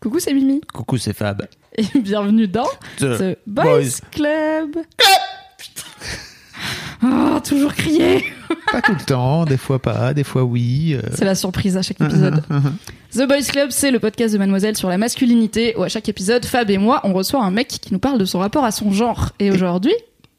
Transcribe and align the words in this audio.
Coucou, 0.00 0.18
c'est 0.20 0.34
Mimi. 0.34 0.60
Coucou, 0.72 0.98
c'est 0.98 1.12
Fab. 1.14 1.46
Et 1.76 1.84
bienvenue 1.98 2.46
dans 2.48 2.68
The 2.98 3.18
The 3.18 3.38
Boys, 3.46 3.64
Boys. 3.64 4.00
Club. 4.10 4.76
Ah, 7.02 7.40
toujours 7.44 7.74
crier. 7.74 8.24
Pas 8.72 8.82
tout 8.82 8.92
le 8.92 9.04
temps, 9.04 9.44
des 9.44 9.56
fois 9.56 9.78
pas, 9.80 10.12
des 10.14 10.24
fois 10.24 10.44
oui. 10.44 10.94
euh. 10.94 11.02
C'est 11.14 11.24
la 11.24 11.34
surprise 11.34 11.76
à 11.76 11.82
chaque 11.82 12.00
épisode. 12.00 12.42
The 13.12 13.26
Boys 13.26 13.42
Club, 13.48 13.70
c'est 13.70 13.90
le 13.90 13.98
podcast 13.98 14.32
de 14.34 14.38
Mademoiselle 14.38 14.76
sur 14.76 14.88
la 14.88 14.98
masculinité 14.98 15.74
où 15.76 15.82
à 15.82 15.88
chaque 15.88 16.08
épisode, 16.08 16.44
Fab 16.44 16.70
et 16.70 16.78
moi, 16.78 17.00
on 17.04 17.12
reçoit 17.12 17.42
un 17.42 17.50
mec 17.50 17.68
qui 17.68 17.92
nous 17.92 17.98
parle 17.98 18.18
de 18.18 18.24
son 18.24 18.38
rapport 18.38 18.64
à 18.64 18.70
son 18.72 18.92
genre. 18.92 19.30
Et 19.38 19.50
aujourd'hui, 19.50 19.94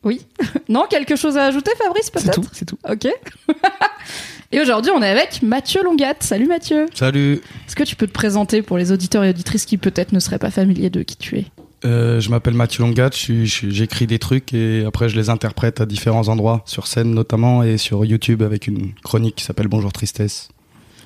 oui. 0.07 0.21
non, 0.69 0.85
quelque 0.89 1.15
chose 1.15 1.37
à 1.37 1.45
ajouter, 1.45 1.71
Fabrice, 1.77 2.05
C'est 2.05 2.23
peut-être 2.23 2.41
tout, 2.41 2.47
c'est 2.53 2.65
tout. 2.65 2.77
Ok. 2.89 3.07
et 4.51 4.61
aujourd'hui, 4.61 4.91
on 4.95 5.01
est 5.03 5.09
avec 5.09 5.41
Mathieu 5.43 5.83
Longat. 5.83 6.15
Salut 6.21 6.47
Mathieu. 6.47 6.85
Salut, 6.93 7.41
Est-ce 7.67 7.75
que 7.75 7.83
tu 7.83 7.95
peux 7.95 8.07
te 8.07 8.13
présenter 8.13 8.61
pour 8.61 8.77
les 8.77 8.91
auditeurs 8.91 9.23
et 9.23 9.29
auditrices 9.29 9.65
qui 9.65 9.77
peut-être 9.77 10.13
ne 10.13 10.19
seraient 10.19 10.39
pas 10.39 10.51
familiers 10.51 10.89
de 10.89 11.03
qui 11.03 11.17
tu 11.17 11.37
es? 11.37 11.45
Euh, 11.85 12.19
je 12.19 12.29
m'appelle 12.31 12.55
Mathieu 12.55 12.83
Longat, 12.83 13.11
j'écris 13.13 14.07
des 14.07 14.17
trucs 14.17 14.51
et 14.53 14.83
après 14.85 15.09
je 15.09 15.15
les 15.15 15.29
interprète 15.29 15.79
à 15.79 15.85
différents 15.85 16.27
endroits, 16.27 16.63
sur 16.65 16.87
scène 16.87 17.13
notamment 17.13 17.61
et 17.61 17.77
sur 17.77 18.03
YouTube 18.03 18.41
avec 18.41 18.65
une 18.65 18.93
chronique 19.03 19.35
qui 19.35 19.43
s'appelle 19.43 19.67
Bonjour 19.67 19.93
Tristesse. 19.93 20.49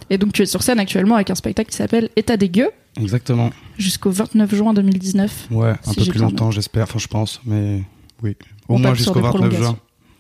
Et 0.10 0.18
donc 0.18 0.32
tu 0.32 0.44
es 0.44 0.46
sur 0.46 0.64
scène 0.64 0.80
actuellement 0.80 1.16
avec 1.16 1.30
un 1.30 1.36
spectacle 1.36 1.70
qui 1.72 1.76
s'appelle 1.76 2.10
État 2.16 2.38
des 2.38 2.48
gueux 2.50 2.70
Exactement, 2.98 3.50
jusqu'au 3.78 4.12
29 4.12 4.56
juin 4.56 4.74
2019. 4.74 5.48
ouais, 5.52 5.72
un 5.72 5.92
Si 5.92 5.96
peu 5.96 6.06
plus 6.06 6.20
longtemps 6.20 6.52
j'espère, 6.52 6.84
enfin 6.84 7.00
je 7.00 7.08
pense, 7.08 7.42
mais 7.46 7.84
oui, 8.24 8.38
au 8.76 8.78
moins 8.78 8.94
jusqu'au 8.94 9.16
des 9.16 9.22
29 9.22 9.56
juin. 9.58 9.78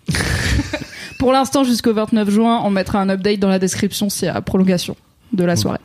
Pour 1.20 1.32
l'instant, 1.32 1.64
jusqu'au 1.64 1.94
29 1.94 2.30
juin, 2.30 2.62
on 2.64 2.70
mettra 2.72 3.00
un 3.00 3.10
update 3.10 3.40
dans 3.40 3.50
la 3.50 3.60
description 3.60 4.10
s'il 4.10 4.26
y 4.26 4.30
a 4.30 4.42
prolongation 4.42 4.96
de 5.34 5.44
la 5.44 5.56
soirée. 5.56 5.80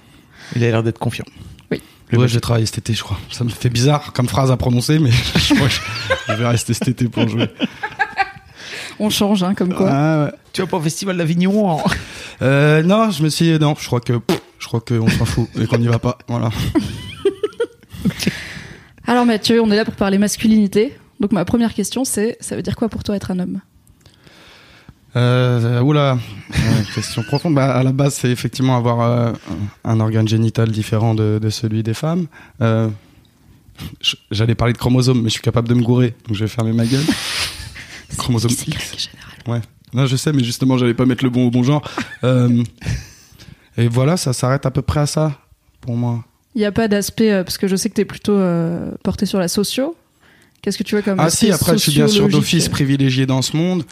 Il 0.55 0.65
a 0.65 0.71
l'air 0.71 0.83
d'être 0.83 0.99
confiant. 0.99 1.25
Oui. 1.71 1.83
Le 2.11 2.19
ouais, 2.19 2.29
j'ai 2.29 2.41
travaillé 2.41 2.65
cet 2.67 2.79
été 2.79 2.95
je 2.95 3.03
crois. 3.03 3.19
Ça 3.31 3.45
me 3.45 3.49
fait 3.51 3.69
bizarre 3.69 4.13
comme 4.13 4.29
phrase 4.29 4.51
à 4.51 4.57
prononcer 4.57 4.99
mais 4.99 5.11
je 5.37 5.55
crois 5.55 5.69
que 5.69 5.75
je 6.29 6.33
vais 6.35 6.47
rester 6.47 6.73
cet 6.75 6.89
été 6.89 7.09
pour 7.09 7.29
jouer. 7.29 7.49
On 8.99 9.11
change, 9.11 9.43
hein, 9.43 9.53
comme 9.55 9.75
quoi. 9.75 9.91
Ah, 9.93 10.25
ouais. 10.25 10.33
Tu 10.55 10.63
vas 10.63 10.67
pas 10.67 10.79
au 10.79 10.81
festival 10.81 11.19
d'Avignon 11.19 11.69
en- 11.69 11.85
Euh, 12.41 12.83
non, 12.83 13.11
je 13.11 13.23
me 13.23 13.29
suis 13.29 13.45
dit, 13.53 13.59
non, 13.59 13.75
je 13.79 13.87
crois 13.87 14.01
que 14.01 14.15
je 14.59 14.67
crois 14.67 14.81
qu'on 14.81 15.09
s'en 15.09 15.27
fout 15.27 15.49
et 15.61 15.67
qu'on 15.67 15.77
n'y 15.77 15.87
va 15.87 15.99
pas. 15.99 16.17
Voilà. 16.29 16.49
Alors 19.07 19.25
Mathieu, 19.27 19.61
on 19.63 19.71
est 19.71 19.77
là 19.77 19.85
pour 19.85 19.95
parler 19.95 20.19
masculinité. 20.19 20.97
Donc 21.21 21.33
ma 21.33 21.45
première 21.45 21.75
question, 21.75 22.05
c'est 22.05 22.37
ça 22.41 22.57
veut 22.57 22.63
dire 22.63 22.77
quoi 22.77 22.89
pour 22.89 23.03
toi 23.05 23.17
être 23.17 23.31
un 23.31 23.39
homme? 23.39 23.61
Euh, 25.17 25.81
oula, 25.81 26.19
question 26.95 27.23
profonde. 27.23 27.55
Bah, 27.55 27.75
à 27.75 27.83
la 27.83 27.93
base, 27.93 28.15
c'est 28.15 28.31
effectivement 28.31 28.77
avoir 28.77 29.01
euh, 29.01 29.33
un 29.85 30.01
organe 30.01 30.29
génital 30.29 30.71
différent 30.71 31.15
de, 31.15 31.39
de 31.41 31.49
celui 31.49 31.83
des 31.83 31.95
femmes. 31.95 32.27
Euh, 32.61 32.89
J'allais 34.31 34.55
parler 34.55 34.73
de 34.73 34.79
chromosomes, 34.79 35.23
mais 35.23 35.29
je 35.29 35.35
suis 35.35 35.43
capable 35.43 35.69
de 35.69 35.75
me 35.75 35.83
gourer, 35.83 36.15
donc 36.27 36.37
je 36.37 36.45
vais 36.45 36.49
fermer 36.49 36.73
ma 36.73 36.87
gueule. 36.87 37.05
Chromosome 38.17 38.51
C'est 38.51 38.69
X. 38.69 39.11
Général. 39.11 39.33
Ouais. 39.47 39.61
Non, 39.93 40.07
je 40.07 40.17
sais, 40.17 40.33
mais 40.33 40.45
justement, 40.45 40.79
j'allais 40.79 40.95
pas 40.95 41.07
mettre 41.07 41.25
le 41.25 41.31
bon 41.31 41.47
au 41.47 41.51
bon 41.51 41.63
genre. 41.63 41.83
Euh, 42.25 42.63
et 43.77 43.89
voilà, 43.89 44.17
ça 44.17 44.33
s'arrête 44.33 44.67
à 44.67 44.71
peu 44.71 44.83
près 44.83 45.01
à 45.01 45.07
ça 45.07 45.39
pour 45.81 45.97
moi. 45.97 46.25
Il 46.55 46.59
n'y 46.59 46.65
a 46.65 46.73
pas 46.73 46.89
d'aspect, 46.89 47.33
euh, 47.33 47.45
parce 47.45 47.59
que 47.59 47.69
je 47.69 47.77
sais 47.77 47.91
que 47.91 47.95
tu 47.95 48.01
es 48.01 48.05
plutôt 48.07 48.37
euh, 48.37 48.93
porté 49.03 49.27
sur 49.27 49.39
la 49.39 49.49
socio. 49.49 49.97
Qu'est-ce 50.63 50.79
que 50.79 50.83
tu 50.83 50.95
vois 50.97 51.03
comme 51.03 51.21
Ah 51.21 51.31
si, 51.31 51.51
après, 51.53 51.73
je 51.73 51.79
suis 51.79 51.93
bien 51.93 52.09
sûr 52.09 52.29
d'office 52.29 52.69
privilégié 52.69 53.25
dans 53.27 53.41
ce 53.43 53.57
monde. 53.57 53.85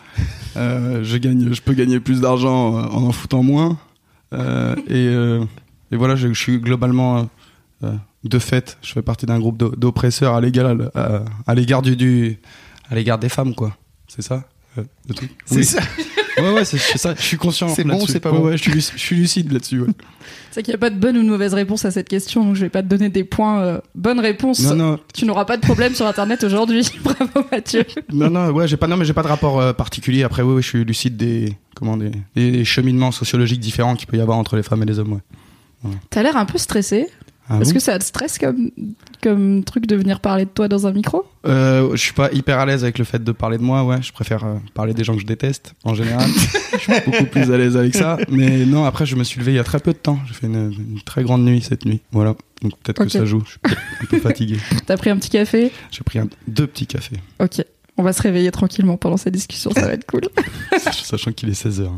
Euh, 0.56 1.04
je 1.04 1.16
gagne, 1.18 1.52
je 1.52 1.60
peux 1.62 1.72
gagner 1.72 2.00
plus 2.00 2.20
d'argent 2.20 2.76
euh, 2.76 2.82
en 2.88 3.04
en 3.04 3.12
foutant 3.12 3.42
moins. 3.42 3.78
Euh, 4.32 4.74
et, 4.88 5.06
euh, 5.06 5.44
et 5.92 5.96
voilà, 5.96 6.16
je, 6.16 6.28
je 6.32 6.38
suis 6.40 6.58
globalement 6.58 7.28
de 8.24 8.38
fait, 8.38 8.78
je 8.82 8.92
fais 8.92 9.02
partie 9.02 9.26
d'un 9.26 9.38
groupe 9.38 9.58
d'o- 9.58 9.76
d'oppresseurs 9.76 10.34
à 10.34 10.40
l'égard 10.40 10.74
à, 10.94 11.24
à 11.46 11.54
l'égard 11.54 11.82
du, 11.82 11.94
du 11.96 12.38
à 12.90 12.94
l'égard 12.94 13.18
des 13.18 13.28
femmes, 13.28 13.54
quoi. 13.54 13.76
C'est 14.08 14.22
ça 14.22 14.44
euh, 14.78 14.82
le 15.08 15.14
truc? 15.14 15.30
C'est 15.44 15.56
Oui. 15.56 15.64
ça. 15.64 15.80
Ouais, 16.38 16.52
ouais, 16.52 16.64
c'est 16.64 16.78
ça. 16.78 17.14
Je 17.16 17.22
suis 17.22 17.36
conscient. 17.36 17.68
C'est 17.68 17.84
bon 17.84 18.02
ou 18.02 18.06
c'est 18.06 18.20
pas 18.20 18.30
Ouais, 18.32 18.38
bon 18.38 18.44
Ouais, 18.46 18.56
je 18.56 18.62
suis, 18.62 18.72
luc- 18.72 18.92
je 18.94 18.98
suis 19.00 19.16
lucide 19.16 19.52
là-dessus. 19.52 19.80
Ouais. 19.80 19.88
C'est 20.50 20.62
qu'il 20.62 20.72
n'y 20.72 20.76
a 20.76 20.78
pas 20.78 20.90
de 20.90 20.98
bonne 20.98 21.16
ou 21.18 21.22
de 21.22 21.28
mauvaise 21.28 21.52
réponse 21.54 21.84
à 21.84 21.90
cette 21.90 22.08
question, 22.08 22.44
donc 22.44 22.54
je 22.54 22.60
vais 22.60 22.68
pas 22.70 22.82
te 22.82 22.86
donner 22.88 23.08
des 23.08 23.24
points. 23.24 23.60
euh, 23.60 23.80
bonne 23.94 24.20
réponse. 24.20 24.60
Non, 24.62 24.74
non, 24.76 24.98
Tu 25.12 25.24
n'auras 25.26 25.44
pas 25.44 25.56
de 25.56 25.62
problème 25.62 25.94
sur 25.94 26.06
Internet 26.06 26.44
aujourd'hui. 26.44 26.88
Bravo 27.04 27.46
Mathieu. 27.50 27.84
non, 28.12 28.30
non, 28.30 28.50
ouais, 28.50 28.68
j'ai 28.68 28.76
pas, 28.76 28.86
non, 28.86 28.96
mais 28.96 29.04
j'ai 29.04 29.12
pas 29.12 29.22
de 29.22 29.28
rapport 29.28 29.60
euh, 29.60 29.72
particulier. 29.72 30.22
Après, 30.22 30.42
oui, 30.42 30.54
oui, 30.54 30.62
je 30.62 30.68
suis 30.68 30.84
lucide 30.84 31.16
des, 31.16 31.56
comment, 31.74 31.96
des, 31.96 32.10
des, 32.36 32.50
des 32.52 32.64
cheminements 32.64 33.10
sociologiques 33.12 33.60
différents 33.60 33.96
qu'il 33.96 34.06
peut 34.06 34.16
y 34.16 34.20
avoir 34.20 34.38
entre 34.38 34.56
les 34.56 34.62
femmes 34.62 34.82
et 34.82 34.86
les 34.86 34.98
hommes. 34.98 35.20
Ouais. 35.84 35.90
T'as 36.10 36.22
l'air 36.22 36.36
un 36.36 36.46
peu 36.46 36.58
stressé. 36.58 37.06
Ah 37.48 37.58
Est-ce 37.60 37.70
bon 37.70 37.74
que 37.74 37.80
ça 37.82 37.98
te 37.98 38.04
stresse 38.04 38.38
comme, 38.38 38.70
comme 39.22 39.64
truc 39.64 39.86
de 39.86 39.96
venir 39.96 40.20
parler 40.20 40.46
de 40.46 40.50
toi 40.50 40.66
dans 40.66 40.86
un 40.86 40.92
micro? 40.92 41.26
Euh, 41.46 41.90
je 41.92 41.96
suis 42.00 42.14
pas 42.14 42.32
hyper 42.32 42.58
à 42.58 42.64
l'aise 42.64 42.84
avec 42.84 42.98
le 42.98 43.04
fait 43.04 43.22
de 43.22 43.32
parler 43.32 43.58
de 43.58 43.62
moi, 43.62 43.84
ouais. 43.84 44.00
Je 44.00 44.12
préfère 44.12 44.44
euh, 44.44 44.54
parler 44.72 44.94
des 44.94 45.04
gens 45.04 45.14
que 45.14 45.20
je 45.20 45.26
déteste, 45.26 45.74
en 45.84 45.94
général. 45.94 46.26
je 46.72 46.78
suis 46.78 46.92
beaucoup 47.04 47.26
plus 47.26 47.52
à 47.52 47.58
l'aise 47.58 47.76
avec 47.76 47.94
ça. 47.94 48.16
Mais 48.30 48.64
non, 48.64 48.84
après, 48.86 49.04
je 49.04 49.14
me 49.16 49.24
suis 49.24 49.40
levé 49.40 49.52
il 49.52 49.56
y 49.56 49.58
a 49.58 49.64
très 49.64 49.78
peu 49.80 49.92
de 49.92 49.98
temps. 49.98 50.18
J'ai 50.26 50.32
fait 50.34 50.46
une, 50.46 50.72
une 50.72 51.00
très 51.04 51.22
grande 51.22 51.44
nuit 51.44 51.60
cette 51.60 51.84
nuit. 51.84 52.00
Voilà. 52.12 52.34
Donc 52.62 52.72
peut-être 52.82 53.04
que 53.04 53.10
ça 53.10 53.26
joue. 53.26 53.42
Je 53.44 53.50
suis 53.50 53.76
un 54.00 54.06
peu 54.06 54.18
fatigué. 54.20 54.56
T'as 54.86 54.96
pris 54.96 55.10
un 55.10 55.16
petit 55.18 55.28
café? 55.30 55.70
J'ai 55.90 56.02
pris 56.02 56.18
un- 56.18 56.28
deux 56.48 56.66
petits 56.66 56.86
cafés, 56.86 57.16
Ok. 57.40 57.62
On 57.96 58.02
va 58.02 58.12
se 58.12 58.22
réveiller 58.22 58.50
tranquillement 58.50 58.96
pendant 58.96 59.16
cette 59.16 59.34
discussion, 59.34 59.70
ça 59.70 59.82
va 59.82 59.92
être 59.92 60.04
cool. 60.06 60.22
sachant 61.04 61.30
qu'il 61.30 61.48
est 61.48 61.52
16h. 61.64 61.88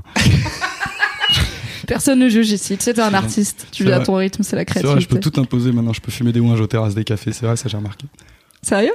Personne 1.87 2.19
ne 2.19 2.29
juge 2.29 2.51
ici. 2.51 2.77
Tu 2.77 2.85
sais, 2.85 2.95
t'es 2.95 3.01
un 3.03 3.15
artiste. 3.15 3.67
Tu 3.73 3.85
vis 3.85 3.93
à 3.93 4.01
ton 4.01 4.15
rythme, 4.17 4.43
c'est 4.43 4.57
la 4.57 4.61
C'est 4.63 4.67
créativité. 4.67 4.93
vrai, 4.93 5.01
je 5.01 5.09
peux 5.09 5.21
tout 5.21 5.41
imposer 5.41 5.73
maintenant. 5.73 5.93
Je 5.93 6.01
peux 6.01 6.11
fumer 6.13 6.33
des 6.33 6.41
ouinges 6.41 6.61
aux 6.61 6.67
terrasses 6.67 6.95
des 6.95 7.05
cafés. 7.05 7.33
C'est 7.33 7.47
vrai, 7.47 7.57
ça 7.57 7.69
j'ai 7.69 7.77
remarqué. 7.77 8.07
Sérieux? 8.63 8.93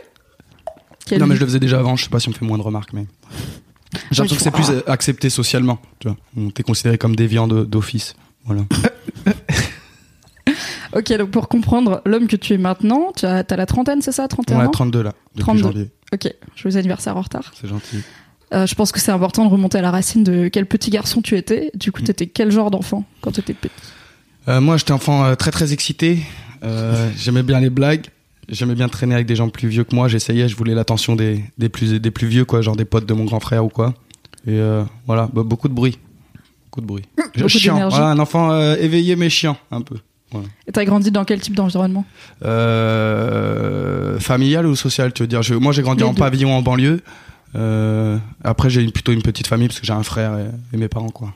Non, 1.19 1.25
mais 1.27 1.35
je 1.35 1.41
le 1.41 1.45
faisais 1.45 1.59
déjà 1.59 1.79
avant. 1.79 1.95
Je 1.95 2.03
sais 2.05 2.09
pas 2.09 2.19
si 2.19 2.29
on 2.29 2.31
me 2.31 2.35
fait 2.35 2.45
moins 2.45 2.57
de 2.57 2.63
remarques, 2.63 2.93
mais. 2.93 3.05
J'ai 4.11 4.21
l'impression 4.23 4.51
que 4.51 4.63
c'est 4.63 4.71
plus 4.71 4.83
accepté 4.87 5.29
socialement. 5.29 5.79
Tu 5.99 6.07
vois, 6.07 6.17
on 6.37 6.49
t'est 6.51 6.63
considéré 6.63 6.97
comme 6.97 7.15
déviant 7.15 7.47
d'office. 7.47 8.15
Voilà. 8.45 8.61
Ok, 10.93 11.13
donc 11.13 11.31
pour 11.31 11.47
comprendre 11.47 12.01
l'homme 12.05 12.27
que 12.27 12.35
tu 12.35 12.53
es 12.53 12.57
maintenant, 12.57 13.13
tu 13.15 13.25
as, 13.25 13.45
t'as 13.45 13.55
la 13.55 13.65
trentaine, 13.65 14.01
c'est 14.01 14.11
ça? 14.11 14.27
31 14.27 14.59
Ouais, 14.59 14.65
ans? 14.65 14.71
32 14.71 15.01
là, 15.03 15.13
depuis 15.35 15.43
32. 15.43 15.63
janvier. 15.63 15.89
Ok, 16.13 16.33
joyeux 16.57 16.75
anniversaire 16.77 17.15
en 17.15 17.21
retard. 17.21 17.49
C'est 17.59 17.69
gentil. 17.69 18.01
Euh, 18.53 18.65
je 18.65 18.75
pense 18.75 18.91
que 18.91 18.99
c'est 18.99 19.11
important 19.11 19.45
de 19.45 19.49
remonter 19.51 19.77
à 19.77 19.81
la 19.81 19.91
racine 19.91 20.23
de 20.23 20.47
quel 20.49 20.65
petit 20.65 20.89
garçon 20.89 21.21
tu 21.21 21.37
étais. 21.37 21.71
Du 21.75 21.89
Mm. 21.89 21.91
coup, 21.93 22.01
t'étais 22.01 22.27
quel 22.27 22.51
genre 22.51 22.69
d'enfant 22.71 23.05
quand 23.21 23.31
t'étais 23.31 23.53
petit 23.53 23.71
Euh, 24.47 24.59
moi, 24.59 24.75
j'étais 24.77 24.91
enfant 24.91 25.23
euh, 25.23 25.35
très 25.35 25.51
très 25.51 25.71
excité. 25.73 26.19
J'aimais 27.17 27.43
bien 27.43 27.59
les 27.59 27.69
blagues. 27.69 28.07
J'aimais 28.49 28.75
bien 28.75 28.89
traîner 28.89 29.15
avec 29.15 29.27
des 29.27 29.35
gens 29.35 29.47
plus 29.49 29.67
vieux 29.69 29.83
que 29.85 29.95
moi. 29.95 30.07
J'essayais, 30.09 30.49
je 30.49 30.55
voulais 30.57 30.73
l'attention 30.75 31.15
des, 31.15 31.43
des, 31.57 31.69
plus, 31.69 31.99
des 31.99 32.11
plus 32.11 32.27
vieux, 32.27 32.43
quoi, 32.45 32.61
genre 32.61 32.75
des 32.75 32.85
potes 32.85 33.05
de 33.05 33.13
mon 33.13 33.23
grand 33.23 33.39
frère 33.39 33.63
ou 33.63 33.69
quoi. 33.69 33.93
Et 34.47 34.59
voilà, 35.07 35.29
bah, 35.31 35.43
beaucoup 35.45 35.69
de 35.69 35.73
bruit. 35.73 35.97
Beaucoup 36.65 36.81
de 36.81 36.85
bruit. 36.85 37.03
Beaucoup 37.35 37.47
chiant. 37.47 37.87
Voilà, 37.89 38.07
un 38.07 38.19
enfant 38.19 38.53
éveillé 38.75 39.15
mais 39.15 39.29
chiant, 39.29 39.57
un 39.71 39.81
peu. 39.81 39.95
Et 40.67 40.71
t'as 40.71 40.83
grandi 40.85 41.11
dans 41.11 41.23
quel 41.25 41.39
type 41.39 41.55
d'environnement 41.55 42.05
familial 44.19 44.65
ou 44.65 44.75
social, 44.75 45.13
tu 45.13 45.23
veux 45.23 45.27
dire? 45.27 45.41
Je- 45.41 45.53
Moi, 45.55 45.71
j'ai 45.71 45.81
grandi 45.81 46.03
Les 46.03 46.09
en 46.09 46.13
deux. 46.13 46.19
pavillon 46.19 46.53
en 46.53 46.61
banlieue. 46.61 47.01
Euh, 47.55 48.17
après, 48.43 48.69
j'ai 48.69 48.85
plutôt 48.91 49.11
une 49.11 49.21
petite 49.21 49.47
famille 49.47 49.67
parce 49.67 49.79
que 49.79 49.85
j'ai 49.85 49.93
un 49.93 50.03
frère 50.03 50.37
et, 50.37 50.49
et 50.73 50.77
mes 50.77 50.87
parents, 50.87 51.09
quoi. 51.09 51.33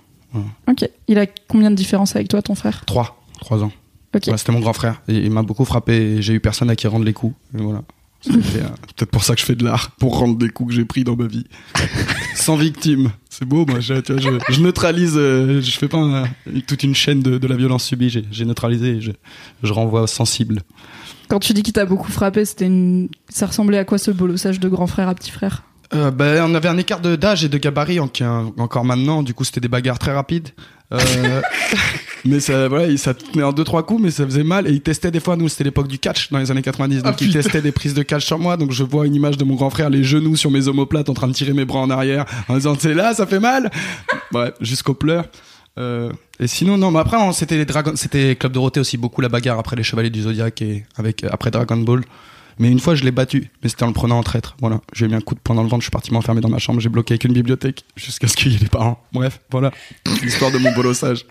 Ok. 0.67 0.89
Il 1.07 1.17
a 1.17 1.25
combien 1.47 1.71
de 1.71 1.75
différence 1.75 2.15
avec 2.15 2.27
toi, 2.27 2.41
ton 2.41 2.55
frère? 2.55 2.83
Trois, 2.85 3.21
trois 3.39 3.63
ans. 3.63 3.71
Ok. 4.13 4.23
Ouais, 4.27 4.37
C'était 4.37 4.51
mon 4.51 4.59
grand 4.59 4.73
frère. 4.73 5.01
Et 5.07 5.15
il 5.17 5.31
m'a 5.31 5.43
beaucoup 5.43 5.65
frappé 5.65 5.93
et 5.93 6.21
j'ai 6.21 6.33
eu 6.33 6.39
personne 6.39 6.69
à 6.69 6.75
qui 6.75 6.87
rendre 6.87 7.05
les 7.05 7.13
coups. 7.13 7.35
Et 7.57 7.61
voilà. 7.61 7.83
C'était, 8.21 8.37
euh, 8.61 8.67
peut-être 8.97 9.11
pour 9.11 9.23
ça 9.23 9.33
que 9.35 9.39
je 9.41 9.45
fais 9.45 9.55
de 9.55 9.63
l'art, 9.63 9.91
pour 9.91 10.17
rendre 10.17 10.37
des 10.37 10.49
coups 10.49 10.69
que 10.71 10.75
j'ai 10.75 10.83
pris 10.85 11.03
dans 11.03 11.15
ma 11.15 11.27
vie. 11.27 11.45
Sans 12.35 12.57
victime. 12.57 13.11
C'est 13.29 13.45
beau, 13.45 13.65
moi. 13.65 13.79
Je, 13.79 13.93
tu 13.95 14.13
vois, 14.13 14.21
je, 14.21 14.53
je 14.53 14.61
neutralise, 14.61 15.13
euh, 15.15 15.61
je 15.61 15.71
fais 15.71 15.87
pas 15.87 15.97
un- 15.99 16.25
toute 16.67 16.83
une 16.83 16.95
chaîne 16.95 17.21
de, 17.21 17.37
de 17.37 17.47
la 17.47 17.55
violence 17.55 17.85
subie. 17.85 18.09
J'ai, 18.09 18.45
neutralisé 18.45 18.87
et 18.97 19.01
je, 19.01 19.11
je 19.63 19.73
renvoie 19.73 20.05
sensible. 20.07 20.61
Quand 21.29 21.39
tu 21.39 21.53
dis 21.53 21.63
qu'il 21.63 21.73
t'a 21.73 21.85
beaucoup 21.85 22.11
frappé, 22.11 22.43
c'était 22.45 22.65
une... 22.67 23.07
ça 23.29 23.47
ressemblait 23.47 23.77
à 23.77 23.85
quoi 23.85 23.97
ce 23.97 24.11
bolossage 24.11 24.59
de 24.59 24.67
grand 24.69 24.87
frère 24.87 25.07
à 25.09 25.15
petit 25.15 25.31
frère? 25.31 25.63
Euh, 25.93 26.09
ben, 26.11 26.43
on 26.49 26.55
avait 26.55 26.67
un 26.69 26.77
écart 26.77 26.99
d'âge 26.99 27.43
et 27.43 27.49
de 27.49 27.57
gabarit 27.57 27.99
en- 27.99 28.09
encore 28.57 28.85
maintenant. 28.85 29.21
Du 29.23 29.33
coup, 29.33 29.43
c'était 29.43 29.61
des 29.61 29.67
bagarres 29.67 29.99
très 29.99 30.13
rapides. 30.13 30.49
Euh, 30.93 31.41
mais 32.25 32.39
ça, 32.39 32.67
voilà, 32.67 32.87
il- 32.87 32.97
ça 32.99 33.13
tenait 33.13 33.43
en 33.43 33.53
deux 33.53 33.63
trois 33.63 33.85
coups, 33.85 34.01
mais 34.01 34.11
ça 34.11 34.25
faisait 34.25 34.43
mal. 34.43 34.67
Et 34.67 34.71
il 34.71 34.81
testait 34.81 35.11
des 35.11 35.19
fois. 35.19 35.35
Nous, 35.35 35.47
c'était 35.47 35.63
l'époque 35.65 35.87
du 35.87 35.99
catch 35.99 36.31
dans 36.31 36.39
les 36.39 36.49
années 36.51 36.61
90. 36.63 37.03
Donc, 37.03 37.21
il 37.21 37.31
testait 37.31 37.61
des 37.61 37.71
prises 37.71 37.93
de 37.93 38.01
catch 38.03 38.25
sur 38.25 38.39
moi. 38.39 38.57
Donc, 38.57 38.71
je 38.71 38.83
vois 38.83 39.05
une 39.05 39.15
image 39.15 39.37
de 39.37 39.43
mon 39.43 39.55
grand 39.55 39.69
frère, 39.69 39.89
les 39.89 40.03
genoux 40.03 40.35
sur 40.35 40.49
mes 40.51 40.67
omoplates, 40.67 41.09
en 41.09 41.13
train 41.13 41.27
de 41.27 41.33
tirer 41.33 41.53
mes 41.53 41.65
bras 41.65 41.79
en 41.79 41.89
arrière, 41.89 42.25
en 42.47 42.55
disant 42.55 42.75
c'est 42.77 42.93
là, 42.93 43.13
ça 43.13 43.27
fait 43.27 43.39
mal. 43.39 43.69
Ouais, 44.33 44.51
jusqu'aux 44.61 44.95
pleurs. 44.95 45.25
Euh, 45.77 46.09
et 46.39 46.47
sinon, 46.47 46.77
non, 46.77 46.89
mais 46.89 46.99
après, 46.99 47.17
c'était 47.33 47.57
les 47.57 47.65
Dragon, 47.65 47.91
c'était 47.95 48.35
Club 48.35 48.53
Dorothée 48.53 48.79
aussi 48.79 48.97
beaucoup 48.97 49.21
la 49.21 49.29
bagarre 49.29 49.59
après 49.59 49.75
les 49.75 49.83
Chevaliers 49.83 50.09
du 50.09 50.21
Zodiac 50.21 50.61
et 50.61 50.85
avec 50.97 51.23
après 51.25 51.51
Dragon 51.51 51.77
Ball. 51.77 52.01
Mais 52.59 52.69
une 52.71 52.79
fois, 52.79 52.95
je 52.95 53.03
l'ai 53.03 53.11
battu, 53.11 53.51
mais 53.61 53.69
c'était 53.69 53.83
en 53.83 53.87
le 53.87 53.93
prenant 53.93 54.17
en 54.17 54.23
traître. 54.23 54.55
Voilà, 54.61 54.79
j'ai 54.93 55.07
mis 55.07 55.15
un 55.15 55.21
coup 55.21 55.35
de 55.35 55.39
poing 55.39 55.55
dans 55.55 55.63
le 55.63 55.69
ventre, 55.69 55.81
je 55.81 55.85
suis 55.85 55.91
parti 55.91 56.13
m'enfermer 56.13 56.41
dans 56.41 56.49
ma 56.49 56.57
chambre, 56.59 56.79
j'ai 56.79 56.89
bloqué 56.89 57.13
avec 57.13 57.23
une 57.25 57.33
bibliothèque 57.33 57.83
jusqu'à 57.95 58.27
ce 58.27 58.35
qu'il 58.35 58.51
y 58.51 58.55
ait 58.55 58.59
les 58.59 58.67
parents. 58.69 59.03
Bref, 59.13 59.41
voilà, 59.51 59.71
l'histoire 60.23 60.51
de 60.51 60.57
mon 60.57 60.73
bolossage. 60.73 61.25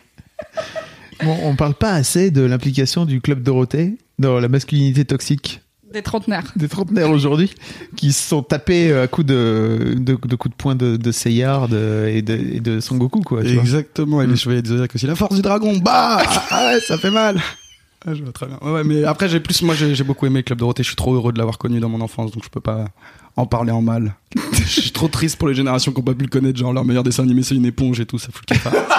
Bon, 1.25 1.37
on 1.45 1.55
parle 1.57 1.75
pas 1.75 1.93
assez 1.93 2.31
de 2.31 2.43
l'implication 2.43 3.05
du 3.07 3.21
club 3.21 3.43
Dorothée 3.43 3.97
dans 4.19 4.41
la 4.41 4.49
masculinité 4.49 5.05
toxique 5.05 5.61
Des 5.93 6.03
trentenaires. 6.03 6.53
des 6.57 6.69
trentenaires 6.69 7.11
aujourd'hui 7.11 7.53
qui 7.97 8.13
se 8.13 8.29
sont 8.29 8.43
tapés 8.43 8.93
à 8.93 9.07
coups 9.07 9.27
de, 9.29 9.95
de, 9.97 10.19
de 10.21 10.37
coups 10.37 10.51
de 10.55 10.57
poing 10.57 10.75
de, 10.75 10.97
de 10.97 11.13
Seiya 11.13 11.67
de- 11.69 12.09
et, 12.13 12.21
de, 12.21 12.35
et 12.35 12.61
de 12.61 12.81
Son 12.81 12.97
Goku, 12.97 13.21
quoi. 13.21 13.43
Tu 13.43 13.53
vois. 13.55 13.63
Exactement, 13.63 14.21
et 14.23 14.27
les 14.27 14.37
Chevaliers 14.37 14.63
du 14.63 14.71
Zodiac 14.71 14.95
aussi. 14.95 15.07
La 15.07 15.15
force 15.15 15.37
du 15.37 15.43
dragon, 15.43 15.77
bah 15.79 16.19
Ah 16.51 16.67
ouais, 16.75 16.81
ça 16.81 16.99
fait 16.99 17.11
mal 17.13 17.41
ah, 18.07 18.15
je 18.15 18.23
vois 18.23 18.33
très 18.33 18.47
bien. 18.47 18.59
Ouais, 18.63 18.73
ouais, 18.73 18.85
mais 18.85 19.05
après, 19.05 19.29
j'ai 19.29 19.41
plus, 19.41 19.63
moi, 19.63 19.75
j'ai 19.75 19.95
j'ai 19.95 20.05
beaucoup 20.05 20.27
aimé 20.27 20.43
Club 20.43 20.59
Dorothée. 20.59 20.83
Je 20.83 20.89
suis 20.89 20.97
trop 20.97 21.15
heureux 21.15 21.33
de 21.33 21.39
l'avoir 21.39 21.59
connu 21.59 21.81
dans 21.81 21.89
mon 21.89 22.01
enfance, 22.01 22.33
donc 22.33 22.45
je 22.45 22.49
peux 22.51 22.61
pas 22.61 22.87
en 23.37 23.47
parler 23.47 23.73
en 23.73 23.83
mal. 23.83 24.15
je 24.53 24.81
suis 24.81 24.91
trop 24.93 25.09
triste 25.09 25.37
pour 25.37 25.49
les 25.49 25.55
générations 25.55 25.93
qui 25.93 26.01
ont 26.01 26.05
pas 26.05 26.15
pu 26.15 26.25
le 26.25 26.31
connaître. 26.31 26.59
Genre, 26.59 26.73
leur 26.73 26.85
meilleur 26.85 27.03
dessin 27.03 27.23
animé, 27.23 27.43
c'est 27.43 27.55
une 27.55 27.67
éponge 27.67 28.01
et 28.01 28.07
tout, 28.07 28.19
ça 28.19 28.29
fout 28.33 28.45
le. 28.51 28.57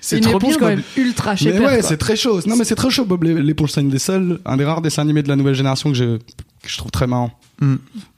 C'est 0.00 0.18
une 0.18 0.28
éponge 0.28 0.56
quand 0.56 0.66
même 0.66 0.82
ultra 0.96 1.32
Mais 1.32 1.36
chez 1.36 1.58
ouais, 1.58 1.82
c'est 1.82 1.96
très 1.96 2.16
chaud. 2.16 2.40
Non, 2.46 2.56
mais 2.56 2.64
c'est 2.64 2.74
très 2.74 2.90
chaud, 2.90 3.04
Bob 3.04 3.22
l'é- 3.24 3.40
l'éponge. 3.40 3.70
C'est 3.70 3.80
une 3.80 3.90
des 3.90 3.98
seuls, 3.98 4.40
un 4.44 4.56
des 4.56 4.64
rares 4.64 4.82
dessins 4.82 5.02
animés 5.02 5.22
de 5.22 5.28
la 5.28 5.36
nouvelle 5.36 5.54
génération 5.54 5.90
que 5.90 5.96
je, 5.96 6.16
que 6.16 6.68
je 6.68 6.76
trouve 6.76 6.90
très 6.90 7.06
marrant. 7.06 7.30
Mm. 7.60 7.76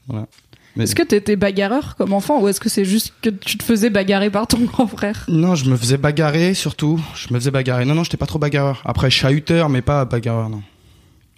Voilà. 0.09 0.27
Mais- 0.77 0.85
Est-ce 0.85 0.95
que 0.95 1.03
t'étais 1.03 1.37
bagarreur 1.37 1.97
comme 1.97 2.13
enfant 2.13 2.41
ou 2.41 2.49
est-ce 2.49 2.61
que 2.61 2.69
c'est 2.69 2.85
juste 2.85 3.13
que 3.23 3.31
tu 3.31 3.59
te 3.59 3.63
faisais 3.65 3.91
bagarrer 3.91 4.31
par 4.31 4.47
ton 4.47 4.59
grand 4.65 4.87
frère? 4.87 5.25
Non, 5.29 5.55
je 5.55 5.69
me 5.69 5.77
faisais 5.77 5.97
bagarrer 5.97 6.55
surtout. 6.55 7.01
Je 7.17 7.33
me 7.35 7.39
faisais 7.41 7.51
bagarrer. 7.51 7.85
Non, 7.85 7.95
non, 7.95 8.05
j'étais 8.05 8.17
pas 8.17 8.27
trop 8.27 8.39
bagarreur. 8.39 8.83
Après, 8.85 9.11
chahuteur, 9.11 9.69
mais 9.69 9.83
pas 9.83 10.05
bagarreur, 10.05 10.49
non. 10.49 10.63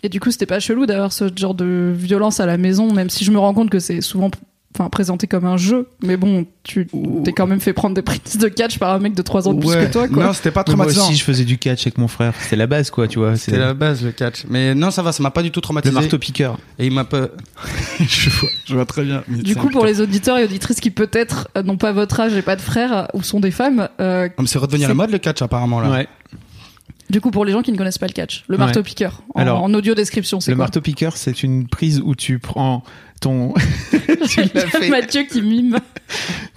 Et 0.03 0.09
du 0.09 0.19
coup, 0.21 0.31
c'était 0.33 0.47
pas 0.47 0.59
chelou 0.61 0.85
d'avoir 0.85 1.13
ce 1.13 1.25
genre 1.35 1.55
de 1.55 1.93
violence 1.97 2.41
à 2.41 2.47
la 2.47 2.57
maison, 2.57 2.93
même 2.93 3.09
si 3.09 3.25
je 3.25 3.31
me 3.31 3.39
rends 3.39 3.55
compte 3.55 3.71
que 3.71 3.79
c'est 3.79 4.01
souvent 4.01 4.31
enfin, 4.75 4.89
présenté 4.91 5.27
comme 5.27 5.45
un 5.45 5.57
jeu. 5.57 5.89
Mais 6.03 6.17
bon, 6.17 6.47
tu 6.63 6.87
t'es 7.25 7.33
quand 7.33 7.47
même 7.47 7.61
fait 7.61 7.73
prendre 7.73 7.95
des 7.95 8.03
prises 8.03 8.39
de 8.39 8.49
catch 8.49 8.79
par 8.79 8.95
un 8.95 8.99
mec 8.99 9.15
de 9.15 9.23
3 9.23 9.49
ans 9.49 9.55
de 9.55 9.61
plus 9.61 9.71
que 9.75 9.91
toi, 9.93 10.09
quoi. 10.09 10.25
Non, 10.27 10.33
c'était 10.33 10.51
pas 10.51 10.65
Mais 10.67 10.75
Moi 10.75 10.85
traumatisant. 10.87 11.09
aussi, 11.09 11.17
je 11.17 11.25
faisais 11.25 11.45
du 11.45 11.59
catch 11.59 11.83
avec 11.87 11.99
mon 11.99 12.09
frère. 12.09 12.35
C'était 12.41 12.57
la 12.57 12.67
base, 12.67 12.91
quoi, 12.91 13.09
tu 13.09 13.19
vois. 13.19 13.37
C'est 13.37 13.47
C'était 13.53 13.59
la 13.59 13.75
base, 13.75 14.05
le 14.05 14.13
catch. 14.13 14.45
Mais 14.49 14.75
non, 14.75 14.91
ça 14.91 15.03
va, 15.03 15.13
ça 15.13 15.23
m'a 15.23 15.31
pas 15.31 15.43
du 15.43 15.51
tout 15.51 15.59
le 15.61 15.63
traumatisé. 15.63 15.95
marteau 15.95 16.19
piqueur. 16.19 16.59
Et 16.79 16.87
il 16.87 16.93
m'a 16.93 17.05
pas. 17.05 17.29
je, 18.01 18.31
vois, 18.31 18.49
je 18.67 18.75
vois 18.75 18.87
très 18.87 19.05
bien. 19.05 19.23
Du 19.29 19.57
coup, 19.57 19.69
pour 19.69 19.85
les 19.87 20.01
auditeurs 20.01 20.39
et 20.39 20.45
auditrices 20.45 20.81
qui 20.81 20.91
peut-être 20.91 21.49
euh, 21.57 21.63
n'ont 21.63 21.77
pas 21.77 21.93
votre 21.93 22.19
âge 22.21 22.35
et 22.35 22.43
pas 22.43 22.57
de 22.57 22.61
frères 22.63 23.09
ou 23.15 23.23
sont 23.23 23.41
des 23.41 23.51
femmes, 23.51 23.89
euh, 24.01 24.29
mais 24.39 24.47
c'est 24.47 24.59
redevenu 24.59 24.85
à 24.85 24.89
la 24.89 24.95
mode 24.95 25.11
le 25.11 25.19
catch 25.19 25.43
apparemment 25.43 25.81
là. 25.81 25.91
Ouais. 25.91 26.09
du 27.11 27.21
coup, 27.21 27.31
pour 27.31 27.45
les 27.45 27.53
gens 27.53 27.63
qui 27.63 27.73
ne 27.73 27.77
connaissent 27.77 27.99
pas 27.99 28.07
le 28.07 28.13
catch, 28.13 28.45
le 28.49 28.55
Ouais. 28.57 28.59
marteau 28.61 28.83
piqueur, 28.83 29.23
en, 29.35 29.41
Alors, 29.41 29.63
en 29.63 29.73
audio 29.75 29.95
description, 29.95 30.41
c'est 30.41 30.51
Le 30.53 30.57
quoi? 30.57 30.65
marteau 30.65 30.81
piqueur, 30.81 31.17
c'est 31.17 31.43
une 31.43 31.67
prise 31.69 32.01
où 32.05 32.15
tu 32.15 32.39
prends 32.39 32.83
ton, 33.23 33.55
tu 34.29 34.43
l'as 34.55 34.67
fait. 34.67 34.89
Mathieu 34.91 35.23
qui 35.25 35.41
mime. 35.43 35.79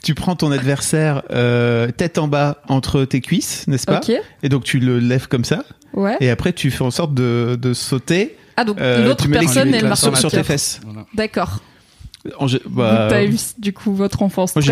tu 0.03 0.13
prends 0.15 0.35
ton 0.35 0.51
adversaire 0.51 1.23
euh, 1.31 1.89
tête 1.91 2.17
en 2.17 2.27
bas 2.27 2.61
entre 2.67 3.05
tes 3.05 3.21
cuisses, 3.21 3.65
n'est-ce 3.67 3.85
pas 3.85 3.97
Ok, 3.99 4.11
Et 4.43 4.49
donc 4.49 4.63
tu 4.65 4.79
le 4.79 4.99
lèves 4.99 5.27
comme 5.27 5.45
ça, 5.45 5.63
ouais. 5.93 6.17
et 6.19 6.29
après 6.29 6.51
tu 6.53 6.69
fais 6.71 6.83
en 6.83 6.91
sorte 6.91 7.13
de, 7.13 7.57
de 7.61 7.73
sauter. 7.73 8.35
Ah, 8.57 8.65
donc 8.65 8.79
euh, 8.79 9.05
l'autre 9.05 9.27
personne 9.29 9.69
cuisses 9.69 9.79
est 9.79 9.81
le 9.81 9.87
marteau 9.89 10.07
sur, 10.07 10.17
sur 10.17 10.31
tes 10.31 10.43
fesses. 10.43 10.79
Voilà. 10.83 11.05
D'accord. 11.13 11.59
Bah, 12.69 13.07
t'as 13.09 13.23
eu, 13.25 13.35
du 13.59 13.71
coup, 13.71 13.93
votre 13.93 14.23
enfance. 14.23 14.55
moi, 14.55 14.63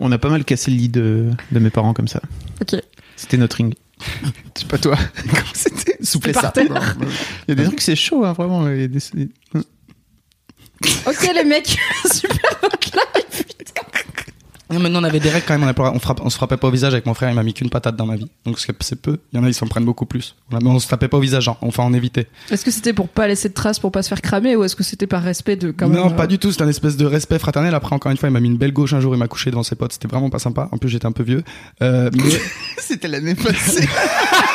on 0.00 0.10
a 0.10 0.18
pas 0.18 0.30
mal 0.30 0.42
cassé 0.44 0.70
le 0.70 0.76
lit 0.78 0.88
de, 0.88 1.28
de 1.50 1.58
mes 1.58 1.68
parents 1.70 1.92
comme 1.92 2.08
ça. 2.08 2.20
Ok. 2.62 2.80
C'était 3.16 3.36
notre 3.36 3.56
ring. 3.56 3.74
C'est 4.54 4.66
pas 4.68 4.78
toi. 4.78 4.96
C'était 5.52 6.32
terre. 6.32 6.96
Il 7.46 7.50
y 7.50 7.52
a 7.52 7.54
des 7.54 7.64
trucs 7.64 7.80
c'est 7.80 7.94
chaud 7.96 8.24
hein, 8.24 8.32
vraiment. 8.32 8.68
Il 8.68 8.80
y 8.80 8.84
a 8.84 8.88
des- 8.88 9.28
Ok, 11.06 11.28
les 11.34 11.44
mecs, 11.44 11.76
super 12.12 12.58
votre 12.60 12.78
live. 12.92 13.44
Non, 14.70 14.80
mais 14.80 14.88
nous, 14.88 14.98
on 15.00 15.04
avait 15.04 15.20
des 15.20 15.28
règles 15.28 15.44
quand 15.46 15.58
même. 15.58 15.70
On, 15.76 15.98
frappe- 15.98 16.22
on 16.24 16.30
se 16.30 16.36
frappait 16.36 16.56
pas 16.56 16.66
au 16.66 16.70
visage 16.70 16.94
avec 16.94 17.04
mon 17.04 17.12
frère. 17.12 17.28
Il 17.28 17.34
m'a 17.34 17.42
mis 17.42 17.52
qu'une 17.52 17.68
patate 17.68 17.94
dans 17.94 18.06
ma 18.06 18.16
vie. 18.16 18.26
Donc 18.46 18.58
c'est 18.58 18.72
peu. 18.96 19.18
Il 19.30 19.36
y 19.36 19.38
en 19.38 19.44
a, 19.44 19.48
ils 19.48 19.52
s'en 19.52 19.66
prennent 19.66 19.84
beaucoup 19.84 20.06
plus. 20.06 20.34
Mais 20.50 20.58
on 20.64 20.78
se 20.78 20.88
tapait 20.88 21.08
pas 21.08 21.18
au 21.18 21.20
visage. 21.20 21.46
hein. 21.46 21.58
Enfin, 21.60 21.82
on 21.86 21.92
évitait. 21.92 22.26
Est-ce 22.50 22.64
que 22.64 22.70
c'était 22.70 22.94
pour 22.94 23.08
pas 23.10 23.26
laisser 23.28 23.50
de 23.50 23.54
traces, 23.54 23.78
pour 23.78 23.92
pas 23.92 24.02
se 24.02 24.08
faire 24.08 24.22
cramer, 24.22 24.56
ou 24.56 24.64
est-ce 24.64 24.74
que 24.74 24.82
c'était 24.82 25.06
par 25.06 25.22
respect 25.22 25.56
de 25.56 25.72
quand 25.72 25.88
même 25.88 25.98
non, 25.98 26.06
euh, 26.06 26.14
pas 26.14 26.26
du 26.26 26.38
tout. 26.38 26.52
C'était 26.52 26.64
un 26.64 26.68
espèce 26.68 26.96
de 26.96 27.04
respect 27.04 27.38
fraternel. 27.38 27.74
Après, 27.74 27.94
encore 27.94 28.10
une 28.12 28.16
fois, 28.16 28.30
il 28.30 28.32
m'a 28.32 28.40
mis 28.40 28.48
une 28.48 28.56
belle 28.56 28.72
gauche 28.72 28.94
un 28.94 29.00
jour. 29.00 29.14
Il 29.14 29.18
m'a 29.18 29.28
couché 29.28 29.50
devant 29.50 29.62
ses 29.62 29.74
potes. 29.74 29.92
C'était 29.92 30.08
vraiment 30.08 30.30
pas 30.30 30.38
sympa. 30.38 30.70
En 30.72 30.78
plus, 30.78 30.88
j'étais 30.88 31.04
un 31.04 31.12
peu 31.12 31.22
vieux. 31.22 31.44
Euh, 31.82 32.08
mais 32.14 32.22
C'était 32.78 33.08
l'année 33.08 33.34
passée. 33.34 33.86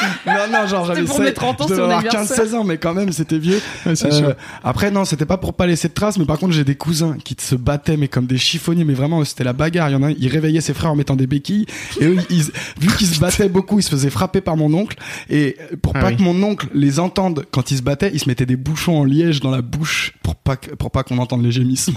non, 0.26 0.32
non, 0.52 0.66
genre 0.66 0.84
j'avais 0.86 1.02
pour 1.04 1.16
seize- 1.16 1.24
mes 1.26 1.32
30 1.34 1.60
ans, 1.60 1.64
je 1.68 1.72
devais 1.74 1.82
avoir 1.82 1.98
anniversaire. 1.98 2.44
15-16 2.44 2.54
ans, 2.54 2.64
mais 2.64 2.78
quand 2.78 2.94
même, 2.94 3.12
c'était 3.12 3.38
vieux. 3.38 3.60
Euh, 3.86 4.34
après, 4.64 4.90
non, 4.90 5.04
c'était 5.04 5.26
pas 5.26 5.36
pour 5.36 5.54
pas 5.54 5.66
laisser 5.66 5.88
de 5.88 5.94
traces, 5.94 6.18
mais 6.18 6.24
par 6.24 6.38
contre, 6.38 6.52
j'ai 6.54 6.64
des 6.64 6.74
cousins 6.74 7.16
qui 7.24 7.36
se 7.38 7.54
battaient, 7.54 7.96
mais 7.96 8.08
comme 8.08 8.26
des 8.26 8.38
chiffonniers, 8.38 8.84
mais 8.84 8.94
vraiment, 8.94 9.24
c'était 9.24 9.44
la 9.44 9.52
bagarre. 9.52 9.88
Il 9.90 9.92
y 9.92 9.96
en 9.96 10.02
a 10.02 10.08
un, 10.08 10.14
il 10.18 10.28
réveillait 10.28 10.60
ses 10.60 10.74
frères 10.74 10.90
en 10.92 10.96
mettant 10.96 11.16
des 11.16 11.26
béquilles, 11.26 11.66
et 12.00 12.04
eux, 12.06 12.16
ils- 12.30 12.50
vu 12.80 12.88
qu'ils 12.96 13.06
se 13.06 13.20
battaient 13.20 13.48
beaucoup, 13.48 13.78
ils 13.78 13.82
se 13.82 13.90
faisaient 13.90 14.10
frapper 14.10 14.40
par 14.40 14.56
mon 14.56 14.72
oncle, 14.74 14.96
et 15.30 15.56
pour 15.82 15.92
Ah 15.96 16.00
pas 16.00 16.08
oui. 16.08 16.16
que 16.16 16.22
mon 16.22 16.42
oncle 16.42 16.68
les 16.74 17.00
entende 17.00 17.44
quand 17.50 17.70
ils 17.70 17.76
se 17.78 17.82
battaient, 17.82 18.10
ils 18.12 18.20
se 18.20 18.28
mettaient 18.28 18.46
des 18.46 18.56
bouchons 18.56 18.98
en 18.98 19.04
liège 19.04 19.40
dans 19.40 19.50
la 19.50 19.62
bouche 19.62 20.12
pour 20.22 20.34
pas 20.36 20.56
que- 20.56 20.74
pour 20.74 20.90
pas 20.90 21.02
qu'on 21.02 21.18
entende 21.18 21.42
les 21.44 21.52
gémissements. 21.52 21.96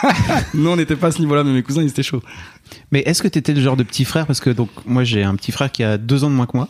Nous, 0.54 0.68
on 0.68 0.76
n'était 0.76 0.96
pas 0.96 1.08
à 1.08 1.12
ce 1.12 1.18
niveau-là, 1.20 1.44
mais 1.44 1.52
mes 1.52 1.62
cousins, 1.62 1.82
ils 1.82 1.88
étaient 1.88 2.02
chauds. 2.02 2.22
Mais 2.92 3.00
est-ce 3.00 3.22
que 3.22 3.28
t'étais 3.28 3.52
le 3.52 3.60
genre 3.60 3.76
de 3.76 3.82
petit 3.82 4.04
frère? 4.04 4.26
Parce 4.26 4.40
que 4.40 4.50
donc 4.50 4.68
moi 4.86 5.02
j'ai 5.04 5.22
un 5.24 5.34
petit 5.34 5.50
frère 5.52 5.72
qui 5.72 5.82
a 5.82 5.98
deux 5.98 6.22
ans 6.24 6.30
de 6.30 6.34
moins 6.34 6.46
que 6.46 6.56
moi 6.56 6.68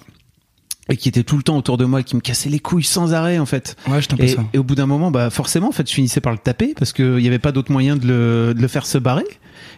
et 0.91 0.97
qui 0.97 1.09
était 1.09 1.23
tout 1.23 1.37
le 1.37 1.43
temps 1.43 1.57
autour 1.57 1.77
de 1.79 1.85
moi 1.85 2.01
et 2.01 2.05
qui 2.05 2.17
me 2.17 2.21
cassait 2.21 2.49
les 2.51 2.59
couilles 2.59 2.83
sans 2.85 3.15
arrêt 3.15 3.39
en 3.39 3.47
fait. 3.47 3.77
Ouais, 3.89 4.01
peu 4.01 4.23
Et, 4.25 4.29
ça. 4.29 4.45
et 4.53 4.59
au 4.59 4.65
bout 4.65 4.75
d'un 4.75 4.87
moment, 4.87 5.11
bah 5.11 5.31
forcément, 5.31 5.69
en 5.69 5.73
fait, 5.73 5.89
je 5.89 5.95
finissais 5.95 6.21
par 6.21 6.33
le 6.33 6.39
taper 6.39 6.75
parce 6.77 6.93
qu'il 6.93 7.17
n'y 7.17 7.27
avait 7.29 7.39
pas 7.39 7.53
d'autre 7.53 7.71
moyen 7.73 7.97
de 7.97 8.07
le, 8.07 8.55
de 8.55 8.61
le 8.61 8.69
faire 8.69 8.85
se 8.87 8.99
barrer. 8.99 9.25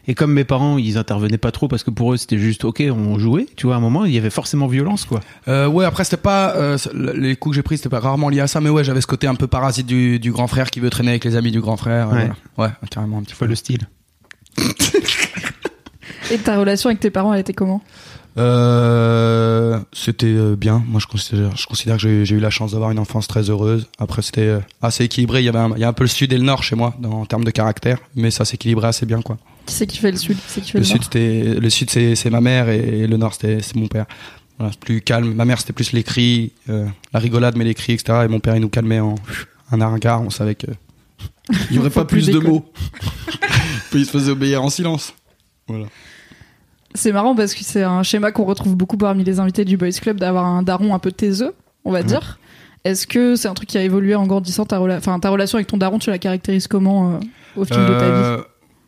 Et 0.09 0.15
comme 0.15 0.33
mes 0.33 0.45
parents, 0.45 0.79
ils 0.79 0.97
intervenaient 0.99 1.39
pas 1.39 1.53
trop 1.53 1.69
parce 1.69 1.85
que 1.85 1.91
pour 1.91 2.13
eux, 2.13 2.17
c'était 2.17 2.39
juste 2.39 2.65
ok, 2.65 2.83
on 2.91 3.19
jouait. 3.19 3.47
Tu 3.57 3.67
vois, 3.67 3.75
à 3.77 3.79
un 3.79 3.81
moment, 3.81 4.05
il 4.05 4.13
y 4.13 4.19
avait 4.19 4.31
forcément 4.31 4.67
violence, 4.67 5.05
quoi. 5.05 5.21
Euh, 5.49 5.67
ouais, 5.69 5.85
après 5.85 6.03
c'était 6.05 6.17
pas 6.17 6.55
euh, 6.57 6.77
les 6.95 7.37
coups 7.37 7.53
que 7.53 7.57
j'ai 7.57 7.63
pris, 7.63 7.77
c'était 7.77 7.89
pas 7.89 8.01
rarement 8.01 8.29
lié 8.29 8.41
à 8.41 8.47
ça, 8.47 8.61
mais 8.61 8.71
ouais, 8.71 8.83
j'avais 8.85 9.01
ce 9.01 9.07
côté 9.07 9.27
un 9.27 9.35
peu 9.35 9.47
parasite 9.47 9.87
du, 9.87 10.19
du 10.19 10.33
grand 10.33 10.47
frère 10.47 10.71
qui 10.71 10.81
veut 10.81 10.91
traîner 10.91 11.11
avec 11.11 11.25
les 11.25 11.37
amis 11.37 11.51
du 11.53 11.61
grand 11.61 11.77
frère. 11.77 12.09
euh, 12.09 12.13
Ouais. 12.15 12.31
voilà. 12.57 12.73
ouais, 12.83 12.89
carrément 12.91 13.19
un 13.19 13.23
petit 13.23 13.35
peu. 13.35 13.47
le 13.47 13.55
style. 13.55 13.81
Et 16.31 16.39
ta 16.39 16.59
relation 16.59 16.89
avec 16.89 17.01
tes 17.01 17.11
parents, 17.11 17.33
elle 17.35 17.41
était 17.41 17.53
comment? 17.53 17.83
Euh, 18.39 19.79
c'était 19.93 20.27
euh, 20.27 20.57
bien. 20.57 20.83
Moi, 20.87 21.01
je 21.01 21.07
considère, 21.07 21.55
je 21.57 21.67
considère 21.67 21.99
que 21.99 22.25
j'ai 22.25 22.35
eu 22.35 22.41
la 22.41 22.51
chance 22.51 22.73
d'avoir 22.73 22.91
une 22.91 22.99
enfance 22.99 23.29
très 23.29 23.51
heureuse. 23.51 23.89
Après, 23.99 24.23
c'était 24.23 24.41
euh, 24.43 24.61
assez 24.81 25.05
équilibré. 25.05 25.41
Il 25.41 25.45
y 25.45 25.49
avait, 25.49 25.59
un, 25.59 25.73
il 25.75 25.81
y 25.81 25.85
a 25.85 25.89
un 25.89 25.93
peu 25.93 26.05
le 26.05 26.09
sud 26.09 26.33
et 26.33 26.39
le 26.39 26.45
nord 26.45 26.63
chez 26.63 26.77
moi, 26.77 26.95
dans, 26.99 27.21
en 27.21 27.27
termes 27.27 27.45
de 27.45 27.51
caractère, 27.51 27.99
mais 28.15 28.31
ça 28.31 28.45
s'équilibrait 28.45 28.89
assez 28.89 29.07
bien, 29.07 29.21
quoi. 29.23 29.39
Qui 29.67 29.75
c'est 29.75 29.87
qui 29.87 29.99
fait 29.99 30.11
le 30.11 30.17
sud 30.17 30.37
Qui 30.37 30.43
c'est 30.49 30.61
qui 30.61 30.71
fait 30.73 30.79
Le 30.79 30.83
le, 30.83 30.87
sud, 30.87 31.63
le 31.63 31.71
sud, 31.71 31.91
c'est, 31.91 32.31
ma 32.31 32.41
mère 32.41 32.69
et, 32.69 33.07
le 33.07 33.17
nord, 33.17 33.35
c'est 33.35 33.75
mon 33.77 33.87
père. 33.87 34.07
Voilà, 34.59 34.73
c'est 34.73 34.81
plus 34.81 35.01
calme. 35.01 35.35
Ma 35.35 35.45
mère, 35.45 35.61
c'était 35.61 35.73
plus 35.73 35.93
les 35.93 36.03
cris, 36.03 36.53
euh, 36.69 36.87
la 37.13 37.21
rigolade, 37.21 37.57
mais 37.57 37.65
les 37.65 37.75
cris, 37.75 37.93
etc. 37.93 38.21
Et 38.25 38.29
mon 38.29 38.41
père, 38.41 38.57
il 38.57 38.61
nous 38.61 38.69
calmait 38.69 39.01
en 39.01 39.17
un 39.71 39.87
regard. 39.87 40.23
On 40.23 40.31
savait 40.31 40.55
que 40.55 40.67
il 41.71 41.77
y 41.77 41.79
aurait 41.79 41.91
pas 41.91 42.05
plus 42.05 42.27
de 42.27 42.39
mots. 42.39 42.65
Puis 43.91 44.01
il 44.01 44.07
se 44.07 44.11
faisait 44.11 44.33
obéir 44.33 44.63
en 44.63 44.71
silence. 44.71 45.15
Voilà. 45.69 45.87
C'est 46.95 47.13
marrant 47.13 47.35
parce 47.35 47.55
que 47.55 47.65
c'est 47.65 47.83
un 47.83 48.03
schéma 48.03 48.33
qu'on 48.33 48.45
retrouve 48.45 48.77
beaucoup 48.77 48.97
parmi 48.97 49.25
les 49.25 49.41
invités 49.41 49.65
du 49.65 49.77
Boys 49.77 49.91
Club 50.01 50.19
d'avoir 50.19 50.45
un 50.47 50.63
daron 50.63 50.95
un 50.95 50.99
peu 50.99 51.11
taiseux, 51.13 51.55
on 51.85 51.93
va 51.93 52.03
dire. 52.03 52.39
Est-ce 52.85 53.07
que 53.07 53.37
c'est 53.37 53.49
un 53.49 53.55
truc 53.55 53.69
qui 53.69 53.79
a 53.79 53.83
évolué 53.83 54.15
en 54.15 54.27
grandissant 54.27 54.67
ta, 54.67 54.79
rela- 54.79 55.01
ta 55.01 55.31
relation 55.31 55.57
avec 55.57 55.69
ton 55.69 55.77
daron, 55.77 55.99
tu 55.99 56.11
la 56.11 56.19
caractérises 56.19 56.67
comment 56.67 57.13
euh, 57.15 57.19
au 57.57 57.65
fil 57.65 57.77
de 57.77 57.83
ta 57.95 58.07
vie? 58.07 58.13
Euh, 58.15 58.43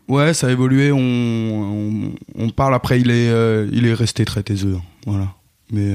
Ouais, 0.06 0.34
ça 0.34 0.48
a 0.48 0.50
évolué. 0.50 0.92
On, 0.92 0.98
on, 0.98 2.12
on 2.36 2.50
parle 2.50 2.74
après. 2.74 3.00
Il 3.00 3.10
est, 3.10 3.30
euh, 3.30 3.66
il 3.72 3.86
est 3.86 3.94
resté 3.94 4.26
très 4.26 4.42
taiseux. 4.42 4.76
Voilà. 5.06 5.28
Mais, 5.72 5.88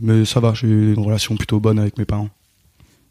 mais 0.00 0.24
ça 0.24 0.40
va. 0.40 0.54
J'ai 0.54 0.66
eu 0.66 0.94
une 0.94 1.04
relation 1.04 1.36
plutôt 1.36 1.60
bonne 1.60 1.78
avec 1.78 1.98
mes 1.98 2.06
parents. 2.06 2.30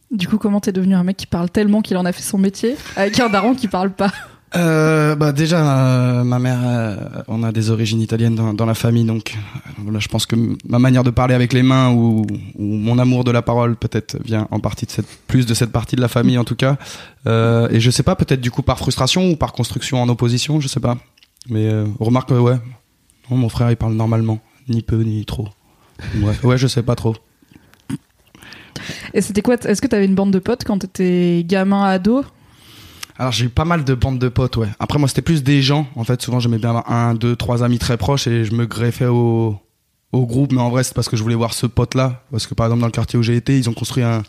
Du 0.09 0.27
coup, 0.27 0.39
comment 0.39 0.59
t'es 0.59 0.71
devenu 0.71 0.95
un 0.95 1.03
mec 1.03 1.17
qui 1.17 1.27
parle 1.27 1.51
tellement 1.51 1.83
qu'il 1.83 1.97
en 1.97 2.05
a 2.05 2.11
fait 2.11 2.23
son 2.23 2.39
métier 2.39 2.75
avec 2.95 3.19
un 3.19 3.29
daron 3.29 3.53
qui 3.53 3.67
parle 3.67 3.91
pas? 3.91 4.11
Euh, 4.55 5.15
bah 5.15 5.31
déjà, 5.31 5.59
euh, 5.61 6.23
ma 6.23 6.39
mère, 6.39 6.59
euh, 6.63 6.95
on 7.27 7.43
a 7.43 7.51
des 7.51 7.69
origines 7.69 8.01
italiennes 8.01 8.35
dans, 8.35 8.65
la 8.65 8.73
famille, 8.73 9.03
donc 9.03 9.37
voilà, 9.77 9.99
je 9.99 10.07
pense 10.07 10.25
que 10.25 10.35
ma 10.67 10.79
manière 10.79 11.03
de 11.03 11.11
parler 11.11 11.35
avec 11.35 11.53
les 11.53 11.61
mains 11.61 11.91
ou, 11.91 12.25
mon 12.57 12.97
amour 12.97 13.23
de 13.23 13.31
la 13.31 13.43
parole 13.43 13.75
peut-être 13.75 14.17
vient 14.23 14.47
en 14.49 14.59
partie 14.59 14.85
de 14.85 14.91
cette 14.91 15.07
plus 15.27 15.45
de 15.45 15.53
cette 15.53 15.71
partie 15.71 15.95
de 15.95 16.01
la 16.01 16.07
famille 16.07 16.37
en 16.37 16.43
tout 16.43 16.55
cas. 16.55 16.77
Et 17.27 17.79
je 17.79 17.91
sais 17.91 18.03
pas, 18.03 18.15
peut-être 18.15 18.41
du 18.41 18.49
coup 18.49 18.63
par 18.63 18.79
frustration 18.79 19.29
ou 19.29 19.35
par 19.35 19.53
construction 19.53 20.01
en 20.01 20.09
opposition, 20.09 20.59
je 20.59 20.67
sais 20.67 20.79
pas. 20.79 20.97
Mais 21.47 21.69
remarque, 21.99 22.31
ouais, 22.31 22.57
mon 23.29 23.49
frère 23.49 23.69
il 23.69 23.77
parle 23.77 23.93
normalement, 23.93 24.39
ni 24.67 24.81
peu 24.81 25.01
ni 25.01 25.25
trop. 25.25 25.47
Bref, 26.15 26.43
ouais, 26.43 26.57
je 26.57 26.67
sais 26.67 26.83
pas 26.83 26.95
trop. 26.95 27.15
Et 29.13 29.21
c'était 29.21 29.41
quoi 29.41 29.55
Est-ce 29.55 29.81
que 29.81 29.87
t'avais 29.87 30.05
une 30.05 30.15
bande 30.15 30.31
de 30.31 30.39
potes 30.39 30.63
quand 30.63 30.79
t'étais 30.79 31.43
gamin, 31.45 31.83
ado? 31.83 32.23
Alors 33.19 33.33
j'ai 33.33 33.45
eu 33.45 33.49
pas 33.49 33.65
mal 33.65 33.83
de 33.83 33.93
bandes 33.93 34.17
de 34.17 34.29
potes, 34.29 34.55
ouais. 34.55 34.69
Après 34.79 34.97
moi 34.97 35.09
c'était 35.09 35.21
plus 35.21 35.43
des 35.43 35.61
gens. 35.61 35.88
En 35.97 36.05
fait 36.05 36.21
souvent 36.21 36.39
j'aimais 36.39 36.57
bien 36.57 36.81
un, 36.88 37.13
deux, 37.13 37.35
trois 37.35 37.63
amis 37.65 37.77
très 37.77 37.97
proches 37.97 38.27
et 38.27 38.45
je 38.45 38.53
me 38.53 38.65
greffais 38.65 39.07
au, 39.07 39.59
groupe. 40.13 40.53
Mais 40.53 40.61
en 40.61 40.69
vrai 40.69 40.85
c'est 40.85 40.93
parce 40.93 41.09
que 41.09 41.17
je 41.17 41.21
voulais 41.21 41.35
voir 41.35 41.53
ce 41.53 41.65
pote-là. 41.65 42.23
Parce 42.31 42.47
que 42.47 42.53
par 42.53 42.67
exemple 42.67 42.79
dans 42.79 42.88
le 42.88 42.93
quartier 42.93 43.19
où 43.19 43.21
j'ai 43.21 43.35
été, 43.35 43.57
ils 43.57 43.69
ont 43.69 43.73
construit 43.73 44.03
un, 44.03 44.23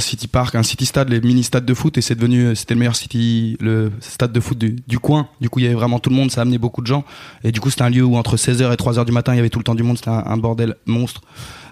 city 0.00 0.26
park, 0.26 0.56
un 0.56 0.64
city 0.64 0.86
stade, 0.86 1.08
les 1.08 1.20
mini 1.20 1.44
stades 1.44 1.64
de 1.64 1.72
foot 1.72 1.96
et 1.98 2.00
c'est 2.00 2.16
devenu 2.16 2.56
c'était 2.56 2.74
le 2.74 2.80
meilleur 2.80 2.96
city, 2.96 3.56
le 3.60 3.92
stade 4.00 4.32
de 4.32 4.40
foot 4.40 4.58
du, 4.58 4.98
coin. 4.98 5.28
Du 5.40 5.48
coup 5.48 5.60
il 5.60 5.62
y 5.62 5.66
avait 5.66 5.76
vraiment 5.76 6.00
tout 6.00 6.10
le 6.10 6.16
monde, 6.16 6.32
ça 6.32 6.40
a 6.40 6.42
amené 6.42 6.58
beaucoup 6.58 6.82
de 6.82 6.88
gens. 6.88 7.04
Et 7.44 7.52
du 7.52 7.60
coup 7.60 7.70
c'était 7.70 7.82
un 7.82 7.90
lieu 7.90 8.02
où 8.02 8.16
entre 8.16 8.36
16h 8.36 8.72
et 8.72 8.76
3h 8.76 9.04
du 9.04 9.12
matin 9.12 9.34
il 9.34 9.36
y 9.36 9.40
avait 9.40 9.50
tout 9.50 9.60
le 9.60 9.64
temps 9.64 9.76
du 9.76 9.84
monde. 9.84 9.98
C'était 9.98 10.10
un, 10.10 10.36
bordel 10.36 10.74
monstre. 10.84 11.20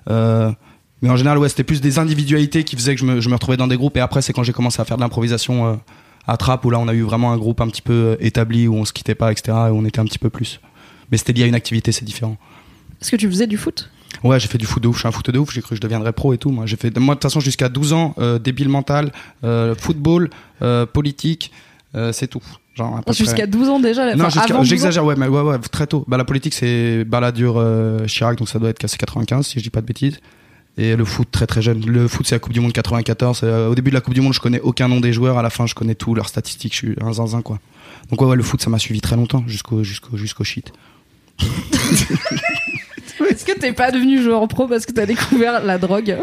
Euh, 0.08 0.52
mais 1.02 1.10
en 1.10 1.16
général, 1.16 1.36
ouais, 1.36 1.50
c'était 1.50 1.64
plus 1.64 1.80
des 1.82 1.98
individualités 1.98 2.64
qui 2.64 2.76
faisaient 2.76 2.94
que 2.94 3.00
je 3.00 3.04
me, 3.04 3.20
je 3.20 3.28
me 3.28 3.34
retrouvais 3.34 3.58
dans 3.58 3.66
des 3.66 3.76
groupes. 3.76 3.96
Et 3.98 4.00
après, 4.00 4.22
c'est 4.22 4.32
quand 4.32 4.42
j'ai 4.42 4.54
commencé 4.54 4.80
à 4.80 4.86
faire 4.86 4.96
de 4.96 5.02
l'improvisation 5.02 5.66
euh, 5.66 5.74
à 6.26 6.36
Trappe, 6.36 6.64
où 6.64 6.70
là, 6.70 6.78
on 6.78 6.88
a 6.88 6.94
eu 6.94 7.02
vraiment 7.02 7.32
un 7.32 7.36
groupe 7.36 7.60
un 7.60 7.68
petit 7.68 7.82
peu 7.82 7.92
euh, 7.92 8.16
établi, 8.20 8.66
où 8.68 8.74
on 8.74 8.84
se 8.84 8.92
quittait 8.92 9.14
pas, 9.14 9.30
etc. 9.32 9.56
Et 9.68 9.70
où 9.70 9.76
on 9.78 9.84
était 9.84 10.00
un 10.00 10.04
petit 10.04 10.18
peu 10.18 10.30
plus. 10.30 10.60
Mais 11.10 11.18
c'était 11.18 11.32
lié 11.32 11.44
à 11.44 11.46
une 11.46 11.54
activité, 11.54 11.92
c'est 11.92 12.04
différent. 12.04 12.36
Est-ce 13.00 13.10
que 13.10 13.16
tu 13.16 13.28
faisais 13.28 13.46
du 13.46 13.56
foot? 13.58 13.90
Ouais, 14.22 14.38
j'ai 14.40 14.48
fait 14.48 14.58
du 14.58 14.64
foot 14.66 14.82
de 14.82 14.88
ouf, 14.88 14.94
je 14.96 15.00
suis 15.00 15.08
un 15.08 15.12
foot 15.12 15.28
de 15.30 15.38
ouf, 15.38 15.52
j'ai 15.52 15.60
cru 15.60 15.70
que 15.70 15.76
je 15.76 15.80
deviendrais 15.80 16.12
pro 16.12 16.32
et 16.32 16.38
tout. 16.38 16.50
Moi, 16.50 16.66
j'ai 16.66 16.76
fait, 16.76 16.96
moi 16.98 17.14
de 17.14 17.18
toute 17.18 17.24
façon, 17.24 17.40
jusqu'à 17.40 17.68
12 17.68 17.92
ans, 17.92 18.14
euh, 18.18 18.38
débile 18.38 18.68
mental, 18.68 19.12
euh, 19.42 19.74
football, 19.74 20.30
euh, 20.62 20.86
politique, 20.86 21.50
c'est 22.12 22.26
tout. 22.26 22.42
Genre. 22.74 23.00
Jusqu'à 23.12 23.46
12 23.46 23.68
ans 23.68 23.78
déjà 23.78 24.06
Non, 24.16 24.24
enfin, 24.24 24.30
jusqu'à- 24.30 24.40
avant 24.54 24.58
12 24.60 24.66
ans 24.66 24.70
j'exagère, 24.70 25.04
ouais, 25.04 25.14
mais 25.16 25.28
ouais, 25.28 25.42
ouais, 25.42 25.58
très 25.70 25.86
tôt. 25.86 26.04
Bah, 26.08 26.16
la 26.16 26.24
politique, 26.24 26.54
c'est 26.54 27.04
Balladur, 27.04 27.54
euh, 27.56 28.06
Chirac, 28.06 28.36
donc 28.36 28.48
ça 28.48 28.58
doit 28.58 28.70
être 28.70 28.78
cassé 28.78 28.96
95, 28.96 29.46
si 29.46 29.58
je 29.58 29.62
dis 29.64 29.70
pas 29.70 29.80
de 29.80 29.86
bêtises. 29.86 30.18
Et 30.76 30.96
le 30.96 31.04
foot, 31.04 31.28
très 31.30 31.46
très 31.46 31.62
jeune. 31.62 31.84
Le 31.86 32.08
foot, 32.08 32.26
c'est 32.26 32.34
la 32.34 32.40
Coupe 32.40 32.52
du 32.52 32.60
Monde 32.60 32.72
94. 32.72 33.40
Euh, 33.44 33.68
au 33.68 33.74
début 33.74 33.90
de 33.90 33.94
la 33.94 34.00
Coupe 34.00 34.14
du 34.14 34.20
Monde, 34.20 34.34
je 34.34 34.40
connais 34.40 34.60
aucun 34.60 34.88
nom 34.88 35.00
des 35.00 35.12
joueurs. 35.12 35.38
À 35.38 35.42
la 35.42 35.50
fin, 35.50 35.66
je 35.66 35.74
connais 35.74 35.94
tout, 35.94 36.14
leurs 36.14 36.28
statistiques. 36.28 36.72
Je 36.72 36.78
suis 36.78 36.96
un 37.00 37.12
zinzin, 37.12 37.42
quoi. 37.42 37.60
Donc, 38.10 38.20
ouais, 38.20 38.28
ouais, 38.28 38.36
le 38.36 38.42
foot, 38.42 38.60
ça 38.60 38.70
m'a 38.70 38.78
suivi 38.78 39.00
très 39.00 39.16
longtemps, 39.16 39.44
jusqu'au 39.46 39.84
jusqu'au 39.84 40.16
jusqu'au 40.16 40.44
shit. 40.44 40.72
Est-ce 43.30 43.44
que 43.44 43.58
t'es 43.58 43.72
pas 43.72 43.90
devenu 43.90 44.22
joueur 44.22 44.46
pro 44.48 44.66
parce 44.66 44.86
que 44.86 44.92
t'as 44.92 45.06
découvert 45.06 45.64
la 45.64 45.78
drogue 45.78 46.16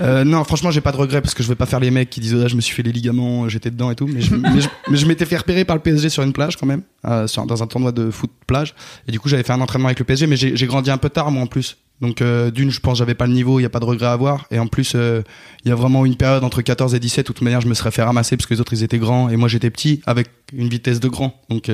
Euh, 0.00 0.24
non, 0.24 0.44
franchement, 0.44 0.70
j'ai 0.70 0.80
pas 0.80 0.92
de 0.92 0.96
regrets 0.96 1.20
parce 1.20 1.34
que 1.34 1.42
je 1.42 1.48
vais 1.48 1.54
pas 1.54 1.66
faire 1.66 1.80
les 1.80 1.90
mecs 1.90 2.10
qui 2.10 2.20
disent 2.20 2.36
ah, 2.44 2.48
je 2.48 2.56
me 2.56 2.60
suis 2.60 2.74
fait 2.74 2.82
les 2.82 2.92
ligaments, 2.92 3.44
euh, 3.44 3.48
j'étais 3.48 3.70
dedans 3.70 3.90
et 3.90 3.94
tout. 3.94 4.06
Mais 4.06 4.20
je, 4.20 5.06
m'étais 5.06 5.24
fait 5.24 5.36
repérer 5.36 5.64
par 5.64 5.76
le 5.76 5.82
PSG 5.82 6.08
sur 6.08 6.22
une 6.22 6.32
plage 6.32 6.56
quand 6.56 6.66
même, 6.66 6.82
euh, 7.06 7.26
dans 7.46 7.62
un 7.62 7.66
tournoi 7.66 7.92
de 7.92 8.10
foot 8.10 8.30
plage. 8.46 8.74
Et 9.08 9.12
du 9.12 9.20
coup, 9.20 9.28
j'avais 9.28 9.42
fait 9.42 9.52
un 9.52 9.60
entraînement 9.60 9.88
avec 9.88 9.98
le 9.98 10.04
PSG, 10.04 10.26
mais 10.26 10.36
j'ai 10.36 10.66
grandi 10.66 10.90
un 10.90 10.98
peu 10.98 11.08
tard 11.08 11.30
moi 11.30 11.42
en 11.42 11.46
plus. 11.46 11.76
Donc 12.00 12.22
d'une, 12.22 12.70
je 12.70 12.78
pense 12.78 12.98
j'avais 12.98 13.16
pas 13.16 13.26
le 13.26 13.32
niveau, 13.32 13.58
il 13.58 13.64
y 13.64 13.66
a 13.66 13.70
pas 13.70 13.80
de 13.80 13.84
regret 13.84 14.06
à 14.06 14.12
avoir. 14.12 14.46
Et 14.52 14.60
en 14.60 14.68
plus, 14.68 14.94
il 14.94 15.68
y 15.68 15.72
a 15.72 15.74
vraiment 15.74 16.06
une 16.06 16.14
période 16.14 16.44
entre 16.44 16.62
14 16.62 16.94
et 16.94 17.00
17 17.00 17.28
où 17.28 17.32
de 17.32 17.36
toute 17.38 17.42
manière 17.42 17.60
je 17.60 17.66
me 17.66 17.74
serais 17.74 17.90
fait 17.90 18.02
ramasser 18.02 18.36
parce 18.36 18.46
que 18.46 18.54
les 18.54 18.60
autres 18.60 18.72
ils 18.72 18.84
étaient 18.84 18.98
grands 18.98 19.28
et 19.28 19.36
moi 19.36 19.48
j'étais 19.48 19.70
petit 19.70 20.00
avec 20.06 20.28
une 20.52 20.68
vitesse 20.68 21.00
de 21.00 21.08
grand. 21.08 21.40
Donc 21.48 21.72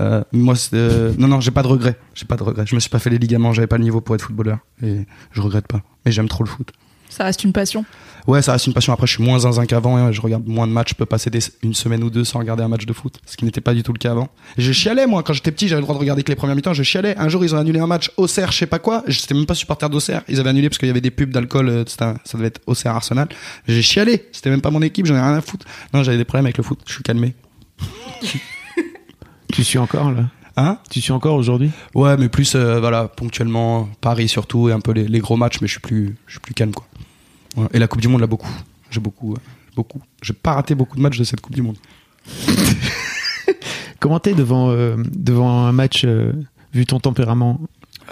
euh, 0.00 0.22
moi, 0.32 0.54
euh, 0.74 1.12
non 1.18 1.28
non, 1.28 1.40
j'ai 1.40 1.50
pas 1.50 1.62
de 1.62 1.68
regrets, 1.68 1.96
j'ai 2.14 2.24
pas 2.26 2.36
de 2.36 2.42
regrets. 2.42 2.64
Je 2.66 2.74
me 2.74 2.80
suis 2.80 2.90
pas 2.90 2.98
fait 2.98 3.10
les 3.10 3.18
ligaments, 3.18 3.52
j'avais 3.52 3.66
pas 3.68 3.78
le 3.78 3.84
niveau 3.84 4.00
pour 4.00 4.14
être 4.14 4.22
footballeur 4.22 4.58
et 4.82 5.06
je 5.32 5.40
regrette 5.40 5.66
pas. 5.66 5.82
Mais 6.04 6.12
j'aime 6.12 6.28
trop 6.28 6.42
le 6.44 6.48
foot. 6.48 6.70
Ça 7.08 7.24
reste 7.24 7.42
une 7.42 7.52
passion. 7.52 7.84
Ouais, 8.28 8.40
ça 8.40 8.52
reste 8.52 8.68
une 8.68 8.72
passion. 8.72 8.92
Après, 8.92 9.06
je 9.08 9.14
suis 9.14 9.22
moins 9.24 9.40
zinzin 9.40 9.66
qu'avant. 9.66 9.96
hein. 9.96 10.12
Je 10.12 10.20
regarde 10.20 10.46
moins 10.46 10.68
de 10.68 10.72
matchs. 10.72 10.90
Je 10.90 10.94
peux 10.94 11.06
passer 11.06 11.28
des- 11.28 11.40
une 11.64 11.74
semaine 11.74 12.04
ou 12.04 12.10
deux 12.10 12.22
sans 12.22 12.38
regarder 12.38 12.62
un 12.62 12.68
match 12.68 12.86
de 12.86 12.92
foot, 12.92 13.18
ce 13.26 13.36
qui 13.36 13.44
n'était 13.44 13.60
pas 13.60 13.74
du 13.74 13.82
tout 13.82 13.92
le 13.92 13.98
cas 13.98 14.12
avant. 14.12 14.28
Et 14.56 14.62
je 14.62 14.70
chialais, 14.70 15.08
moi, 15.08 15.24
quand 15.24 15.32
j'étais 15.32 15.50
petit, 15.50 15.66
j'avais 15.66 15.80
le 15.80 15.84
droit 15.86 15.94
de 15.96 16.00
regarder 16.00 16.22
que 16.22 16.28
les 16.30 16.36
premières 16.36 16.54
mi-temps. 16.54 16.72
Je 16.72 16.84
chialais. 16.84 17.16
Un 17.18 17.28
jour, 17.28 17.42
ils 17.44 17.52
ont 17.54 17.58
annulé 17.58 17.80
un 17.80 17.88
match 17.88 18.12
Auxerre, 18.16 18.52
je 18.52 18.58
sais 18.58 18.66
pas 18.66 18.78
quoi. 18.78 19.02
J'étais 19.08 19.34
même 19.34 19.46
pas 19.46 19.56
supporter 19.56 19.88
d'Auxerre. 19.90 20.22
Ils 20.28 20.38
avaient 20.38 20.50
annulé 20.50 20.68
parce 20.68 20.78
qu'il 20.78 20.86
y 20.86 20.90
avait 20.92 21.00
des 21.00 21.10
pubs 21.10 21.30
d'alcool. 21.32 21.68
euh, 21.68 21.84
Ça 21.88 22.14
devait 22.34 22.46
être 22.46 22.60
Auxerre 22.66 22.94
Arsenal. 22.94 23.28
J'ai 23.66 23.82
chialé. 23.82 24.28
C'était 24.30 24.50
même 24.50 24.60
pas 24.62 24.70
mon 24.70 24.82
équipe. 24.82 25.06
J'en 25.06 25.16
ai 25.16 25.20
rien 25.20 25.34
à 25.34 25.40
foutre. 25.40 25.66
Non, 25.92 26.04
j'avais 26.04 26.18
des 26.18 26.24
problèmes 26.24 26.46
avec 26.46 26.58
le 26.58 26.62
foot. 26.62 26.78
Je 26.86 26.92
suis 26.92 27.02
calmé. 27.02 27.34
Tu 29.52 29.64
suis 29.64 29.78
encore 29.78 30.10
là 30.12 30.24
Hein 30.56 30.78
Tu 30.90 31.00
suis 31.00 31.12
encore 31.12 31.36
aujourd'hui 31.36 31.70
Ouais, 31.94 32.16
mais 32.16 32.28
plus, 32.28 32.54
euh, 32.54 32.80
voilà, 32.80 33.08
ponctuellement, 33.08 33.88
Paris 34.00 34.28
surtout 34.28 34.68
et 34.68 34.72
un 34.72 34.80
peu 34.80 34.92
les, 34.92 35.06
les 35.08 35.18
gros 35.20 35.36
matchs, 35.36 35.60
mais 35.60 35.66
je 35.68 35.72
suis 35.72 35.80
plus, 35.80 36.16
je 36.26 36.32
suis 36.32 36.40
plus 36.40 36.54
calme, 36.54 36.72
quoi. 36.72 36.86
Ouais. 37.56 37.66
Et 37.72 37.78
la 37.78 37.86
Coupe 37.88 38.00
du 38.00 38.08
Monde, 38.08 38.20
là, 38.20 38.26
beaucoup. 38.26 38.50
J'ai 38.90 39.00
beaucoup, 39.00 39.34
euh, 39.34 39.38
beaucoup. 39.76 40.00
J'ai 40.22 40.32
pas 40.32 40.54
raté 40.54 40.74
beaucoup 40.74 40.96
de 40.96 41.02
matchs 41.02 41.18
de 41.18 41.24
cette 41.24 41.40
Coupe 41.40 41.54
du 41.54 41.62
Monde. 41.62 41.76
Comment 44.00 44.18
t'es 44.18 44.34
devant, 44.34 44.70
euh, 44.70 44.96
devant 45.14 45.66
un 45.66 45.72
match, 45.72 46.02
euh, 46.04 46.32
vu 46.72 46.86
ton 46.86 47.00
tempérament 47.00 47.60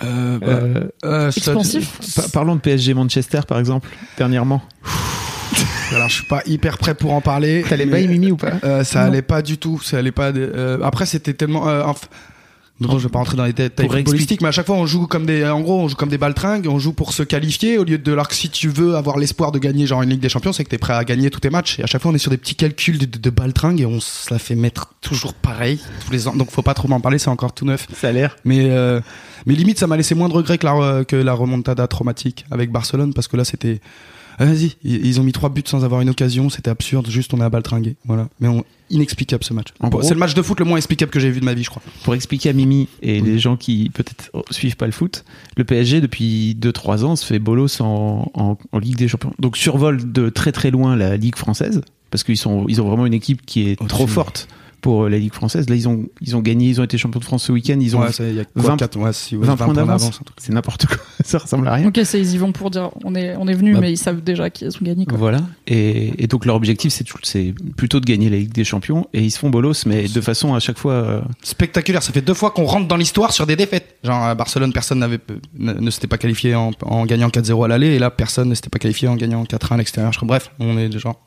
Euh, 0.05 0.39
bah, 0.39 0.47
Euh, 0.47 0.89
euh, 1.05 1.31
ça- 1.31 1.39
Expansif 1.53 2.15
pa- 2.15 2.29
Parlons 2.33 2.55
de 2.57 2.61
PSG 2.61 2.95
Manchester 2.95 3.41
par 3.49 3.59
exemple, 3.59 3.89
dernièrement. 4.17 4.63
Alors, 5.95 6.09
je 6.09 6.15
suis 6.15 6.25
pas 6.27 6.43
hyper 6.47 6.79
prêt 6.79 6.95
pour 6.95 7.13
en 7.13 7.21
parler. 7.21 7.65
T'as 7.69 7.77
les 7.77 7.87
mais, 7.87 7.93
bails 7.93 8.09
Mimi 8.09 8.31
ou 8.31 8.37
pas 8.37 8.53
euh, 8.65 8.85
Ça 8.85 9.03
Non. 9.05 9.07
allait 9.13 9.23
pas 9.23 9.43
du 9.43 9.59
tout. 9.59 9.81
Ça 9.81 9.99
allait 9.99 10.13
pas. 10.13 10.33
de- 10.33 10.53
euh, 10.55 10.79
après, 10.83 11.07
c'était 11.07 11.35
tellement. 11.35 11.69
euh, 11.69 11.83
enf- 11.85 12.09
Bon, 12.81 12.97
je 12.97 13.09
vais 13.09 13.11
pas 13.11 13.19
rentrer 13.19 13.37
dans 13.37 13.45
les 13.45 13.53
détails 13.53 13.87
Pour 13.89 13.97
footballistiques, 13.97 14.41
mais 14.41 14.47
à 14.47 14.53
chaque 14.53 14.67
fois 14.67 14.77
on 14.77 14.87
joue 14.87 15.09
comme 15.09 15.27
des, 15.27 15.45
en 15.45 15.61
gros, 15.63 15.81
on 15.81 15.89
joue 15.89 15.97
comme 15.97 16.11
des 16.11 16.17
baltringues, 16.17 16.69
on 16.71 16.79
joue 16.79 16.93
pour 16.93 17.13
se 17.13 17.25
qualifier 17.25 17.77
au 17.77 17.83
lieu 17.83 17.99
de 17.99 18.13
alors 18.13 18.29
que 18.29 18.37
si 18.37 18.51
tu 18.51 18.69
veux 18.69 18.95
avoir 18.95 19.19
l'espoir 19.19 19.51
de 19.51 19.59
gagner 19.59 19.85
genre 19.85 20.01
une 20.03 20.11
Ligue 20.11 20.21
des 20.21 20.29
Champions, 20.29 20.53
c'est 20.53 20.63
que 20.63 20.69
t'es 20.71 20.79
prêt 20.79 20.93
à 20.93 21.03
gagner 21.03 21.29
tous 21.29 21.41
tes 21.41 21.51
matchs. 21.51 21.81
Et 21.81 21.83
à 21.83 21.87
chaque 21.87 22.01
fois 22.01 22.13
on 22.13 22.15
est 22.15 22.19
sur 22.19 22.31
des 22.31 22.37
petits 22.37 22.55
calculs 22.55 22.99
de, 22.99 23.05
de, 23.07 23.19
de 23.19 23.31
baltringue 23.31 23.81
et 23.81 23.85
on 23.87 23.99
se 23.99 24.33
la 24.33 24.39
fait 24.39 24.55
mettre 24.55 24.93
toujours 25.01 25.35
pareil 25.35 25.81
tous 26.07 26.13
les 26.13 26.29
ans. 26.29 26.37
Donc 26.37 26.53
faut 26.53 26.63
pas 26.63 26.75
trop 26.75 26.87
m'en 26.87 27.01
parler, 27.01 27.19
c'est 27.19 27.31
encore 27.31 27.53
tout 27.53 27.65
neuf. 27.65 27.89
Ça 28.01 28.11
a 28.11 28.13
l'air. 28.13 28.37
Mais 28.45 28.69
euh, 28.71 29.01
mais 29.45 29.55
limite 29.57 29.81
ça 29.81 29.89
m'a 29.89 29.97
laissé 29.97 30.15
moins 30.15 30.29
de 30.29 30.35
regrets 30.35 30.59
que 30.59 30.67
la, 30.67 31.05
que 31.05 31.17
la 31.17 31.33
remontada 31.33 31.89
traumatique 31.89 32.45
avec 32.53 32.71
Barcelone 32.71 33.13
parce 33.13 33.27
que 33.27 33.37
là 33.37 33.45
c'était 33.45 33.81
ah, 34.39 34.45
vas-y 34.45 34.77
ils, 34.85 35.21
ont 35.21 35.25
mis 35.25 35.33
trois 35.33 35.49
buts 35.49 35.63
sans 35.67 35.85
avoir 35.85 36.01
une 36.01 36.11
occasion 36.11 36.49
c'était 36.51 36.71
absurde 36.71 37.09
juste 37.11 37.35
on 37.35 37.41
est 37.41 37.45
à 37.45 37.51
baltringuer 37.51 37.97
voilà. 38.05 38.29
Mais 38.41 38.49
on, 38.49 38.65
inexplicable 38.91 39.45
ce 39.45 39.53
match. 39.53 39.69
C'est 40.03 40.15
le 40.15 40.21
match 40.21 40.35
de 40.35 40.43
foot 40.43 40.59
le 40.59 40.65
moins 40.65 40.77
explicable 40.77 41.11
que 41.11 41.21
j'ai 41.21 41.31
vu 41.31 41.41
de 41.41 41.45
ma 41.45 41.55
vie 41.55 41.63
je 41.63 41.71
crois. 41.71 41.83
Pour 42.05 42.15
expliquer 42.15 42.51
à 42.51 42.53
Mimi 42.53 42.89
et 43.03 43.21
les 43.21 43.39
gens 43.39 43.57
qui 43.57 43.91
peut-être 43.93 44.31
suivent 44.51 44.77
pas 44.77 44.87
le 44.87 44.93
foot, 44.93 45.25
le 45.57 45.65
PSG 45.65 46.01
depuis 46.01 46.57
2-3 46.61 47.05
ans 47.05 47.17
se 47.17 47.25
fait 47.25 47.39
bolos 47.39 47.81
en, 47.81 48.31
en, 48.35 48.59
en 48.73 48.79
Ligue 48.79 48.97
des 48.97 49.09
Champions. 49.09 49.33
Donc 49.39 49.57
survole 49.57 50.13
de 50.13 50.29
très 50.29 50.53
très 50.53 50.71
loin 50.71 50.97
la 50.97 51.17
Ligue 51.17 51.37
française 51.37 51.83
parce 52.11 52.25
qu'ils 52.25 52.37
sont 52.37 52.67
ils 52.69 52.81
ont 52.81 52.89
vraiment 52.89 53.07
une 53.07 53.15
équipe 53.15 53.45
qui 53.45 53.69
est 53.69 53.89
trop 53.89 54.07
forte 54.07 54.49
pour 54.81 55.09
la 55.09 55.19
Ligue 55.19 55.33
française. 55.35 55.69
Là 55.69 55.75
ils 55.77 55.89
ont 55.89 56.07
ils 56.21 56.37
ont 56.37 56.41
gagné, 56.41 56.69
ils 56.69 56.81
ont 56.81 56.85
été 56.85 56.99
champions 56.99 57.21
de 57.21 57.25
France 57.25 57.45
ce 57.45 57.53
week-end, 57.53 57.79
ils 57.81 57.97
ont 57.97 58.01
ouais, 58.01 58.13
ça, 58.13 58.27
il 58.29 58.35
y 58.37 58.41
a 58.41 58.45
quoi, 58.45 58.63
20 58.63 58.77
quatre- 58.77 58.99
ouais, 58.99 59.13
si, 59.13 59.37
ouais, 59.37 59.47
20 59.47 59.57
points 59.57 59.75
d'avance. 59.75 60.21
C'est 60.39 60.53
n'importe 60.53 60.87
quoi. 60.87 60.97
Ça 61.25 61.39
ressemble 61.39 61.67
à 61.69 61.75
rien. 61.75 61.89
Ok, 61.89 62.01
c'est 62.05 62.21
ils 62.21 62.35
y 62.35 62.39
vont 62.39 62.53
pour 62.53 62.71
dire 62.71 62.91
on 63.05 63.15
est 63.15 63.35
on 63.37 63.47
est 63.49 63.55
venu, 63.55 63.75
Bah. 63.75 63.81
mais 63.81 63.93
ils 63.93 63.97
savent 63.99 64.23
déjà 64.23 64.51
qu'ils 64.51 64.69
ont 64.69 64.71
gagné. 64.83 65.05
Quoi. 65.07 65.19
Voilà. 65.19 65.41
Et, 65.67 66.23
et 66.23 66.27
donc 66.27 66.45
leur 66.47 66.55
objectif, 66.57 66.93
c'est 66.93 67.05
tout- 67.05 67.19
c'est 67.23 67.55
plutôt 67.77 68.01
de 68.01 68.07
gagner 68.07 68.31
la 68.31 68.37
Ligue 68.37 68.53
des 68.53 68.65
Champions. 68.65 69.07
Et 69.13 69.23
ils 69.25 69.31
se 69.31 69.39
font 69.39 69.51
bolos, 69.51 69.85
mais 69.87 70.09
de 70.09 70.21
façon 70.21 70.55
à 70.55 70.61
chaque 70.61 70.79
fois. 70.79 70.93
euh, 70.93 71.21
spectaculaire 71.43 72.03
ça 72.03 72.13
fait 72.13 72.21
deux 72.23 72.35
fois 72.35 72.51
qu'on 72.51 72.65
rentre 72.65 72.87
dans 72.89 72.97
l'histoire 72.97 73.33
sur 73.33 73.47
des 73.47 73.57
défaites 73.57 73.97
genre 74.05 74.23
à 74.23 74.35
Barcelone 74.35 74.73
personne 74.73 74.99
n'avait 74.99 75.19
ne, 75.59 75.73
ne 75.73 75.91
s'était 75.91 76.07
pas 76.07 76.19
qualifié 76.19 76.55
en, 76.55 76.71
en 76.83 77.05
gagnant 77.07 77.29
4-0 77.29 77.65
à 77.65 77.69
l'aller 77.69 77.89
et 77.89 77.99
là 77.99 78.11
personne 78.11 78.49
ne 78.49 78.55
s'était 78.55 78.69
pas 78.71 78.79
qualifié 78.79 79.09
en 79.09 79.17
gagnant 79.17 79.43
4-1 79.45 79.75
à 79.75 79.77
l'extérieur 79.79 80.13
bref 80.23 80.51
on 80.59 80.77
est 80.79 80.97
genre 80.99 81.21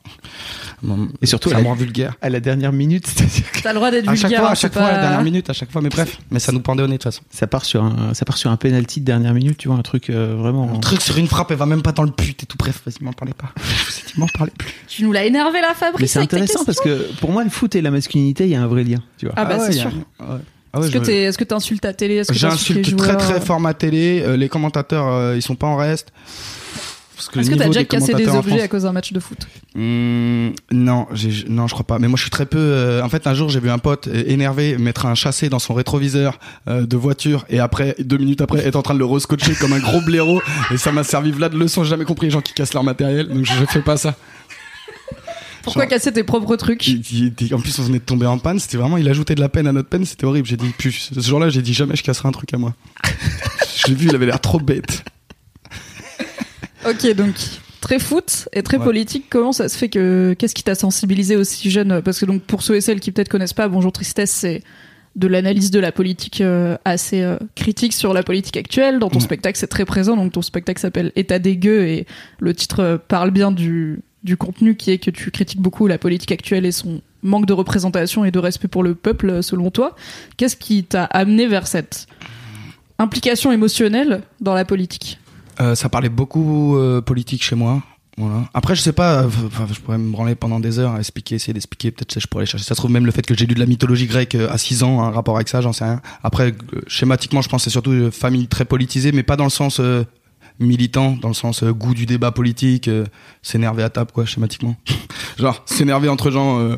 Et 1.21 1.25
surtout, 1.25 1.49
ça 1.49 1.59
elle 1.59 1.65
a- 1.65 1.69
rend 1.69 1.75
vulgaire 1.75 2.15
à 2.21 2.29
la 2.29 2.39
dernière 2.39 2.71
minute, 2.71 3.07
T'as 3.63 3.69
le 3.71 3.75
droit 3.75 3.91
d'être 3.91 4.07
à 4.07 4.15
chaque 4.15 4.21
vulgaire. 4.23 4.39
fois, 4.39 4.49
à 4.49 4.51
hein, 4.51 4.55
chaque 4.55 4.73
fois, 4.73 4.83
à 4.83 4.91
la 4.93 4.99
dernière 5.01 5.23
minute, 5.23 5.49
à 5.49 5.53
chaque 5.53 5.71
fois, 5.71 5.81
mais 5.81 5.89
bref. 5.89 6.17
Mais 6.31 6.39
ça 6.39 6.51
nous 6.51 6.59
pendait 6.61 6.83
au 6.83 6.87
nez 6.87 6.93
de 6.93 6.97
toute 6.97 7.11
façon. 7.11 7.21
ça 7.29 7.47
part 7.47 7.65
sur 7.65 7.83
un, 7.83 8.13
ça 8.13 8.25
part 8.25 8.37
sur 8.37 8.51
un 8.51 8.57
penalty 8.57 8.99
de 9.01 9.05
dernière 9.05 9.33
minute, 9.33 9.57
tu 9.57 9.67
vois, 9.67 9.77
un 9.77 9.81
truc 9.81 10.09
euh, 10.09 10.35
vraiment. 10.37 10.71
Un 10.73 10.79
truc 10.79 11.01
sur 11.01 11.17
une 11.17 11.27
frappe, 11.27 11.51
elle 11.51 11.57
va 11.57 11.65
même 11.65 11.81
pas 11.81 11.91
dans 11.91 12.03
le 12.03 12.11
but 12.11 12.43
et 12.43 12.45
tout. 12.45 12.57
Bref, 12.57 12.81
vas-y, 12.85 13.03
m'en 13.03 13.13
parlez 13.13 13.33
pas. 13.33 13.51
Dit, 14.07 14.19
m'en 14.19 14.27
parlez 14.37 14.51
plus. 14.57 14.73
Tu 14.87 15.03
nous 15.03 15.11
l'as 15.11 15.25
énervé 15.25 15.61
la 15.61 15.73
Fabrice. 15.73 16.01
Mais 16.01 16.07
c'est 16.07 16.19
intéressant 16.19 16.65
parce 16.65 16.79
que 16.79 17.11
pour 17.19 17.31
moi, 17.31 17.43
le 17.43 17.49
foot 17.49 17.75
et 17.75 17.81
la 17.81 17.91
masculinité, 17.91 18.45
il 18.45 18.49
y 18.51 18.55
a 18.55 18.61
un 18.61 18.67
vrai 18.67 18.83
lien, 18.83 19.01
tu 19.17 19.25
vois. 19.25 19.35
Ah 19.37 19.45
bah 19.45 19.57
ouais, 19.57 19.65
c'est 19.67 19.73
sûr. 19.79 19.89
ouais. 20.19 20.25
Ah 20.73 20.79
ouais, 20.79 20.87
Est-ce 20.87 20.93
que 20.97 20.99
t'es- 20.99 21.21
est-ce 21.23 21.37
que 21.37 21.43
t'insultes 21.43 21.81
ta 21.81 21.91
télé? 21.93 22.15
Est-ce 22.15 22.31
que 22.31 22.39
t'insultes 22.39 22.77
les 22.77 22.83
J'insulte 22.83 22.97
très 22.97 23.17
très 23.17 23.41
fort 23.41 23.59
ma 23.59 23.73
télé. 23.73 24.23
euh, 24.25 24.37
les 24.37 24.47
commentateurs, 24.47 25.05
euh, 25.07 25.35
ils 25.35 25.41
sont 25.41 25.55
pas 25.55 25.67
en 25.67 25.75
reste. 25.75 26.13
Parce 27.21 27.29
que 27.35 27.39
Est-ce 27.39 27.51
que 27.51 27.55
t'as 27.55 27.67
déjà 27.67 27.83
cassé 27.83 28.13
des 28.15 28.27
objets 28.27 28.61
à 28.61 28.67
cause 28.67 28.83
d'un 28.83 28.91
match 28.91 29.13
de 29.13 29.19
foot 29.19 29.37
Hmm, 29.75 30.49
non, 30.71 31.05
non, 31.49 31.67
je 31.67 31.73
crois 31.73 31.85
pas. 31.85 31.99
Mais 31.99 32.07
moi, 32.07 32.17
je 32.17 32.23
suis 32.23 32.31
très 32.31 32.47
peu. 32.47 32.57
euh, 32.57 33.03
en 33.03 33.09
fait, 33.09 33.27
un 33.27 33.35
jour, 33.35 33.49
j'ai 33.49 33.59
vu 33.59 33.69
un 33.69 33.77
pote 33.77 34.07
euh, 34.07 34.23
énervé 34.25 34.77
mettre 34.79 35.05
un 35.05 35.13
chassé 35.13 35.47
dans 35.47 35.59
son 35.59 35.75
rétroviseur 35.75 36.39
euh, 36.67 36.85
de 36.87 36.97
voiture 36.97 37.45
et 37.49 37.59
après, 37.59 37.95
deux 37.99 38.17
minutes 38.17 38.41
après, 38.41 38.65
être 38.65 38.75
en 38.75 38.81
train 38.81 38.95
de 38.95 38.99
le 38.99 39.05
rescotcher 39.05 39.53
comme 39.53 39.73
un 39.73 39.79
gros 39.79 40.01
blaireau. 40.01 40.41
Et 40.71 40.77
ça 40.77 40.91
m'a 40.91 41.03
servi 41.03 41.31
là 41.31 41.47
de 41.49 41.57
leçon. 41.57 41.83
J'ai 41.83 41.91
jamais 41.91 42.05
compris 42.05 42.25
les 42.27 42.31
gens 42.31 42.41
qui 42.41 42.53
cassent 42.53 42.73
leur 42.73 42.83
matériel. 42.83 43.27
Donc, 43.27 43.45
je 43.45 43.53
fais 43.69 43.81
pas 43.81 43.97
ça. 43.97 44.15
Pourquoi 45.63 45.83
Genre- 45.83 45.89
casser 45.91 46.11
tes 46.11 46.23
propres 46.23 46.55
trucs 46.55 46.89
en 47.53 47.59
plus, 47.59 47.77
on 47.77 47.83
venait 47.83 47.99
de 47.99 48.03
tomber 48.03 48.25
en 48.25 48.39
panne. 48.39 48.57
C'était 48.59 48.77
vraiment, 48.77 48.97
il 48.97 49.07
ajoutait 49.07 49.35
de 49.35 49.41
la 49.41 49.49
peine 49.49 49.67
à 49.67 49.71
notre 49.71 49.89
peine. 49.89 50.05
C'était 50.05 50.25
horrible. 50.25 50.47
J'ai 50.47 50.57
dit, 50.57 50.73
puis 50.75 50.91
ce 50.91 51.19
jour-là, 51.19 51.49
j'ai 51.49 51.61
dit 51.61 51.73
jamais 51.73 51.95
je 51.95 52.01
casserai 52.01 52.27
un 52.27 52.31
truc 52.31 52.51
à 52.53 52.57
moi. 52.57 52.73
J'ai 53.85 53.93
vu, 53.93 54.07
il 54.07 54.15
avait 54.15 54.25
l'air 54.25 54.39
trop 54.41 54.59
bête. 54.59 55.03
Ok, 56.87 57.13
donc 57.15 57.35
très 57.79 57.99
foot 57.99 58.49
et 58.53 58.63
très 58.63 58.77
Ouais. 58.77 58.83
politique. 58.83 59.25
Comment 59.29 59.51
ça 59.51 59.69
se 59.69 59.77
fait 59.77 59.89
que 59.89 60.33
qu'est-ce 60.37 60.55
qui 60.55 60.63
t'a 60.63 60.75
sensibilisé 60.75 61.35
aussi 61.35 61.69
jeune? 61.69 62.01
Parce 62.01 62.19
que 62.19 62.25
donc 62.25 62.41
pour 62.43 62.63
ceux 62.63 62.75
et 62.75 62.81
celles 62.81 62.99
qui 62.99 63.11
peut-être 63.11 63.29
connaissent 63.29 63.53
pas, 63.53 63.67
Bonjour 63.67 63.91
Tristesse, 63.91 64.31
c'est 64.31 64.63
de 65.15 65.27
l'analyse 65.27 65.71
de 65.71 65.79
la 65.79 65.91
politique 65.91 66.39
euh, 66.41 66.77
assez 66.85 67.21
euh, 67.21 67.37
critique 67.55 67.93
sur 67.93 68.13
la 68.13 68.23
politique 68.23 68.55
actuelle. 68.57 68.97
Dans 68.99 69.09
ton 69.09 69.19
Ouais. 69.19 69.25
spectacle, 69.25 69.57
c'est 69.59 69.67
très 69.67 69.85
présent. 69.85 70.15
Donc 70.15 70.31
ton 70.31 70.41
spectacle 70.41 70.79
s'appelle 70.79 71.11
État 71.15 71.37
des 71.37 71.57
gueux 71.57 71.85
et 71.85 72.07
le 72.39 72.53
titre 72.53 72.79
euh, 72.79 72.97
parle 72.97 73.31
bien 73.31 73.51
du 73.51 74.01
du 74.23 74.37
contenu 74.37 74.75
qui 74.75 74.91
est 74.91 74.99
que 74.99 75.09
tu 75.09 75.31
critiques 75.31 75.59
beaucoup 75.61 75.87
la 75.87 75.97
politique 75.97 76.31
actuelle 76.31 76.63
et 76.67 76.71
son 76.71 77.01
manque 77.23 77.47
de 77.47 77.53
représentation 77.53 78.23
et 78.23 78.29
de 78.29 78.37
respect 78.37 78.67
pour 78.67 78.83
le 78.83 78.93
peuple, 78.93 79.41
selon 79.41 79.71
toi. 79.71 79.95
Qu'est-ce 80.37 80.55
qui 80.55 80.83
t'a 80.83 81.05
amené 81.05 81.47
vers 81.47 81.65
cette 81.65 82.05
implication 82.99 83.51
émotionnelle 83.51 84.21
dans 84.39 84.53
la 84.53 84.63
politique? 84.63 85.17
Euh, 85.61 85.75
ça 85.75 85.87
parlait 85.87 86.09
beaucoup 86.09 86.75
euh, 86.75 87.01
politique 87.01 87.43
chez 87.43 87.55
moi. 87.55 87.81
Voilà. 88.17 88.49
Après, 88.53 88.75
je 88.75 88.81
sais 88.81 88.91
pas, 88.91 89.23
euh, 89.23 89.27
enfin, 89.47 89.67
je 89.71 89.79
pourrais 89.79 89.97
me 89.97 90.11
branler 90.11 90.35
pendant 90.35 90.59
des 90.59 90.79
heures 90.79 90.93
à 90.93 90.99
expliquer, 90.99 91.35
essayer 91.35 91.53
d'expliquer. 91.53 91.91
Peut-être 91.91 92.13
que 92.13 92.19
je 92.19 92.27
pourrais 92.27 92.41
aller 92.41 92.49
chercher. 92.49 92.65
Ça 92.65 92.75
se 92.75 92.79
trouve 92.79 92.91
même 92.91 93.05
le 93.05 93.11
fait 93.11 93.25
que 93.25 93.35
j'ai 93.35 93.45
lu 93.45 93.55
de 93.55 93.59
la 93.59 93.65
mythologie 93.65 94.05
grecque 94.05 94.35
euh, 94.35 94.51
à 94.51 94.57
6 94.57 94.83
ans, 94.83 95.01
un 95.01 95.11
rapport 95.11 95.35
avec 95.35 95.47
ça, 95.47 95.61
j'en 95.61 95.73
sais 95.73 95.85
rien. 95.85 96.01
Après, 96.23 96.53
schématiquement, 96.87 97.41
je 97.41 97.49
pense 97.49 97.61
que 97.61 97.63
c'est 97.65 97.69
surtout 97.69 97.93
une 97.93 98.11
famille 98.11 98.47
très 98.47 98.65
politisée, 98.65 99.11
mais 99.11 99.23
pas 99.23 99.37
dans 99.37 99.45
le 99.45 99.49
sens 99.49 99.79
euh, 99.79 100.03
militant, 100.61 101.17
dans 101.21 101.27
le 101.27 101.33
sens 101.33 101.63
euh, 101.63 101.73
goût 101.73 101.93
du 101.93 102.05
débat 102.05 102.31
politique, 102.31 102.87
euh, 102.87 103.05
s'énerver 103.41 103.83
à 103.83 103.89
table, 103.89 104.11
quoi, 104.13 104.25
schématiquement. 104.25 104.75
Genre, 105.37 105.61
s'énerver 105.65 106.09
entre 106.09 106.29
gens 106.29 106.59
euh, 106.59 106.75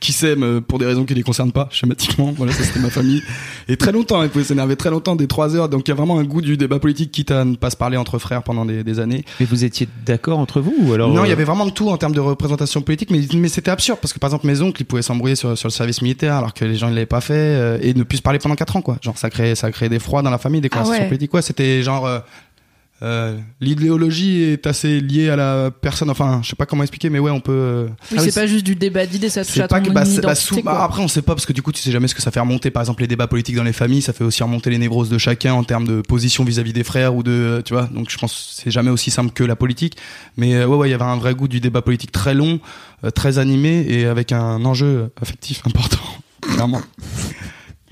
qui 0.00 0.12
s'aiment 0.12 0.60
pour 0.60 0.78
des 0.78 0.86
raisons 0.86 1.04
qui 1.04 1.14
les 1.14 1.22
concernent 1.22 1.52
pas, 1.52 1.68
schématiquement. 1.70 2.32
Voilà, 2.36 2.52
ça 2.52 2.64
c'était 2.64 2.80
ma 2.80 2.90
famille. 2.90 3.22
Et 3.68 3.76
très 3.76 3.92
longtemps, 3.92 4.22
ils 4.22 4.28
pouvaient 4.28 4.44
s'énerver 4.44 4.76
très 4.76 4.90
longtemps, 4.90 5.16
des 5.16 5.26
3 5.26 5.54
heures. 5.56 5.68
Donc 5.68 5.86
il 5.86 5.90
y 5.90 5.92
a 5.92 5.94
vraiment 5.94 6.18
un 6.18 6.24
goût 6.24 6.40
du 6.40 6.56
débat 6.56 6.78
politique, 6.78 7.12
quitte 7.12 7.30
à 7.30 7.44
ne 7.44 7.56
pas 7.56 7.70
se 7.70 7.76
parler 7.76 7.96
entre 7.96 8.18
frères 8.18 8.42
pendant 8.42 8.64
des, 8.64 8.82
des 8.84 9.00
années. 9.00 9.24
Mais 9.40 9.46
vous 9.46 9.64
étiez 9.64 9.88
d'accord 10.04 10.38
entre 10.38 10.60
vous 10.60 10.74
ou 10.80 10.92
alors 10.92 11.10
Non, 11.12 11.24
il 11.24 11.28
y 11.28 11.32
avait 11.32 11.44
vraiment 11.44 11.64
de 11.66 11.70
tout 11.70 11.88
en 11.88 11.96
termes 11.96 12.14
de 12.14 12.20
représentation 12.20 12.82
politique, 12.82 13.10
mais, 13.10 13.20
mais 13.34 13.48
c'était 13.48 13.70
absurde 13.70 13.98
parce 14.00 14.12
que 14.12 14.18
par 14.18 14.28
exemple 14.28 14.46
mes 14.46 14.60
oncles 14.60 14.82
ils 14.82 14.86
pouvaient 14.86 15.02
s'embrouiller 15.02 15.36
sur, 15.36 15.56
sur 15.56 15.68
le 15.68 15.72
service 15.72 16.02
militaire 16.02 16.34
alors 16.34 16.52
que 16.52 16.64
les 16.64 16.76
gens 16.76 16.88
ne 16.88 16.94
l'avaient 16.94 17.06
pas 17.06 17.20
fait 17.20 17.32
euh, 17.34 17.78
et 17.80 17.94
ne 17.94 18.02
plus 18.02 18.18
se 18.18 18.22
parler 18.22 18.38
pendant 18.38 18.56
4 18.56 18.76
ans 18.76 18.82
quoi. 18.82 18.98
Genre 19.00 19.16
ça 19.16 19.30
créait 19.30 19.54
ça 19.54 19.70
créait 19.70 19.88
des 19.88 19.98
froids 20.00 20.22
dans 20.22 20.30
la 20.30 20.38
famille, 20.38 20.60
des 20.60 20.68
Ah 20.72 20.78
conversations 20.78 21.04
ouais. 21.04 21.08
politiques. 21.08 21.32
Ouais, 21.32 21.42
c'était 21.42 21.82
genre 21.82 22.08
euh, 23.02 23.36
l'idéologie 23.60 24.42
est 24.42 24.66
assez 24.66 25.00
liée 25.00 25.28
à 25.28 25.34
la 25.36 25.70
personne. 25.72 26.08
Enfin, 26.08 26.40
je 26.42 26.50
sais 26.50 26.56
pas 26.56 26.66
comment 26.66 26.82
expliquer, 26.84 27.10
mais 27.10 27.18
ouais, 27.18 27.32
on 27.32 27.40
peut. 27.40 27.52
euh, 27.52 27.86
Oui, 28.12 28.18
ah 28.18 28.22
c'est 28.22 28.32
pas 28.34 28.46
juste 28.46 28.64
du 28.64 28.76
débat 28.76 29.06
d'idées, 29.06 29.28
ça 29.28 29.44
touche 29.44 29.58
à 29.58 29.66
ton 29.66 29.82
que 29.82 29.90
bah, 29.90 30.04
bah, 30.22 30.34
sous- 30.36 30.62
bah, 30.62 30.84
après 30.84 31.02
on 31.02 31.08
sait 31.08 31.22
pas 31.22 31.34
parce 31.34 31.44
que 31.46 31.52
du 31.52 31.62
coup 31.62 31.72
tu 31.72 31.80
sais 31.82 31.90
jamais 31.90 32.06
ce 32.06 32.14
que 32.14 32.22
ça 32.22 32.30
fait 32.30 32.38
remonter 32.40 32.70
par 32.70 32.82
exemple 32.82 33.00
les 33.02 33.08
débats 33.08 33.26
politiques 33.26 33.56
dans 33.56 33.64
les 33.64 33.72
familles 33.72 34.02
ça 34.02 34.12
fait 34.12 34.22
aussi 34.24 34.42
remonter 34.42 34.70
les 34.70 34.78
névroses 34.78 35.08
de 35.10 35.18
chacun 35.18 35.54
en 35.54 35.64
termes 35.64 35.86
de 35.86 36.00
position 36.00 36.44
vis-à-vis 36.44 36.72
des 36.72 36.84
frères 36.84 37.14
ou 37.16 37.22
de 37.24 37.30
euh, 37.32 37.62
tu 37.62 37.72
vois 37.72 37.88
donc 37.92 38.08
je 38.10 38.16
pense 38.18 38.32
que 38.32 38.62
c'est 38.62 38.70
jamais 38.70 38.90
aussi 38.90 39.10
simple 39.10 39.32
que 39.32 39.42
la 39.42 39.56
politique 39.56 39.96
mais 40.36 40.54
euh, 40.54 40.66
ouais 40.66 40.76
ouais 40.76 40.88
il 40.88 40.92
y 40.92 40.94
avait 40.94 41.02
un 41.04 41.16
vrai 41.16 41.34
goût 41.34 41.48
du 41.48 41.58
débat 41.60 41.82
politique 41.82 42.12
très 42.12 42.34
long 42.34 42.60
euh, 43.04 43.10
très 43.10 43.38
animé 43.38 43.84
et 43.88 44.06
avec 44.06 44.30
un 44.32 44.64
enjeu 44.64 45.10
affectif 45.20 45.62
important 45.66 45.98
clairement 46.42 46.82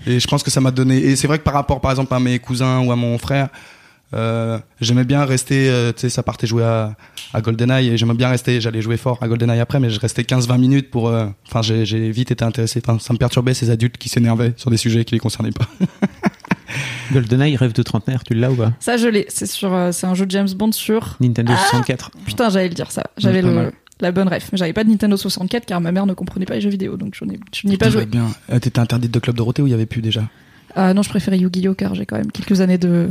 et 0.06 0.20
je 0.20 0.26
pense 0.28 0.42
que 0.42 0.50
ça 0.50 0.60
m'a 0.60 0.70
donné 0.70 0.98
et 0.98 1.16
c'est 1.16 1.26
vrai 1.26 1.38
que 1.38 1.44
par 1.44 1.54
rapport 1.54 1.80
par 1.80 1.90
exemple 1.90 2.14
à 2.14 2.20
mes 2.20 2.38
cousins 2.38 2.80
ou 2.80 2.92
à 2.92 2.96
mon 2.96 3.18
frère 3.18 3.48
euh, 4.14 4.58
j'aimais 4.80 5.04
bien 5.04 5.24
rester, 5.24 5.68
euh, 5.70 5.92
tu 5.92 6.00
sais, 6.02 6.08
ça 6.08 6.22
partait 6.22 6.46
jouer 6.46 6.64
à, 6.64 6.94
à 7.32 7.40
GoldenEye 7.40 7.88
et 7.90 7.96
j'aimais 7.96 8.14
bien 8.14 8.28
rester, 8.28 8.60
j'allais 8.60 8.82
jouer 8.82 8.96
fort 8.96 9.18
à 9.20 9.28
GoldenEye 9.28 9.60
après, 9.60 9.78
mais 9.80 9.90
je 9.90 10.00
restais 10.00 10.22
15-20 10.22 10.58
minutes 10.58 10.90
pour, 10.90 11.08
euh, 11.08 11.26
enfin, 11.46 11.62
j'ai, 11.62 11.84
j'ai 11.86 12.10
vite 12.10 12.30
été 12.30 12.44
intéressé, 12.44 12.80
ça 12.84 13.12
me 13.12 13.18
perturbait 13.18 13.54
ces 13.54 13.70
adultes 13.70 13.98
qui 13.98 14.08
s'énervaient 14.08 14.52
sur 14.56 14.70
des 14.70 14.76
sujets 14.76 15.04
qui 15.04 15.14
les 15.14 15.20
concernaient 15.20 15.52
pas. 15.52 15.66
GoldenEye, 17.12 17.56
rêve 17.56 17.72
de 17.72 17.82
trentenaire, 17.82 18.22
tu 18.24 18.34
l'as 18.34 18.50
ou 18.50 18.54
pas? 18.56 18.72
Ça, 18.78 18.96
je 18.96 19.08
l'ai. 19.08 19.26
C'est 19.28 19.46
sur, 19.46 19.74
euh, 19.74 19.90
c'est 19.92 20.06
un 20.06 20.14
jeu 20.14 20.26
de 20.26 20.30
James 20.30 20.48
Bond 20.56 20.72
sur. 20.72 21.16
Nintendo 21.20 21.52
Ah 21.56 21.60
64. 21.70 22.12
Putain, 22.24 22.48
j'allais 22.50 22.68
le 22.68 22.74
dire 22.74 22.90
ça. 22.92 23.04
J'avais 23.18 23.42
pas 23.42 23.48
le 23.48 23.54
mal. 23.54 23.72
la 24.00 24.12
bonne 24.12 24.28
ref. 24.28 24.50
Mais 24.52 24.58
j'avais 24.58 24.72
pas 24.72 24.84
de 24.84 24.90
Nintendo 24.90 25.16
64 25.16 25.66
car 25.66 25.80
ma 25.80 25.90
mère 25.90 26.06
ne 26.06 26.14
comprenait 26.14 26.46
pas 26.46 26.54
les 26.54 26.60
jeux 26.60 26.70
vidéo, 26.70 26.96
donc 26.96 27.16
je 27.16 27.24
n'y 27.24 27.34
ai 27.74 27.76
pas 27.76 27.86
Ça 27.86 27.90
joué. 27.90 28.06
bien. 28.06 28.28
T'étais 28.60 28.78
interdite 28.78 29.10
de 29.10 29.18
Club 29.18 29.34
Dorothée 29.36 29.62
ou 29.62 29.66
il 29.66 29.70
y 29.70 29.74
avait 29.74 29.86
plus 29.86 30.02
déjà? 30.02 30.22
Ah 30.76 30.94
non, 30.94 31.02
je 31.02 31.08
préférais 31.08 31.38
Yu-Gi-Oh 31.38 31.74
car 31.74 31.94
j'ai 31.94 32.06
quand 32.06 32.16
même 32.16 32.30
quelques 32.30 32.60
années 32.60 32.78
de. 32.78 33.10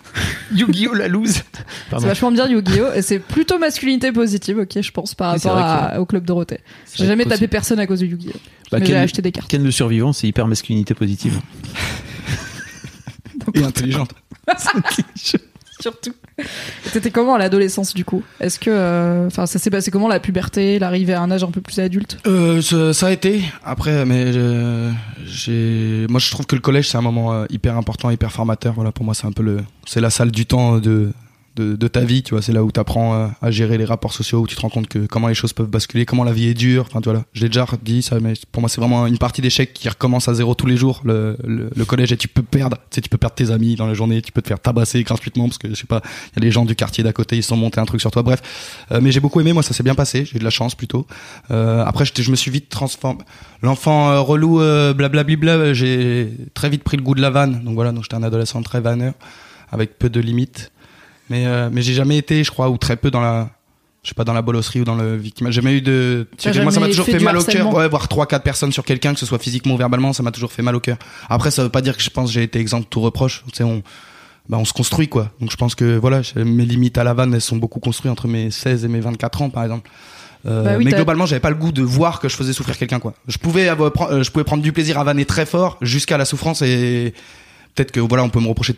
Yu-Gi-Oh 0.54 0.94
la 0.94 1.08
loose 1.08 1.42
c'est 1.90 2.06
vachement 2.06 2.30
bien 2.30 2.48
Yu-Gi-Oh 2.48 2.92
et 2.94 3.02
c'est 3.02 3.18
plutôt 3.18 3.58
masculinité 3.58 4.12
positive, 4.12 4.58
ok, 4.58 4.80
je 4.80 4.90
pense 4.90 5.14
par 5.14 5.32
rapport 5.32 6.00
au 6.00 6.06
club 6.06 6.24
Dorothée. 6.24 6.60
J'ai 6.94 7.06
jamais 7.06 7.24
tapé 7.24 7.48
personne 7.48 7.78
à 7.78 7.86
cause 7.86 8.00
de 8.00 8.06
Yu-Gi-Oh. 8.06 8.38
Bah, 8.70 8.78
mais 8.78 8.86
j'ai 8.86 8.96
acheté 8.96 9.22
des 9.22 9.32
cartes. 9.32 9.50
Ken 9.50 9.64
le 9.64 9.70
survivant, 9.70 10.12
c'est 10.12 10.28
hyper 10.28 10.46
masculinité 10.46 10.94
positive. 10.94 11.40
Et 13.54 13.64
intelligente. 13.64 14.12
Surtout. 15.82 16.12
T'étais 16.92 17.10
comment 17.10 17.34
à 17.34 17.38
l'adolescence 17.38 17.94
du 17.94 18.04
coup? 18.04 18.22
Est-ce 18.40 18.58
que, 18.58 18.70
euh, 18.70 19.26
enfin, 19.26 19.46
ça 19.46 19.58
s'est 19.58 19.70
passé 19.70 19.90
comment 19.90 20.08
la 20.08 20.20
puberté, 20.20 20.78
l'arrivée 20.78 21.14
à 21.14 21.22
un 21.22 21.30
âge 21.30 21.44
un 21.44 21.50
peu 21.50 21.60
plus 21.60 21.78
adulte? 21.78 22.18
Euh, 22.26 22.60
ça, 22.62 22.92
ça 22.92 23.06
a 23.08 23.10
été. 23.12 23.42
Après, 23.64 24.04
mais 24.04 24.24
euh, 24.26 24.90
j'ai. 25.24 26.06
Moi, 26.08 26.20
je 26.20 26.30
trouve 26.30 26.46
que 26.46 26.54
le 26.54 26.62
collège 26.62 26.88
c'est 26.88 26.98
un 26.98 27.02
moment 27.02 27.32
euh, 27.32 27.46
hyper 27.50 27.76
important, 27.76 28.10
hyper 28.10 28.32
formateur. 28.32 28.74
Voilà, 28.74 28.92
pour 28.92 29.04
moi, 29.04 29.14
c'est 29.14 29.26
un 29.26 29.32
peu 29.32 29.42
le, 29.42 29.58
c'est 29.86 30.00
la 30.00 30.10
salle 30.10 30.30
du 30.30 30.46
temps 30.46 30.78
de 30.78 31.12
de, 31.56 31.76
de 31.76 31.88
ta 31.88 32.00
vie. 32.00 32.22
Tu 32.22 32.34
vois, 32.34 32.42
c'est 32.42 32.52
là 32.52 32.62
où 32.64 32.70
tu 32.72 32.80
apprends 32.80 33.30
à 33.40 33.50
gérer 33.50 33.78
les 33.78 33.84
rapports 33.84 34.12
sociaux, 34.12 34.40
où 34.40 34.46
tu 34.46 34.56
te 34.56 34.60
rends 34.60 34.68
compte 34.70 34.88
que 34.88 35.06
comment 35.06 35.28
les 35.28 35.34
choses 35.34 35.52
peuvent 35.52 35.68
basculer, 35.68 36.06
comment 36.06 36.24
la 36.24 36.32
vie 36.32 36.46
est 36.48 36.54
dure. 36.54 36.86
Enfin, 36.88 37.00
tu 37.00 37.10
vois, 37.10 37.24
je 37.32 37.42
l'ai 37.42 37.48
déjà 37.48 37.66
dit 37.82 38.02
ça, 38.02 38.18
mais 38.20 38.34
pour 38.52 38.60
moi, 38.62 38.68
c'est 38.68 38.80
vraiment 38.80 39.06
une 39.06 39.18
partie 39.18 39.42
d'échec 39.42 39.72
qui 39.72 39.88
recommence 39.88 40.28
à 40.28 40.34
zéro 40.34 40.54
tous 40.54 40.66
les 40.66 40.76
jours. 40.76 41.00
Le, 41.04 41.36
le, 41.44 41.70
le 41.74 41.84
collège 41.84 42.12
et 42.12 42.16
tu 42.16 42.28
peux 42.28 42.42
perdre. 42.42 42.76
Tu 42.90 42.96
sais, 42.96 43.00
tu 43.00 43.08
peux 43.08 43.18
perdre 43.18 43.34
tes 43.34 43.50
amis 43.50 43.74
dans 43.76 43.86
la 43.86 43.94
journée, 43.94 44.22
tu 44.22 44.32
peux 44.32 44.42
te 44.42 44.48
faire 44.48 44.60
tabasser 44.60 45.02
gratuitement 45.02 45.46
parce 45.46 45.58
que 45.58 45.68
je 45.68 45.74
sais 45.74 45.86
pas, 45.86 46.02
il 46.32 46.40
y 46.40 46.42
a 46.42 46.44
les 46.44 46.50
gens 46.50 46.64
du 46.64 46.74
quartier 46.74 47.04
d'à 47.04 47.12
côté, 47.12 47.36
ils 47.36 47.42
sont 47.42 47.56
montés 47.56 47.80
un 47.80 47.84
truc 47.86 48.00
sur 48.00 48.10
toi. 48.10 48.22
Bref, 48.22 48.40
Euh, 48.92 49.00
mais 49.02 49.12
j'ai 49.12 49.20
beaucoup 49.20 49.40
aimé. 49.40 49.52
Moi, 49.52 49.62
ça 49.62 49.74
s'est 49.74 49.82
bien 49.82 49.94
passé. 49.94 50.24
J'ai 50.24 50.36
eu 50.36 50.38
de 50.38 50.44
la 50.44 50.50
chance 50.50 50.74
plutôt. 50.74 51.06
Euh, 51.50 51.84
après, 51.84 52.04
j'étais- 52.04 52.22
je 52.22 52.30
me 52.30 52.36
suis 52.36 52.50
vite 52.50 52.68
transformé. 52.68 53.20
L'enfant 53.62 54.10
euh, 54.10 54.20
relou, 54.20 54.60
euh, 54.60 54.94
blablabla, 54.94 55.74
j'ai 55.74 56.32
très 56.54 56.68
vite 56.70 56.82
pris 56.82 56.96
le 56.96 57.02
goût 57.02 57.14
de 57.14 57.20
la 57.20 57.30
vanne. 57.30 57.62
Donc 57.64 57.74
voilà, 57.74 57.92
donc 57.92 58.02
j'étais 58.04 58.14
un 58.16 58.22
adolescent 58.22 58.62
très 58.62 58.80
vanneur, 58.80 59.14
avec 59.70 59.98
peu 59.98 60.08
de 60.08 60.20
limites. 60.20 60.70
Mais, 61.30 61.46
euh, 61.46 61.70
mais 61.72 61.80
j'ai 61.80 61.94
jamais 61.94 62.18
été, 62.18 62.44
je 62.44 62.50
crois, 62.50 62.68
ou 62.68 62.76
très 62.76 62.96
peu 62.96 63.10
dans 63.10 63.20
la, 63.20 63.50
je 64.02 64.08
sais 64.08 64.14
pas, 64.14 64.24
dans 64.24 64.32
la 64.32 64.42
bolosserie 64.42 64.80
ou 64.80 64.84
dans 64.84 64.96
le 64.96 65.16
victimage. 65.16 65.54
J'ai 65.54 65.62
jamais 65.62 65.76
eu 65.76 65.80
de, 65.80 66.26
T'as 66.36 66.48
moi, 66.62 66.72
ça 66.72 66.74
jamais 66.74 66.86
m'a 66.86 66.90
toujours 66.90 67.06
fait 67.06 67.20
mal 67.20 67.36
au 67.38 67.44
cœur. 67.44 67.72
Ouais, 67.72 67.88
voir 67.88 68.08
trois, 68.08 68.26
quatre 68.26 68.42
personnes 68.42 68.72
sur 68.72 68.84
quelqu'un, 68.84 69.14
que 69.14 69.20
ce 69.20 69.26
soit 69.26 69.38
physiquement 69.38 69.74
ou 69.74 69.78
verbalement, 69.78 70.12
ça 70.12 70.22
m'a 70.22 70.32
toujours 70.32 70.52
fait 70.52 70.62
mal 70.62 70.74
au 70.74 70.80
cœur. 70.80 70.98
Après, 71.28 71.50
ça 71.50 71.62
veut 71.62 71.68
pas 71.68 71.82
dire 71.82 71.96
que 71.96 72.02
je 72.02 72.10
pense 72.10 72.28
que 72.28 72.34
j'ai 72.34 72.42
été 72.42 72.58
exempt 72.58 72.80
de 72.80 72.84
tout 72.86 73.00
reproche. 73.00 73.44
Tu 73.46 73.58
sais, 73.58 73.64
on, 73.64 73.82
bah, 74.48 74.58
on 74.58 74.64
se 74.64 74.72
construit, 74.72 75.08
quoi. 75.08 75.30
Donc 75.40 75.52
je 75.52 75.56
pense 75.56 75.76
que, 75.76 75.96
voilà, 75.96 76.22
mes 76.34 76.64
limites 76.64 76.98
à 76.98 77.04
la 77.04 77.14
vanne, 77.14 77.32
elles 77.32 77.40
sont 77.40 77.56
beaucoup 77.56 77.78
construites 77.80 78.10
entre 78.10 78.26
mes 78.26 78.50
16 78.50 78.84
et 78.84 78.88
mes 78.88 79.00
24 79.00 79.42
ans, 79.42 79.50
par 79.50 79.62
exemple. 79.62 79.88
Euh, 80.46 80.64
Bah 80.64 80.70
oui, 80.78 80.84
mais 80.84 80.90
globalement, 80.92 81.26
j'avais 81.26 81.40
pas 81.40 81.50
le 81.50 81.56
goût 81.56 81.70
de 81.70 81.82
voir 81.82 82.18
que 82.18 82.28
je 82.28 82.34
faisais 82.34 82.54
souffrir 82.54 82.76
quelqu'un, 82.78 82.98
quoi. 82.98 83.14
Je 83.28 83.38
pouvais 83.38 83.68
avoir, 83.68 83.92
je 84.22 84.30
pouvais 84.30 84.44
prendre 84.44 84.62
du 84.62 84.72
plaisir 84.72 84.98
à 84.98 85.04
vanner 85.04 85.26
très 85.26 85.46
fort 85.46 85.76
jusqu'à 85.82 86.16
la 86.18 86.24
souffrance 86.24 86.62
et 86.62 87.14
peut-être 87.74 87.92
que 87.92 88.00
voilà, 88.00 88.24
on 88.24 88.30
peut 88.30 88.40
me 88.40 88.48
reprocher 88.48 88.74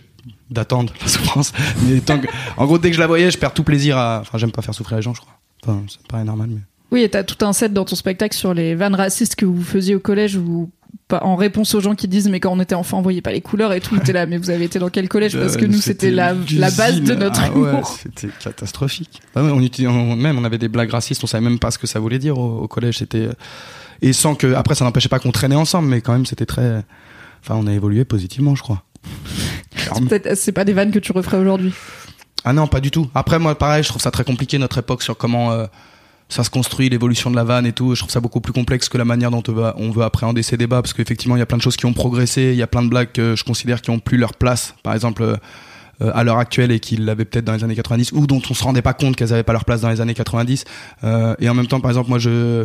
d'attendre 0.53 0.93
la 1.01 1.09
souffrance. 1.09 1.53
Mais 1.89 2.01
tant 2.01 2.19
que, 2.19 2.27
en 2.57 2.67
gros, 2.67 2.79
dès 2.79 2.91
que 2.91 2.97
je 2.97 3.01
la 3.01 3.07
voyais, 3.07 3.31
je 3.31 3.39
perds 3.39 3.55
tout 3.55 3.65
plaisir 3.65 3.97
à. 3.99 4.19
Enfin, 4.21 4.39
j'aime 4.39 4.53
pas 4.53 4.63
faire 4.63 4.75
souffrir 4.75 4.97
les 4.99 5.03
gens, 5.03 5.15
je 5.15 5.21
crois. 5.21 5.35
Enfin, 5.63 5.83
ça 5.89 5.99
me 6.03 6.09
paraît 6.09 6.25
normal, 6.25 6.49
mais. 6.51 6.61
Oui, 6.91 7.01
et 7.03 7.09
t'as 7.09 7.23
tout 7.25 7.43
un 7.45 7.53
set 7.55 7.73
dans 7.73 7.85
ton 7.87 7.97
spectacle 7.97 8.37
sur 8.37 8.53
les 8.53 8.75
vannes 8.75 8.95
racistes 8.95 9.35
que 9.37 9.47
vous 9.47 9.63
faisiez 9.63 9.95
au 9.95 10.01
collège 10.01 10.37
ou 10.37 10.71
en 11.11 11.37
réponse 11.37 11.75
aux 11.75 11.81
gens 11.81 11.95
qui 11.95 12.07
disent 12.09 12.29
mais 12.29 12.39
quand 12.41 12.53
on 12.53 12.61
était 12.61 12.75
enfant 12.75 12.99
on 12.99 13.03
voyait 13.03 13.21
pas 13.23 13.33
les 13.33 13.41
couleurs 13.43 13.73
et 13.75 13.81
tout 13.81 13.99
t'es 13.99 14.13
là 14.15 14.25
mais 14.25 14.37
vous 14.39 14.49
avez 14.51 14.65
été 14.65 14.79
dans 14.79 14.89
quel 14.91 15.09
collège? 15.11 15.39
Parce 15.39 15.57
que 15.59 15.65
Euh, 15.65 15.69
nous 15.69 15.81
c'était 15.81 16.11
la, 16.11 16.35
la 16.55 16.71
base 16.71 17.01
de 17.03 17.15
notre 17.15 17.41
Ah 17.43 17.51
ouais, 17.59 17.81
c'était 17.85 18.29
catastrophique. 18.43 19.21
Ah 19.35 19.43
on 19.43 19.59
on- 19.87 20.17
même 20.17 20.39
on 20.39 20.45
avait 20.45 20.57
des 20.59 20.69
blagues 20.69 20.91
racistes, 20.91 21.23
on 21.25 21.27
savait 21.27 21.45
même 21.45 21.59
pas 21.59 21.71
ce 21.71 21.79
que 21.79 21.87
ça 21.87 21.99
voulait 21.99 22.19
dire 22.19 22.39
au, 22.39 22.61
au 22.61 22.69
collège. 22.69 22.99
C'était 22.99 23.29
et 24.03 24.13
sans 24.13 24.35
que 24.35 24.53
après 24.55 24.75
ça 24.75 24.85
n'empêchait 24.85 25.09
pas 25.11 25.19
qu'on 25.19 25.33
traînait 25.33 25.55
ensemble, 25.55 25.89
mais 25.89 26.01
quand 26.03 26.13
même 26.13 26.27
c'était 26.27 26.47
très. 26.47 26.83
Enfin, 27.43 27.57
on 27.57 27.67
a 27.67 27.73
évolué 27.73 28.05
positivement, 28.05 28.55
je 28.55 28.63
crois. 28.63 28.83
Peut-être 30.09 30.37
c'est 30.37 30.53
pas 30.53 30.65
des 30.65 30.73
vannes 30.73 30.91
que 30.91 30.99
tu 30.99 31.13
referais 31.13 31.39
aujourd'hui 31.39 31.73
Ah 32.45 32.53
non, 32.53 32.67
pas 32.67 32.81
du 32.81 32.91
tout. 32.91 33.09
Après, 33.15 33.39
moi, 33.39 33.57
pareil, 33.57 33.83
je 33.83 33.89
trouve 33.89 34.03
ça 34.03 34.11
très 34.11 34.25
compliqué 34.25 34.59
notre 34.59 34.79
époque 34.79 35.03
sur 35.03 35.17
comment 35.17 35.53
euh, 35.53 35.67
ça 36.29 36.45
se 36.45 36.51
construit, 36.51 36.89
l'évolution 36.89 37.31
de 37.31 37.37
la 37.37 37.45
vanne 37.45 37.67
et 37.67 37.73
tout. 37.73 37.95
Je 37.95 38.01
trouve 38.01 38.11
ça 38.13 38.21
beaucoup 38.21 38.41
plus 38.41 38.53
complexe 38.53 38.89
que 38.89 38.99
la 38.99 39.05
manière 39.05 39.31
dont 39.31 39.43
on 39.49 39.91
veut, 39.91 40.03
appréhender 40.03 40.43
ces 40.43 40.57
débats, 40.57 40.83
parce 40.83 40.93
qu'effectivement, 40.93 41.37
il 41.37 41.41
y 41.41 41.43
a 41.43 41.47
plein 41.47 41.59
de 41.59 41.63
choses 41.63 41.77
qui 41.77 41.87
ont 41.87 41.93
progressé, 41.93 42.51
il 42.53 42.57
y 42.57 42.63
a 42.63 42.67
plein 42.67 42.83
de 42.83 42.89
blagues 42.89 43.13
que 43.13 43.37
je 43.37 43.45
considère 43.45 43.81
qui 43.83 43.91
ont 43.91 43.99
plus 43.99 44.19
leur 44.19 44.35
place, 44.35 44.75
par 44.83 44.95
exemple. 44.95 45.23
euh, 45.23 45.37
euh, 46.01 46.11
à 46.15 46.25
l'heure 46.25 46.39
actuelle 46.39 46.73
et 46.73 46.81
qui 46.81 46.97
l'avaient 46.97 47.27
peut-être 47.27 47.45
dans 47.45 47.53
les 47.53 47.63
années 47.65 47.75
90 47.77 48.13
ou 48.13 48.27
dont 48.27 48.41
on 48.51 48.55
se 48.55 48.65
rendait 48.65 48.81
pas 48.83 48.95
compte 48.95 49.15
qu'elles 49.15 49.33
avaient 49.35 49.43
pas 49.43 49.53
leur 49.53 49.67
place 49.67 49.83
dans 49.83 49.91
les 49.91 50.01
années 50.01 50.15
90 50.15 50.65
Euh, 51.05 51.35
et 51.39 51.51
en 51.51 51.55
même 51.55 51.67
temps 51.67 51.81
par 51.81 51.91
exemple 51.91 52.09
moi 52.09 52.19
je 52.19 52.65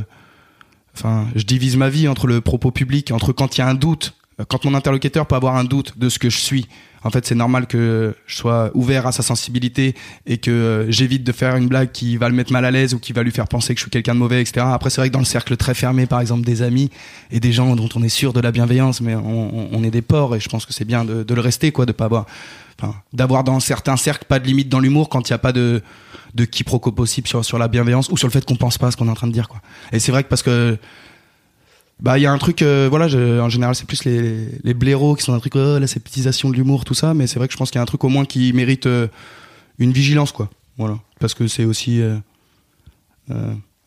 enfin 0.96 1.28
je 1.36 1.44
divise 1.44 1.76
ma 1.76 1.90
vie 1.90 2.08
entre 2.08 2.26
le 2.26 2.40
propos 2.40 2.72
public 2.72 3.12
entre 3.12 3.34
quand 3.34 3.58
il 3.58 3.62
y 3.62 3.64
a 3.66 3.68
un 3.68 3.74
doute 3.76 4.14
quand 4.46 4.66
mon 4.66 4.74
interlocuteur 4.76 5.26
peut 5.26 5.36
avoir 5.36 5.56
un 5.56 5.64
doute 5.64 5.98
de 5.98 6.10
ce 6.10 6.20
que 6.20 6.30
je 6.30 6.38
suis, 6.38 6.68
en 7.04 7.10
fait, 7.10 7.26
c'est 7.26 7.36
normal 7.36 7.68
que 7.68 8.16
je 8.26 8.36
sois 8.36 8.72
ouvert 8.74 9.08
à 9.08 9.12
sa 9.12 9.24
sensibilité 9.24 9.96
et 10.26 10.38
que 10.38 10.52
euh, 10.52 10.92
j'évite 10.92 11.24
de 11.24 11.32
faire 11.32 11.56
une 11.56 11.68
blague 11.68 11.92
qui 11.92 12.18
va 12.18 12.28
le 12.28 12.36
mettre 12.36 12.52
mal 12.52 12.66
à 12.66 12.72
l'aise 12.72 12.94
ou 12.94 13.00
qui 13.00 13.14
va 13.14 13.24
lui 13.24 13.32
faire 13.32 13.48
penser 13.48 13.74
que 13.74 13.80
je 13.80 13.84
suis 13.84 13.92
quelqu'un 13.92 14.14
de 14.14 14.20
mauvais, 14.20 14.42
etc. 14.42 14.66
Après, 14.70 14.90
c'est 14.90 15.02
vrai 15.02 15.10
que 15.10 15.14
dans 15.14 15.20
le 15.20 15.26
cercle 15.26 15.56
très 15.58 15.74
fermé, 15.74 16.06
par 16.06 16.20
exemple, 16.20 16.44
des 16.44 16.62
amis 16.62 16.90
et 17.32 17.40
des 17.40 17.52
gens 17.52 17.76
dont 17.76 17.90
on 17.96 18.04
est 18.04 18.10
sûr 18.10 18.34
de 18.34 18.40
la 18.40 18.52
bienveillance, 18.52 19.00
mais 19.02 19.16
on, 19.16 19.84
est 19.84 19.92
des 19.92 20.02
porcs 20.02 20.36
et 20.36 20.40
je 20.40 20.50
pense 20.50 20.66
que 20.66 20.74
c'est 20.74 20.86
bien 20.86 21.06
de, 21.06 21.34
le 21.34 21.42
rester, 21.42 21.72
quoi, 21.72 21.86
de 21.86 21.92
pas 21.92 22.06
avoir, 22.06 22.26
enfin, 22.78 22.96
d'avoir 23.14 23.44
dans 23.44 23.60
certains 23.60 23.96
cercles 23.96 24.26
pas 24.28 24.40
de 24.40 24.48
limite 24.48 24.70
dans 24.70 24.80
l'humour 24.80 25.08
quand 25.08 25.30
il 25.30 25.32
n'y 25.32 25.36
a 25.36 25.40
pas 25.40 25.54
de, 25.54 25.82
de 26.34 26.46
quiproquo 26.46 26.92
possible 26.92 27.28
sur, 27.28 27.46
sur 27.46 27.58
la 27.58 27.68
bienveillance 27.68 28.10
ou 28.10 28.18
sur 28.18 28.28
le 28.28 28.34
fait 28.34 28.44
qu'on 28.44 28.56
pense 28.56 28.78
pas 28.78 28.88
à 28.88 28.92
ce 28.92 28.98
qu'on 28.98 29.08
est 29.08 29.12
en 29.12 29.16
train 29.16 29.28
de 29.28 29.34
dire, 29.34 29.48
quoi. 29.48 29.62
Et 29.92 30.00
c'est 30.00 30.12
vrai 30.12 30.24
que 30.24 30.30
parce 30.30 30.44
que 30.44 30.78
bah 32.00 32.20
il 32.20 32.22
y 32.22 32.26
a 32.28 32.32
un 32.32 32.38
truc 32.38 32.62
euh, 32.62 32.88
voilà 32.90 33.08
en 33.44 33.50
général 33.50 33.74
c'est 33.74 33.88
plus 33.88 34.06
les, 34.06 34.74
blaireaux 34.74 35.16
qui 35.16 35.24
sont 35.24 35.34
un 35.34 35.40
truc 35.40 35.56
oh, 35.56 35.80
la 35.80 35.88
sceptisation 35.88 36.50
de 36.50 36.56
l'humour 36.56 36.86
tout 36.86 36.94
ça 36.94 37.14
mais 37.14 37.26
c'est 37.26 37.40
vrai 37.40 37.48
que 37.48 37.54
je 37.54 37.58
pense 37.58 37.72
qu'il 37.72 37.80
y 37.80 37.80
a 37.80 37.82
un 37.82 37.88
truc 37.88 38.04
au 38.04 38.10
moins 38.10 38.26
qui 38.26 38.54
mérite 38.54 38.86
euh, 38.86 39.08
une 39.80 39.92
vigilance 39.92 40.32
quoi. 40.32 40.50
Voilà. 40.78 41.00
Parce 41.20 41.34
que 41.34 41.48
c'est 41.48 41.66
aussi 41.66 42.02
euh 42.02 42.18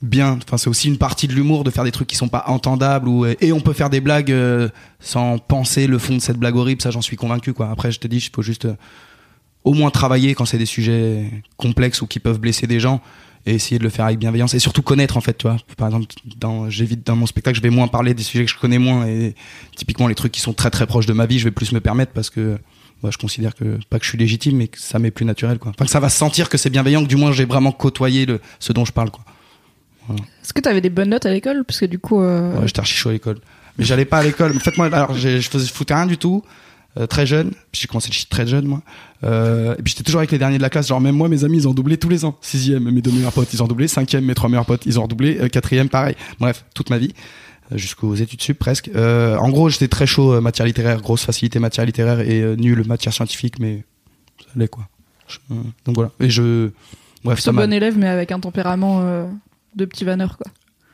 bien 0.03 0.38
enfin 0.42 0.57
c'est 0.57 0.68
aussi 0.68 0.88
une 0.88 0.99
partie 0.99 1.29
de 1.29 1.35
l'humour 1.35 1.62
de 1.62 1.70
faire 1.70 1.85
des 1.85 1.92
trucs 1.92 2.09
qui 2.09 2.16
sont 2.16 2.29
pas 2.29 2.44
entendables 2.46 3.07
ou 3.07 3.27
et 3.27 3.53
on 3.53 3.61
peut 3.61 3.75
faire 3.75 3.90
des 3.90 4.01
blagues 4.01 4.35
sans 4.99 5.38
penser 5.38 5.87
le 5.87 5.99
fond 5.99 6.14
de 6.14 6.20
cette 6.20 6.38
blague 6.38 6.57
horrible 6.57 6.81
ça 6.83 6.90
j'en 6.90 7.03
suis 7.03 7.16
convaincu 7.16 7.53
quoi. 7.53 7.70
Après 7.70 7.92
je 7.92 8.01
te 8.01 8.09
dis 8.09 8.16
il 8.16 8.31
faut 8.35 8.42
juste 8.42 8.66
au 9.62 9.75
moins 9.75 9.90
travailler 9.90 10.35
quand 10.35 10.46
c'est 10.46 10.59
des 10.59 10.66
sujets 10.66 11.31
complexes 11.57 12.03
ou 12.03 12.07
qui 12.07 12.18
peuvent 12.18 12.38
blesser 12.38 12.66
des 12.66 12.81
gens 12.81 13.01
et 13.46 13.55
essayer 13.55 13.79
de 13.79 13.85
le 13.85 13.90
faire 13.90 14.05
avec 14.05 14.18
bienveillance 14.18 14.55
et 14.55 14.59
surtout 14.59 14.83
connaître 14.83 15.16
en 15.16 15.20
fait 15.20 15.37
tu 15.37 15.46
vois. 15.46 15.57
Par 15.76 15.88
exemple 15.88 16.07
dans 16.38 16.68
j'évite 16.68 17.07
dans 17.07 17.16
mon 17.16 17.26
spectacle 17.26 17.57
je 17.57 17.62
vais 17.62 17.70
moins 17.70 17.88
parler 17.88 18.14
des 18.14 18.22
sujets 18.22 18.44
que 18.44 18.50
je 18.50 18.59
connais 18.59 18.79
moins 18.79 19.07
et 19.07 19.35
typiquement 19.76 20.09
les 20.09 20.14
trucs 20.14 20.33
qui 20.33 20.40
sont 20.40 20.53
très 20.53 20.70
très 20.70 20.87
proches 20.87 21.07
de 21.07 21.12
ma 21.12 21.26
vie 21.26 21.38
je 21.38 21.44
vais 21.44 21.50
plus 21.50 21.72
me 21.72 21.81
permettre 21.81 22.12
parce 22.12 22.31
que 22.31 22.59
moi 23.03 23.11
je 23.11 23.18
considère 23.18 23.55
que 23.55 23.79
pas 23.88 23.98
que 23.98 24.05
je 24.05 24.11
suis 24.11 24.18
légitime 24.18 24.59
mais 24.59 24.68
que 24.68 24.79
ça 24.79 24.98
m'est 24.98 25.11
plus 25.11 25.24
naturel 25.24 25.59
quoi. 25.59 25.72
Enfin 25.74 25.87
que 25.87 25.90
ça 25.90 26.00
va 26.00 26.11
sentir 26.11 26.48
que 26.48 26.59
c'est 26.59 26.70
bienveillant 26.70 27.03
que 27.03 27.09
du 27.09 27.16
moins 27.16 27.33
j'ai 27.33 27.46
vraiment 27.46 27.72
côtoyé 27.72 28.26
le 28.26 28.40
ce 28.59 28.72
dont 28.72 28.85
je 28.85 28.92
parle 28.92 29.11
quoi. 29.11 29.24
Voilà. 30.07 30.22
est-ce 30.42 30.53
que 30.53 30.61
tu 30.61 30.68
avais 30.68 30.81
des 30.81 30.90
bonnes 30.90 31.11
notes 31.11 31.26
à 31.26 31.31
l'école? 31.31 31.64
Parce 31.64 31.81
que 31.81 31.87
du 31.87 31.98
coup 31.98 32.20
euh... 32.20 32.59
ouais 32.59 32.66
j'étais 32.66 32.81
archi 32.81 32.94
chaud 32.94 33.09
à 33.09 33.12
l'école. 33.12 33.38
Mais 33.79 33.85
j'allais 33.85 34.05
pas 34.05 34.18
à 34.18 34.22
l'école. 34.22 34.55
En 34.55 34.61
fait 34.61 34.76
moi 34.76 34.87
alors 34.87 35.14
je 35.14 35.40
faisais 35.40 35.66
je 35.66 35.72
foutais 35.72 35.94
rien 35.94 36.07
du 36.07 36.18
tout 36.18 36.44
euh, 36.98 37.07
très 37.07 37.26
jeune. 37.26 37.50
Puis 37.70 37.83
j'ai 37.83 37.87
commencé 37.87 38.09
le 38.09 38.14
shit 38.14 38.29
très 38.29 38.46
jeune, 38.46 38.66
moi. 38.66 38.83
Euh, 39.22 39.74
et 39.79 39.83
puis 39.83 39.92
j'étais 39.92 40.03
toujours 40.03 40.20
avec 40.20 40.31
les 40.33 40.38
derniers 40.38 40.59
de 40.59 40.62
la 40.62 40.70
classe. 40.70 40.88
Genre 40.88 41.00
même 41.00 41.14
moi, 41.14 41.29
mes 41.29 41.44
amis, 41.44 41.59
ils 41.59 41.68
ont 41.68 41.74
doublé 41.74 41.98
tous 41.98 42.09
les 42.09 42.24
ans. 42.24 42.37
Sixième, 42.40 42.90
mes 42.90 43.00
deux 43.00 43.12
meilleurs 43.12 43.33
potes, 43.33 43.53
ils 43.53 43.62
ont 43.62 43.68
doublé. 43.68 43.88
Cinquième, 43.88 44.24
mes 44.24 44.35
trois 44.35 44.48
meilleurs 44.48 44.66
potes, 44.66 44.87
ils 44.87 44.98
ont 44.98 45.03
redoublé. 45.03 45.38
Euh, 45.40 45.48
quatrième, 45.48 45.88
pareil. 45.88 46.16
Bref, 46.38 46.64
toute 46.74 46.90
ma 46.90 46.98
vie 46.98 47.14
jusqu'aux 47.76 48.16
études 48.16 48.42
sup 48.42 48.59
presque. 48.59 48.90
En 48.96 49.48
gros, 49.50 49.68
j'étais 49.68 49.87
très 49.87 50.07
chaud 50.07 50.40
matière 50.40 50.66
littéraire, 50.66 51.00
grosse 51.00 51.24
facilité 51.24 51.61
matière 51.61 51.87
littéraire 51.87 52.18
et 52.18 52.57
nul 52.57 52.85
matière 52.85 53.12
scientifique, 53.12 53.61
mais 53.61 53.85
ça 54.40 54.46
allait 54.57 54.66
quoi. 54.66 54.88
Je, 55.29 55.38
donc 55.85 55.94
voilà. 55.94 56.11
Et 56.18 56.31
je, 56.31 56.70
bref, 57.22 57.38
ça 57.38 57.53
bon 57.53 57.72
élève, 57.72 57.96
mais 57.96 58.09
avec 58.09 58.33
un 58.33 58.40
tempérament 58.40 59.29
de 59.76 59.85
petit 59.85 60.05
vanneur 60.05 60.37
quoi. 60.37 60.50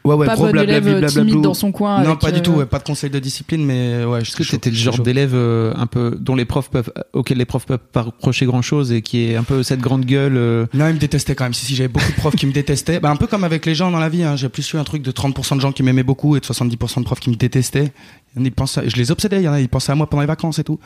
Ouais, 0.06 0.14
ouais, 0.14 0.26
pas 0.26 0.34
gros 0.34 0.46
bon 0.46 0.50
blablabla. 0.52 0.98
élève 0.98 1.10
timide 1.10 1.40
dans 1.42 1.54
son 1.54 1.72
coin. 1.72 2.02
Non, 2.02 2.10
avec, 2.10 2.20
pas 2.20 2.30
du 2.30 2.40
tout. 2.42 2.52
euh, 2.52 2.56
Ouais, 2.58 2.66
pas 2.66 2.78
de 2.78 2.84
conseil 2.84 3.10
de 3.10 3.18
discipline, 3.18 3.64
mais 3.64 4.04
ouais. 4.04 4.22
Est-ce 4.22 4.36
que 4.36 4.44
c'était 4.44 4.70
le 4.70 4.76
genre 4.76 4.98
d'élève 5.00 5.32
euh, 5.34 5.72
un 5.76 5.86
peu 5.86 6.16
dont 6.18 6.34
les 6.36 6.44
profs 6.44 6.70
peuvent, 6.70 6.92
auquel 7.12 7.38
les 7.38 7.44
profs 7.44 7.66
peuvent 7.66 7.78
pas 7.92 8.02
reprocher 8.02 8.46
grand 8.46 8.62
chose 8.62 8.92
et 8.92 9.02
qui 9.02 9.24
est 9.30 9.36
un 9.36 9.42
peu 9.42 9.62
cette 9.62 9.80
grande 9.80 10.04
gueule. 10.04 10.36
euh, 10.36 10.66
Non, 10.74 10.88
ils 10.88 10.94
me 10.94 10.98
détestaient 10.98 11.34
quand 11.34 11.44
même. 11.44 11.54
Si, 11.54 11.66
si, 11.66 11.74
j'avais 11.74 11.88
beaucoup 11.88 12.10
de 12.10 12.16
profs 12.16 12.36
qui 12.36 12.46
me 12.46 12.52
détestaient. 12.52 13.00
Bah, 13.00 13.10
un 13.10 13.16
peu 13.16 13.26
comme 13.26 13.44
avec 13.44 13.66
les 13.66 13.74
gens 13.74 13.90
dans 13.90 13.98
la 13.98 14.08
vie. 14.08 14.22
Hein. 14.22 14.36
J'ai 14.36 14.48
plus 14.48 14.72
eu 14.72 14.76
un 14.76 14.84
truc 14.84 15.02
de 15.02 15.10
30% 15.10 15.56
de 15.56 15.60
gens 15.60 15.72
qui 15.72 15.82
m'aimaient 15.82 16.02
beaucoup 16.02 16.36
et 16.36 16.40
de 16.40 16.44
70% 16.44 17.00
de 17.00 17.04
profs 17.04 17.20
qui 17.20 17.30
me 17.30 17.36
détestaient. 17.36 17.92
Ils 18.38 18.52
pensaient, 18.52 18.88
je 18.88 18.96
les 18.96 19.10
obsédais. 19.10 19.38
Il 19.38 19.44
y 19.44 19.48
en 19.48 19.52
a, 19.54 19.60
ils 19.60 19.68
pensaient 19.68 19.92
à 19.92 19.94
moi 19.94 20.08
pendant 20.08 20.20
les 20.20 20.26
vacances 20.26 20.58
et 20.58 20.64
tout. 20.64 20.78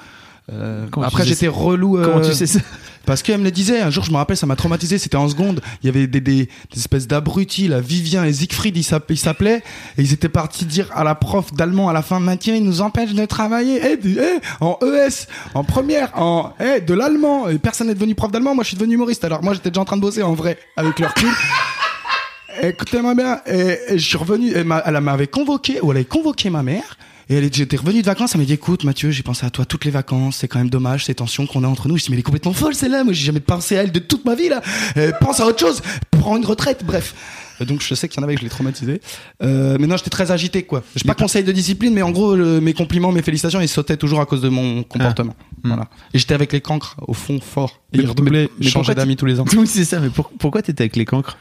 Euh, 0.53 0.87
après, 1.03 1.25
j'étais 1.29 1.49
relou. 1.49 1.97
euh, 1.99 2.05
Comment 2.05 2.21
tu 2.23 2.33
sais 2.35 2.47
ça 2.47 2.59
Parce 3.07 3.23
qu'elle 3.23 3.39
me 3.39 3.45
le 3.45 3.51
disait, 3.51 3.81
un 3.81 3.91
jour 3.91 4.05
je 4.05 4.11
me 4.11 4.17
rappelle, 4.17 4.37
ça 4.37 4.47
m'a 4.47 4.57
traumatisé, 4.57 4.99
c'était 4.99 5.17
en 5.17 5.29
seconde, 5.29 5.61
il 5.83 5.87
y 5.87 5.89
avait 5.89 6.07
des, 6.07 6.21
des, 6.21 6.47
des 6.47 6.79
espèces 6.79 7.07
d'abrutis, 7.07 7.67
là, 7.69 7.81
Vivien 7.81 8.25
et 8.25 8.33
Siegfried, 8.33 8.77
ils 8.77 8.83
s'app- 8.83 9.11
ils 9.11 9.17
s'appelaient, 9.19 9.63
et 9.97 10.03
ils 10.03 10.13
étaient 10.13 10.29
partis 10.29 10.65
dire 10.67 10.89
à 10.95 11.03
la 11.05 11.15
prof 11.15 11.53
d'allemand 11.55 11.89
à 11.89 11.93
la 11.93 12.03
fin, 12.03 12.21
Mathieu, 12.21 12.55
il 12.57 12.65
nous 12.65 12.81
empêche 12.83 13.13
de 13.15 13.25
travailler, 13.27 13.81
eh, 13.93 13.97
du- 13.97 14.19
eh, 14.19 14.41
en 14.61 14.77
ES, 14.83 15.27
en 15.55 15.65
première, 15.65 16.11
en, 16.21 16.53
eh, 16.61 16.81
de 16.81 16.95
l'allemand, 16.95 17.49
et 17.49 17.59
personne 17.59 17.87
n'est 17.87 17.95
devenu 17.95 18.15
prof 18.15 18.31
d'allemand, 18.33 18.55
moi 18.55 18.65
je 18.65 18.69
suis 18.69 18.77
devenu 18.77 18.95
humoriste, 18.95 19.25
alors 19.25 19.43
moi 19.43 19.55
j'étais 19.55 19.71
déjà 19.71 19.81
en 19.81 19.85
train 19.87 19.97
de 19.97 20.03
bosser 20.03 20.23
en 20.23 20.35
vrai, 20.35 20.59
avec 20.77 20.99
leur 20.99 21.15
cul. 21.15 21.27
Écoutez-moi 22.63 23.15
bien, 23.15 23.41
et, 23.47 23.79
et 23.89 23.99
je 23.99 24.05
suis 24.07 24.17
revenu, 24.19 24.53
et 24.55 24.65
ma- 24.65 24.83
elle 24.85 25.01
m'avait 25.01 25.29
convoqué, 25.29 25.81
ou 25.83 25.93
elle 25.93 25.99
avait 25.99 26.05
convoqué 26.05 26.51
ma 26.51 26.63
mère, 26.63 26.99
et 27.31 27.37
elle, 27.37 27.51
j'étais 27.55 27.77
revenu 27.77 28.01
de 28.03 28.07
vacances, 28.07 28.35
elle 28.35 28.41
m'a 28.41 28.47
dit, 28.47 28.53
écoute, 28.53 28.85
Mathieu, 28.85 29.11
j'ai 29.11 29.23
pensé 29.23 29.47
à 29.47 29.51
toi 29.51 29.65
toutes 29.65 29.85
les 29.87 29.91
vacances, 29.91 30.37
c'est 30.39 30.49
quand 30.49 30.59
même 30.59 30.69
dommage, 30.69 31.05
ces 31.07 31.15
tensions 31.15 31.47
qu'on 31.47 31.65
a 31.65 31.69
entre 31.69 31.89
nous. 31.89 31.97
Je 31.97 32.03
dis, 32.05 32.11
mais 32.11 32.17
elle 32.17 32.21
est 32.21 32.25
complètement 32.25 32.53
folle, 32.53 32.75
celle-là, 32.75 33.05
moi, 33.05 33.13
j'ai 33.13 33.25
jamais 33.25 33.41
pensé 33.41 33.77
à 33.79 33.83
elle 33.85 33.93
de 33.93 34.01
toute 34.01 34.25
ma 34.25 34.35
vie, 34.35 34.49
là. 34.49 34.61
Euh, 34.97 35.13
pense 35.21 35.41
à 35.41 35.47
autre 35.47 35.61
chose, 35.61 35.81
prends 36.11 36.37
une 36.37 36.45
retraite, 36.45 36.85
bref. 36.85 37.15
Euh, 37.61 37.65
Donc, 37.67 37.83
je 37.83 37.95
sais 37.95 38.09
qu'il 38.09 38.19
y 38.19 38.21
en 38.21 38.25
avait 38.25 38.35
que 38.35 38.41
je 38.41 38.45
l'ai 38.45 38.51
traumatisé. 38.51 39.01
Euh, 39.43 39.77
mais 39.79 39.87
non, 39.87 39.97
j'étais 39.97 40.11
très 40.11 40.31
agité, 40.33 40.63
quoi. 40.65 40.83
J'ai 40.97 41.07
pas 41.07 41.15
conseil 41.15 41.45
de 41.45 41.53
discipline, 41.53 41.93
mais 41.95 42.03
en 42.03 42.11
gros, 42.11 42.35
le- 42.35 42.61
mes 42.61 42.73
compliments, 42.73 43.13
mes 43.13 43.23
félicitations, 43.23 43.61
ils 43.61 43.69
sautaient 43.69 43.97
toujours 43.99 44.21
à 44.21 44.27
cause 44.27 44.41
de 44.41 44.49
mon 44.49 44.83
comportement. 44.83 45.35
Voilà. 45.63 45.89
Et 46.15 46.19
j'étais 46.19 46.35
avec 46.35 46.53
les 46.53 46.61
cancres, 46.63 46.97
au 47.07 47.13
fond, 47.13 47.39
fort. 47.41 47.81
Et 47.93 47.99
Mais- 47.99 48.05
ils 48.05 48.09
redoublaient, 48.09 48.49
tu- 48.61 48.95
d'amis 48.95 49.17
tous 49.17 49.27
les 49.27 49.39
ans. 49.41 49.45
Oui, 49.57 49.67
c'est 49.67 49.85
ça. 49.85 50.01
Mais 50.01 50.09
pour- 50.09 50.31
pourquoi 50.31 50.63
t'étais 50.63 50.83
avec 50.85 50.97
les 50.97 51.05
cancres? 51.05 51.37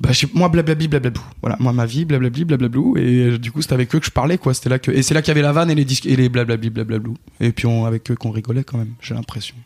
Bah, 0.00 0.10
moi, 0.34 0.48
blablabli. 0.48 0.88
Voilà, 1.40 1.56
moi, 1.58 1.72
ma 1.72 1.86
vie, 1.86 2.04
blablabli, 2.04 2.44
blablablou. 2.44 2.96
Et 2.98 3.00
euh, 3.00 3.38
du 3.38 3.50
coup, 3.50 3.62
c'était 3.62 3.74
avec 3.74 3.94
eux 3.94 4.00
que 4.00 4.06
je 4.06 4.10
parlais, 4.10 4.38
quoi. 4.38 4.52
C'était 4.52 4.68
là 4.68 4.78
que, 4.78 4.90
et 4.90 5.02
c'est 5.02 5.14
là 5.14 5.22
qu'il 5.22 5.28
y 5.28 5.32
avait 5.32 5.42
la 5.42 5.52
vanne 5.52 5.70
et 5.70 5.74
les 5.74 5.84
disques, 5.84 6.06
et 6.06 6.16
les 6.16 6.28
blablabli, 6.28 6.70
blablablou. 6.70 7.16
Et 7.40 7.52
puis, 7.52 7.66
on, 7.66 7.86
avec 7.86 8.10
eux 8.10 8.14
qu'on 8.14 8.30
rigolait 8.30 8.64
quand 8.64 8.78
même, 8.78 8.94
j'ai 9.00 9.14
l'impression. 9.14 9.56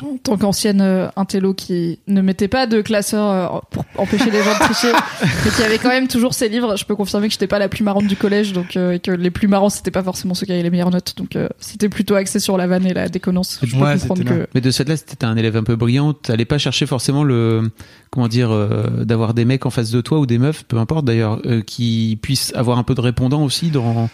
En 0.00 0.16
tant 0.16 0.38
qu'ancienne 0.38 0.80
euh, 0.80 1.08
intello 1.16 1.52
qui 1.52 1.98
ne 2.06 2.22
mettait 2.22 2.48
pas 2.48 2.66
de 2.66 2.80
classeur 2.80 3.30
euh, 3.54 3.58
pour 3.70 3.84
empêcher 3.98 4.30
les 4.30 4.42
gens 4.42 4.52
de 4.54 4.58
tricher, 4.64 4.92
mais 5.44 5.50
qui 5.50 5.62
avait 5.62 5.78
quand 5.78 5.90
même 5.90 6.08
toujours 6.08 6.32
ses 6.32 6.48
livres, 6.48 6.76
je 6.76 6.84
peux 6.86 6.96
confirmer 6.96 7.26
que 7.28 7.32
j'étais 7.32 7.46
pas 7.46 7.58
la 7.58 7.68
plus 7.68 7.84
marrante 7.84 8.06
du 8.06 8.16
collège, 8.16 8.52
donc 8.54 8.76
euh, 8.76 8.92
et 8.92 9.00
que 9.00 9.10
les 9.10 9.30
plus 9.30 9.48
marrants 9.48 9.68
c'était 9.68 9.90
pas 9.90 10.02
forcément 10.02 10.32
ceux 10.34 10.46
qui 10.46 10.52
avaient 10.52 10.62
les 10.62 10.70
meilleures 10.70 10.90
notes, 10.90 11.14
donc 11.18 11.36
euh, 11.36 11.48
c'était 11.58 11.90
plutôt 11.90 12.14
axé 12.14 12.40
sur 12.40 12.56
la 12.56 12.66
vanne 12.66 12.86
et 12.86 12.94
la 12.94 13.08
déconnance. 13.10 13.58
Je 13.62 13.70
peux 13.76 13.82
Ouais, 13.82 13.98
comprendre 13.98 14.18
c'était 14.22 14.30
que 14.34 14.46
Mais 14.54 14.60
de 14.62 14.70
cette 14.70 14.88
là, 14.88 14.96
c'était 14.96 15.24
un 15.26 15.36
élève 15.36 15.56
un 15.56 15.62
peu 15.64 15.76
brillant. 15.76 16.14
T'allais 16.14 16.44
pas 16.46 16.56
chercher 16.58 16.86
forcément 16.86 17.22
le, 17.24 17.70
comment 18.10 18.28
dire, 18.28 18.50
euh, 18.50 19.04
d'avoir 19.04 19.34
des 19.34 19.44
mecs 19.44 19.66
en 19.66 19.70
face 19.70 19.90
de 19.90 20.00
toi 20.00 20.18
ou 20.20 20.26
des 20.26 20.38
meufs, 20.38 20.64
peu 20.64 20.78
importe 20.78 21.04
d'ailleurs, 21.04 21.40
euh, 21.44 21.60
qui 21.60 22.18
puissent 22.22 22.52
avoir 22.54 22.78
un 22.78 22.82
peu 22.82 22.94
de 22.94 23.00
répondant 23.02 23.42
aussi 23.44 23.70
dans 23.70 24.04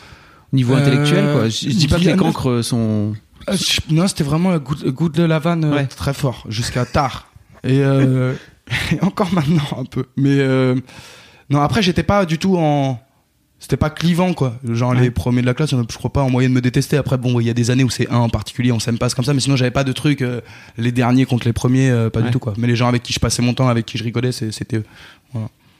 au 0.53 0.57
niveau 0.57 0.75
Euh, 0.75 0.79
intellectuel. 0.79 1.33
Quoi. 1.33 1.49
Je, 1.49 1.69
je 1.71 1.77
dis 1.77 1.87
pas 1.89 1.99
que 1.99 2.05
les 2.05 2.17
cancres 2.17 2.65
sont. 2.65 3.13
Euh, 3.53 3.57
non, 3.91 4.07
c'était 4.09 4.25
vraiment 4.25 4.51
le 4.53 4.59
goût, 4.61 5.09
de 5.09 5.23
la 5.23 5.39
vanne 5.39 5.65
euh, 5.65 5.75
Ouais. 5.75 5.87
très 5.87 6.15
fort, 6.15 6.45
jusqu'à 6.49 6.85
tard. 6.85 7.27
Et, 7.65 7.81
euh, 7.83 8.35
et 8.93 9.01
encore 9.03 9.33
maintenant, 9.33 9.63
un 9.79 9.85
peu. 9.85 10.05
Mais 10.17 10.39
euh, 10.39 10.75
non, 11.51 11.61
après, 11.61 11.83
j'étais 11.83 12.03
pas 12.03 12.25
du 12.27 12.39
tout 12.39 12.57
en. 12.57 13.01
C'était 13.61 13.77
pas 13.77 13.91
clivant, 13.91 14.35
quoi. 14.35 14.55
Genre, 14.69 14.95
les 14.95 15.11
premiers 15.11 15.41
de 15.41 15.47
la 15.47 15.53
classe, 15.55 15.71
je 15.71 15.97
crois 15.99 16.13
pas 16.13 16.23
en 16.23 16.31
moyenne 16.31 16.53
me 16.53 16.61
détester. 16.61 16.97
Après, 16.97 17.19
bon, 17.19 17.41
il 17.41 17.47
y 17.49 17.51
a 17.51 17.55
des 17.55 17.73
années 17.73 17.83
où 17.83 17.91
c'est 17.91 18.09
un 18.09 18.19
en 18.19 18.29
particulier, 18.29 18.71
on 18.71 18.79
s'aime 18.79 18.99
pas, 18.99 19.11
comme 19.11 19.25
ça. 19.25 19.35
Mais 19.35 19.41
sinon, 19.41 19.57
j'avais 19.57 19.73
pas 19.73 19.83
de 19.83 19.91
truc, 19.91 20.23
euh, 20.23 20.41
les 20.77 20.93
derniers 20.93 21.25
contre 21.27 21.45
les 21.45 21.53
premiers, 21.53 21.91
euh, 21.91 22.09
pas 22.09 22.21
Ouais. 22.21 22.27
du 22.27 22.31
tout, 22.31 22.39
quoi. 22.39 22.55
Mais 22.57 22.69
les 22.69 22.77
gens 22.77 22.87
avec 22.87 23.03
qui 23.03 23.13
je 23.13 23.19
passais 23.19 23.43
mon 23.43 23.55
temps, 23.55 23.67
avec 23.69 23.85
qui 23.85 23.99
je 23.99 24.05
rigolais, 24.05 24.31
c'était 24.31 24.77
eux. 24.77 24.85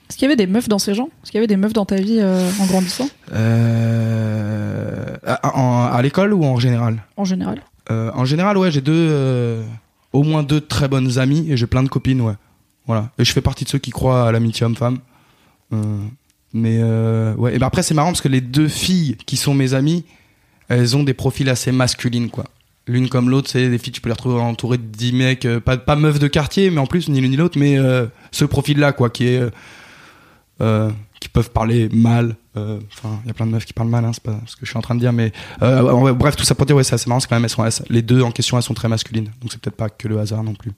Est-ce 0.09 0.17
qu'il 0.17 0.25
y 0.25 0.31
avait 0.31 0.35
des 0.35 0.47
meufs 0.47 0.67
dans 0.67 0.79
ces 0.79 0.93
gens? 0.95 1.09
Est-ce 1.23 1.31
qu'il 1.31 1.37
y 1.37 1.41
avait 1.41 1.47
des 1.47 1.55
meufs 1.57 1.73
dans 1.73 1.85
ta 1.85 1.95
vie 1.95 2.17
euh, 2.19 2.49
en 2.59 2.65
grandissant? 2.65 3.07
Euh, 3.33 5.15
à, 5.25 5.57
en- 5.57 5.85
à 5.93 6.01
l'école 6.01 6.33
ou 6.33 6.43
en 6.43 6.59
général? 6.59 7.03
En 7.17 7.25
général 7.25 7.61
Euh, 7.91 8.11
en 8.13 8.25
général, 8.25 8.57
ouais, 8.57 8.71
j'ai 8.71 8.81
deux, 8.81 8.93
euh, 9.11 9.63
au 10.13 10.23
moins 10.23 10.43
deux 10.43 10.61
très 10.61 10.87
bonnes 10.87 11.17
amies 11.17 11.51
et 11.51 11.57
j'ai 11.57 11.67
plein 11.67 11.83
de 11.83 11.89
copines, 11.89 12.21
ouais. 12.21 12.33
Voilà. 12.87 13.09
Et 13.17 13.23
je 13.25 13.31
fais 13.31 13.41
partie 13.41 13.65
de 13.65 13.69
ceux 13.69 13.79
qui 13.79 13.91
croient 13.91 14.27
à 14.27 14.31
l'amitié 14.31 14.65
homme-femme. 14.65 14.99
Euh, 15.73 15.77
mais 16.53 16.79
euh, 16.81 17.35
ouais. 17.35 17.55
Et 17.55 17.59
ben 17.59 17.67
après, 17.67 17.83
c'est 17.83 17.93
marrant 17.93 18.09
parce 18.09 18.21
que 18.21 18.27
les 18.27 18.41
deux 18.41 18.67
filles 18.67 19.15
qui 19.25 19.37
sont 19.37 19.53
mes 19.53 19.73
amies, 19.75 20.05
elles 20.67 20.95
ont 20.97 21.03
des 21.03 21.13
profils 21.13 21.49
assez 21.49 21.71
masculines, 21.71 22.29
quoi. 22.29 22.45
L'une 22.87 23.07
comme 23.09 23.29
l'autre, 23.29 23.49
c'est 23.51 23.69
des 23.69 23.77
filles, 23.77 23.93
tu 23.93 24.01
peux 24.01 24.09
les 24.09 24.13
retrouver 24.13 24.39
entourées 24.41 24.79
de 24.79 24.83
10 24.83 25.13
mecs, 25.13 25.45
euh, 25.45 25.59
pas, 25.59 25.77
pas 25.77 25.95
meufs 25.95 26.17
de 26.17 26.27
quartier, 26.27 26.71
mais 26.71 26.79
en 26.79 26.87
plus, 26.87 27.07
ni 27.09 27.21
l'une 27.21 27.29
ni 27.31 27.37
l'autre, 27.37 27.59
mais 27.59 27.77
euh, 27.77 28.07
ce 28.31 28.45
profil-là, 28.45 28.91
quoi, 28.93 29.09
qui 29.11 29.27
est. 29.27 29.37
euh, 29.39 29.49
qui 31.19 31.29
peuvent 31.29 31.51
parler 31.51 31.89
mal. 31.93 32.35
euh, 32.57 32.79
Enfin, 32.93 33.19
il 33.23 33.27
y 33.27 33.31
a 33.31 33.33
plein 33.33 33.45
de 33.45 33.51
meufs 33.51 33.65
qui 33.65 33.73
parlent 33.73 33.89
mal, 33.89 34.05
hein, 34.05 34.11
c'est 34.13 34.23
pas 34.23 34.39
ce 34.45 34.55
que 34.55 34.65
je 34.65 34.69
suis 34.69 34.77
en 34.77 34.81
train 34.81 34.95
de 34.95 34.99
dire, 34.99 35.13
mais 35.13 35.31
euh, 35.61 35.91
ouais, 35.91 36.13
bref, 36.13 36.35
tout 36.35 36.43
ça 36.45 36.55
pour 36.55 36.65
dire, 36.65 36.75
ouais, 36.75 36.83
c'est 36.83 36.95
assez 36.95 37.07
marrant, 37.09 37.19
c'est 37.19 37.27
quand 37.27 37.35
même, 37.35 37.43
elles 37.45 37.49
sont, 37.49 37.65
elles- 37.65 37.85
les 37.89 38.01
deux 38.01 38.21
en 38.21 38.31
question, 38.31 38.57
elles 38.57 38.63
sont 38.63 38.73
très 38.73 38.87
masculines, 38.89 39.29
donc 39.41 39.51
c'est 39.51 39.59
peut-être 39.61 39.75
pas 39.77 39.89
que 39.89 40.07
le 40.07 40.19
hasard 40.19 40.43
non 40.43 40.53
plus. 40.53 40.71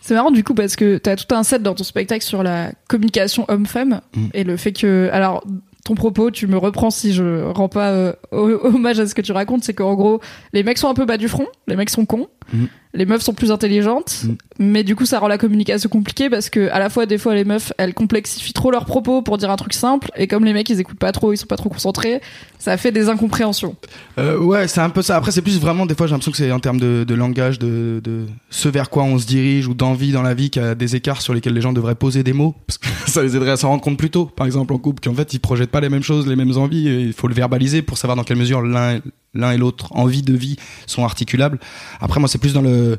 C'est 0.00 0.14
marrant 0.14 0.32
du 0.32 0.42
coup 0.42 0.54
parce 0.54 0.74
que 0.74 0.98
t'as 0.98 1.14
tout 1.14 1.32
un 1.32 1.44
set 1.44 1.62
dans 1.62 1.74
ton 1.74 1.84
spectacle 1.84 2.24
sur 2.24 2.42
la 2.42 2.72
communication 2.88 3.44
homme-femme 3.48 4.00
Mm. 4.16 4.26
et 4.34 4.42
le 4.44 4.56
fait 4.56 4.72
que 4.72 5.08
alors 5.12 5.44
ton 5.84 5.94
propos, 5.96 6.30
tu 6.32 6.46
me 6.48 6.56
reprends 6.56 6.90
si 6.90 7.12
je 7.12 7.42
rends 7.50 7.68
pas 7.68 7.90
euh, 7.90 8.12
ho- 8.32 8.60
hommage 8.66 8.98
à 9.00 9.06
ce 9.06 9.14
que 9.14 9.20
tu 9.22 9.30
racontes, 9.32 9.62
c'est 9.64 9.74
qu'en 9.74 9.94
gros 9.94 10.20
les 10.52 10.62
mecs 10.64 10.78
sont 10.78 10.88
un 10.88 10.94
peu 10.94 11.04
bas 11.04 11.18
du 11.18 11.28
front, 11.28 11.46
les 11.68 11.76
mecs 11.76 11.90
sont 11.90 12.04
cons 12.04 12.26
Mhm. 12.52 12.68
Les 12.94 13.06
meufs 13.06 13.22
sont 13.22 13.32
plus 13.32 13.50
intelligentes, 13.50 14.24
Mhm. 14.24 14.36
mais 14.58 14.84
du 14.84 14.94
coup 14.94 15.06
ça 15.06 15.18
rend 15.18 15.26
la 15.28 15.38
communication 15.38 15.88
compliquée 15.88 16.28
parce 16.28 16.50
que 16.50 16.68
à 16.72 16.78
la 16.78 16.90
fois 16.90 17.06
des 17.06 17.16
fois 17.16 17.34
les 17.34 17.44
meufs 17.44 17.72
elles 17.78 17.94
complexifient 17.94 18.52
trop 18.52 18.70
leurs 18.70 18.84
propos 18.84 19.22
pour 19.22 19.38
dire 19.38 19.50
un 19.50 19.56
truc 19.56 19.72
simple 19.72 20.10
et 20.14 20.26
comme 20.26 20.44
les 20.44 20.52
mecs 20.52 20.68
ils 20.68 20.78
écoutent 20.78 20.98
pas 20.98 21.10
trop, 21.12 21.32
ils 21.32 21.38
sont 21.38 21.46
pas 21.46 21.56
trop 21.56 21.70
concentrés, 21.70 22.20
ça 22.58 22.76
fait 22.76 22.92
des 22.92 23.08
incompréhensions. 23.08 23.76
Euh, 24.18 24.38
ouais, 24.38 24.68
c'est 24.68 24.80
un 24.82 24.90
peu 24.90 25.00
ça. 25.00 25.16
Après, 25.16 25.30
c'est 25.32 25.40
plus 25.40 25.58
vraiment, 25.58 25.86
des 25.86 25.94
fois, 25.94 26.06
j'ai 26.06 26.10
l'impression 26.12 26.32
que 26.32 26.36
c'est 26.36 26.52
en 26.52 26.60
termes 26.60 26.78
de, 26.78 27.04
de 27.08 27.14
langage, 27.14 27.58
de, 27.58 28.00
de 28.04 28.26
ce 28.50 28.68
vers 28.68 28.90
quoi 28.90 29.04
on 29.04 29.18
se 29.18 29.26
dirige 29.26 29.66
ou 29.68 29.74
d'envie 29.74 30.12
dans 30.12 30.22
la 30.22 30.34
vie, 30.34 30.50
qu'il 30.50 30.60
y 30.62 30.64
a 30.64 30.74
des 30.74 30.94
écarts 30.94 31.22
sur 31.22 31.32
lesquels 31.34 31.54
les 31.54 31.60
gens 31.62 31.72
devraient 31.72 31.94
poser 31.94 32.22
des 32.22 32.32
mots. 32.34 32.54
Parce 32.66 32.76
que 32.78 32.86
ça 33.10 33.22
les 33.22 33.34
aiderait 33.36 33.52
à 33.52 33.56
s'en 33.56 33.70
rendre 33.70 33.82
compte 33.82 33.96
plus 33.98 34.10
tôt, 34.10 34.26
par 34.26 34.44
exemple, 34.46 34.72
en 34.74 34.78
couple, 34.78 35.00
qu'en 35.02 35.14
fait, 35.14 35.32
ils 35.32 35.40
projettent 35.40 35.70
pas 35.70 35.80
les 35.80 35.88
mêmes 35.88 36.02
choses, 36.02 36.26
les 36.28 36.36
mêmes 36.36 36.56
envies. 36.58 36.88
Et 36.88 37.00
il 37.00 37.12
faut 37.14 37.26
le 37.26 37.34
verbaliser 37.34 37.80
pour 37.82 37.96
savoir 37.98 38.16
dans 38.16 38.22
quelle 38.24 38.36
mesure 38.36 38.60
l'un 38.62 39.00
l'un 39.34 39.52
et 39.52 39.58
l'autre 39.58 39.88
envie 39.92 40.22
de 40.22 40.34
vie 40.34 40.56
sont 40.86 41.04
articulables. 41.04 41.58
Après, 42.00 42.20
moi, 42.20 42.28
c'est 42.28 42.38
plus 42.38 42.52
dans 42.52 42.62
le. 42.62 42.98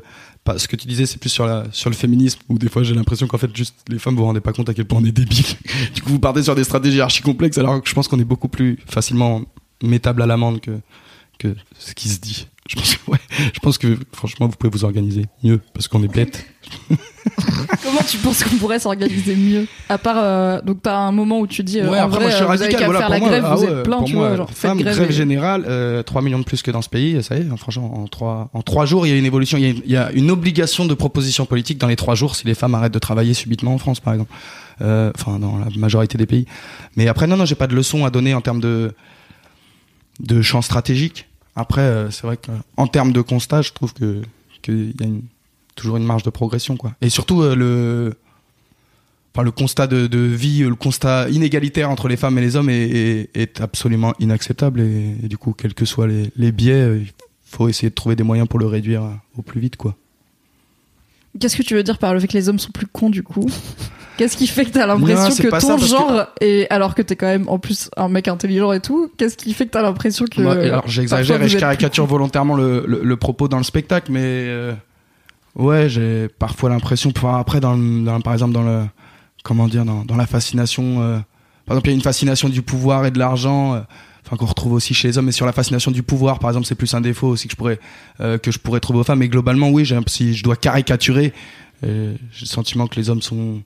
Ce 0.58 0.68
que 0.68 0.76
tu 0.76 0.86
disais, 0.86 1.06
c'est 1.06 1.18
plus 1.18 1.30
sur, 1.30 1.46
la, 1.46 1.64
sur 1.72 1.88
le 1.88 1.96
féminisme, 1.96 2.40
où 2.50 2.58
des 2.58 2.68
fois 2.68 2.82
j'ai 2.82 2.94
l'impression 2.94 3.26
qu'en 3.26 3.38
fait, 3.38 3.56
juste 3.56 3.76
les 3.88 3.98
femmes, 3.98 4.14
vous 4.14 4.20
vous 4.20 4.26
rendez 4.26 4.42
pas 4.42 4.52
compte 4.52 4.68
à 4.68 4.74
quel 4.74 4.84
point 4.84 5.00
on 5.00 5.04
est 5.04 5.10
débiles. 5.10 5.42
du 5.94 6.02
coup, 6.02 6.10
vous 6.10 6.18
partez 6.18 6.42
sur 6.42 6.54
des 6.54 6.64
stratégies 6.64 7.00
archi 7.00 7.22
complexes, 7.22 7.56
alors 7.56 7.82
que 7.82 7.88
je 7.88 7.94
pense 7.94 8.08
qu'on 8.08 8.20
est 8.20 8.26
beaucoup 8.26 8.48
plus 8.48 8.78
facilement 8.86 9.40
mettable 9.82 10.20
à 10.20 10.26
l'amende 10.26 10.60
que, 10.60 10.72
que 11.38 11.54
ce 11.78 11.94
qui 11.94 12.08
se 12.08 12.20
dit. 12.20 12.46
Je 12.68 12.76
pense, 12.76 12.94
que, 12.96 12.98
ouais, 13.10 13.18
je 13.52 13.60
pense 13.60 13.76
que 13.78 13.98
franchement, 14.12 14.46
vous 14.48 14.56
pouvez 14.56 14.70
vous 14.70 14.84
organiser 14.84 15.26
mieux 15.42 15.60
parce 15.74 15.86
qu'on 15.88 16.02
est 16.02 16.08
bêtes. 16.08 16.46
Comment 17.82 18.00
tu 18.08 18.16
penses 18.18 18.42
qu'on 18.42 18.56
pourrait 18.56 18.78
s'organiser 18.78 19.36
mieux? 19.36 19.66
À 19.88 19.98
part 19.98 20.16
euh, 20.18 20.60
donc 20.62 20.80
t'as 20.82 20.96
un 20.96 21.12
moment 21.12 21.40
où 21.40 21.46
tu 21.46 21.62
dis 21.62 21.80
euh, 21.80 21.90
ouais, 21.90 22.00
en 22.00 22.04
après, 22.04 22.16
vrai 22.16 22.20
moi, 22.24 22.30
je 22.30 22.36
suis 22.36 22.42
euh, 22.44 22.46
vous 22.46 22.52
avez 22.62 22.74
radical. 22.74 22.84
Voilà, 22.86 22.98
faire 23.00 23.06
pour 23.08 23.14
la 23.14 23.20
moi, 23.20 23.28
grève, 23.28 23.44
ah 23.46 23.54
vous 23.54 23.64
ouais, 23.64 23.72
êtes 23.72 23.82
plein, 23.82 24.02
tu 24.04 24.14
moi, 24.14 24.28
vois, 24.28 24.36
genre 24.36 24.50
femme, 24.50 24.78
grève. 24.78 24.96
grève 24.96 25.10
et- 25.10 25.14
générale, 25.14 25.64
euh, 25.68 26.02
3 26.02 26.22
millions 26.22 26.38
de 26.38 26.44
plus 26.44 26.62
que 26.62 26.70
dans 26.70 26.80
ce 26.82 26.88
pays, 26.88 27.22
ça 27.22 27.36
y 27.36 27.40
est, 27.40 27.56
franchement, 27.56 27.98
en 28.02 28.06
3, 28.08 28.50
en 28.52 28.62
trois 28.62 28.86
jours, 28.86 29.06
il 29.06 29.10
y 29.10 29.12
a 29.14 29.18
une 29.18 29.26
évolution, 29.26 29.58
il 29.58 29.64
y 29.64 29.70
a, 29.70 29.74
il 29.84 29.90
y 29.90 29.96
a 29.96 30.10
une 30.12 30.30
obligation 30.30 30.86
de 30.86 30.94
proposition 30.94 31.44
politique 31.46 31.78
dans 31.78 31.88
les 31.88 31.96
3 31.96 32.14
jours 32.14 32.34
si 32.36 32.46
les 32.46 32.54
femmes 32.54 32.74
arrêtent 32.74 32.94
de 32.94 32.98
travailler 32.98 33.34
subitement 33.34 33.74
en 33.74 33.78
France, 33.78 34.00
par 34.00 34.14
exemple. 34.14 34.32
Euh, 34.82 35.12
Enfin, 35.16 35.38
dans 35.38 35.58
la 35.58 35.66
majorité 35.76 36.18
des 36.18 36.26
pays. 36.26 36.46
Mais 36.96 37.06
après, 37.08 37.26
non, 37.28 37.36
non, 37.36 37.44
j'ai 37.44 37.54
pas 37.54 37.68
de 37.68 37.76
leçon 37.76 38.04
à 38.04 38.10
donner 38.10 38.34
en 38.34 38.40
termes 38.40 38.60
de, 38.60 38.92
de 40.20 40.42
champ 40.42 40.62
stratégique. 40.62 41.28
Après, 41.56 41.82
euh, 41.82 42.10
c'est 42.10 42.26
vrai 42.26 42.36
qu'en 42.36 42.86
termes 42.86 43.12
de 43.12 43.20
constat, 43.20 43.62
je 43.62 43.72
trouve 43.72 43.94
que 43.94 44.22
qu'il 44.62 44.94
y 44.98 45.04
a 45.04 45.06
toujours 45.76 45.96
une 45.96 46.04
marge 46.04 46.22
de 46.22 46.30
progression, 46.30 46.76
quoi. 46.76 46.94
Et 47.02 47.10
surtout, 47.10 47.42
euh, 47.42 47.54
le, 47.54 48.14
enfin, 49.34 49.44
le 49.44 49.50
constat 49.50 49.86
de, 49.86 50.18
vie, 50.18 50.62
euh, 50.62 50.70
le 50.70 50.74
constat 50.74 51.28
inégalitaire 51.28 51.90
entre 51.90 52.08
les 52.08 52.16
femmes 52.16 52.38
et 52.38 52.40
les 52.40 52.56
hommes 52.56 52.70
est, 52.70 53.60
absolument 53.60 54.14
inacceptable. 54.20 54.80
Et, 54.80 55.28
du 55.28 55.36
coup, 55.36 55.52
quels 55.52 55.74
que 55.74 55.84
soient 55.84 56.06
les, 56.06 56.52
biais, 56.52 56.98
il 56.98 57.12
faut 57.44 57.68
essayer 57.68 57.90
de 57.90 57.94
trouver 57.94 58.16
des 58.16 58.22
moyens 58.22 58.48
pour 58.48 58.58
le 58.58 58.66
réduire 58.66 59.02
au 59.36 59.42
plus 59.42 59.60
vite, 59.60 59.76
quoi. 59.76 59.96
Qu'est-ce 61.38 61.56
que 61.56 61.62
tu 61.62 61.74
veux 61.74 61.82
dire 61.82 61.98
par 61.98 62.14
le 62.14 62.20
fait 62.20 62.28
que 62.28 62.34
les 62.34 62.48
hommes 62.48 62.60
sont 62.60 62.70
plus 62.70 62.86
cons 62.86 63.10
du 63.10 63.22
coup? 63.24 63.46
Qu'est-ce 64.16 64.36
qui 64.36 64.46
fait 64.46 64.64
que 64.64 64.70
t'as 64.70 64.86
l'impression 64.86 65.28
que 65.42 65.50
ça, 65.50 65.58
ton 65.60 65.76
que- 65.76 65.86
genre, 65.86 66.26
et 66.40 66.66
alors 66.70 66.94
que 66.94 67.02
t'es 67.02 67.16
quand 67.16 67.26
même 67.26 67.48
en 67.48 67.58
plus 67.58 67.90
un 67.96 68.08
mec 68.08 68.28
intelligent 68.28 68.72
et 68.72 68.80
tout, 68.80 69.10
qu'est-ce 69.16 69.36
qui 69.36 69.52
fait 69.54 69.66
que 69.66 69.70
t'as 69.72 69.82
l'impression 69.82 70.24
que. 70.26 70.40
Moi, 70.40 70.54
alors 70.54 70.86
j'exagère 70.86 71.42
et 71.42 71.48
je 71.48 71.58
caricature 71.58 72.06
volontairement 72.06 72.54
le, 72.54 72.84
le, 72.86 73.00
le 73.02 73.16
propos 73.16 73.48
dans 73.48 73.58
le 73.58 73.64
spectacle, 73.64 74.12
mais 74.12 74.20
euh, 74.22 74.72
ouais, 75.56 75.88
j'ai 75.88 76.28
parfois 76.28 76.70
l'impression, 76.70 77.12
enfin, 77.16 77.38
après, 77.38 77.60
dans, 77.60 77.76
dans- 77.76 78.20
par 78.20 78.32
exemple, 78.34 78.52
dans 78.52 78.62
le, 78.62 78.84
comment 79.42 79.66
dire, 79.68 79.84
dans, 79.84 80.04
dans 80.04 80.16
la 80.16 80.26
fascination, 80.26 81.02
euh, 81.02 81.18
par 81.66 81.76
exemple, 81.76 81.88
il 81.88 81.90
y 81.90 81.94
a 81.94 81.96
une 81.96 82.02
fascination 82.02 82.48
du 82.48 82.62
pouvoir 82.62 83.06
et 83.06 83.10
de 83.10 83.18
l'argent, 83.18 83.74
euh, 83.74 83.80
enfin 84.24 84.36
qu'on 84.36 84.46
retrouve 84.46 84.74
aussi 84.74 84.94
chez 84.94 85.08
les 85.08 85.18
hommes, 85.18 85.26
mais 85.26 85.32
sur 85.32 85.46
la 85.46 85.52
fascination 85.52 85.90
du 85.90 86.02
pouvoir, 86.04 86.38
par 86.38 86.50
exemple, 86.50 86.66
c'est 86.66 86.74
plus 86.76 86.94
un 86.94 87.00
défaut 87.00 87.28
aussi 87.28 87.48
que 87.48 87.52
je 87.52 87.56
pourrais 87.56 87.80
euh, 88.20 88.38
que 88.38 88.50
je 88.52 88.58
pourrais 88.60 88.80
trouver 88.80 89.00
aux 89.00 89.04
femmes. 89.04 89.18
Mais 89.18 89.28
globalement, 89.28 89.70
oui, 89.70 89.84
j'ai 89.84 89.98
si 90.06 90.34
je 90.34 90.44
dois 90.44 90.56
caricaturer, 90.56 91.32
euh, 91.84 92.14
j'ai 92.32 92.42
le 92.42 92.46
sentiment 92.48 92.86
que 92.86 92.94
les 92.96 93.10
hommes 93.10 93.22
sont 93.22 93.60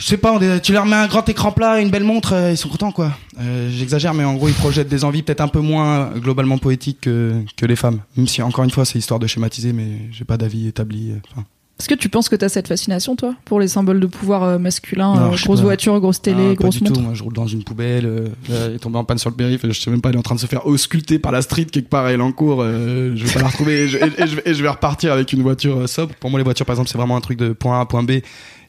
je 0.00 0.06
sais 0.06 0.16
pas, 0.16 0.36
tu 0.62 0.72
leur 0.72 0.86
mets 0.86 0.96
un 0.96 1.06
grand 1.06 1.28
écran 1.28 1.52
plat 1.52 1.78
une 1.80 1.90
belle 1.90 2.04
montre, 2.04 2.32
euh, 2.32 2.50
ils 2.50 2.56
sont 2.56 2.68
contents 2.70 2.90
quoi. 2.90 3.12
Euh, 3.40 3.70
J'exagère, 3.70 4.14
mais 4.14 4.24
en 4.24 4.34
gros, 4.34 4.48
ils 4.48 4.54
projettent 4.54 4.88
des 4.88 5.04
envies 5.04 5.22
peut-être 5.22 5.42
un 5.42 5.48
peu 5.48 5.60
moins 5.60 6.00
euh, 6.14 6.18
globalement 6.18 6.58
poétiques 6.58 7.02
que, 7.02 7.34
que 7.56 7.66
les 7.66 7.76
femmes. 7.76 8.00
Même 8.16 8.26
si, 8.26 8.40
encore 8.42 8.64
une 8.64 8.70
fois, 8.70 8.84
c'est 8.84 8.98
histoire 8.98 9.20
de 9.20 9.26
schématiser, 9.26 9.72
mais 9.74 10.08
j'ai 10.10 10.24
pas 10.24 10.36
d'avis 10.38 10.66
établi. 10.68 11.12
enfin. 11.30 11.44
Est-ce 11.78 11.88
que 11.88 11.94
tu 11.94 12.10
penses 12.10 12.28
que 12.28 12.36
t'as 12.36 12.50
cette 12.50 12.68
fascination, 12.68 13.16
toi, 13.16 13.34
pour 13.46 13.58
les 13.58 13.68
symboles 13.68 14.00
de 14.00 14.06
pouvoir 14.06 14.58
masculin 14.58 15.14
Non, 15.14 15.32
euh, 15.32 15.36
Grosse 15.42 15.60
pas. 15.60 15.64
voiture, 15.64 15.98
grosse 16.00 16.20
télé, 16.20 16.48
Ah, 16.52 16.54
pas 16.54 16.62
grosse 16.64 16.74
du 16.76 16.80
tout. 16.80 16.92
montre 16.92 17.00
Moi, 17.02 17.14
je 17.14 17.22
roule 17.22 17.32
dans 17.32 17.46
une 17.46 17.64
poubelle. 17.64 18.04
Euh, 18.06 18.28
il 18.48 18.74
est 18.74 18.78
tombé 18.78 18.98
en 18.98 19.04
panne 19.04 19.16
sur 19.18 19.30
le 19.30 19.36
périph. 19.36 19.62
Je 19.64 19.72
sais 19.72 19.90
même 19.90 20.02
pas, 20.02 20.10
il 20.10 20.14
est 20.14 20.18
en 20.18 20.22
train 20.22 20.34
de 20.34 20.40
se 20.40 20.46
faire 20.46 20.66
ausculter 20.66 21.18
par 21.18 21.32
la 21.32 21.40
street 21.40 21.64
quelque 21.66 21.88
part. 21.88 22.06
Elle 22.08 22.20
est 22.20 22.22
en 22.22 22.32
cours. 22.32 22.62
je 22.62 23.12
vais 23.24 23.32
pas 23.32 23.40
la 23.40 23.48
retrouver. 23.48 23.84
Et 23.84 23.88
je, 23.88 23.96
et- 23.96 24.00
et 24.22 24.26
je 24.26 24.36
vais, 24.36 24.42
et 24.44 24.52
je 24.54 24.62
vais 24.62 24.68
repartir 24.68 25.12
avec 25.14 25.32
une 25.32 25.40
voiture 25.42 25.88
sobre. 25.88 26.14
Pour 26.20 26.28
moi, 26.30 26.38
les 26.38 26.44
voitures, 26.44 26.66
par 26.66 26.74
exemple, 26.74 26.90
c'est 26.90 26.98
vraiment 26.98 27.16
un 27.16 27.20
truc 27.22 27.38
de 27.38 27.52
point 27.54 27.78
A 27.78 27.82
à 27.82 27.86
point 27.86 28.02
B. 28.02 28.12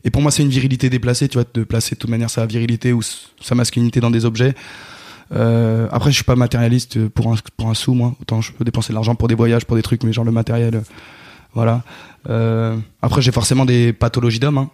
Et 0.04 0.10
pour 0.10 0.22
moi, 0.22 0.32
c'est 0.32 0.44
une 0.44 0.50
virilité 0.50 0.90
déplacée. 0.90 1.28
Tu 1.28 1.38
vois, 1.38 1.46
de 1.54 1.64
placer 1.64 1.96
de 1.96 2.00
toute 2.00 2.10
manière 2.10 2.30
sa 2.30 2.46
virilité 2.46 2.94
ou 2.94 3.02
sa 3.02 3.56
masculinité 3.56 4.00
dans 4.00 4.12
des 4.12 4.26
objets. 4.26 4.56
Euh, 5.34 5.88
après, 5.92 6.12
je 6.12 6.16
suis 6.16 6.24
pas 6.24 6.36
matérialiste 6.36 7.08
pour 7.10 7.32
un, 7.32 7.36
pour 7.58 7.70
un 7.70 7.74
sou, 7.74 7.94
moi. 7.94 8.16
Autant 8.22 8.42
je 8.42 8.52
peux 8.52 8.64
dépenser 8.64 8.90
de 8.90 8.96
l'argent 8.96 9.16
pour 9.16 9.28
des 9.28 9.36
voyages, 9.36 9.66
pour 9.66 9.76
des 9.76 9.82
trucs, 9.82 10.04
mais 10.04 10.14
genre 10.14 10.26
le 10.26 10.32
matériel, 10.32 10.76
euh, 10.76 10.82
voilà. 11.54 11.84
Euh, 12.30 12.78
après, 13.02 13.22
j'ai 13.22 13.32
forcément 13.32 13.66
des 13.66 13.94
pathologies 13.94 14.40
d'homme, 14.40 14.58
hein. 14.58 14.70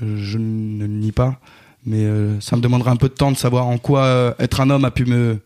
Je 0.00 0.38
ne 0.38 0.80
le 0.80 0.86
nie 0.86 1.12
pas, 1.12 1.40
mais 1.84 2.06
ça 2.40 2.56
me 2.56 2.62
demanderait 2.62 2.90
un 2.90 2.96
peu 2.96 3.08
de 3.08 3.14
temps 3.14 3.32
de 3.32 3.36
savoir 3.36 3.66
en 3.66 3.78
quoi 3.78 4.34
être 4.38 4.60
un 4.60 4.70
homme 4.70 4.84
a 4.84 4.90
pu 4.90 5.04
me, 5.04 5.40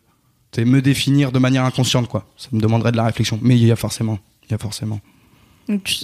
me 0.58 0.80
définir 0.80 1.32
de 1.32 1.38
manière 1.38 1.64
inconsciente, 1.64 2.08
quoi. 2.08 2.26
Ça 2.36 2.48
me 2.52 2.60
demanderait 2.60 2.92
de 2.92 2.96
la 2.96 3.04
réflexion, 3.04 3.38
mais 3.42 3.56
il 3.56 3.66
y 3.66 3.72
a 3.72 3.76
forcément, 3.76 4.18
il 4.46 4.52
y 4.52 4.54
a 4.54 4.58
forcément. 4.58 5.00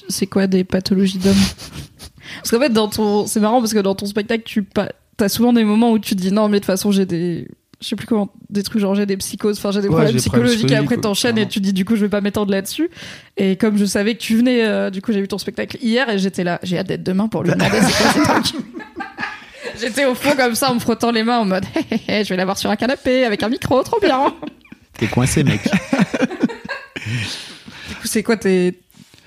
C'est 0.08 0.26
quoi 0.26 0.46
des 0.46 0.64
pathologies 0.64 1.18
d'homme 1.18 1.34
Parce 2.36 2.50
qu'en 2.50 2.60
fait, 2.60 2.72
dans 2.72 2.88
ton, 2.88 3.26
c'est 3.26 3.40
marrant 3.40 3.60
parce 3.60 3.72
que 3.74 3.78
dans 3.80 3.94
ton 3.94 4.06
spectacle, 4.06 4.44
tu 4.44 4.62
pa- 4.62 4.92
t'as 5.16 5.28
souvent 5.28 5.52
des 5.52 5.64
moments 5.64 5.90
où 5.92 5.98
tu 5.98 6.14
te 6.16 6.20
dis 6.20 6.30
non, 6.32 6.48
mais 6.48 6.58
de 6.58 6.64
toute 6.64 6.66
façon, 6.66 6.92
j'ai 6.92 7.04
des, 7.06 7.48
je 7.80 7.88
sais 7.88 7.96
plus 7.96 8.06
comment, 8.06 8.32
des 8.50 8.62
trucs 8.62 8.80
genre 8.80 8.94
j'ai 8.94 9.04
des 9.06 9.16
psychoses, 9.16 9.58
enfin 9.58 9.70
j'ai 9.72 9.80
des 9.82 9.88
Ouais, 9.88 9.94
problèmes 9.96 10.16
psychologiques 10.16 10.70
et 10.70 10.76
après 10.76 10.96
t'enchaînes 10.96 11.38
et 11.38 11.48
tu 11.48 11.60
dis 11.60 11.72
du 11.72 11.84
coup 11.84 11.96
je 11.96 12.02
vais 12.02 12.08
pas 12.08 12.20
m'étendre 12.20 12.50
là-dessus. 12.52 12.88
Et 13.36 13.56
comme 13.56 13.76
je 13.76 13.84
savais 13.84 14.14
que 14.14 14.20
tu 14.20 14.36
venais, 14.36 14.64
euh, 14.64 14.90
du 14.90 15.02
coup 15.02 15.12
j'ai 15.12 15.20
vu 15.20 15.28
ton 15.28 15.38
spectacle 15.38 15.76
hier 15.82 16.08
et 16.08 16.18
j'étais 16.18 16.44
là, 16.44 16.60
j'ai 16.62 16.78
hâte 16.78 16.86
d'être 16.86 17.02
demain 17.02 17.26
pour 17.28 17.42
lui 17.42 17.50
demander 17.52 17.78
c'est 17.80 18.22
quoi 18.22 18.42
ces 18.42 18.50
trucs. 18.52 18.62
J'étais 19.80 20.04
au 20.04 20.14
fond 20.14 20.36
comme 20.36 20.54
ça 20.54 20.70
en 20.70 20.74
me 20.74 20.80
frottant 20.80 21.10
les 21.10 21.22
mains 21.22 21.38
en 21.38 21.46
mode 21.46 21.64
Hé, 21.74 21.94
hé, 21.94 22.00
hé, 22.20 22.24
je 22.24 22.28
vais 22.28 22.36
l'avoir 22.36 22.58
sur 22.58 22.70
un 22.70 22.76
canapé 22.76 23.24
avec 23.24 23.42
un 23.42 23.48
micro, 23.48 23.82
trop 23.82 23.98
bien. 23.98 24.34
T'es 24.98 25.06
coincé, 25.06 25.42
mec. 25.42 25.60
Du 27.88 27.94
coup, 27.96 28.06
c'est 28.06 28.22
quoi 28.22 28.36
tes, 28.36 28.78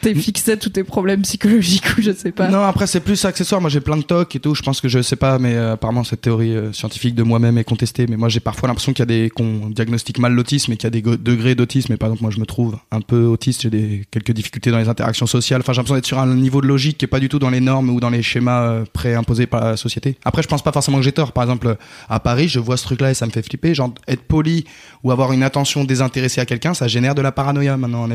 tes 0.03 0.15
fixettes 0.15 0.65
ou 0.65 0.69
tes 0.69 0.83
problèmes 0.83 1.21
psychologiques 1.21 1.85
ou 1.97 2.01
je 2.01 2.11
sais 2.11 2.31
pas. 2.31 2.49
Non, 2.49 2.63
après 2.63 2.87
c'est 2.87 2.99
plus 2.99 3.23
accessoire. 3.25 3.61
Moi 3.61 3.69
j'ai 3.69 3.79
plein 3.79 3.97
de 3.97 4.03
tocs 4.03 4.35
et 4.35 4.39
tout. 4.39 4.53
Je 4.55 4.61
pense 4.61 4.81
que 4.81 4.87
je 4.87 5.01
sais 5.01 5.15
pas, 5.15 5.39
mais 5.39 5.55
euh, 5.55 5.73
apparemment 5.73 6.03
cette 6.03 6.21
théorie 6.21 6.55
euh, 6.55 6.73
scientifique 6.73 7.15
de 7.15 7.23
moi-même 7.23 7.57
est 7.57 7.63
contestée. 7.63 8.05
Mais 8.07 8.17
moi 8.17 8.29
j'ai 8.29 8.39
parfois 8.39 8.67
l'impression 8.67 8.93
qu'il 8.93 9.01
y 9.01 9.03
a 9.03 9.05
des 9.05 9.29
qu'on 9.29 9.69
diagnostique 9.69 10.19
mal 10.19 10.33
l'autisme 10.33 10.73
et 10.73 10.77
qu'il 10.77 10.85
y 10.85 10.87
a 10.87 10.89
des 10.89 11.01
degrés 11.01 11.55
d'autisme. 11.55 11.93
Et 11.93 11.97
par 11.97 12.09
exemple 12.09 12.23
moi 12.23 12.31
je 12.31 12.39
me 12.39 12.45
trouve 12.45 12.77
un 12.91 13.01
peu 13.01 13.25
autiste. 13.25 13.61
J'ai 13.61 13.69
des 13.69 14.03
quelques 14.11 14.31
difficultés 14.31 14.71
dans 14.71 14.79
les 14.79 14.89
interactions 14.89 15.25
sociales. 15.25 15.61
Enfin 15.61 15.73
j'ai 15.73 15.77
l'impression 15.77 15.95
d'être 15.95 16.05
sur 16.05 16.19
un 16.19 16.35
niveau 16.35 16.61
de 16.61 16.67
logique 16.67 16.97
qui 16.97 17.05
est 17.05 17.07
pas 17.07 17.19
du 17.19 17.29
tout 17.29 17.39
dans 17.39 17.49
les 17.49 17.61
normes 17.61 17.89
ou 17.89 17.99
dans 17.99 18.09
les 18.09 18.21
schémas 18.21 18.63
euh, 18.63 18.85
préimposés 18.91 19.47
par 19.47 19.63
la 19.63 19.77
société. 19.77 20.17
Après 20.25 20.43
je 20.43 20.47
pense 20.47 20.63
pas 20.63 20.71
forcément 20.71 20.97
que 20.97 21.03
j'ai 21.03 21.13
tort. 21.13 21.31
Par 21.31 21.43
exemple 21.43 21.77
à 22.09 22.19
Paris 22.19 22.47
je 22.47 22.59
vois 22.59 22.77
ce 22.77 22.83
truc-là 22.83 23.11
et 23.11 23.13
ça 23.13 23.25
me 23.25 23.31
fait 23.31 23.43
flipper. 23.43 23.73
Genre 23.73 23.93
être 24.07 24.23
poli 24.23 24.65
ou 25.03 25.11
avoir 25.11 25.31
une 25.31 25.43
attention 25.43 25.83
désintéressée 25.83 26.41
à 26.41 26.45
quelqu'un, 26.45 26.73
ça 26.73 26.87
génère 26.87 27.15
de 27.15 27.21
la 27.21 27.31
paranoïa 27.31 27.77
maintenant. 27.77 28.07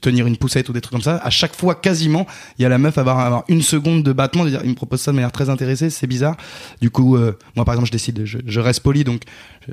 Tenir 0.00 0.26
une 0.26 0.36
poussette 0.36 0.68
ou 0.68 0.72
des 0.72 0.80
trucs 0.80 0.92
comme 0.92 1.02
ça. 1.02 1.16
À 1.16 1.30
chaque 1.32 1.56
fois 1.56 1.74
quasiment. 1.74 2.26
Il 2.58 2.62
y 2.62 2.64
a 2.64 2.68
la 2.68 2.78
meuf 2.78 2.96
avoir, 2.98 3.18
avoir 3.18 3.42
une 3.48 3.62
seconde 3.62 4.04
de 4.04 4.12
battement 4.12 4.44
de 4.44 4.50
dire 4.50 4.60
il 4.62 4.70
me 4.70 4.74
propose 4.76 5.00
ça 5.00 5.10
de 5.10 5.16
manière 5.16 5.32
très 5.32 5.50
intéressée 5.50 5.90
c'est 5.90 6.06
bizarre. 6.06 6.36
Du 6.80 6.90
coup 6.90 7.16
euh, 7.16 7.36
moi 7.56 7.64
par 7.64 7.74
exemple 7.74 7.88
je 7.88 7.92
décide 7.92 8.22
je, 8.24 8.38
je 8.46 8.60
reste 8.60 8.80
poli 8.80 9.02
donc 9.02 9.22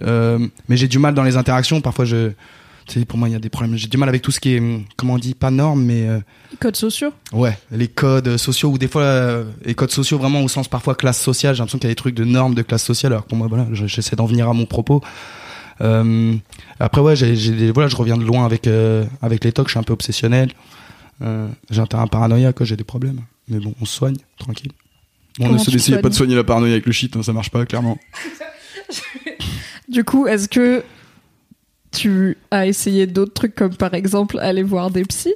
euh, 0.01 0.39
mais 0.67 0.77
j'ai 0.77 0.87
du 0.87 0.97
mal 0.97 1.13
dans 1.13 1.23
les 1.23 1.37
interactions. 1.37 1.79
Parfois 1.81 2.05
je 2.05 2.31
pour 3.07 3.19
moi 3.19 3.29
il 3.29 3.33
y 3.33 3.35
a 3.35 3.39
des 3.39 3.49
problèmes. 3.49 3.75
J'ai 3.77 3.87
du 3.87 3.97
mal 3.97 4.09
avec 4.09 4.23
tout 4.23 4.31
ce 4.31 4.39
qui 4.39 4.55
est 4.55 4.63
comment 4.97 5.13
on 5.13 5.17
dit 5.19 5.35
pas 5.35 5.51
norme 5.51 5.83
mais 5.83 6.07
euh, 6.07 6.19
Codes 6.59 6.75
sociaux. 6.75 7.11
Ouais 7.31 7.55
les 7.71 7.87
codes 7.87 8.37
sociaux 8.37 8.69
ou 8.69 8.77
des 8.79 8.87
fois 8.87 9.03
euh, 9.03 9.43
les 9.63 9.75
codes 9.75 9.91
sociaux 9.91 10.17
vraiment 10.17 10.41
au 10.41 10.47
sens 10.47 10.67
parfois 10.67 10.95
classe 10.95 11.21
sociale. 11.21 11.53
J'ai 11.53 11.59
l'impression 11.59 11.77
qu'il 11.77 11.87
y 11.87 11.91
a 11.91 11.93
des 11.93 11.95
trucs 11.95 12.15
de 12.15 12.23
normes 12.23 12.55
de 12.55 12.63
classe 12.63 12.83
sociale 12.83 13.11
alors 13.13 13.25
pour 13.25 13.37
moi 13.37 13.45
voilà 13.47 13.67
je- 13.73 13.85
j'essaie 13.85 14.15
d'en 14.15 14.25
venir 14.25 14.49
à 14.49 14.53
mon 14.53 14.65
propos. 14.65 15.03
Euh, 15.81 16.33
après 16.79 16.99
ouais 17.01 17.15
j'ai 17.15 17.71
voilà 17.71 17.87
je 17.89 17.95
reviens 17.95 18.17
de 18.17 18.23
loin 18.23 18.43
avec 18.45 18.67
avec 19.21 19.43
les 19.43 19.51
tocs 19.51 19.67
je 19.67 19.71
suis 19.73 19.79
un 19.79 19.83
peu 19.83 19.93
obsessionnel 19.93 20.49
j'ai 21.21 21.81
un 21.81 21.85
terrain 21.85 22.07
paranoïaque, 22.07 22.55
quoi, 22.57 22.65
j'ai 22.65 22.77
des 22.77 22.83
problèmes. 22.83 23.21
Mais 23.47 23.59
bon, 23.59 23.73
on 23.81 23.85
se 23.85 23.95
soigne, 23.95 24.17
tranquille. 24.37 24.71
Bon, 25.37 25.47
Comment 25.47 25.59
on 25.59 25.63
soignes 25.63 26.01
pas 26.01 26.09
de 26.09 26.13
soigner 26.13 26.35
la 26.35 26.43
paranoïa 26.43 26.73
avec 26.73 26.85
le 26.85 26.91
shit, 26.91 27.15
hein, 27.15 27.23
ça 27.23 27.33
marche 27.33 27.49
pas, 27.49 27.65
clairement. 27.65 27.97
Du 29.89 30.03
coup, 30.03 30.27
est-ce 30.27 30.47
que 30.47 30.83
tu 31.91 32.37
as 32.51 32.67
essayé 32.67 33.07
d'autres 33.07 33.33
trucs 33.33 33.55
comme 33.55 33.75
par 33.75 33.93
exemple 33.95 34.37
aller 34.39 34.61
voir 34.61 34.91
des 34.91 35.03
psys 35.05 35.33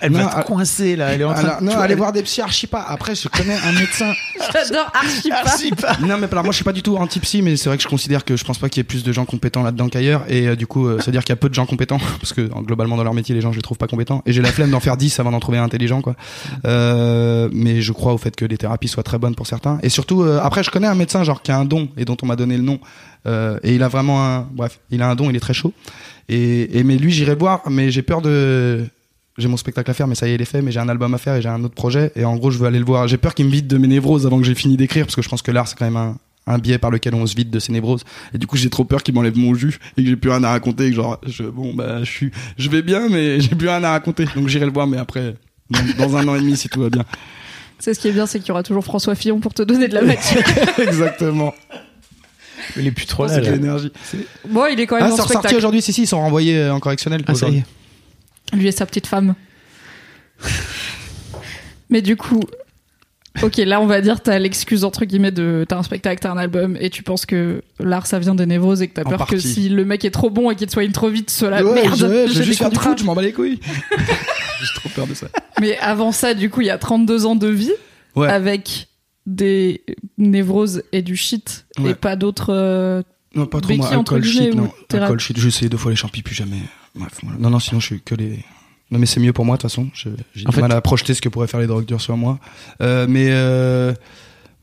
Elle 0.00 0.12
Non, 0.12 0.20
va 0.20 0.30
ah- 0.34 0.42
te 0.42 0.46
coincer 0.46 0.96
là. 0.96 1.08
Elle 1.12 1.20
est 1.20 1.24
en 1.24 1.34
train 1.34 1.42
Alors, 1.44 1.60
de- 1.60 1.66
non, 1.66 1.84
elle- 1.84 1.94
voir 1.96 2.12
des 2.12 2.22
psy 2.22 2.40
archi 2.40 2.66
pas. 2.66 2.80
Après, 2.88 3.14
je 3.14 3.28
connais 3.28 3.54
un 3.54 3.72
médecin. 3.72 4.10
J'adore 4.52 4.90
archi 4.94 5.28
pas. 5.28 5.42
Archi 5.44 5.70
pas. 5.72 5.96
Non, 6.00 6.16
mais 6.18 6.26
alors, 6.32 6.44
moi, 6.44 6.52
je 6.52 6.56
suis 6.56 6.64
pas 6.64 6.72
du 6.72 6.82
tout 6.82 6.96
anti-psy, 6.96 7.42
mais 7.42 7.56
c'est 7.58 7.68
vrai 7.68 7.76
que 7.76 7.82
je 7.82 7.88
considère 7.88 8.24
que 8.24 8.34
je 8.36 8.44
pense 8.44 8.56
pas 8.58 8.70
qu'il 8.70 8.78
y 8.78 8.82
ait 8.82 8.84
plus 8.84 9.04
de 9.04 9.12
gens 9.12 9.26
compétents 9.26 9.62
là-dedans 9.62 9.88
qu'ailleurs. 9.90 10.24
Et 10.28 10.48
euh, 10.48 10.56
du 10.56 10.66
coup, 10.66 10.86
euh, 10.88 10.98
c'est-à-dire 11.02 11.22
qu'il 11.22 11.32
y 11.32 11.34
a 11.34 11.36
peu 11.36 11.50
de 11.50 11.54
gens 11.54 11.66
compétents, 11.66 11.98
parce 12.20 12.32
que 12.32 12.42
globalement, 12.62 12.96
dans 12.96 13.04
leur 13.04 13.12
métier, 13.14 13.34
les 13.34 13.42
gens, 13.42 13.52
je 13.52 13.56
les 13.56 13.62
trouve 13.62 13.76
pas 13.76 13.86
compétents. 13.86 14.22
Et 14.24 14.32
j'ai 14.32 14.40
la 14.40 14.52
flemme 14.52 14.70
d'en 14.70 14.80
faire 14.80 14.96
10 14.96 15.20
avant 15.20 15.30
d'en 15.32 15.40
trouver 15.40 15.58
un 15.58 15.64
intelligent, 15.64 16.00
quoi. 16.00 16.14
Euh, 16.64 17.48
mais 17.52 17.82
je 17.82 17.92
crois 17.92 18.14
au 18.14 18.18
fait 18.18 18.34
que 18.34 18.44
les 18.44 18.56
thérapies 18.56 18.88
soient 18.88 19.02
très 19.02 19.18
bonnes 19.18 19.34
pour 19.34 19.46
certains. 19.46 19.78
Et 19.82 19.88
surtout, 19.90 20.22
euh, 20.22 20.40
après, 20.42 20.62
je 20.62 20.70
connais 20.70 20.86
un 20.86 20.94
médecin, 20.94 21.24
genre, 21.24 21.42
qui 21.42 21.50
a 21.52 21.58
un 21.58 21.64
don, 21.66 21.88
et 21.98 22.04
dont 22.06 22.16
on 22.22 22.26
m'a 22.26 22.36
donné 22.36 22.56
le 22.56 22.62
nom. 22.62 22.78
Euh, 23.26 23.58
et 23.62 23.74
il 23.74 23.82
a 23.82 23.88
vraiment 23.88 24.24
un, 24.24 24.48
bref, 24.52 24.80
il 24.90 25.02
a 25.02 25.08
un 25.08 25.14
don, 25.14 25.30
il 25.30 25.36
est 25.36 25.40
très 25.40 25.54
chaud. 25.54 25.72
Et, 26.28 26.78
et 26.78 26.84
mais 26.84 26.96
lui, 26.96 27.10
j'irai 27.10 27.32
le 27.32 27.38
voir, 27.38 27.62
mais 27.68 27.90
j'ai 27.90 28.02
peur 28.02 28.22
de, 28.22 28.84
j'ai 29.36 29.48
mon 29.48 29.56
spectacle 29.56 29.90
à 29.90 29.94
faire, 29.94 30.06
mais 30.06 30.14
ça 30.14 30.28
y 30.28 30.32
est, 30.32 30.34
il 30.36 30.42
est 30.42 30.46
fait, 30.46 30.62
mais 30.62 30.72
j'ai 30.72 30.80
un 30.80 30.88
album 30.88 31.12
à 31.14 31.18
faire 31.18 31.34
et 31.34 31.42
j'ai 31.42 31.48
un 31.48 31.62
autre 31.64 31.74
projet. 31.74 32.12
Et 32.16 32.24
en 32.24 32.36
gros, 32.36 32.50
je 32.50 32.58
veux 32.58 32.66
aller 32.66 32.78
le 32.78 32.84
voir. 32.84 33.08
J'ai 33.08 33.16
peur 33.16 33.34
qu'il 33.34 33.46
me 33.46 33.50
vide 33.50 33.66
de 33.66 33.78
mes 33.78 33.88
névroses 33.88 34.26
avant 34.26 34.38
que 34.38 34.44
j'ai 34.44 34.54
fini 34.54 34.76
d'écrire, 34.76 35.06
parce 35.06 35.16
que 35.16 35.22
je 35.22 35.28
pense 35.28 35.42
que 35.42 35.50
l'art, 35.50 35.68
c'est 35.68 35.76
quand 35.76 35.84
même 35.84 35.96
un, 35.96 36.16
un 36.46 36.58
biais 36.58 36.78
par 36.78 36.90
lequel 36.90 37.14
on 37.14 37.26
se 37.26 37.34
vide 37.34 37.50
de 37.50 37.58
ses 37.58 37.72
névroses. 37.72 38.04
Et 38.34 38.38
du 38.38 38.46
coup, 38.46 38.56
j'ai 38.56 38.70
trop 38.70 38.84
peur 38.84 39.02
qu'il 39.02 39.14
m'enlève 39.14 39.36
mon 39.36 39.54
jus 39.54 39.78
et 39.96 40.02
que 40.02 40.08
j'ai 40.08 40.16
plus 40.16 40.30
rien 40.30 40.44
à 40.44 40.50
raconter. 40.50 40.86
Et 40.86 40.90
que 40.90 40.96
genre, 40.96 41.18
je, 41.26 41.44
bon, 41.44 41.74
bah, 41.74 42.00
je 42.00 42.10
suis, 42.10 42.30
je 42.58 42.70
vais 42.70 42.82
bien, 42.82 43.08
mais 43.08 43.40
j'ai 43.40 43.54
plus 43.54 43.68
rien 43.68 43.82
à 43.84 43.90
raconter. 43.90 44.24
Donc 44.34 44.48
j'irai 44.48 44.66
le 44.66 44.72
voir, 44.72 44.86
mais 44.86 44.98
après, 44.98 45.34
dans, 45.70 46.06
dans 46.06 46.16
un 46.16 46.28
an 46.28 46.34
et 46.34 46.40
demi, 46.40 46.56
si 46.56 46.68
tout 46.68 46.80
va 46.80 46.90
bien. 46.90 47.04
C'est 47.78 47.94
ce 47.94 48.00
qui 48.00 48.08
est 48.08 48.12
bien, 48.12 48.26
c'est 48.26 48.40
qu'il 48.40 48.48
y 48.48 48.52
aura 48.52 48.62
toujours 48.62 48.84
François 48.84 49.14
Fillon 49.14 49.40
pour 49.40 49.54
te 49.54 49.62
donner 49.62 49.88
de 49.88 49.94
la 49.94 50.02
matière. 50.02 50.44
Exactement. 50.78 51.54
Il 52.76 52.86
est 52.86 52.90
plus 52.90 53.06
trop 53.06 53.26
là. 53.26 53.34
C'est 53.34 53.40
l'énergie. 53.42 53.92
bon, 54.48 54.66
il 54.66 54.78
est 54.80 54.86
quand 54.86 54.96
même 54.96 55.04
Ah, 55.06 55.10
ressorti 55.10 55.32
spectacle. 55.32 55.56
aujourd'hui, 55.56 55.82
si, 55.82 55.92
si, 55.92 56.02
ils 56.02 56.06
sont 56.06 56.18
renvoyés 56.20 56.56
euh, 56.58 56.72
en 56.74 56.80
correctionnel. 56.80 57.22
Ah, 57.26 57.34
ça 57.34 57.48
y 57.48 57.58
est. 57.58 57.64
Lui 58.52 58.66
et 58.68 58.72
sa 58.72 58.86
petite 58.86 59.06
femme. 59.06 59.34
Mais 61.90 62.02
du 62.02 62.16
coup, 62.16 62.40
ok, 63.42 63.56
là 63.58 63.80
on 63.80 63.86
va 63.86 64.00
dire 64.00 64.20
t'as 64.22 64.38
l'excuse 64.38 64.84
entre 64.84 65.04
guillemets 65.04 65.32
de 65.32 65.64
t'as 65.68 65.76
un 65.76 65.82
spectacle, 65.82 66.20
t'as 66.22 66.30
un 66.30 66.36
album 66.38 66.76
et 66.80 66.88
tu 66.90 67.02
penses 67.02 67.26
que 67.26 67.62
l'art 67.80 68.06
ça 68.06 68.18
vient 68.20 68.34
des 68.34 68.46
névroses 68.46 68.80
et 68.82 68.88
que 68.88 68.94
t'as 68.94 69.02
En 69.04 69.10
peur 69.10 69.26
que 69.26 69.38
si 69.38 69.68
le 69.68 69.84
mec 69.84 70.04
est 70.04 70.10
trop 70.12 70.30
bon 70.30 70.50
et 70.50 70.56
qu'il 70.56 70.66
te 70.68 70.72
soigne 70.72 70.92
trop 70.92 71.08
vite, 71.08 71.30
cela 71.30 71.64
Ouais, 71.64 71.82
merde. 71.82 71.96
je, 71.96 72.06
je 72.06 72.32
j'ai 72.32 72.34
vais 72.34 72.38
des 72.40 72.44
juste 72.44 72.58
faire 72.58 72.70
du 72.70 72.76
contrats. 72.76 72.90
foot, 72.90 73.00
je 73.00 73.04
m'en 73.04 73.14
bats 73.14 73.22
les 73.22 73.32
couilles. 73.32 73.58
j'ai 73.90 74.74
trop 74.76 74.88
peur 74.94 75.06
de 75.08 75.14
ça. 75.14 75.26
Mais 75.60 75.76
avant 75.78 76.12
ça, 76.12 76.34
du 76.34 76.48
coup, 76.50 76.60
il 76.60 76.68
y 76.68 76.70
a 76.70 76.78
32 76.78 77.26
ans 77.26 77.36
de 77.36 77.48
vie 77.48 77.72
Ouais. 78.16 78.28
avec 78.28 78.88
des 79.26 79.82
névroses 80.18 80.82
et 80.92 81.02
du 81.02 81.16
shit 81.16 81.66
et 81.84 81.94
pas 81.94 82.16
d'autres. 82.16 82.52
euh, 82.52 83.02
Non, 83.34 83.46
pas 83.46 83.60
trop 83.60 83.74
moi. 83.74 83.86
entre 83.96 84.14
Alcool, 84.16 84.20
guillemets, 84.22 84.44
shit, 84.46 84.54
ou 84.54 84.56
non. 84.56 84.72
Alcool, 84.92 85.20
shit. 85.20 85.38
J'ai 85.38 85.48
essayé 85.48 85.68
deux 85.68 85.76
fois 85.76 85.90
les 85.92 85.96
champis, 85.96 86.22
plus 86.22 86.34
jamais. 86.34 86.60
Bref, 86.94 87.20
voilà. 87.22 87.38
Non, 87.38 87.50
non, 87.50 87.58
sinon, 87.60 87.80
je 87.80 87.86
suis 87.86 88.00
que 88.00 88.14
les. 88.14 88.44
Non, 88.90 88.98
mais 88.98 89.06
c'est 89.06 89.20
mieux 89.20 89.32
pour 89.32 89.44
moi, 89.44 89.56
de 89.56 89.60
toute 89.62 89.70
façon. 89.70 89.88
J'ai 89.94 90.10
du 90.44 90.52
fait- 90.52 90.60
mal 90.60 90.72
à 90.72 90.80
projeter 90.80 91.14
ce 91.14 91.20
que 91.20 91.28
pourraient 91.28 91.46
faire 91.46 91.60
les 91.60 91.68
drogues 91.68 91.84
dures 91.84 92.00
sur 92.00 92.16
moi. 92.16 92.40
Euh, 92.82 93.06
mais 93.08 93.28
euh, 93.30 93.94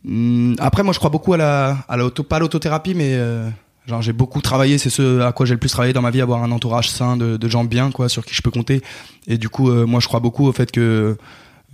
hum, 0.05 0.55
après, 0.59 0.83
moi, 0.83 0.91
je 0.93 0.99
crois 0.99 1.09
beaucoup 1.09 1.33
à 1.33 1.37
la, 1.37 1.77
à 1.87 1.95
l'auto, 1.97 2.23
pas 2.23 2.39
l'autothérapie, 2.39 2.93
mais 2.93 3.13
euh, 3.13 3.49
genre 3.87 4.01
j'ai 4.01 4.11
beaucoup 4.11 4.41
travaillé. 4.41 4.77
C'est 4.79 4.89
ce 4.89 5.21
à 5.21 5.31
quoi 5.31 5.45
j'ai 5.45 5.53
le 5.53 5.59
plus 5.59 5.69
travaillé 5.71 5.93
dans 5.93 6.01
ma 6.01 6.11
vie, 6.11 6.19
avoir 6.19 6.43
un 6.43 6.51
entourage 6.51 6.89
sain 6.89 7.15
de, 7.15 7.37
de 7.37 7.47
gens 7.47 7.63
bien, 7.63 7.89
quoi, 7.91 8.09
sur 8.09 8.25
qui 8.25 8.33
je 8.35 8.41
peux 8.41 8.51
compter. 8.51 8.81
Et 9.27 9.37
du 9.37 9.47
coup, 9.47 9.69
euh, 9.69 9.85
moi, 9.85 10.01
je 10.01 10.07
crois 10.07 10.19
beaucoup 10.19 10.45
au 10.45 10.51
fait 10.51 10.71
que 10.71 11.15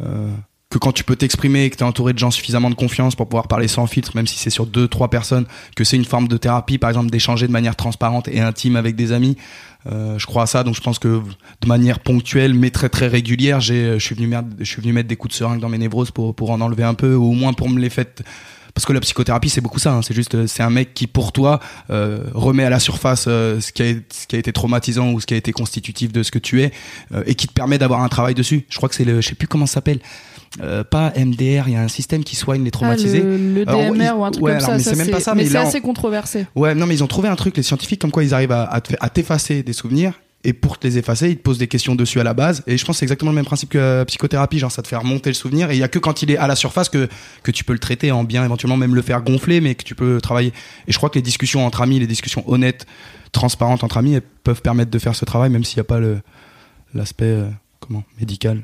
euh, 0.02 0.30
que 0.74 0.80
quand 0.80 0.92
tu 0.92 1.04
peux 1.04 1.16
t'exprimer, 1.16 1.70
que 1.70 1.76
tu 1.76 1.84
es 1.84 1.86
entouré 1.86 2.14
de 2.14 2.18
gens 2.18 2.32
suffisamment 2.32 2.72
de 2.72 2.76
confiance 2.76 3.16
pour 3.16 3.28
pouvoir 3.28 3.48
parler 3.48 3.68
sans 3.68 3.86
filtre, 3.86 4.14
même 4.16 4.26
si 4.26 4.40
c'est 4.40 4.50
sur 4.50 4.66
deux, 4.66 4.88
trois 4.88 5.08
personnes, 5.08 5.46
que 5.76 5.84
c'est 5.84 5.98
une 5.98 6.04
forme 6.06 6.28
de 6.28 6.36
thérapie, 6.36 6.80
par 6.80 6.90
exemple, 6.90 7.12
d'échanger 7.12 7.46
de 7.46 7.52
manière 7.52 7.76
transparente 7.76 8.28
et 8.28 8.40
intime 8.40 8.76
avec 8.76 8.96
des 8.96 9.12
amis. 9.12 9.38
Euh, 9.92 10.18
je 10.18 10.26
crois 10.26 10.44
à 10.44 10.46
ça, 10.48 10.64
donc 10.64 10.74
je 10.76 10.82
pense 10.82 10.98
que 10.98 11.22
de 11.62 11.68
manière 11.68 12.00
ponctuelle, 12.00 12.56
mais 12.56 12.72
très 12.72 12.90
très 12.90 13.08
régulière, 13.08 13.60
j'ai, 13.60 14.00
je 14.00 14.04
suis 14.04 14.16
venu 14.16 14.34
venu 14.34 14.94
mettre 14.94 15.10
des 15.10 15.16
coups 15.16 15.34
de 15.34 15.38
seringue 15.38 15.60
dans 15.60 15.70
mes 15.70 15.78
névroses 15.78 16.10
pour 16.10 16.34
pour 16.34 16.50
en 16.50 16.60
enlever 16.60 16.84
un 16.84 16.96
peu, 16.96 17.14
ou 17.14 17.26
au 17.26 17.34
moins 17.34 17.54
pour 17.54 17.70
me 17.70 17.80
les 17.80 17.92
faire. 17.92 18.06
Parce 18.74 18.88
que 18.88 18.94
la 18.94 19.02
psychothérapie, 19.02 19.50
c'est 19.50 19.62
beaucoup 19.62 19.78
ça. 19.78 19.94
hein. 19.94 20.02
C'est 20.02 20.16
juste, 20.16 20.34
euh, 20.34 20.48
c'est 20.48 20.64
un 20.64 20.72
mec 20.72 20.96
qui, 20.96 21.06
pour 21.06 21.32
toi, 21.32 21.60
euh, 21.92 22.24
remet 22.34 22.64
à 22.64 22.72
la 22.72 22.80
surface 22.80 23.26
euh, 23.28 23.62
ce 23.62 23.72
qui 23.72 23.84
a, 23.84 23.94
ce 24.10 24.26
qui 24.26 24.36
a 24.36 24.40
été 24.40 24.52
traumatisant 24.52 25.12
ou 25.12 25.20
ce 25.22 25.28
qui 25.28 25.36
a 25.36 25.38
été 25.38 25.52
constitutif 25.52 26.12
de 26.12 26.24
ce 26.24 26.32
que 26.32 26.40
tu 26.40 26.64
es, 26.64 26.72
euh, 27.14 27.22
et 27.28 27.36
qui 27.36 27.46
te 27.48 27.54
permet 27.54 27.78
d'avoir 27.78 28.02
un 28.02 28.10
travail 28.10 28.34
dessus. 28.34 28.66
Je 28.70 28.78
crois 28.78 28.90
que 28.90 28.96
c'est 28.96 29.06
le, 29.06 29.22
je 29.22 29.30
sais 29.30 29.36
plus 29.36 29.48
comment 29.48 29.68
ça 29.68 29.76
s'appelle. 29.76 30.00
Euh, 30.62 30.84
pas 30.84 31.12
MDR, 31.16 31.68
il 31.68 31.74
y 31.74 31.76
a 31.76 31.82
un 31.82 31.88
système 31.88 32.24
qui 32.24 32.36
soigne 32.36 32.64
les 32.64 32.70
traumatisés. 32.72 33.22
ah, 33.24 33.26
le, 33.28 33.38
le 33.56 33.68
Alors, 33.68 33.82
DMR 33.94 34.04
ils- 34.06 34.12
ou 34.20 34.24
un 34.26 34.32
truc 34.32 34.44
ouais, 34.44 34.52
comme 34.52 34.58
alors, 34.58 34.68
ça. 34.70 34.74
mais 34.78 34.84
ça, 34.84 34.90
c'est 34.92 34.98
même 34.98 35.10
pas 35.10 35.20
ça, 35.20 35.34
mais 35.34 35.42
mais 35.44 35.48
c'est 35.48 35.54
là, 35.56 35.64
on- 35.64 35.68
assez 35.68 35.82
controversé. 35.82 36.46
Ouais, 36.56 36.76
non, 36.76 36.86
mais 36.86 36.94
ils 36.94 37.04
ont 37.04 37.08
trouvé 37.08 37.28
un 37.28 37.36
truc, 37.36 37.58
les 37.58 37.64
scientifiques, 37.64 38.00
comme 38.02 38.12
quoi 38.12 38.24
ils 38.24 38.34
arrivent 38.36 38.52
à, 38.52 38.66
à 38.66 38.80
te- 38.82 38.94
à 39.00 39.10
t'effacer 39.10 39.64
des 39.64 39.74
souvenirs. 39.74 40.14
Et 40.46 40.52
pour 40.52 40.78
te 40.78 40.86
les 40.86 40.98
effacer, 40.98 41.30
ils 41.30 41.38
te 41.38 41.42
posent 41.42 41.58
des 41.58 41.70
questions 41.70 41.96
dessus 41.96 42.20
à 42.20 42.24
la 42.24 42.34
base. 42.34 42.64
Et 42.68 42.78
je 42.78 42.84
pense 42.86 42.98
que 42.98 43.00
c'est 43.00 43.06
exactement 43.06 43.32
le 43.32 43.36
même 43.36 43.46
principe 43.46 43.70
que 43.70 43.78
la 43.78 44.06
psychothérapie. 44.06 44.60
Genre, 44.60 44.72
ça 44.72 44.82
te 44.82 44.90
fait 44.90 44.98
remonter 44.98 45.30
le 45.30 45.34
souvenir. 45.36 45.72
Et 45.72 45.76
il 45.76 45.80
y 45.80 45.84
a 45.84 45.88
que 45.88 46.00
quand 46.00 46.22
il 46.22 46.30
est 46.32 46.38
à 46.38 46.48
la 46.48 46.56
surface 46.58 46.90
que, 46.90 47.08
que 47.44 47.50
tu 47.52 47.64
peux 47.64 47.72
le 47.74 47.80
traiter 47.80 48.12
en 48.12 48.26
bien, 48.26 48.44
éventuellement 48.44 48.76
même 48.78 48.94
le 48.94 49.02
faire 49.02 49.22
gonfler, 49.24 49.62
mais 49.62 49.74
que 49.76 49.84
tu 49.86 49.96
peux 49.96 50.20
travailler. 50.20 50.52
Et 50.88 50.92
je 50.92 50.98
crois 50.98 51.10
que 51.10 51.16
les 51.16 51.22
discussions 51.22 51.66
entre 51.66 51.82
amis, 51.82 51.98
les 51.98 52.08
discussions 52.08 52.44
honnêtes, 52.52 52.86
transparentes 53.32 53.86
entre 53.86 53.98
amis, 53.98 54.16
elles 54.16 54.22
peuvent 54.44 54.62
permettre 54.62 54.92
de 54.92 55.00
faire 55.00 55.16
ce 55.16 55.24
travail, 55.24 55.50
même 55.50 55.64
s'il 55.64 55.78
n'y 55.78 55.82
a 55.82 55.86
pas 55.86 56.00
le, 56.00 56.20
l'aspect, 56.94 57.24
euh, 57.24 57.50
comment, 57.80 58.04
médical. 58.20 58.64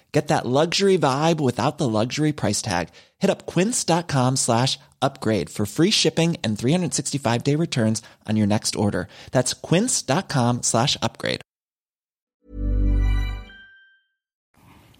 Get 0.13 0.27
that 0.27 0.45
luxury 0.45 0.97
vibe 0.97 1.39
without 1.39 1.77
the 1.77 1.87
luxury 1.87 2.33
price 2.33 2.61
tag. 2.61 2.89
Hit 3.19 3.29
up 3.29 3.45
quince.com 3.45 4.35
slash 4.35 4.77
upgrade 5.01 5.49
for 5.49 5.65
free 5.65 5.91
shipping 5.91 6.35
and 6.43 6.57
365 6.57 7.43
day 7.43 7.55
returns 7.55 8.01
on 8.27 8.35
your 8.35 8.47
next 8.47 8.75
order. 8.75 9.07
That's 9.31 9.53
quince.com 9.53 10.63
slash 10.63 10.97
upgrade. 11.01 11.39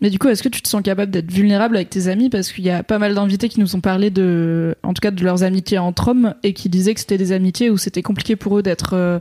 Mais 0.04 0.10
du 0.10 0.17
coup, 0.17 0.30
est-ce 0.30 0.41
que 0.41 0.50
tu 0.50 0.63
te 0.63 0.67
sens 0.67 0.82
capable 0.82 1.12
d'être 1.12 1.32
vulnérable 1.32 1.76
avec 1.76 1.91
tes 1.91 2.08
amis? 2.08 2.32
Parce 2.32 2.52
qu'il 2.52 2.63
y 2.63 2.71
a 2.71 2.82
pas 2.82 2.97
mal 2.97 3.13
d'invités 3.13 3.50
qui 3.50 3.60
nous 3.60 3.76
ont 3.76 3.82
parlé 3.82 4.10
de, 4.10 4.76
en 4.82 4.95
tout 4.95 5.00
cas, 5.00 5.12
de 5.12 5.24
leurs 5.24 5.43
amitiés 5.43 5.78
entre 5.78 6.08
hommes 6.08 6.34
et 6.41 6.54
qui 6.54 6.69
disaient 6.69 6.95
que 6.95 7.00
c'était 7.00 7.19
des 7.19 7.34
amitiés 7.34 7.69
où 7.69 7.78
c'était 7.78 8.02
compliqué 8.02 8.36
pour 8.36 8.58
eux 8.58 8.63
d'être 8.63 8.93
euh, 8.93 9.19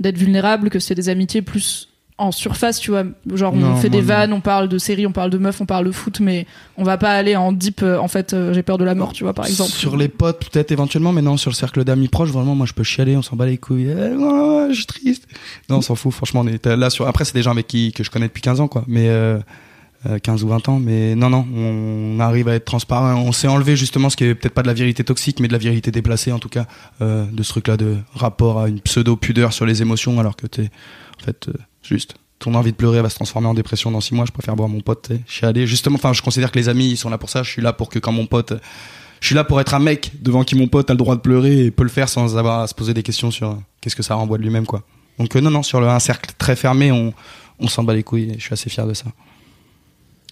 d'être 0.00 0.16
vulnérables, 0.16 0.70
que 0.70 0.78
c'était 0.78 0.94
des 0.94 1.08
amitiés 1.10 1.42
plus 1.42 1.91
en 2.22 2.32
surface, 2.32 2.78
tu 2.78 2.90
vois. 2.90 3.04
Genre, 3.32 3.52
on 3.54 3.76
fait 3.76 3.90
des 3.90 4.00
non. 4.00 4.06
vannes, 4.06 4.32
on 4.32 4.40
parle 4.40 4.68
de 4.68 4.78
séries, 4.78 5.06
on 5.06 5.12
parle 5.12 5.30
de 5.30 5.38
meufs, 5.38 5.60
on 5.60 5.66
parle 5.66 5.86
de 5.86 5.92
foot, 5.92 6.20
mais 6.20 6.46
on 6.76 6.84
va 6.84 6.96
pas 6.96 7.10
aller 7.10 7.36
en 7.36 7.52
deep. 7.52 7.82
euh, 7.82 7.98
en 7.98 8.08
fait, 8.08 8.32
euh, 8.32 8.52
j'ai 8.52 8.62
peur 8.62 8.78
de 8.78 8.84
la 8.84 8.94
mort, 8.94 9.12
tu 9.12 9.24
vois, 9.24 9.32
par 9.34 9.46
exemple. 9.46 9.70
Sur 9.70 9.96
les 9.96 10.08
potes, 10.08 10.48
peut-être 10.50 10.72
éventuellement, 10.72 11.12
mais 11.12 11.22
non, 11.22 11.36
sur 11.36 11.50
le 11.50 11.56
cercle 11.56 11.84
d'amis 11.84 12.08
proches, 12.08 12.30
vraiment, 12.30 12.54
moi, 12.54 12.66
je 12.66 12.72
peux 12.72 12.84
chialer, 12.84 13.16
on 13.16 13.22
s'en 13.22 13.36
bat 13.36 13.46
les 13.46 13.58
couilles. 13.58 13.88
Eh, 13.90 14.70
je 14.70 14.74
suis 14.74 14.86
triste. 14.86 15.26
Non, 15.68 15.78
on 15.78 15.82
s'en 15.82 15.94
fout, 15.94 16.12
franchement, 16.12 16.40
on 16.40 16.46
est 16.46 16.64
là 16.66 16.90
sur. 16.90 17.06
Après, 17.06 17.24
c'est 17.24 17.34
des 17.34 17.42
gens 17.42 17.52
avec 17.52 17.66
qui 17.66 17.92
que 17.92 18.04
je 18.04 18.10
connais 18.10 18.28
depuis 18.28 18.42
15 18.42 18.60
ans, 18.60 18.68
quoi. 18.68 18.84
Mais 18.86 19.08
euh, 19.08 19.38
euh, 20.06 20.18
15 20.18 20.42
ou 20.42 20.48
20 20.48 20.68
ans, 20.68 20.80
mais 20.80 21.14
non, 21.14 21.30
non, 21.30 21.46
on 21.54 22.18
arrive 22.18 22.48
à 22.48 22.54
être 22.54 22.64
transparent. 22.64 23.14
On 23.14 23.30
s'est 23.30 23.46
enlevé 23.46 23.76
justement 23.76 24.10
ce 24.10 24.16
qui 24.16 24.24
est 24.24 24.34
peut-être 24.34 24.54
pas 24.54 24.62
de 24.62 24.66
la 24.66 24.74
vérité 24.74 25.04
toxique, 25.04 25.38
mais 25.38 25.46
de 25.46 25.52
la 25.52 25.60
vérité 25.60 25.92
déplacée, 25.92 26.32
en 26.32 26.40
tout 26.40 26.48
cas, 26.48 26.66
euh, 27.00 27.24
de 27.30 27.42
ce 27.44 27.50
truc-là 27.50 27.76
de 27.76 27.98
rapport 28.12 28.58
à 28.58 28.68
une 28.68 28.80
pseudo 28.80 29.14
pudeur 29.14 29.52
sur 29.52 29.64
les 29.64 29.80
émotions, 29.80 30.18
alors 30.18 30.34
que 30.34 30.48
t'es, 30.48 30.70
en 31.22 31.24
fait, 31.24 31.48
euh, 31.48 31.52
juste. 31.82 32.14
Ton 32.38 32.54
envie 32.54 32.72
de 32.72 32.76
pleurer 32.76 33.00
va 33.02 33.08
se 33.08 33.14
transformer 33.14 33.46
en 33.46 33.54
dépression 33.54 33.90
dans 33.90 34.00
six 34.00 34.14
mois. 34.14 34.24
Je 34.26 34.32
préfère 34.32 34.56
boire 34.56 34.68
mon 34.68 34.80
pote, 34.80 35.06
sais, 35.08 35.20
chialer. 35.26 35.66
Justement, 35.66 35.94
enfin, 35.94 36.12
je 36.12 36.22
considère 36.22 36.50
que 36.50 36.58
les 36.58 36.68
amis, 36.68 36.90
ils 36.90 36.96
sont 36.96 37.08
là 37.08 37.18
pour 37.18 37.30
ça. 37.30 37.42
Je 37.42 37.50
suis 37.50 37.62
là 37.62 37.72
pour 37.72 37.88
que 37.88 38.00
quand 38.00 38.12
mon 38.12 38.26
pote, 38.26 38.52
je 39.20 39.26
suis 39.26 39.34
là 39.34 39.44
pour 39.44 39.60
être 39.60 39.74
un 39.74 39.78
mec 39.78 40.10
devant 40.20 40.42
qui 40.42 40.56
mon 40.56 40.66
pote 40.66 40.90
a 40.90 40.94
le 40.94 40.98
droit 40.98 41.14
de 41.14 41.20
pleurer 41.20 41.66
et 41.66 41.70
peut 41.70 41.84
le 41.84 41.88
faire 41.88 42.08
sans 42.08 42.36
avoir 42.36 42.60
à 42.60 42.66
se 42.66 42.74
poser 42.74 42.94
des 42.94 43.04
questions 43.04 43.30
sur 43.30 43.50
euh, 43.50 43.54
qu'est-ce 43.80 43.94
que 43.94 44.02
ça 44.02 44.16
renvoie 44.16 44.38
de 44.38 44.42
lui-même, 44.42 44.66
quoi. 44.66 44.82
Donc, 45.18 45.36
euh, 45.36 45.40
non, 45.40 45.50
non, 45.50 45.62
sur 45.62 45.88
un 45.88 46.00
cercle 46.00 46.32
très 46.36 46.56
fermé, 46.56 46.90
on, 46.90 47.14
on 47.60 47.68
s'en 47.68 47.84
bat 47.84 47.94
les 47.94 48.02
couilles 48.02 48.30
et 48.30 48.34
je 48.38 48.42
suis 48.42 48.52
assez 48.52 48.68
fier 48.68 48.86
de 48.86 48.94
ça. 48.94 49.06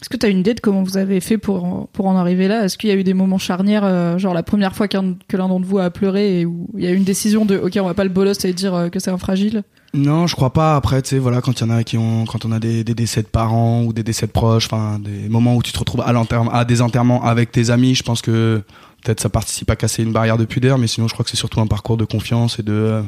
Est-ce 0.01 0.09
que 0.09 0.17
tu 0.17 0.25
as 0.27 0.29
une 0.31 0.39
idée 0.39 0.55
de 0.55 0.61
comment 0.61 0.83
vous 0.83 0.97
avez 0.97 1.21
fait 1.21 1.37
pour, 1.37 1.65
en- 1.65 2.17
arriver 2.17 2.49
là? 2.49 2.65
Est-ce 2.65 2.79
qu'il 2.79 2.89
y 2.89 2.93
a 2.93 2.97
eu 2.97 3.05
des 3.05 3.15
moments 3.15 3.39
charnières, 3.39 3.85
euh, 3.85 4.17
genre 4.19 4.33
la 4.33 4.43
première 4.43 4.75
fois 4.75 4.89
que 4.89 4.97
l'un 4.97 5.49
d'entre 5.49 5.67
vous 5.67 5.79
a 5.79 5.91
pleuré 5.91 6.41
et 6.41 6.47
où 6.47 6.69
il 6.77 6.85
y 6.85 6.87
a 6.87 6.91
eu 6.91 6.97
une 6.97 7.05
décision 7.05 7.45
de 7.45 7.57
OK, 7.59 7.79
on 7.81 7.87
va 7.87 7.95
pas 7.95 8.05
le 8.05 8.11
bolos 8.11 8.33
et 8.45 8.53
dire 8.53 8.75
euh, 8.75 8.89
que 8.89 8.99
c'est 8.99 9.11
un 9.11 9.19
fragile? 9.19 9.63
Non, 9.93 10.27
je 10.27 10.37
crois 10.37 10.53
pas. 10.53 10.77
Après, 10.77 11.03
tu 11.03 11.11
sais, 11.11 11.19
voilà, 11.19 11.41
quand 11.41 11.61
il 11.61 11.71
a 11.71 11.85
qui 11.85 11.99
ont, 11.99 12.25
quand 12.25 12.45
on 12.45 12.53
a 12.53 12.61
des, 12.61 12.85
décès 12.85 13.23
de 13.23 13.27
parents 13.27 13.83
ou 13.83 13.93
des 13.93 14.03
décès 14.03 14.27
de 14.27 14.33
proches, 14.33 14.67
enfin, 14.67 14.99
des 15.01 15.29
moments 15.29 15.57
où 15.57 15.63
tu 15.63 15.73
te 15.73 15.79
retrouves 15.79 16.01
à 16.03 16.15
à 16.53 16.65
des 16.65 16.81
enterrements 16.81 17.23
avec 17.25 17.51
tes 17.51 17.71
amis, 17.71 17.95
je 17.95 18.03
pense 18.03 18.23
que 18.23 18.63
peut-être 19.03 19.21
ça 19.21 19.29
participe 19.29 19.71
à 19.71 19.77
casser 19.77 20.03
une 20.03 20.13
barrière 20.13 20.39
de 20.39 20.45
pudeur, 20.45 20.79
mais 20.79 20.87
sinon, 20.87 21.09
je 21.09 21.13
crois 21.15 21.25
que 21.25 21.31
c'est 21.31 21.37
surtout 21.37 21.61
un 21.61 21.67
parcours 21.67 21.97
de 21.97 22.05
confiance 22.05 22.59
et 22.59 22.63
de, 22.63 22.73
euh, 22.73 23.03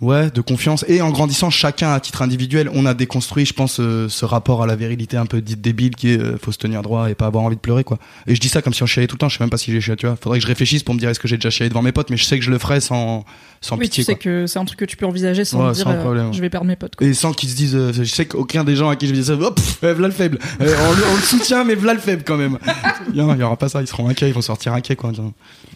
Ouais, 0.00 0.30
de 0.30 0.40
confiance. 0.40 0.84
Et 0.88 1.02
en 1.02 1.10
grandissant, 1.10 1.50
chacun 1.50 1.92
à 1.92 1.98
titre 1.98 2.22
individuel, 2.22 2.70
on 2.72 2.86
a 2.86 2.94
déconstruit, 2.94 3.44
je 3.46 3.52
pense, 3.52 3.80
euh, 3.80 4.08
ce 4.08 4.24
rapport 4.24 4.62
à 4.62 4.66
la 4.66 4.76
virilité 4.76 5.16
un 5.16 5.26
peu 5.26 5.40
dite 5.40 5.60
débile 5.60 5.96
qui 5.96 6.10
est 6.12 6.20
euh, 6.20 6.38
faut 6.40 6.52
se 6.52 6.58
tenir 6.58 6.82
droit 6.82 7.10
et 7.10 7.14
pas 7.16 7.26
avoir 7.26 7.42
envie 7.44 7.56
de 7.56 7.60
pleurer, 7.60 7.82
quoi. 7.82 7.98
Et 8.28 8.34
je 8.36 8.40
dis 8.40 8.48
ça 8.48 8.62
comme 8.62 8.72
si 8.74 8.82
on 8.82 8.86
chialait 8.86 9.08
tout 9.08 9.16
le 9.16 9.18
temps. 9.18 9.28
Je 9.28 9.36
sais 9.38 9.42
même 9.42 9.50
pas 9.50 9.58
si 9.58 9.72
j'ai 9.72 9.80
chialé, 9.80 9.96
tu 9.96 10.06
vois. 10.06 10.16
Faudrait 10.16 10.38
que 10.38 10.42
je 10.42 10.46
réfléchisse 10.48 10.82
pour 10.84 10.94
me 10.94 11.00
dire 11.00 11.08
est-ce 11.08 11.18
que 11.18 11.26
j'ai 11.26 11.36
déjà 11.36 11.50
chialé 11.50 11.68
devant 11.68 11.82
mes 11.82 11.90
potes, 11.92 12.10
mais 12.10 12.16
je 12.16 12.24
sais 12.24 12.38
que 12.38 12.44
je 12.44 12.50
le 12.50 12.58
ferai 12.58 12.80
sans, 12.80 13.24
sans 13.60 13.76
Oui, 13.76 13.82
pitié, 13.86 14.04
tu 14.04 14.06
sais 14.06 14.14
quoi. 14.14 14.22
que 14.22 14.46
c'est 14.46 14.58
un 14.60 14.64
truc 14.64 14.78
que 14.78 14.84
tu 14.84 14.96
peux 14.96 15.06
envisager 15.06 15.44
sans 15.44 15.64
Ouais, 15.64 15.70
te 15.70 15.74
dire 15.76 15.84
sans 15.84 15.90
euh, 15.92 16.00
problème. 16.00 16.32
je 16.32 16.40
vais 16.40 16.50
perdre 16.50 16.66
mes 16.68 16.76
potes. 16.76 16.94
quoi. 16.94 17.06
Et 17.06 17.12
sans 17.14 17.32
qu'ils 17.32 17.48
se 17.48 17.56
disent, 17.56 17.74
euh, 17.74 17.92
je 17.92 18.04
sais 18.04 18.26
qu'aucun 18.26 18.62
des 18.62 18.76
gens 18.76 18.88
à 18.90 18.94
qui 18.96 19.08
je 19.08 19.12
dire 19.12 19.24
ça, 19.24 19.32
hop, 19.34 19.58
euh, 19.82 19.94
v'là 19.94 20.06
le 20.06 20.14
faible. 20.14 20.38
Euh, 20.60 20.76
on, 20.88 20.92
le- 20.92 21.04
on 21.12 21.16
le 21.16 21.22
soutient, 21.22 21.64
mais 21.64 21.74
v'là 21.74 21.94
le 21.94 22.00
faible 22.00 22.22
quand 22.24 22.36
même. 22.36 22.58
Il 23.12 23.16
y, 23.18 23.42
aura 23.42 23.56
pas 23.56 23.68
ça, 23.68 23.80
ils 23.80 23.86
seront 23.88 24.08
inquiets, 24.08 24.28
ils 24.28 24.34
vont 24.34 24.42
sortir 24.42 24.74
inquiets, 24.74 24.94
quoi. 24.96 25.10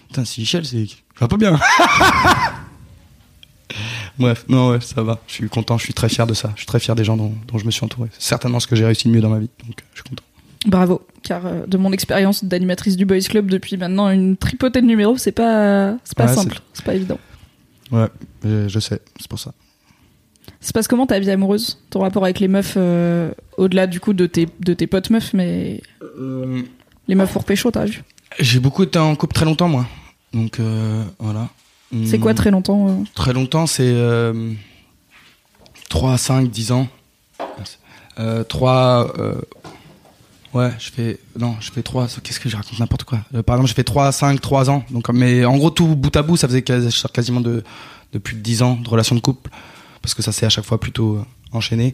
Putain, 0.09 0.25
si 0.25 0.43
Michel, 0.43 0.65
c'est. 0.65 0.87
Va 1.19 1.27
pas 1.29 1.37
bien. 1.37 1.59
Bref, 4.19 4.45
non, 4.49 4.71
ouais, 4.71 4.81
ça 4.81 5.03
va. 5.03 5.21
Je 5.27 5.33
suis 5.33 5.49
content, 5.49 5.79
je 5.79 5.85
suis 5.85 5.95
très 5.95 6.09
fier 6.09 6.27
de 6.27 6.35
ça. 6.35 6.51
Je 6.55 6.61
suis 6.61 6.67
très 6.67 6.79
fier 6.81 6.95
des 6.95 7.05
gens 7.05 7.17
dont, 7.17 7.33
dont 7.49 7.59
je 7.59 7.65
me 7.65 7.71
suis 7.71 7.85
entouré. 7.85 8.09
C'est 8.13 8.29
certainement 8.29 8.61
ce 8.61 8.67
que 8.67 8.77
j'ai 8.77 8.85
réussi 8.85 9.09
de 9.09 9.13
mieux 9.13 9.21
dans 9.21 9.31
ma 9.31 9.39
vie. 9.39 9.49
Donc, 9.67 9.79
euh, 9.81 9.85
je 9.93 10.01
suis 10.01 10.09
content. 10.09 10.23
Bravo, 10.67 11.07
car 11.23 11.45
euh, 11.47 11.67
de 11.67 11.77
mon 11.77 11.93
expérience 11.93 12.45
d'animatrice 12.45 12.97
du 12.97 13.05
Boys 13.05 13.21
Club 13.21 13.51
depuis 13.51 13.77
maintenant 13.77 14.09
une 14.11 14.37
tripotée 14.37 14.81
de 14.81 14.87
numéros, 14.87 15.17
c'est 15.17 15.33
pas, 15.33 15.97
c'est 16.05 16.17
pas 16.17 16.27
Ouais, 16.27 16.35
simple, 16.35 16.61
c'est 16.73 16.85
pas 16.85 16.95
évident. 16.95 17.19
Ouais, 17.91 18.07
je, 18.45 18.69
je 18.69 18.79
sais, 18.79 19.01
c'est 19.19 19.29
pour 19.29 19.41
ça. 19.41 19.53
Ça 20.61 20.69
se 20.69 20.73
passe 20.73 20.87
comment 20.87 21.07
ta 21.07 21.19
vie 21.19 21.31
amoureuse? 21.31 21.81
Ton 21.91 22.01
rapport 22.01 22.23
avec 22.23 22.39
les 22.39 22.47
meufs, 22.47 22.75
euh, 22.77 23.33
au-delà 23.57 23.89
du 23.89 23.99
coup 23.99 24.13
de 24.13 24.27
tes, 24.27 24.47
de 24.61 24.75
tes 24.75 24.87
potes 24.87 25.11
meufs, 25.11 25.35
mais 25.35 25.83
les 27.09 27.15
meufs 27.17 27.33
pour 27.33 27.45
pécho, 27.45 27.71
t'as 27.73 27.87
vu? 27.87 28.05
J'ai 28.39 28.61
beaucoup 28.61 28.85
été 28.85 28.99
en 28.99 29.17
couple 29.17 29.35
très 29.35 29.45
longtemps, 29.45 29.69
moi. 29.69 29.87
Donc, 30.33 30.61
euh, 30.61 31.03
voilà. 31.19 31.49
C'est 32.07 32.19
quoi 32.19 32.33
très 32.35 32.51
longtemps 32.51 32.89
euh 32.89 32.95
Très 33.15 33.33
longtemps, 33.33 33.67
c'est 33.67 33.83
euh, 33.85 34.53
3, 35.91 36.17
5, 36.19 36.51
10 36.51 36.73
ans. 36.73 36.89
Euh, 38.19 38.45
3. 38.45 39.13
Euh, 39.19 39.35
ouais, 40.55 40.71
je 40.79 40.91
fais. 40.91 41.19
Non, 41.39 41.57
je 41.61 41.71
fais 41.71 41.83
3. 41.83 42.07
Qu'est-ce 42.23 42.41
que 42.41 42.49
je 42.49 42.57
raconte 42.57 42.79
n'importe 42.79 43.05
quoi? 43.05 43.19
Euh, 43.35 43.43
par 43.43 43.57
exemple, 43.57 43.69
je 43.71 43.75
fais 43.75 43.85
3, 43.85 44.11
5, 44.13 44.41
3 44.41 44.71
ans. 44.71 44.85
Donc, 44.91 45.09
mais 45.11 45.45
en 45.45 45.57
gros, 45.57 45.71
tout 45.71 45.95
bout 45.95 46.15
à 46.17 46.23
bout, 46.23 46.37
ça 46.37 46.49
faisait 46.49 46.63
quasi- 46.63 47.03
quasiment 47.13 47.41
de, 47.41 47.63
de 48.13 48.19
plus 48.19 48.35
de 48.37 48.41
10 48.41 48.63
ans 48.63 48.77
de 48.77 48.89
relation 48.89 49.15
de 49.15 49.21
couple. 49.21 49.51
Parce 50.01 50.15
que 50.15 50.23
ça 50.23 50.33
s'est 50.33 50.47
à 50.47 50.51
chaque 50.51 50.65
fois 50.65 50.81
plutôt 50.81 51.17
euh, 51.17 51.25
enchaîné. 51.53 51.93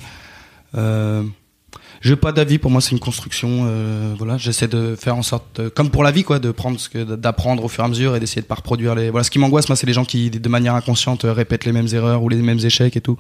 J'ai 2.01 2.17
pas 2.17 2.33
d'avis, 2.33 2.59
pour 2.59 2.71
moi 2.71 2.81
c'est 2.81 2.93
une 2.93 3.01
construction. 3.01 3.65
euh, 3.67 4.15
voilà, 4.17 4.37
j'essaie 4.39 4.69
de 4.69 4.95
faire 4.97 5.17
en 5.17 5.23
sorte, 5.23 5.61
euh, 5.61 5.71
comme 5.71 5.91
pour 5.91 6.05
la 6.05 6.11
vie, 6.11 6.23
quoi, 6.25 6.39
de 6.39 6.51
prendre 6.51 6.79
ce 6.79 6.89
que, 6.89 7.03
d'apprendre 7.03 7.65
au 7.65 7.69
fur 7.69 7.83
et 7.83 7.87
à 7.87 7.89
mesure 7.89 8.15
et 8.15 8.21
d'essayer 8.21 8.43
de 8.43 8.47
pas 8.47 8.55
reproduire 8.55 8.95
les. 8.95 9.11
Voilà, 9.11 9.25
ce 9.25 9.31
qui 9.31 9.39
m'angoisse, 9.39 9.69
moi, 9.69 9.77
c'est 9.77 9.87
les 9.87 9.93
gens 9.93 10.05
qui, 10.05 10.31
de 10.31 10.49
manière 10.49 10.75
inconsciente, 10.75 11.25
euh, 11.25 11.33
répètent 11.33 11.65
les 11.65 11.73
mêmes 11.73 11.89
erreurs 11.93 12.23
ou 12.23 12.29
les 12.29 12.37
mêmes 12.37 12.61
échecs 12.65 12.97
et 12.97 13.01
tout. 13.01 13.19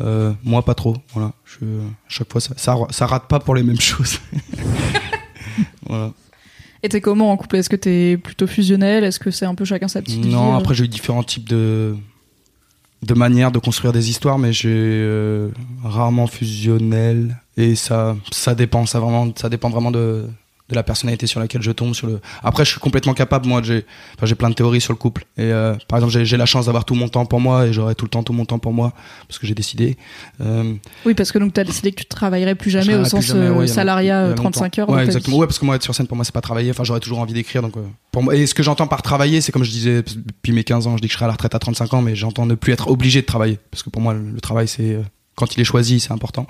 Euh, 0.00 0.32
moi, 0.42 0.64
pas 0.64 0.74
trop. 0.74 0.96
Voilà, 1.12 1.32
je, 1.44 1.64
à 1.64 2.08
chaque 2.08 2.32
fois, 2.32 2.40
ça, 2.40 2.54
ça, 2.56 2.76
ça 2.90 3.06
rate 3.06 3.28
pas 3.28 3.40
pour 3.40 3.54
les 3.54 3.62
mêmes 3.62 3.80
choses. 3.80 4.18
voilà. 5.86 6.12
Et 6.82 6.88
t'es 6.88 7.00
comment 7.00 7.30
en 7.32 7.36
couple? 7.36 7.56
Est-ce 7.56 7.70
que 7.70 7.76
t'es 7.76 8.18
plutôt 8.18 8.46
fusionnel? 8.46 9.04
Est-ce 9.04 9.18
que 9.18 9.30
c'est 9.30 9.46
un 9.46 9.54
peu 9.54 9.64
chacun 9.64 9.88
sa 9.88 10.02
petite 10.02 10.24
Non, 10.24 10.54
après 10.54 10.74
j'ai 10.74 10.84
eu 10.84 10.88
différents 10.88 11.22
types 11.22 11.48
de 11.48 11.94
de 13.02 13.14
manières 13.14 13.52
de 13.52 13.58
construire 13.58 13.92
des 13.92 14.10
histoires, 14.10 14.38
mais 14.38 14.52
j'ai 14.52 14.70
euh, 14.70 15.48
rarement 15.82 16.26
fusionnel 16.26 17.38
et 17.56 17.74
ça 17.74 18.16
ça 18.32 18.54
dépend, 18.54 18.86
ça 18.86 19.00
vraiment 19.00 19.32
ça 19.36 19.48
dépend 19.48 19.70
vraiment 19.70 19.90
de 19.90 20.26
de 20.70 20.74
la 20.74 20.82
personnalité 20.82 21.26
sur 21.26 21.40
laquelle 21.40 21.60
je 21.60 21.70
tombe 21.72 21.94
sur 21.94 22.06
le 22.06 22.20
après 22.42 22.64
je 22.64 22.70
suis 22.70 22.80
complètement 22.80 23.12
capable 23.12 23.46
moi 23.46 23.60
j'ai 23.62 23.84
enfin, 24.16 24.24
j'ai 24.24 24.34
plein 24.34 24.48
de 24.48 24.54
théories 24.54 24.80
sur 24.80 24.94
le 24.94 24.96
couple 24.96 25.26
et 25.36 25.42
euh, 25.42 25.74
par 25.88 25.98
exemple 25.98 26.24
j'ai 26.24 26.36
la 26.38 26.46
chance 26.46 26.66
d'avoir 26.66 26.86
tout 26.86 26.94
mon 26.94 27.08
temps 27.08 27.26
pour 27.26 27.38
moi 27.38 27.66
et 27.66 27.72
j'aurai 27.74 27.94
tout 27.94 28.06
le 28.06 28.08
temps 28.08 28.22
tout 28.22 28.32
mon 28.32 28.46
temps 28.46 28.58
pour 28.58 28.72
moi 28.72 28.94
parce 29.28 29.38
que 29.38 29.46
j'ai 29.46 29.54
décidé 29.54 29.98
euh, 30.40 30.74
Oui, 31.04 31.12
parce 31.12 31.32
que 31.32 31.38
donc 31.38 31.52
t'as 31.52 31.64
décidé 31.64 31.92
que 31.92 32.00
tu 32.00 32.06
travaillerais 32.06 32.54
plus 32.54 32.70
jamais 32.70 32.94
au 32.94 33.04
sens 33.04 33.26
jamais, 33.26 33.46
euh, 33.46 33.52
ouais, 33.52 33.66
salariat 33.66 34.28
longtemps. 34.28 34.32
euh, 34.32 34.50
35 34.52 34.78
heures. 34.78 34.88
Ouais, 34.88 35.04
exactement. 35.04 35.36
Ouais, 35.36 35.46
parce 35.46 35.58
que 35.58 35.66
moi, 35.66 35.76
être 35.76 35.82
sur 35.82 35.94
scène, 35.94 36.06
pour 36.06 36.16
moi, 36.16 36.24
c'est 36.24 36.34
pas 36.34 36.40
travailler. 36.40 36.70
Enfin, 36.70 36.84
j'aurais 36.84 37.00
toujours 37.00 37.18
envie 37.18 37.34
d'écrire. 37.34 37.60
Donc, 37.62 37.74
pour 38.12 38.22
moi, 38.22 38.34
et 38.34 38.46
ce 38.46 38.54
que 38.54 38.62
j'entends 38.62 38.86
par 38.86 39.02
travailler, 39.02 39.40
c'est 39.40 39.52
comme 39.52 39.64
je 39.64 39.70
disais 39.70 40.02
depuis 40.02 40.52
mes 40.52 40.64
15 40.64 40.86
ans, 40.86 40.96
je 40.96 41.02
dis 41.02 41.08
que 41.08 41.12
je 41.12 41.16
serai 41.16 41.26
à 41.26 41.28
la 41.28 41.32
retraite 41.34 41.54
à 41.54 41.58
35 41.58 41.94
ans, 41.94 42.02
mais 42.02 42.14
j'entends 42.16 42.46
ne 42.46 42.54
plus 42.54 42.72
être 42.72 42.88
obligé 42.88 43.20
de 43.20 43.26
travailler. 43.26 43.58
Parce 43.70 43.82
que 43.82 43.90
pour 43.90 44.00
moi, 44.00 44.14
le, 44.14 44.40
travail, 44.40 44.68
c'est, 44.68 44.98
quand 45.34 45.54
il 45.56 45.60
est 45.60 45.64
choisi, 45.64 46.00
c'est 46.00 46.12
important. 46.12 46.46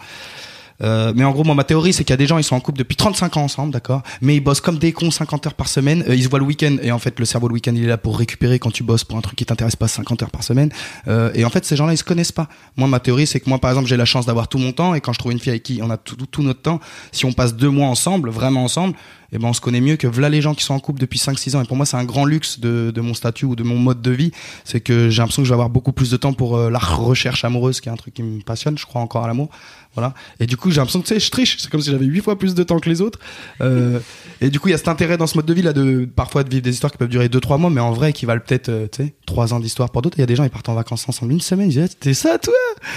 Euh, 0.82 1.12
mais 1.14 1.24
en 1.24 1.32
gros, 1.32 1.44
moi, 1.44 1.54
ma 1.54 1.64
théorie, 1.64 1.92
c'est 1.92 2.04
qu'il 2.04 2.12
y 2.12 2.14
a 2.14 2.18
des 2.18 2.26
gens, 2.26 2.38
ils 2.38 2.44
sont 2.44 2.56
en 2.56 2.60
couple 2.60 2.78
depuis 2.78 2.96
35 2.96 3.36
ans 3.36 3.42
ensemble, 3.42 3.72
d'accord 3.72 4.02
Mais 4.20 4.36
ils 4.36 4.40
bossent 4.40 4.60
comme 4.60 4.78
des 4.78 4.92
cons 4.92 5.10
50 5.10 5.46
heures 5.46 5.54
par 5.54 5.68
semaine. 5.68 6.04
Euh, 6.08 6.14
ils 6.14 6.24
se 6.24 6.28
voient 6.28 6.38
le 6.38 6.44
week-end. 6.44 6.76
Et 6.82 6.92
en 6.92 6.98
fait, 6.98 7.18
le 7.18 7.24
cerveau, 7.24 7.48
le 7.48 7.54
week-end, 7.54 7.72
il 7.74 7.84
est 7.84 7.88
là 7.88 7.98
pour 7.98 8.18
récupérer 8.18 8.58
quand 8.58 8.70
tu 8.70 8.82
bosses 8.82 9.04
pour 9.04 9.16
un 9.16 9.20
truc 9.20 9.36
qui 9.36 9.46
t'intéresse 9.46 9.76
pas 9.76 9.88
50 9.88 10.22
heures 10.22 10.30
par 10.30 10.42
semaine. 10.42 10.70
Euh, 11.08 11.30
et 11.34 11.44
en 11.44 11.50
fait, 11.50 11.64
ces 11.64 11.76
gens-là, 11.76 11.92
ils 11.92 11.98
se 11.98 12.04
connaissent 12.04 12.32
pas. 12.32 12.48
Moi, 12.76 12.88
ma 12.88 13.00
théorie, 13.00 13.26
c'est 13.26 13.40
que 13.40 13.48
moi, 13.48 13.58
par 13.58 13.70
exemple, 13.70 13.88
j'ai 13.88 13.96
la 13.96 14.04
chance 14.04 14.26
d'avoir 14.26 14.48
tout 14.48 14.58
mon 14.58 14.72
temps. 14.72 14.94
Et 14.94 15.00
quand 15.00 15.12
je 15.12 15.18
trouve 15.18 15.32
une 15.32 15.38
fille 15.38 15.50
avec 15.50 15.62
qui 15.62 15.80
on 15.82 15.90
a 15.90 15.96
tout, 15.96 16.16
tout, 16.16 16.26
tout 16.26 16.42
notre 16.42 16.62
temps, 16.62 16.80
si 17.12 17.24
on 17.24 17.32
passe 17.32 17.54
deux 17.54 17.70
mois 17.70 17.88
ensemble, 17.88 18.30
vraiment 18.30 18.64
ensemble, 18.64 18.94
eh 19.34 19.38
ben, 19.38 19.48
on 19.48 19.52
se 19.52 19.60
connaît 19.60 19.80
mieux 19.80 19.96
que 19.96 20.06
voilà 20.06 20.28
les 20.28 20.40
gens 20.40 20.54
qui 20.54 20.64
sont 20.64 20.74
en 20.74 20.80
couple 20.80 21.00
depuis 21.00 21.18
5-6 21.18 21.56
ans. 21.56 21.62
Et 21.62 21.66
pour 21.66 21.76
moi, 21.76 21.86
c'est 21.86 21.96
un 21.96 22.04
grand 22.04 22.24
luxe 22.24 22.60
de, 22.60 22.92
de 22.94 23.00
mon 23.00 23.14
statut 23.14 23.44
ou 23.44 23.56
de 23.56 23.64
mon 23.64 23.76
mode 23.76 24.00
de 24.00 24.10
vie. 24.10 24.30
C'est 24.64 24.80
que 24.80 25.10
j'ai 25.10 25.18
l'impression 25.18 25.42
que 25.42 25.46
je 25.46 25.50
vais 25.50 25.54
avoir 25.54 25.70
beaucoup 25.70 25.92
plus 25.92 26.10
de 26.10 26.16
temps 26.16 26.32
pour 26.32 26.56
euh, 26.56 26.70
la 26.70 26.78
recherche 26.78 27.44
amoureuse, 27.44 27.80
qui 27.80 27.88
est 27.88 27.92
un 27.92 27.96
truc 27.96 28.14
qui 28.14 28.22
me 28.22 28.42
passionne. 28.42 28.78
Je 28.78 28.86
crois 28.86 29.00
encore 29.00 29.24
à 29.24 29.26
l'amour. 29.26 29.50
Voilà. 29.94 30.12
Et 30.40 30.46
du 30.46 30.56
coup, 30.56 30.70
j'ai 30.70 30.78
l'impression 30.78 31.00
que, 31.00 31.06
tu 31.06 31.14
sais, 31.14 31.20
je 31.20 31.30
triche. 31.30 31.56
C'est 31.58 31.70
comme 31.70 31.80
si 31.80 31.90
j'avais 31.90 32.04
huit 32.04 32.20
fois 32.20 32.36
plus 32.36 32.54
de 32.54 32.62
temps 32.62 32.78
que 32.80 32.88
les 32.88 33.00
autres. 33.00 33.20
Euh, 33.60 34.00
et 34.40 34.50
du 34.50 34.58
coup, 34.58 34.68
il 34.68 34.72
y 34.72 34.74
a 34.74 34.78
cet 34.78 34.88
intérêt 34.88 35.16
dans 35.16 35.28
ce 35.28 35.36
mode 35.36 35.46
de 35.46 35.54
vie 35.54 35.62
là 35.62 35.72
de 35.72 36.04
parfois 36.04 36.42
de 36.42 36.50
vivre 36.50 36.62
des 36.62 36.70
histoires 36.70 36.90
qui 36.90 36.98
peuvent 36.98 37.08
durer 37.08 37.28
2-3 37.28 37.58
mois, 37.58 37.70
mais 37.70 37.80
en 37.80 37.92
vrai, 37.92 38.12
qui 38.12 38.26
valent 38.26 38.42
peut-être, 38.44 38.68
euh, 38.68 38.88
tu 38.90 39.04
sais, 39.04 39.14
3 39.26 39.54
ans 39.54 39.60
d'histoire 39.60 39.90
pour 39.90 40.02
d'autres. 40.02 40.18
Il 40.18 40.20
y 40.20 40.24
a 40.24 40.26
des 40.26 40.36
gens, 40.36 40.44
ils 40.44 40.50
partent 40.50 40.68
en 40.68 40.74
vacances 40.74 41.08
ensemble 41.08 41.32
une 41.32 41.40
semaine. 41.40 41.70
Ils 41.70 41.74
disent, 41.74 41.88
Ah, 41.90 41.96
t'es 42.00 42.14
ça, 42.14 42.38
toi? 42.38 42.54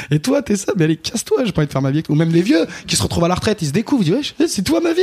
Et 0.10 0.20
toi, 0.20 0.42
t'es 0.42 0.56
ça? 0.56 0.74
Mais 0.76 0.86
allez, 0.86 0.98
casse-toi. 0.98 1.44
J'ai 1.46 1.52
pas 1.52 1.62
envie 1.62 1.68
de 1.68 1.72
faire 1.72 1.82
ma 1.82 1.92
vie. 1.92 2.04
Ou 2.10 2.16
même 2.16 2.32
les 2.32 2.42
vieux 2.42 2.66
qui 2.88 2.96
se 2.96 3.04
retrouvent 3.04 3.26
à 3.26 3.28
la 3.28 3.36
retraite, 3.36 3.62
ils 3.62 3.68
se 3.68 3.74
découvrent. 3.74 4.04
Ils 4.08 4.16
disent, 4.22 4.34
c'est 4.48 4.64
toi 4.64 4.82
ma 4.82 4.94
vie. 4.94 5.02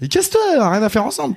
Et 0.00 0.08
casse-toi. 0.08 0.40
Rien 0.74 0.82
à 0.82 0.88
faire 0.88 1.04
ensemble. 1.04 1.36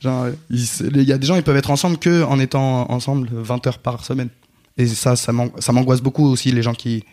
Genre, 0.00 0.26
il 0.50 1.02
y 1.02 1.12
a 1.12 1.18
des 1.18 1.26
gens, 1.26 1.36
ils 1.36 1.42
peuvent 1.44 1.56
être 1.56 1.70
ensemble 1.70 1.96
que 1.98 2.24
en 2.24 2.38
étant 2.40 2.90
ensemble 2.90 3.28
20 3.32 3.66
heures 3.68 3.78
par 3.78 4.04
semaine. 4.04 4.28
Et 4.78 4.86
ça, 4.86 5.14
ça 5.16 5.32
m'an- 5.32 5.52
ça 5.58 5.72
m'angoisse 5.72 6.00
beaucoup 6.00 6.26
aussi, 6.26 6.50
les 6.50 6.62
gens 6.62 6.72
qui, 6.74 7.04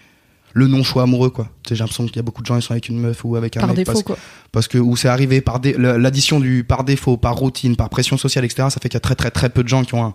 le 0.54 0.66
non-choix 0.68 1.04
amoureux, 1.04 1.30
quoi. 1.30 1.50
J'ai 1.68 1.76
l'impression 1.76 2.06
qu'il 2.08 2.16
y 2.16 2.20
a 2.20 2.24
beaucoup 2.24 2.42
de 2.42 2.48
gens, 2.48 2.56
ils 2.56 2.62
sont 2.64 2.72
avec 2.72 2.90
une 2.90 3.00
meuf 3.00 3.24
ou 3.24 3.36
avec 3.36 3.58
un 3.58 3.60
Par 3.60 3.68
mec 3.70 3.76
défaut, 3.78 3.92
parce, 3.92 4.04
quoi. 4.04 4.18
parce 4.52 4.68
que 4.68 4.78
où 4.80 4.96
c'est 4.96 5.10
arrivé 5.10 5.42
par 5.42 5.60
dé- 5.60 5.76
l'addition 5.78 6.40
du 6.40 6.64
par 6.64 6.84
défaut, 6.84 7.18
par 7.18 7.36
routine, 7.36 7.76
par 7.76 7.90
pression 7.90 8.18
sociale, 8.18 8.46
etc. 8.46 8.70
Ça 8.72 8.80
fait 8.82 8.90
qu'il 8.90 8.96
y 8.96 8.98
a 8.98 9.02
très 9.02 9.16
très 9.16 9.30
très 9.30 9.50
peu 9.50 9.62
de 9.62 9.68
gens 9.68 9.84
qui 9.84 9.94
ont 9.94 10.04
un, 10.06 10.14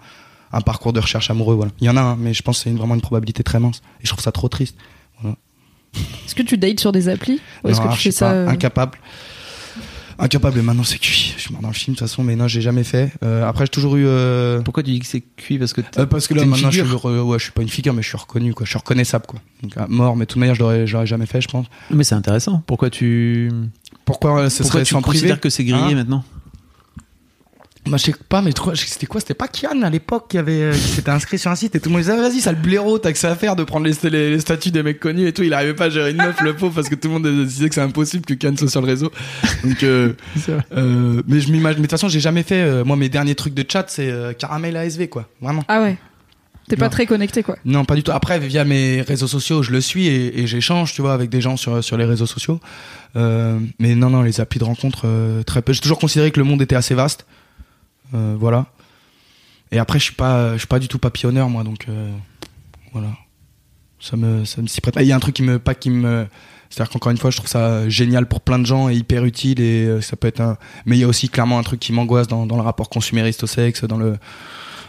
un 0.53 0.61
parcours 0.63 0.93
de 0.93 0.99
recherche 1.01 1.31
amoureux. 1.31 1.55
Voilà. 1.55 1.71
Il 1.81 1.87
y 1.87 1.91
en 1.91 1.97
a, 1.97 2.01
un, 2.01 2.17
mais 2.17 2.35
je 2.35 2.43
pense 2.43 2.59
que 2.59 2.65
c'est 2.71 2.77
vraiment 2.77 2.95
une 2.97 3.01
probabilité 3.03 3.45
très 3.45 3.61
mince. 3.61 3.83
Et 4.01 4.07
je 4.07 4.09
trouve 4.11 4.25
ça 4.25 4.33
trop 4.33 4.49
triste. 4.49 4.77
Est-ce 6.27 6.35
que 6.35 6.43
tu 6.43 6.59
dates 6.59 6.81
sur 6.81 6.91
des 6.91 7.09
applis? 7.09 7.41
Ou 7.63 7.69
est-ce 7.69 7.81
que 7.81 7.93
tu 7.93 7.99
fais 7.99 8.11
ça 8.11 8.27
pas, 8.27 8.33
euh, 8.35 8.49
incapable. 8.49 8.99
Incapable. 10.19 10.59
Et 10.59 10.63
maintenant 10.63 10.85
c'est 10.85 10.99
cuit. 10.99 11.35
Je 11.37 11.43
suis 11.43 11.53
mort 11.53 11.63
dans 11.63 11.69
le 11.69 11.75
film 11.75 11.95
de 11.95 11.99
toute 11.99 12.09
façon, 12.09 12.23
mais 12.23 12.37
non, 12.37 12.49
j'ai 12.49 12.61
jamais 12.61 12.85
fait. 12.85 13.13
Euh, 13.23 13.47
après, 13.49 13.65
j'ai 13.65 13.71
toujours 13.71 13.97
eu. 13.97 14.05
euh, 14.07 14.61
Pourquoi 14.63 14.83
tu 14.83 14.91
dis 14.93 15.01
que 15.01 15.07
c'est 15.07 15.23
cuit 15.37 15.59
Parce 15.59 15.73
que 15.73 15.81
euh, 15.99 16.07
parce 16.07 16.27
que 16.29 16.35
là 16.35 16.45
maintenant 16.45 16.71
je 16.71 16.83
suis, 16.85 16.93
ouais, 16.95 17.39
je 17.39 17.43
suis 17.43 17.53
pas 17.53 17.63
une 17.63 17.69
figure 17.69 17.93
mais 17.95 18.03
je 18.03 18.09
suis 18.09 18.17
reconnu 18.19 18.55
quoi 18.55 18.65
je 18.65 18.71
suis 18.71 18.79
reconnaissable 18.79 19.27
quoi 19.27 19.41
donc 19.63 19.77
à 19.77 19.87
mort 19.89 20.17
mais 20.17 20.25
de 20.25 20.31
toute 20.31 20.39
manière 20.39 20.55
je 20.55 20.61
l'aurais 20.61 20.87
je 20.87 20.93
l'aurais 20.93 21.07
jamais 21.07 21.27
fait 21.27 21.41
je 21.41 21.49
pense 21.49 21.67
Mais 21.91 22.05
c'est 22.05 22.15
intéressant. 22.15 22.63
Pourquoi 22.67 22.91
tu 22.91 23.51
pourquoi 24.05 24.51
ce 24.51 24.63
Pourquoi 24.63 24.73
serait 24.73 24.85
tu 24.85 24.93
sans 24.95 25.01
privé 25.03 25.19
considères 25.19 25.41
que 25.41 25.49
c'est 25.51 25.65
grillé 25.65 25.93
Hein 25.93 25.95
maintenant 25.95 26.25
Bah, 27.87 27.99
je 27.99 28.05
sais 28.05 28.15
pas, 28.29 28.41
mais 28.41 28.51
c'était 28.87 29.07
quoi 29.07 29.21
C'était 29.21 29.35
pas 29.35 29.47
Kian 29.47 29.83
à 29.83 29.91
l'époque 29.91 30.27
qui 30.29 30.39
avait, 30.39 30.63
euh, 30.63 30.73
qui 30.73 30.79
s'était 30.79 31.11
inscrit 31.11 31.39
sur 31.39 31.51
un 31.51 31.55
site 31.55 31.77
et 31.77 31.81
tout 31.81 31.91
le 31.91 31.93
monde 31.93 32.03
disait, 32.03 32.15
ah, 32.19 32.29
vas-y, 32.29 32.41
ça 32.41 32.51
le 32.51 32.59
blaireau, 32.59 32.99
t'as 32.99 33.13
que 33.13 33.19
ça 33.19 33.31
à 33.31 33.37
faire 33.37 33.57
de 33.57 33.65
prendre 33.65 33.87
les, 33.87 34.11
les, 34.11 34.31
les 34.31 34.41
statuts 34.41 34.71
des 34.71 34.83
mecs 34.83 35.01
connus 35.01 35.29
et 35.29 35.33
tout. 35.33 35.43
Il 35.43 35.53
arrivait 35.53 35.75
pas 35.75 35.87
à 35.87 35.91
gérer 35.91 36.13
une 36.13 36.17
meuf, 36.17 36.41
le 36.41 36.55
pauvre, 36.55 36.75
parce 36.75 36.89
que 36.89 36.95
tout 36.95 37.09
le 37.09 37.15
monde 37.15 37.45
disait 37.45 37.69
que 37.69 37.75
c'est 37.75 37.83
impossible 37.83 38.25
que 38.25 38.35
Kian 38.35 38.57
soit 38.57 38.69
sur 38.71 38.81
le 38.81 38.87
réseau. 38.87 39.11
Donc, 39.65 39.83
euh, 39.83 40.15
euh, 40.77 41.23
mais 41.27 41.41
je 41.41 41.53
m'imagine, 41.53 41.81
mais 41.81 41.87
de 41.87 41.89
toute 41.89 41.91
façon, 41.91 42.09
j'ai 42.09 42.21
jamais 42.21 42.43
fait, 42.43 42.63
euh, 42.63 42.85
moi, 42.85 42.97
mes 42.97 43.09
derniers 43.09 43.35
trucs 43.35 43.55
de 43.55 43.65
chat, 43.71 43.85
c'est 43.89 44.11
euh, 44.11 44.33
caramel 44.33 44.77
ASV, 44.77 45.09
quoi. 45.09 45.29
Vraiment. 45.43 45.65
Ah 45.69 45.83
ouais. 45.83 45.99
T'es 46.69 46.77
pas 46.77 46.89
très 46.89 47.05
connecté, 47.05 47.43
quoi. 47.43 47.57
Non, 47.65 47.85
pas 47.85 47.95
du 47.95 48.03
tout. 48.03 48.13
Après, 48.13 48.39
via 48.39 48.65
mes 48.65 49.03
réseaux 49.03 49.27
sociaux, 49.27 49.63
je 49.63 49.71
le 49.71 49.83
suis 49.83 50.07
et, 50.07 50.41
et 50.41 50.47
j'échange, 50.47 50.95
tu 50.95 51.03
vois, 51.03 51.13
avec 51.13 51.29
des 51.29 51.43
gens 51.43 51.57
sur, 51.57 51.85
sur 51.85 51.97
les 51.97 52.07
réseaux 52.07 52.27
sociaux. 52.27 52.59
Euh, 53.17 53.59
mais 53.79 53.95
non, 53.95 54.11
non, 54.11 54.23
les 54.23 54.41
applis 54.41 54.59
de 54.59 54.65
rencontre, 54.65 55.03
euh, 55.05 55.43
très 55.43 55.63
peu. 55.63 55.73
J'ai 55.73 55.81
toujours 55.81 55.99
considéré 55.99 56.31
que 56.31 56.41
le 56.41 56.45
monde 56.45 56.63
était 56.63 56.77
assez 56.77 56.95
vaste. 56.95 57.27
Euh, 58.15 58.37
voilà. 58.39 58.67
Et 59.73 59.79
après, 59.79 59.99
je 59.99 60.05
suis 60.05 60.15
pas, 60.15 60.53
je 60.55 60.59
suis 60.59 60.67
pas 60.69 60.79
du 60.79 60.89
tout 60.89 60.99
papillonneur, 60.99 61.49
moi, 61.49 61.65
donc 61.65 61.87
euh, 61.89 62.13
voilà. 62.93 63.09
Ça 64.01 64.17
me, 64.17 64.45
ça 64.45 64.61
me 64.61 64.67
s'y 64.67 64.81
prête. 64.81 64.95
Il 65.01 65.07
y 65.07 65.13
a 65.13 65.17
un 65.17 65.21
truc 65.21 65.35
qui 65.35 65.43
me, 65.43 65.59
pas 65.59 65.75
qui 65.75 65.89
me, 65.91 66.27
c'est-à-dire 66.69 66.93
qu'encore 66.93 67.11
une 67.11 67.19
fois, 67.19 67.31
je 67.31 67.37
trouve 67.39 67.49
ça 67.49 67.89
génial 67.89 68.27
pour 68.29 68.41
plein 68.43 68.59
de 68.59 68.67
gens 68.67 68.89
et 68.91 68.95
hyper 68.95 69.25
utile 69.25 69.61
et 69.61 69.85
euh, 69.87 70.01
ça 70.01 70.17
peut 70.17 70.29
être 70.29 70.41
un. 70.41 70.59
Mais 70.85 70.97
il 70.97 71.01
y 71.01 71.05
a 71.05 71.09
aussi 71.09 71.29
clairement 71.29 71.59
un 71.59 71.63
truc 71.63 71.81
qui 71.81 71.93
m'angoisse 71.93 72.29
dans, 72.29 72.45
le 72.45 72.63
rapport 72.63 72.91
consumériste 72.91 73.43
au 73.45 73.47
sexe, 73.47 73.85
dans 73.85 73.97
le, 73.97 74.19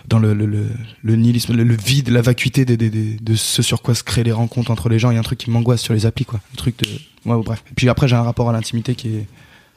dans 0.07 0.19
le, 0.19 0.33
le, 0.33 1.15
nihilisme, 1.15 1.55
le, 1.55 1.63
le 1.63 1.75
vide, 1.75 2.09
la 2.09 2.21
vacuité 2.21 2.65
des, 2.65 2.75
des, 2.77 2.89
des- 2.89 3.15
de 3.15 3.35
ce 3.35 3.61
sur 3.63 3.81
quoi 3.81 3.95
se 3.95 4.03
créent 4.03 4.23
les 4.23 4.33
rencontres 4.33 4.69
entre 4.69 4.89
les 4.89 4.99
gens. 4.99 5.09
Il 5.11 5.13
y 5.13 5.17
a 5.17 5.21
un 5.21 5.23
truc 5.23 5.39
qui 5.39 5.49
m'angoisse 5.49 5.81
sur 5.81 5.93
les 5.93 6.05
applis, 6.05 6.25
quoi. 6.25 6.41
Le 6.51 6.57
truc 6.57 6.77
de, 6.79 6.87
ouais, 7.29 7.41
bref. 7.43 7.63
Et 7.71 7.73
puis 7.73 7.87
après, 7.89 8.07
j'ai 8.09 8.15
un 8.17 8.23
rapport 8.23 8.49
à 8.49 8.51
l'intimité 8.53 8.95
qui 8.95 9.15
est, 9.15 9.27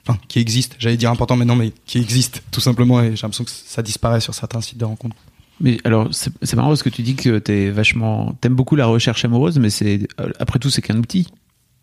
enfin, 0.06 0.18
qui 0.28 0.38
existe. 0.38 0.76
J'allais 0.78 0.96
dire 0.96 1.10
important, 1.10 1.36
mais 1.36 1.44
non, 1.44 1.56
mais 1.56 1.72
qui 1.86 1.98
existe, 1.98 2.42
tout 2.50 2.60
simplement. 2.60 3.00
Et 3.00 3.16
j'ai 3.16 3.22
l'impression 3.22 3.44
que 3.44 3.50
ça 3.50 3.82
disparaît 3.82 4.20
sur 4.20 4.34
certains 4.34 4.60
sites 4.60 4.78
de 4.78 4.84
rencontres. 4.84 5.16
Mais 5.60 5.78
alors, 5.84 6.08
c'est 6.12 6.54
marrant 6.54 6.68
parce 6.68 6.82
que 6.82 6.88
tu 6.88 7.02
dis 7.02 7.16
que 7.16 7.38
t'es 7.38 7.70
vachement, 7.70 8.32
t'aimes 8.40 8.54
beaucoup 8.54 8.76
la 8.76 8.86
recherche 8.86 9.24
amoureuse, 9.24 9.58
mais 9.58 9.70
c'est 9.70 10.06
euh, 10.20 10.30
après 10.38 10.58
tout, 10.58 10.70
c'est 10.70 10.82
qu'un 10.82 10.98
outil. 10.98 11.26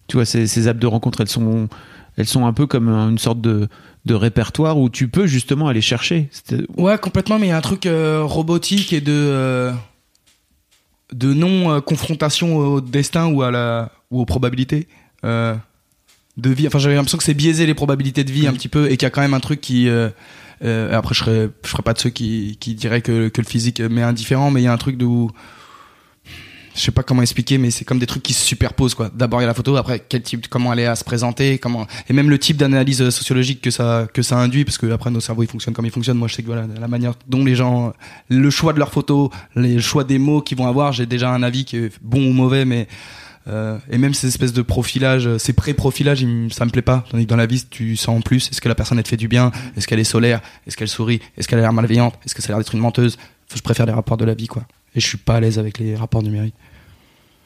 Tu 0.07 0.17
vois, 0.17 0.25
ces, 0.25 0.47
ces 0.47 0.67
apps 0.67 0.79
de 0.79 0.87
rencontre, 0.87 1.19
elles 1.21 1.27
sont, 1.27 1.67
elles 2.15 2.27
sont 2.27 2.45
un 2.45 2.53
peu 2.53 2.67
comme 2.67 2.87
une 2.87 3.17
sorte 3.17 3.41
de, 3.41 3.67
de 4.05 4.13
répertoire 4.13 4.77
où 4.77 4.89
tu 4.89 5.07
peux 5.07 5.27
justement 5.27 5.67
aller 5.67 5.81
chercher. 5.81 6.29
Ouais, 6.77 6.97
complètement, 6.97 7.37
mais 7.39 7.47
il 7.47 7.49
y 7.49 7.53
a 7.53 7.57
un 7.57 7.61
truc 7.61 7.85
euh, 7.85 8.23
robotique 8.23 8.93
et 8.93 9.01
de 9.01 9.11
euh, 9.11 9.73
de 11.13 11.33
non 11.33 11.71
euh, 11.71 11.81
confrontation 11.81 12.57
au 12.57 12.81
destin 12.81 13.27
ou 13.27 13.41
à 13.41 13.51
la 13.51 13.91
ou 14.11 14.21
aux 14.21 14.25
probabilités 14.25 14.87
euh, 15.23 15.55
de 16.37 16.49
vie. 16.49 16.67
Enfin, 16.67 16.79
j'avais 16.79 16.95
l'impression 16.95 17.17
que 17.17 17.23
c'est 17.23 17.33
biaisé 17.33 17.65
les 17.65 17.73
probabilités 17.73 18.23
de 18.23 18.31
vie 18.31 18.47
un 18.47 18.53
petit 18.53 18.67
peu 18.67 18.85
et 18.91 18.97
qu'il 18.97 19.03
y 19.03 19.05
a 19.05 19.09
quand 19.09 19.21
même 19.21 19.33
un 19.33 19.39
truc 19.39 19.61
qui 19.61 19.87
euh, 19.87 20.09
euh, 20.63 20.97
après 20.97 21.13
je 21.13 21.19
serais 21.19 21.49
je 21.63 21.69
ferais 21.69 21.83
pas 21.83 21.93
de 21.93 21.99
ceux 21.99 22.09
qui 22.09 22.57
qui 22.59 22.75
diraient 22.75 23.01
que 23.01 23.29
que 23.29 23.41
le 23.41 23.47
physique 23.47 23.79
m'est 23.79 24.01
indifférent, 24.01 24.51
mais 24.51 24.61
il 24.61 24.65
y 24.65 24.67
a 24.67 24.73
un 24.73 24.77
truc 24.77 24.97
de 24.97 25.05
où 25.05 25.31
je 26.75 26.81
sais 26.81 26.91
pas 26.91 27.03
comment 27.03 27.21
expliquer, 27.21 27.57
mais 27.57 27.71
c'est 27.71 27.85
comme 27.85 27.99
des 27.99 28.05
trucs 28.05 28.21
qui 28.21 28.33
se 28.33 28.45
superposent 28.45 28.95
quoi. 28.95 29.09
D'abord 29.13 29.39
il 29.39 29.43
y 29.43 29.45
a 29.45 29.47
la 29.47 29.53
photo, 29.53 29.77
après 29.77 30.03
quel 30.07 30.21
type, 30.21 30.49
comment 30.49 30.73
elle 30.73 30.79
est 30.79 30.85
à 30.85 30.95
se 30.97 31.05
présenter, 31.05 31.57
comment 31.57 31.87
et 32.09 32.13
même 32.13 32.29
le 32.29 32.37
type 32.37 32.57
d'analyse 32.57 33.01
euh, 33.01 33.11
sociologique 33.11 33.61
que 33.61 33.71
ça 33.71 34.07
que 34.13 34.21
ça 34.21 34.37
induit, 34.37 34.65
parce 34.65 34.77
que 34.77 34.91
après 34.91 35.09
nos 35.09 35.21
cerveaux 35.21 35.43
ils 35.43 35.49
fonctionnent 35.49 35.73
comme 35.73 35.85
ils 35.85 35.91
fonctionnent. 35.91 36.17
Moi 36.17 36.27
je 36.27 36.35
sais 36.35 36.41
que 36.41 36.47
voilà 36.47 36.67
la 36.67 36.87
manière 36.89 37.13
dont 37.27 37.45
les 37.45 37.55
gens, 37.55 37.93
le 38.27 38.49
choix 38.49 38.73
de 38.73 38.79
leurs 38.79 38.91
photos, 38.91 39.29
les 39.55 39.79
choix 39.79 40.03
des 40.03 40.19
mots 40.19 40.41
qu'ils 40.41 40.57
vont 40.57 40.67
avoir, 40.67 40.91
j'ai 40.91 41.05
déjà 41.05 41.29
un 41.31 41.43
avis 41.43 41.63
qui 41.63 41.77
est 41.77 41.91
bon 42.01 42.29
ou 42.29 42.33
mauvais, 42.33 42.65
mais 42.65 42.89
euh, 43.47 43.77
et 43.91 43.97
même 43.97 44.13
ces 44.13 44.27
espèces 44.27 44.53
de 44.53 44.61
profilage, 44.61 45.27
euh, 45.27 45.37
ces 45.37 45.53
pré-profilages, 45.53 46.25
ça 46.51 46.65
me 46.65 46.71
plaît 46.71 46.81
pas. 46.81 47.05
Tandis 47.09 47.25
que 47.25 47.29
dans 47.29 47.35
la 47.35 47.45
vie, 47.45 47.63
tu 47.69 47.95
sens 47.95 48.17
en 48.17 48.21
plus. 48.21 48.49
Est-ce 48.49 48.61
que 48.61 48.69
la 48.69 48.75
personne 48.75 48.97
elle 48.97 49.03
te 49.03 49.09
fait 49.09 49.17
du 49.17 49.27
bien? 49.27 49.51
Est-ce 49.77 49.87
qu'elle 49.87 49.99
est 49.99 50.03
solaire? 50.03 50.41
Est-ce 50.65 50.75
qu'elle 50.75 50.87
sourit? 50.87 51.21
Est-ce 51.37 51.47
qu'elle 51.47 51.59
a 51.59 51.61
l'air 51.61 51.73
malveillante? 51.73 52.15
Est-ce 52.25 52.33
que 52.33 52.41
ça 52.41 52.47
a 52.47 52.51
l'air 52.51 52.57
d'être 52.59 52.73
une 52.73 52.81
menteuse? 52.81 53.17
Je 53.53 53.61
préfère 53.61 53.85
les 53.85 53.91
rapports 53.91 54.17
de 54.17 54.25
la 54.25 54.33
vie, 54.33 54.47
quoi. 54.47 54.63
Et 54.95 54.99
je 54.99 55.05
suis 55.05 55.17
pas 55.17 55.35
à 55.35 55.39
l'aise 55.39 55.59
avec 55.59 55.77
les 55.77 55.95
rapports 55.95 56.23
numériques. 56.23 56.55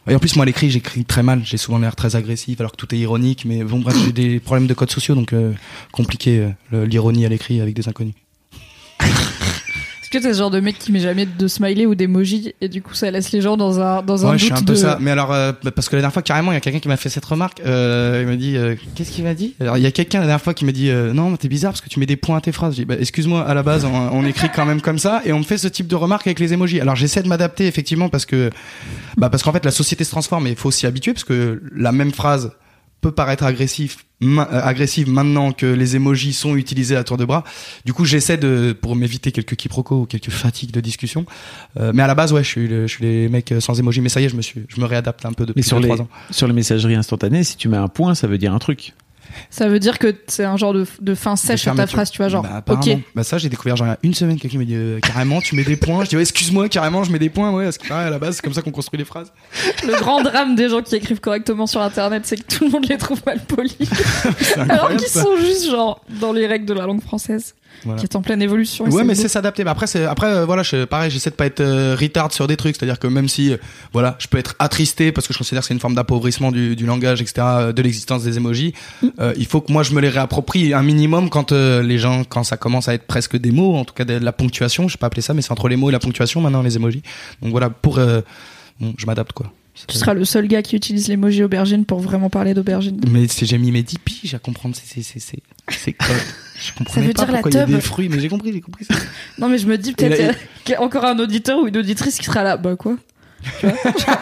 Et 0.08 0.16
en 0.16 0.20
plus, 0.20 0.36
moi, 0.36 0.44
à 0.44 0.46
l'écrit, 0.46 0.72
j'écris 0.72 1.06
très 1.06 1.24
mal. 1.24 1.42
J'ai 1.44 1.58
souvent 1.58 1.78
l'air 1.78 1.96
très 1.96 2.16
agressif, 2.16 2.60
alors 2.60 2.72
que 2.72 2.78
tout 2.78 2.94
est 2.96 2.98
ironique. 2.98 3.46
Mais 3.46 3.64
bon, 3.64 3.80
bref, 3.80 3.96
j'ai 4.04 4.14
des 4.14 4.40
problèmes 4.40 4.68
de 4.68 4.74
codes 4.74 4.92
sociaux, 4.92 5.16
donc 5.16 5.34
euh, 5.34 5.54
compliqué 5.92 6.52
euh, 6.74 6.86
l'ironie 6.86 7.26
à 7.26 7.30
l'écrit 7.30 7.62
avec 7.62 7.76
des 7.76 7.88
inconnus. 7.88 8.16
Est-ce 10.12 10.18
que 10.18 10.28
t'es 10.28 10.34
ce 10.34 10.40
genre 10.40 10.50
de 10.50 10.60
mec 10.60 10.80
qui 10.80 10.92
met 10.92 11.02
jamais 11.02 11.28
de 11.28 11.48
smiley 11.48 11.86
ou 11.86 11.94
d'emoji 11.94 12.56
et 12.62 12.68
du 12.68 12.82
coup 12.82 12.96
ça 12.96 13.12
laisse 13.12 13.32
les 13.32 13.42
gens 13.42 13.58
dans 13.58 13.80
un 13.80 14.02
dans 14.02 14.26
un 14.26 14.30
ouais, 14.30 14.38
doute 14.38 14.40
je 14.40 14.46
suis 14.46 14.54
un 14.56 14.64
peu 14.64 14.74
de... 14.74 14.76
ça. 14.76 14.98
Mais 15.00 15.12
alors, 15.12 15.32
euh, 15.32 15.52
parce 15.76 15.88
que 15.88 15.96
la 15.96 16.02
dernière 16.02 16.14
fois, 16.14 16.24
carrément, 16.24 16.52
il 16.52 16.56
y 16.56 16.58
a 16.58 16.62
quelqu'un 16.62 16.80
qui 16.80 16.88
m'a 16.88 16.98
fait 16.98 17.10
cette 17.10 17.26
remarque. 17.26 17.62
Euh, 17.64 18.22
il 18.24 18.28
m'a 18.28 18.36
dit, 18.36 18.58
euh, 18.58 18.74
qu'est-ce 18.96 19.12
qu'il 19.12 19.24
m'a 19.24 19.36
dit? 19.36 19.54
Alors, 19.60 19.78
il 19.78 19.84
y 19.84 19.86
a 19.86 19.92
quelqu'un 19.92 20.18
la 20.18 20.26
dernière 20.26 20.42
fois 20.42 20.56
qui 20.56 20.66
m'a 20.66 20.72
dit, 20.72 20.90
euh, 20.90 21.14
non, 21.14 21.30
mais 21.30 21.38
t'es 21.38 21.48
bizarre 21.48 21.74
parce 21.74 21.82
que 21.82 21.90
tu 21.90 22.00
mets 22.00 22.08
des 22.08 22.16
points 22.16 22.38
à 22.38 22.42
tes 22.42 22.52
phrases. 22.52 22.74
J'ai 22.74 22.82
dit, 22.82 22.86
bah, 22.88 22.96
excuse-moi, 23.00 23.48
à 23.48 23.54
la 23.54 23.62
base, 23.62 23.86
on, 23.86 23.94
on 23.94 24.26
écrit 24.26 24.50
quand 24.50 24.66
même 24.66 24.82
comme 24.82 24.98
ça 24.98 25.22
et 25.26 25.32
on 25.32 25.38
me 25.38 25.44
fait 25.44 25.60
ce 25.60 25.68
type 25.68 25.86
de 25.86 25.96
remarque 25.96 26.26
avec 26.26 26.40
les 26.40 26.54
emojis. 26.54 26.82
Alors, 26.82 26.96
j'essaie 26.96 27.22
de 27.22 27.28
m'adapter 27.28 27.68
effectivement 27.68 28.10
parce 28.10 28.26
que, 28.26 28.50
bah, 29.16 29.30
parce 29.30 29.44
qu'en 29.44 29.54
fait, 29.54 29.64
la 29.64 29.70
société 29.70 30.04
se 30.04 30.10
transforme 30.10 30.48
et 30.48 30.50
il 30.50 30.56
faut 30.56 30.72
s'y 30.72 30.88
habituer 30.88 31.14
parce 31.14 31.24
que 31.24 31.62
la 31.76 31.92
même 31.92 32.14
phrase 32.14 32.50
peut 33.02 33.12
paraître 33.12 33.44
agressif, 33.46 34.06
ma- 34.20 34.48
euh, 34.52 34.62
agressive 34.64 35.10
maintenant 35.10 35.52
que 35.54 35.66
les 35.66 35.96
emojis 35.96 36.34
sont 36.34 36.56
utilisés 36.56 36.96
à 36.96 37.04
tour 37.04 37.16
de 37.18 37.26
bras. 37.26 37.44
Du 37.86 37.94
coup, 37.94 38.04
j'essaie 38.06 38.38
de, 38.38 38.74
pour 38.80 38.96
m'éviter 38.96 39.32
quelques 39.32 39.56
quiproquos 39.56 40.02
ou 40.02 40.06
quelques 40.06 40.30
fatigues 40.32 40.72
de 40.72 40.82
discussion. 40.82 41.26
Euh, 41.80 41.92
mais 41.94 42.04
à 42.04 42.08
la 42.08 42.16
base, 42.16 42.34
ouais, 42.34 42.44
je 42.44 42.50
suis, 42.50 42.68
le- 42.68 42.88
je 42.88 42.94
suis 42.94 43.04
les 43.06 43.30
mecs 43.30 43.52
euh, 43.54 43.60
sans 43.62 43.80
emojis. 43.80 44.02
Mais 44.02 44.10
ça 44.10 44.20
y 44.22 44.26
est, 44.26 44.30
je 44.30 44.36
me 44.36 44.42
suis, 44.42 44.66
je 44.68 44.82
me 44.82 44.86
réadapte 44.86 45.26
un 45.26 45.32
peu 45.34 45.46
depuis 45.46 45.60
Mais 45.60 45.64
sur 45.64 45.80
les, 45.80 45.90
ans. 45.92 46.08
sur 46.30 46.48
les 46.48 46.54
messageries 46.54 46.96
instantanées, 46.96 47.44
si 47.44 47.56
tu 47.58 47.70
mets 47.70 47.78
un 47.78 47.88
point, 47.88 48.16
ça 48.16 48.28
veut 48.28 48.38
dire 48.38 48.54
un 48.54 48.60
truc. 48.60 48.94
Ça 49.50 49.68
veut 49.68 49.80
dire 49.80 50.00
que 50.00 50.16
c'est 50.28 50.44
un 50.44 50.58
genre 50.58 50.74
de, 50.74 50.86
de 51.02 51.16
fin 51.16 51.36
sèche 51.36 51.62
sur 51.62 51.76
ta 51.76 51.88
phrase, 51.88 52.12
tu 52.12 52.18
vois, 52.18 52.30
genre 52.30 52.44
Bah, 52.44 52.64
ok. 52.68 52.98
Bah, 53.16 53.24
ça, 53.24 53.38
j'ai 53.38 53.50
découvert 53.50 53.76
genre 53.76 53.88
il 53.88 53.92
y 53.92 53.94
a 53.94 54.00
une 54.04 54.14
semaine. 54.14 54.40
Quelqu'un 54.40 54.58
m'a 54.60 54.66
dit 54.66 54.76
euh, 54.76 55.00
carrément, 55.00 55.42
tu 55.42 55.56
mets 55.56 55.64
des 55.64 55.76
points. 55.76 56.04
Je 56.04 56.10
dis 56.10 56.16
ouais, 56.16 56.22
excuse-moi, 56.22 56.70
carrément, 56.70 57.04
je 57.04 57.12
mets 57.12 57.20
des 57.20 57.30
points. 57.30 57.52
Ouais, 57.52 57.64
parce 57.66 57.78
que 57.78 57.92
à 57.92 58.10
la 58.10 58.20
base, 58.20 58.36
c'est 58.38 58.42
comme 58.42 58.54
ça 58.54 58.62
qu'on 58.62 58.72
construit 58.72 58.98
les 58.98 59.06
phrases. 59.06 59.32
Le 59.86 60.00
grand 60.00 60.22
drame 60.22 60.56
des 60.56 60.70
gens 60.70 60.82
qui 60.82 60.96
écrivent 60.96 61.20
correctement 61.20 61.68
sur 61.68 61.82
internet, 61.82 62.24
c'est 62.26 62.38
que 62.38 62.56
tout 62.56 62.66
le 62.66 62.72
monde 62.72 62.88
les 62.88 62.98
trouve 62.98 63.22
mal 63.26 63.40
polis. 63.46 63.78
Alors 64.70 64.90
qu'ils 64.96 65.08
sont 65.08 65.38
juste 65.38 65.70
genre 65.70 66.04
dans 66.22 66.34
les 66.34 66.48
règles 66.48 66.66
de 66.66 66.74
la 66.74 66.86
langue 66.86 67.02
française, 67.02 67.56
Voilà. 67.86 68.00
qui 68.00 68.06
est 68.06 68.16
en 68.16 68.22
pleine 68.22 68.42
évolution. 68.42 68.86
Ouais, 68.90 69.04
mais 69.04 69.16
c'est 69.16 69.28
s'adapter. 69.30 69.64
Mais 69.64 69.70
après, 69.70 69.88
c'est 69.88 70.06
après, 70.06 70.28
euh, 70.28 70.46
voilà, 70.46 70.64
je, 70.64 70.84
pareil, 70.86 71.10
j'essaie 71.10 71.30
de 71.30 71.36
pas 71.36 71.46
être 71.46 71.62
euh, 71.62 71.96
retard 72.00 72.32
sur 72.34 72.46
des 72.48 72.58
trucs. 72.58 72.76
C'est-à-dire 72.76 73.00
que 73.00 73.08
même 73.08 73.30
si, 73.30 73.54
euh, 73.54 73.58
voilà, 73.94 74.16
je 74.20 74.28
peux 74.28 74.38
être 74.38 74.56
attristé 74.60 75.12
parce 75.12 75.28
que 75.28 75.34
je 75.34 75.38
considère 75.38 75.62
que 75.62 75.68
c'est 75.68 75.74
une 75.74 75.80
forme 75.80 75.96
d'appauvrissement 75.96 76.52
du, 76.52 76.76
du 76.76 76.86
langage, 76.86 77.22
etc., 77.22 77.34
euh, 77.40 77.72
de 77.72 77.82
l'existence 77.82 78.24
des 78.24 78.38
emojis. 78.38 78.74
euh, 79.20 79.34
il 79.38 79.46
faut 79.46 79.62
que 79.62 79.72
moi 79.72 79.84
je 79.84 79.94
me 79.94 80.02
les 80.02 80.10
réapproprie 80.10 80.74
un 80.74 80.84
minimum 80.84 81.30
quand 81.30 81.52
euh, 81.52 81.82
les 81.82 81.98
gens, 81.98 82.24
quand 82.26 82.44
ça 82.44 82.58
commence 82.58 82.88
à 82.90 82.94
être 82.94 83.08
presque 83.08 83.38
des 83.38 83.52
mots, 83.52 83.76
en 83.78 83.86
tout 83.86 83.94
cas 83.94 84.06
de 84.06 84.14
la 84.14 84.32
ponctuation. 84.34 84.88
Je 84.88 84.94
sais 84.94 84.98
pas 84.98 85.08
appeler 85.08 85.22
ça, 85.22 85.34
mais 85.34 85.42
c'est 85.42 85.52
entre 85.52 85.70
les 85.70 85.76
mots 85.78 85.90
et 85.90 85.94
la 85.94 86.00
ponctuation 86.00 86.42
maintenant 86.42 86.62
les 86.62 86.76
emojis. 86.76 87.04
Donc 87.42 87.52
voilà, 87.52 87.70
pour, 87.70 87.98
euh, 88.00 88.22
bon, 88.80 88.94
je 88.98 89.06
m'adapte 89.06 89.32
quoi. 89.34 89.52
Tu 89.88 89.98
seras 89.98 90.14
le 90.14 90.26
seul 90.26 90.48
gars 90.48 90.62
qui 90.62 90.76
utilise 90.76 91.08
l'emoji 91.08 91.44
aubergine 91.44 91.86
pour 91.86 92.00
vraiment 92.00 92.30
parler 92.30 92.54
d'aubergine. 92.54 93.00
Mais 93.10 93.28
c'est- 93.28 93.46
j'ai 93.46 93.58
mis 93.58 93.72
mes 93.72 93.84
10 93.84 93.98
piges 94.00 94.34
à 94.36 94.40
comprendre. 94.40 94.76
C'est 94.76 95.02
c'est 95.02 95.20
c'est 95.20 95.94
quoi 95.94 96.08
Je 96.62 96.74
comprenais 96.74 97.08
veut 97.08 97.14
pas 97.14 97.24
dire 97.24 97.32
la 97.32 97.40
pourquoi 97.42 97.52
il 97.52 97.72
y 97.72 97.74
a 97.74 97.78
des 97.78 97.82
fruits, 97.82 98.10
mais 98.10 98.20
j'ai 98.20 98.28
compris, 98.28 98.52
j'ai 98.52 98.62
compris. 98.62 98.86
ça. 98.86 98.96
Non, 99.38 99.48
mais 99.48 99.58
je 99.58 99.68
me 99.68 99.78
dis 99.78 99.94
peut-être 99.94 100.20
là, 100.22 100.34
qu'il 100.66 100.74
y 100.74 100.76
a 100.76 100.82
encore 100.82 101.06
un 101.06 101.18
auditeur 101.20 101.60
ou 101.60 101.68
une 101.68 101.78
auditrice 101.78 102.18
qui 102.18 102.26
sera 102.26 102.44
là. 102.44 102.58
Bah 102.58 102.76
quoi 102.76 102.98
Tu 103.60 103.68
vois 103.68 103.76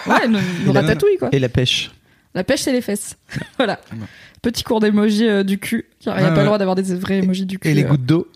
Ouais, 0.07 0.27
une, 0.27 0.71
ratatouille 0.71 1.17
quoi. 1.17 1.29
Et 1.31 1.39
la 1.39 1.49
pêche. 1.49 1.91
La 2.35 2.43
pêche, 2.43 2.61
c'est 2.61 2.71
les 2.71 2.81
fesses. 2.81 3.17
voilà. 3.57 3.79
Ouais. 3.91 4.05
Petit 4.43 4.63
cours 4.63 4.79
d'émoji 4.79 5.27
euh, 5.27 5.43
du 5.43 5.57
cul. 5.57 5.85
Car 5.99 6.19
il 6.19 6.21
n'y 6.21 6.27
a 6.27 6.29
pas 6.29 6.35
ouais. 6.35 6.41
le 6.41 6.45
droit 6.45 6.57
d'avoir 6.59 6.75
des 6.75 6.93
vrais 6.93 7.17
émojis 7.17 7.47
du 7.47 7.57
cul. 7.57 7.69
Et 7.69 7.73
les 7.73 7.83
euh. 7.83 7.87
gouttes 7.87 8.05
d'eau. 8.05 8.27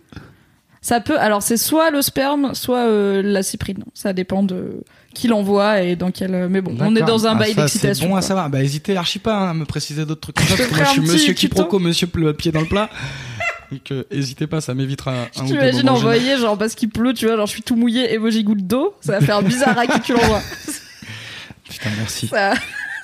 Ça 0.81 0.99
peut. 0.99 1.19
Alors, 1.19 1.43
c'est 1.43 1.57
soit 1.57 1.91
le 1.91 2.01
sperme, 2.01 2.55
soit 2.55 2.87
euh, 2.87 3.21
la 3.21 3.43
cyprine. 3.43 3.83
Ça 3.93 4.13
dépend 4.13 4.41
de 4.41 4.81
qui 5.13 5.27
l'envoie 5.27 5.81
et 5.81 5.95
dans 5.95 6.11
quel. 6.11 6.33
euh, 6.33 6.47
Mais 6.49 6.61
bon, 6.61 6.75
on 6.79 6.95
est 6.95 7.01
dans 7.01 7.27
un 7.27 7.31
Ah, 7.31 7.35
bail 7.35 7.53
d'excitation. 7.55 8.03
C'est 8.03 8.07
bon 8.09 8.15
à 8.15 8.19
quoi. 8.19 8.27
savoir. 8.27 8.49
Bah, 8.49 8.63
hésitez 8.63 8.95
archi 8.97 9.19
pas 9.19 9.35
hein, 9.37 9.49
à 9.51 9.53
me 9.53 9.65
préciser 9.65 10.05
d'autres 10.05 10.31
trucs 10.31 10.35
comme 10.47 10.47
ça. 10.47 10.55
Parce 10.57 10.69
que 10.69 10.75
moi, 10.75 10.85
je 10.85 10.91
suis 10.91 11.01
monsieur 11.01 11.33
quiproquo, 11.33 11.79
monsieur 11.79 12.07
le 12.15 12.33
pied 12.33 12.51
dans 12.51 12.61
le 12.61 12.67
plat. 12.67 12.89
Donc, 13.71 13.89
euh, 13.91 14.03
hésitez 14.11 14.47
pas, 14.47 14.59
ça 14.59 14.73
m'évitera 14.73 15.13
un 15.37 15.45
t'imagine 15.45 15.85
moments 15.85 15.97
envoyer, 15.97 16.37
genre, 16.37 16.57
parce 16.57 16.75
qu'il 16.75 16.89
pleut, 16.89 17.13
tu 17.13 17.25
vois, 17.25 17.37
genre, 17.37 17.45
je 17.45 17.51
suis 17.53 17.61
tout 17.61 17.77
mouillé, 17.77 18.13
émoji 18.13 18.43
goutte 18.43 18.67
d'eau. 18.67 18.95
Ça 18.99 19.13
va 19.17 19.25
faire 19.25 19.41
bizarre 19.41 19.77
à 19.77 19.87
qui 19.87 19.99
tu 20.01 20.11
l'envoies. 20.11 20.41
Putain, 21.69 21.89
merci. 21.97 22.27
Ça- 22.27 22.53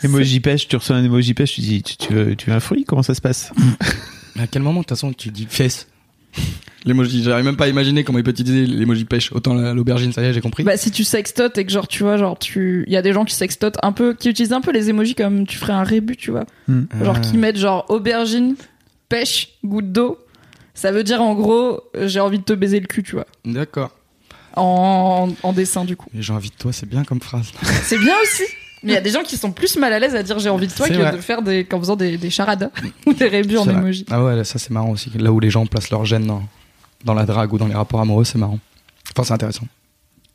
Emoji 0.03 0.39
pêche, 0.41 0.67
tu 0.67 0.75
reçois 0.75 0.97
un 0.97 1.03
emoji 1.03 1.33
pêche, 1.33 1.53
tu 1.53 1.61
dis, 1.61 1.81
tu, 1.81 1.95
tu 1.97 2.13
veux, 2.13 2.35
tu 2.35 2.49
veux 2.49 2.55
un 2.55 2.59
fruit 2.59 2.83
Comment 2.85 3.01
ça 3.01 3.15
se 3.15 3.21
passe 3.21 3.51
Mais 4.35 4.43
à 4.43 4.47
quel 4.47 4.61
moment, 4.61 4.81
de 4.81 4.83
toute 4.85 4.89
façon, 4.89 5.11
tu 5.13 5.29
dis 5.29 5.47
fesse? 5.49 5.87
L'emoji, 6.85 7.21
j'arrive 7.23 7.43
même 7.43 7.57
pas 7.57 7.65
à 7.65 7.67
imaginer 7.67 8.03
comment 8.05 8.17
il 8.19 8.23
peut 8.23 8.31
utiliser 8.31 8.65
l'emoji 8.65 9.03
pêche. 9.03 9.31
Autant 9.33 9.53
la- 9.55 9.73
l'aubergine, 9.73 10.13
ça 10.13 10.21
y 10.21 10.25
est, 10.25 10.33
j'ai 10.33 10.39
compris. 10.41 10.63
Bah, 10.63 10.77
si 10.77 10.89
tu 10.91 11.03
sextotes 11.03 11.57
et 11.57 11.65
que, 11.65 11.71
genre, 11.71 11.87
tu 11.87 12.03
vois, 12.03 12.15
genre, 12.17 12.39
tu. 12.39 12.85
Il 12.87 12.93
y 12.93 12.97
a 12.97 13.01
des 13.01 13.11
gens 13.11 13.25
qui 13.25 13.35
sextotent 13.35 13.77
un 13.83 13.91
peu, 13.91 14.13
qui 14.13 14.29
utilisent 14.29 14.53
un 14.53 14.61
peu 14.61 14.71
les 14.71 14.89
émojis 14.89 15.15
comme 15.15 15.45
tu 15.45 15.57
ferais 15.57 15.73
un 15.73 15.83
rébut, 15.83 16.15
tu 16.15 16.31
vois. 16.31 16.45
Genre, 17.01 17.15
Ah. 17.17 17.19
qui 17.19 17.37
mettent, 17.37 17.57
genre, 17.57 17.85
aubergine, 17.89 18.55
pêche, 19.09 19.49
goutte 19.65 19.91
d'eau. 19.91 20.17
Ça 20.75 20.91
veut 20.91 21.03
dire, 21.03 21.21
en 21.21 21.33
gros, 21.33 21.81
j'ai 22.05 22.19
envie 22.21 22.39
de 22.39 22.43
te 22.43 22.53
baiser 22.53 22.79
le 22.79 22.85
cul, 22.87 23.03
tu 23.03 23.15
vois. 23.15 23.25
D'accord. 23.43 23.91
En, 24.55 25.29
en 25.43 25.53
dessin, 25.53 25.83
du 25.83 25.95
coup. 25.97 26.09
Et 26.17 26.21
j'ai 26.21 26.33
envie 26.33 26.49
de 26.49 26.55
toi, 26.55 26.71
c'est 26.71 26.87
bien 26.87 27.03
comme 27.03 27.19
phrase. 27.21 27.51
C'est 27.83 27.97
bien 27.99 28.13
aussi. 28.23 28.43
Mais 28.83 28.91
il 28.91 28.95
y 28.95 28.97
a 28.97 29.01
des 29.01 29.09
gens 29.09 29.23
qui 29.23 29.37
sont 29.37 29.51
plus 29.51 29.75
mal 29.77 29.91
à 29.91 29.99
l'aise 29.99 30.15
à 30.15 30.21
dire 30.23 30.37
j'ai 30.39 30.49
envie 30.49 30.67
de 30.67 30.73
toi 30.73 30.87
que 30.87 30.93
vrai. 30.93 31.11
de 31.11 31.17
faire 31.17 31.41
des, 31.41 31.65
qu'en 31.65 31.79
faisant 31.79 31.95
des, 31.95 32.17
des 32.17 32.29
charades 32.29 32.69
ou 33.07 33.13
des 33.13 33.27
rébus 33.27 33.57
en 33.57 33.63
vrai. 33.65 33.73
émoji. 33.73 34.05
Ah 34.11 34.23
ouais, 34.23 34.43
ça 34.43 34.59
c'est 34.59 34.69
marrant 34.69 34.91
aussi. 34.91 35.09
Là 35.17 35.31
où 35.31 35.39
les 35.39 35.49
gens 35.49 35.65
placent 35.65 35.89
leur 35.89 36.05
gêne 36.05 36.27
dans, 36.27 36.43
dans 37.03 37.13
la 37.15 37.25
drague 37.25 37.51
ou 37.53 37.57
dans 37.57 37.67
les 37.67 37.73
rapports 37.73 38.01
amoureux, 38.01 38.23
c'est 38.25 38.37
marrant. 38.37 38.59
Enfin, 39.11 39.23
c'est 39.23 39.33
intéressant. 39.33 39.65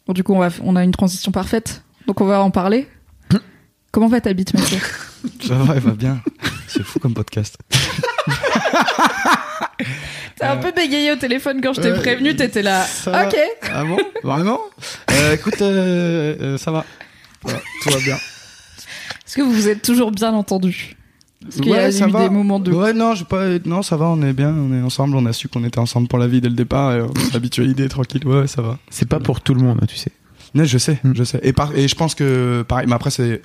Bon, 0.06 0.12
du 0.12 0.24
coup, 0.24 0.34
on, 0.34 0.40
va, 0.40 0.48
on 0.62 0.74
a 0.76 0.82
une 0.82 0.90
transition 0.90 1.30
parfaite. 1.30 1.82
Donc, 2.08 2.20
on 2.20 2.24
va 2.24 2.40
en 2.42 2.50
parler. 2.50 2.88
Comment 3.92 4.08
va 4.08 4.20
ta 4.20 4.32
bite, 4.32 4.52
Mathieu? 4.54 4.78
Ça 5.46 5.54
va, 5.54 5.74
elle 5.76 5.80
va 5.82 5.92
bien. 5.92 6.20
C'est 6.66 6.82
fou 6.82 6.98
comme 6.98 7.14
podcast. 7.14 7.56
T'as 10.36 10.52
un 10.52 10.56
peu 10.56 10.72
bégayé 10.72 11.12
au 11.12 11.16
téléphone 11.16 11.60
quand 11.62 11.72
je 11.74 11.80
t'ai 11.80 11.88
Euh, 11.92 12.00
prévenu, 12.00 12.34
t'étais 12.34 12.62
là. 12.62 12.82
ça 12.84 13.10
va. 13.12 13.26
Ok. 13.28 13.36
Ah 13.72 13.84
bon? 13.84 13.96
Vraiment? 14.24 14.58
Euh, 15.12 15.34
Écoute, 15.34 15.60
euh, 15.62 16.34
euh, 16.40 16.58
ça 16.58 16.72
va. 16.72 16.84
Ça 17.46 17.52
va, 17.52 17.60
Tout 17.84 17.90
va 17.90 17.98
bien. 18.00 18.16
Est-ce 19.32 19.36
que 19.38 19.42
vous 19.46 19.52
vous 19.54 19.68
êtes 19.68 19.80
toujours 19.80 20.10
bien 20.10 20.34
entendu 20.34 20.94
Est-ce 21.48 21.62
qu'il 21.62 21.70
y 21.70 21.74
a 21.74 21.84
Ouais, 21.84 21.90
ça 21.92 22.06
eu 22.06 22.10
va. 22.10 22.24
des 22.24 22.28
moments 22.28 22.60
de. 22.60 22.70
Ouais, 22.70 22.92
non, 22.92 23.14
j'ai 23.14 23.24
pas. 23.24 23.46
Non, 23.64 23.80
ça 23.80 23.96
va, 23.96 24.04
on 24.08 24.20
est 24.20 24.34
bien, 24.34 24.50
on 24.54 24.74
est 24.78 24.82
ensemble, 24.82 25.16
on 25.16 25.24
a 25.24 25.32
su 25.32 25.48
qu'on 25.48 25.64
était 25.64 25.78
ensemble 25.78 26.06
pour 26.06 26.18
la 26.18 26.26
vie 26.28 26.42
dès 26.42 26.50
le 26.50 26.54
départ, 26.54 26.92
et 26.94 27.00
on 27.00 27.14
s'est 27.14 27.34
habitué 27.34 27.62
à 27.62 27.66
l'idée, 27.66 27.88
tranquille, 27.88 28.26
ouais, 28.26 28.46
ça 28.46 28.60
va. 28.60 28.76
C'est 28.90 29.08
pas 29.08 29.20
pour 29.20 29.40
tout 29.40 29.54
le 29.54 29.62
monde, 29.62 29.78
hein, 29.80 29.86
tu 29.88 29.96
sais. 29.96 30.12
Non, 30.54 30.64
je 30.64 30.76
sais, 30.76 30.98
Mm. 31.02 31.12
je 31.14 31.24
sais. 31.24 31.40
Et, 31.44 31.54
par- 31.54 31.74
et 31.74 31.88
je 31.88 31.94
pense 31.94 32.14
que, 32.14 32.62
pareil, 32.68 32.86
mais 32.86 32.94
après, 32.94 33.10
c'est 33.10 33.40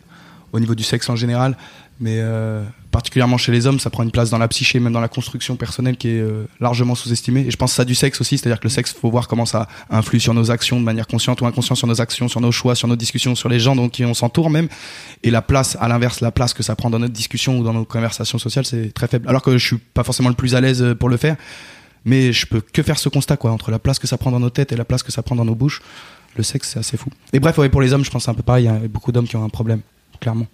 au 0.53 0.59
niveau 0.59 0.75
du 0.75 0.83
sexe 0.83 1.09
en 1.09 1.15
général, 1.15 1.57
mais 1.99 2.17
euh, 2.19 2.63
particulièrement 2.91 3.37
chez 3.37 3.51
les 3.51 3.65
hommes, 3.65 3.79
ça 3.79 3.89
prend 3.89 4.03
une 4.03 4.11
place 4.11 4.29
dans 4.29 4.37
la 4.37 4.47
psyché, 4.47 4.79
même 4.79 4.93
dans 4.93 5.01
la 5.01 5.07
construction 5.07 5.55
personnelle 5.55 5.97
qui 5.97 6.09
est 6.09 6.19
euh, 6.19 6.47
largement 6.59 6.95
sous-estimée. 6.95 7.45
Et 7.47 7.51
je 7.51 7.57
pense 7.57 7.73
ça 7.73 7.85
du 7.85 7.95
sexe 7.95 8.21
aussi, 8.21 8.37
c'est-à-dire 8.37 8.59
que 8.59 8.65
le 8.65 8.69
sexe, 8.69 8.93
faut 8.93 9.09
voir 9.09 9.27
comment 9.27 9.45
ça 9.45 9.67
influe 9.89 10.19
sur 10.19 10.33
nos 10.33 10.51
actions 10.51 10.79
de 10.79 10.85
manière 10.85 11.07
consciente 11.07 11.41
ou 11.41 11.45
inconsciente, 11.45 11.77
sur 11.77 11.87
nos 11.87 11.99
actions, 11.99 12.27
sur 12.27 12.39
nos 12.39 12.51
choix, 12.51 12.75
sur 12.75 12.87
nos 12.87 12.95
discussions, 12.95 13.35
sur 13.35 13.49
les 13.49 13.59
gens 13.59 13.75
dont 13.75 13.89
on 13.99 14.13
s'entoure 14.13 14.49
même. 14.49 14.67
Et 15.23 15.31
la 15.31 15.41
place, 15.41 15.75
à 15.79 15.87
l'inverse, 15.87 16.21
la 16.21 16.31
place 16.31 16.53
que 16.53 16.63
ça 16.63 16.75
prend 16.75 16.89
dans 16.89 16.99
notre 16.99 17.13
discussion 17.13 17.57
ou 17.59 17.63
dans 17.63 17.73
nos 17.73 17.85
conversations 17.85 18.37
sociales, 18.37 18.65
c'est 18.65 18.93
très 18.93 19.07
faible. 19.07 19.27
Alors 19.27 19.41
que 19.41 19.57
je 19.57 19.65
suis 19.65 19.77
pas 19.77 20.03
forcément 20.03 20.29
le 20.29 20.35
plus 20.35 20.55
à 20.55 20.61
l'aise 20.61 20.95
pour 20.99 21.09
le 21.09 21.17
faire, 21.17 21.35
mais 22.05 22.31
je 22.31 22.45
peux 22.45 22.61
que 22.61 22.83
faire 22.83 22.99
ce 22.99 23.09
constat, 23.09 23.37
quoi, 23.37 23.51
entre 23.51 23.71
la 23.71 23.79
place 23.79 23.97
que 23.99 24.07
ça 24.07 24.17
prend 24.17 24.31
dans 24.31 24.39
nos 24.39 24.51
têtes 24.51 24.71
et 24.71 24.75
la 24.75 24.85
place 24.85 25.03
que 25.03 25.11
ça 25.11 25.23
prend 25.23 25.35
dans 25.35 25.45
nos 25.45 25.55
bouches. 25.55 25.81
le 26.35 26.43
sexe, 26.43 26.69
c'est 26.73 26.79
assez 26.79 26.97
fou. 26.97 27.09
Et 27.33 27.39
bref, 27.39 27.59
pour 27.69 27.81
les 27.81 27.93
hommes, 27.93 28.05
je 28.05 28.11
pense 28.11 28.21
que 28.21 28.25
c'est 28.25 28.31
un 28.31 28.35
peu 28.35 28.43
pareil. 28.43 28.65
Il 28.65 28.67
y 28.67 28.69
a 28.69 28.87
beaucoup 28.87 29.11
d'hommes 29.11 29.27
qui 29.27 29.35
ont 29.35 29.43
un 29.43 29.49
problème, 29.49 29.81
clairement. 30.19 30.47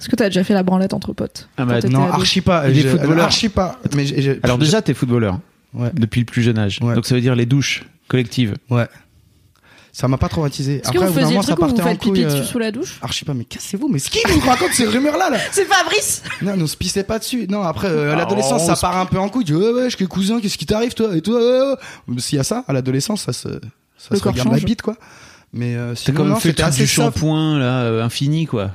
Est-ce 0.00 0.08
que 0.08 0.16
t'as 0.16 0.26
déjà 0.26 0.44
fait 0.44 0.54
la 0.54 0.62
branlette 0.62 0.94
entre 0.94 1.12
potes 1.12 1.48
Ah 1.56 1.64
bah, 1.64 1.80
Non, 1.90 2.02
archi 2.12 2.40
pas. 2.40 2.68
Il 2.70 2.78
est 2.78 2.82
Je- 2.82 2.88
footballeur. 2.88 3.24
Archi 3.24 3.48
pas. 3.48 3.78
Mais 3.96 4.06
j'ai- 4.06 4.22
j'ai- 4.22 4.40
Alors 4.42 4.58
déjà, 4.58 4.80
t'es 4.82 4.94
footballeur 4.94 5.38
Ouais. 5.74 5.90
depuis 5.94 6.20
le 6.20 6.24
plus 6.26 6.42
jeune 6.42 6.58
âge. 6.58 6.78
Ouais. 6.80 6.94
Donc 6.94 7.04
ça 7.06 7.14
veut 7.14 7.20
dire 7.20 7.34
les 7.34 7.46
douches 7.46 7.84
collectives. 8.06 8.54
Ouais. 8.70 8.86
Ça 9.92 10.06
m'a 10.06 10.16
pas 10.16 10.28
traumatisé. 10.28 10.76
Est-ce 10.76 10.82
que 10.92 10.98
Après, 10.98 10.98
vous 10.98 11.04
au 11.06 11.08
bout 11.08 11.14
d'un 11.14 11.20
faisiez 11.22 11.22
le 11.24 11.28
moment, 11.30 11.42
ça 11.42 11.52
truc 11.54 11.58
où 11.58 11.68
vous 11.68 11.74
partait 11.74 11.82
en 11.82 11.86
faites 11.90 11.98
pipi 12.00 12.10
couille. 12.10 12.24
euh, 12.24 12.38
dessus 12.40 12.44
sous 12.52 12.58
la 12.60 12.70
douche 12.70 12.98
Archi 13.02 13.24
pas, 13.24 13.34
mais 13.34 13.44
cassez-vous. 13.44 13.88
Mais 13.88 13.98
ce 13.98 14.10
qui 14.10 14.20
vous 14.28 14.40
raconte 14.48 14.70
ces 14.72 14.86
rumeurs-là, 14.86 15.30
là 15.30 15.38
C'est 15.50 15.64
Fabrice 15.64 16.22
Non, 16.42 16.56
ne 16.56 16.66
se 16.66 16.76
pissez 16.76 17.02
pas 17.02 17.18
dessus. 17.18 17.46
Non, 17.48 17.62
après, 17.62 17.88
euh, 17.88 18.10
à 18.10 18.12
Ah, 18.12 18.16
l'adolescence, 18.18 18.62
on 18.62 18.74
ça 18.74 18.76
part 18.76 18.96
un 18.96 19.06
peu 19.06 19.18
en 19.18 19.28
couille. 19.28 19.44
Tu 19.44 19.52
dis, 19.52 19.58
ouais, 19.58 19.72
ouais, 19.72 19.90
je 19.90 19.96
suis 19.96 20.06
cousin, 20.06 20.40
qu'est-ce 20.40 20.56
qui 20.58 20.66
t'arrive, 20.66 20.94
toi? 20.94 21.16
Et 21.16 21.22
toi, 21.22 21.40
ouais, 21.40 21.74
ouais. 22.14 22.20
S'il 22.20 22.36
y 22.36 22.40
a 22.40 22.44
ça, 22.44 22.64
à 22.68 22.72
l'adolescence, 22.72 23.22
ça 23.22 23.32
se, 23.32 23.48
ça 23.96 24.14
se 24.16 24.22
regarde 24.22 24.36
change. 24.48 24.60
la 24.60 24.64
bite, 24.64 24.82
quoi. 24.82 24.96
Mais 25.52 25.76
euh, 25.76 25.94
quand 26.06 26.12
même 26.24 26.28
non, 26.28 26.36
fait 26.36 26.52
truc 26.52 26.60
assez 26.66 26.82
du 26.82 26.86
shampoing 26.88 27.58
là, 27.58 27.82
euh, 27.82 28.04
infini 28.04 28.46
quoi. 28.46 28.70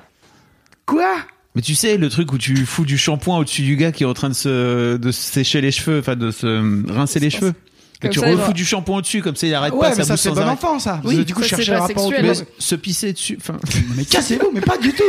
Quoi? 0.85 1.15
Mais 1.55 1.61
tu 1.61 1.75
sais, 1.75 1.97
le 1.97 2.09
truc 2.09 2.33
où 2.33 2.37
tu 2.37 2.65
fous 2.65 2.83
du 2.85 2.97
shampoing 2.97 3.37
au-dessus 3.37 3.61
du 3.61 3.75
gars 3.75 3.91
qui 3.91 4.03
est 4.03 4.07
en 4.07 4.13
train 4.15 4.29
de 4.29 4.33
se, 4.33 4.97
de 4.97 5.11
sécher 5.11 5.61
les 5.61 5.71
cheveux, 5.71 5.99
enfin 5.99 6.15
de 6.15 6.31
se 6.31 6.91
rincer 6.91 7.19
les 7.19 7.29
cheveux. 7.29 7.53
Et 8.01 8.07
Comme 8.07 8.11
tu 8.11 8.19
ça, 8.19 8.25
refous 8.31 8.53
du 8.53 8.65
shampoing 8.65 8.97
au-dessus, 8.97 9.21
comme 9.21 9.35
ça 9.35 9.47
il 9.47 9.53
arrête 9.53 9.73
Ouais, 9.73 9.79
pas, 9.79 9.89
mais 9.89 9.95
ça 9.95 10.03
ça, 10.03 10.17
c'est 10.17 10.29
bon 10.31 10.39
arrêt. 10.39 10.49
enfant, 10.51 10.77
ça. 10.79 10.99
Oui, 11.05 11.23
du 11.23 11.33
coup, 11.33 11.43
ça, 11.43 11.55
c'est 11.55 11.65
pas 11.67 11.73
le 11.75 11.79
rapport 11.79 12.09
sexuel. 12.09 12.25
Mais 12.25 12.45
se 12.57 12.75
pisser 12.75 13.13
dessus, 13.13 13.37
enfin. 13.39 13.57
Mais 13.95 14.03
cassez-vous, 14.03 14.51
mais 14.53 14.59
pas 14.61 14.77
du 14.77 14.91
tout. 14.91 15.03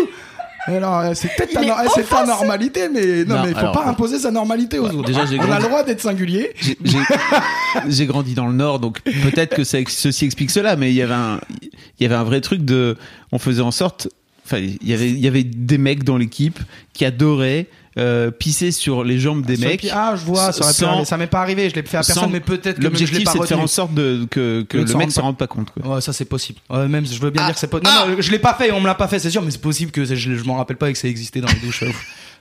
Alors, 0.67 0.99
euh, 1.01 1.11
c'est 1.15 1.29
peut-être 1.37 1.53
ta, 1.53 1.61
no- 1.63 1.75
eh, 1.85 1.89
c'est 1.95 2.09
ta 2.09 2.25
normalité, 2.25 2.89
mais 2.89 3.25
non, 3.25 3.37
Non, 3.37 3.43
mais 3.43 3.49
il 3.51 3.55
faut 3.55 3.59
alors- 3.61 3.73
pas 3.73 3.85
imposer 3.87 4.19
sa 4.19 4.31
normalité 4.31 4.79
aux 4.79 4.85
Ouais, 4.89 4.95
autres. 4.95 5.07
déjà, 5.07 5.25
On 5.39 5.51
a 5.53 5.59
le 5.59 5.65
droit 5.65 5.83
d'être 5.83 6.01
singulier. 6.01 6.53
J'ai- 6.61 6.79
J'ai 6.83 6.99
j'ai 7.89 8.07
grandi 8.07 8.35
dans 8.35 8.47
le 8.47 8.55
Nord, 8.55 8.79
donc 8.79 9.03
peut-être 9.03 9.55
que 9.57 9.65
ça, 9.65 9.79
ceci 9.87 10.25
explique 10.25 10.51
cela, 10.51 10.77
mais 10.77 10.91
il 10.91 10.95
y 10.95 11.03
avait 11.03 11.15
un, 11.15 11.41
il 11.63 12.03
y 12.03 12.07
avait 12.07 12.15
un 12.15 12.25
vrai 12.25 12.41
truc 12.41 12.65
de, 12.65 12.97
on 13.33 13.39
faisait 13.39 13.63
en 13.63 13.71
sorte, 13.73 14.09
enfin, 14.47 14.59
il 14.59 14.79
y 14.89 14.95
avait, 14.95 15.09
il 15.11 15.19
y 15.19 15.29
avait 15.29 15.45
des 15.45 15.79
mecs 15.79 16.03
dans 16.05 16.17
l'équipe 16.17 16.59
qui 16.93 17.05
adoraient 17.05 17.67
euh, 17.99 18.31
pisser 18.31 18.73
sur 18.73 19.05
les 19.05 19.19
jambes 19.19 19.45
des 19.47 19.57
Sur 19.57 19.65
le 19.67 19.71
mecs. 19.71 19.89
Ah, 19.93 20.15
je 20.17 20.25
vois, 20.25 20.53
ça 20.53 20.67
pu 20.67 20.73
sans-. 20.75 21.05
Ça 21.05 21.17
m'est 21.17 21.27
pas 21.27 21.41
arrivé, 21.41 21.69
je 21.71 21.75
l'ai 21.75 21.83
fait 21.83 21.97
à 21.97 22.01
personne, 22.03 22.31
mais 22.33 22.41
peut-être 22.41 22.79
que 22.79 22.83
L'objectif, 22.83 23.29
c'est 23.31 23.39
de 23.39 23.45
faire 23.45 23.61
en 23.61 23.67
sorte 23.67 23.95
de, 23.95 24.27
que, 24.31 24.63
que 24.63 24.79
le 24.79 24.87
s'en 24.87 24.99
mec 24.99 25.07
rende 25.07 25.11
se 25.13 25.17
pas- 25.21 25.23
rende 25.23 25.39
pas 25.39 25.47
compte. 25.47 25.69
Quoi. 25.71 25.95
Ouais, 25.95 26.01
ça 26.01 26.13
c'est 26.13 26.25
possible. 26.25 26.59
Ouais, 26.71 26.89
même, 26.89 27.07
je 27.07 27.19
veux 27.21 27.31
bien 27.31 27.43
Ah. 27.43 27.47
dire 27.47 27.55
que 27.55 27.61
c'est 27.61 27.67
pas. 27.69 27.81
Non, 27.81 28.09
non, 28.15 28.17
je 28.19 28.31
l'ai 28.31 28.39
pas 28.39 28.55
fait, 28.55 28.73
on 28.73 28.81
me 28.81 28.87
l'a 28.87 28.95
pas 28.95 29.09
fait, 29.09 29.19
c'est 29.19 29.31
sûr, 29.31 29.43
mais 29.43 29.51
c'est 29.51 29.61
possible 29.61 29.91
que 29.91 30.05
je, 30.05 30.15
je 30.15 30.45
m'en 30.45 30.57
rappelle 30.57 30.77
pas 30.77 30.91
et 30.91 30.93
que 30.93 30.99
ça 30.99 31.09
existait 31.09 31.41
dans 31.41 31.49
les 31.49 31.61
douches. 31.67 31.83
euh, 31.85 31.91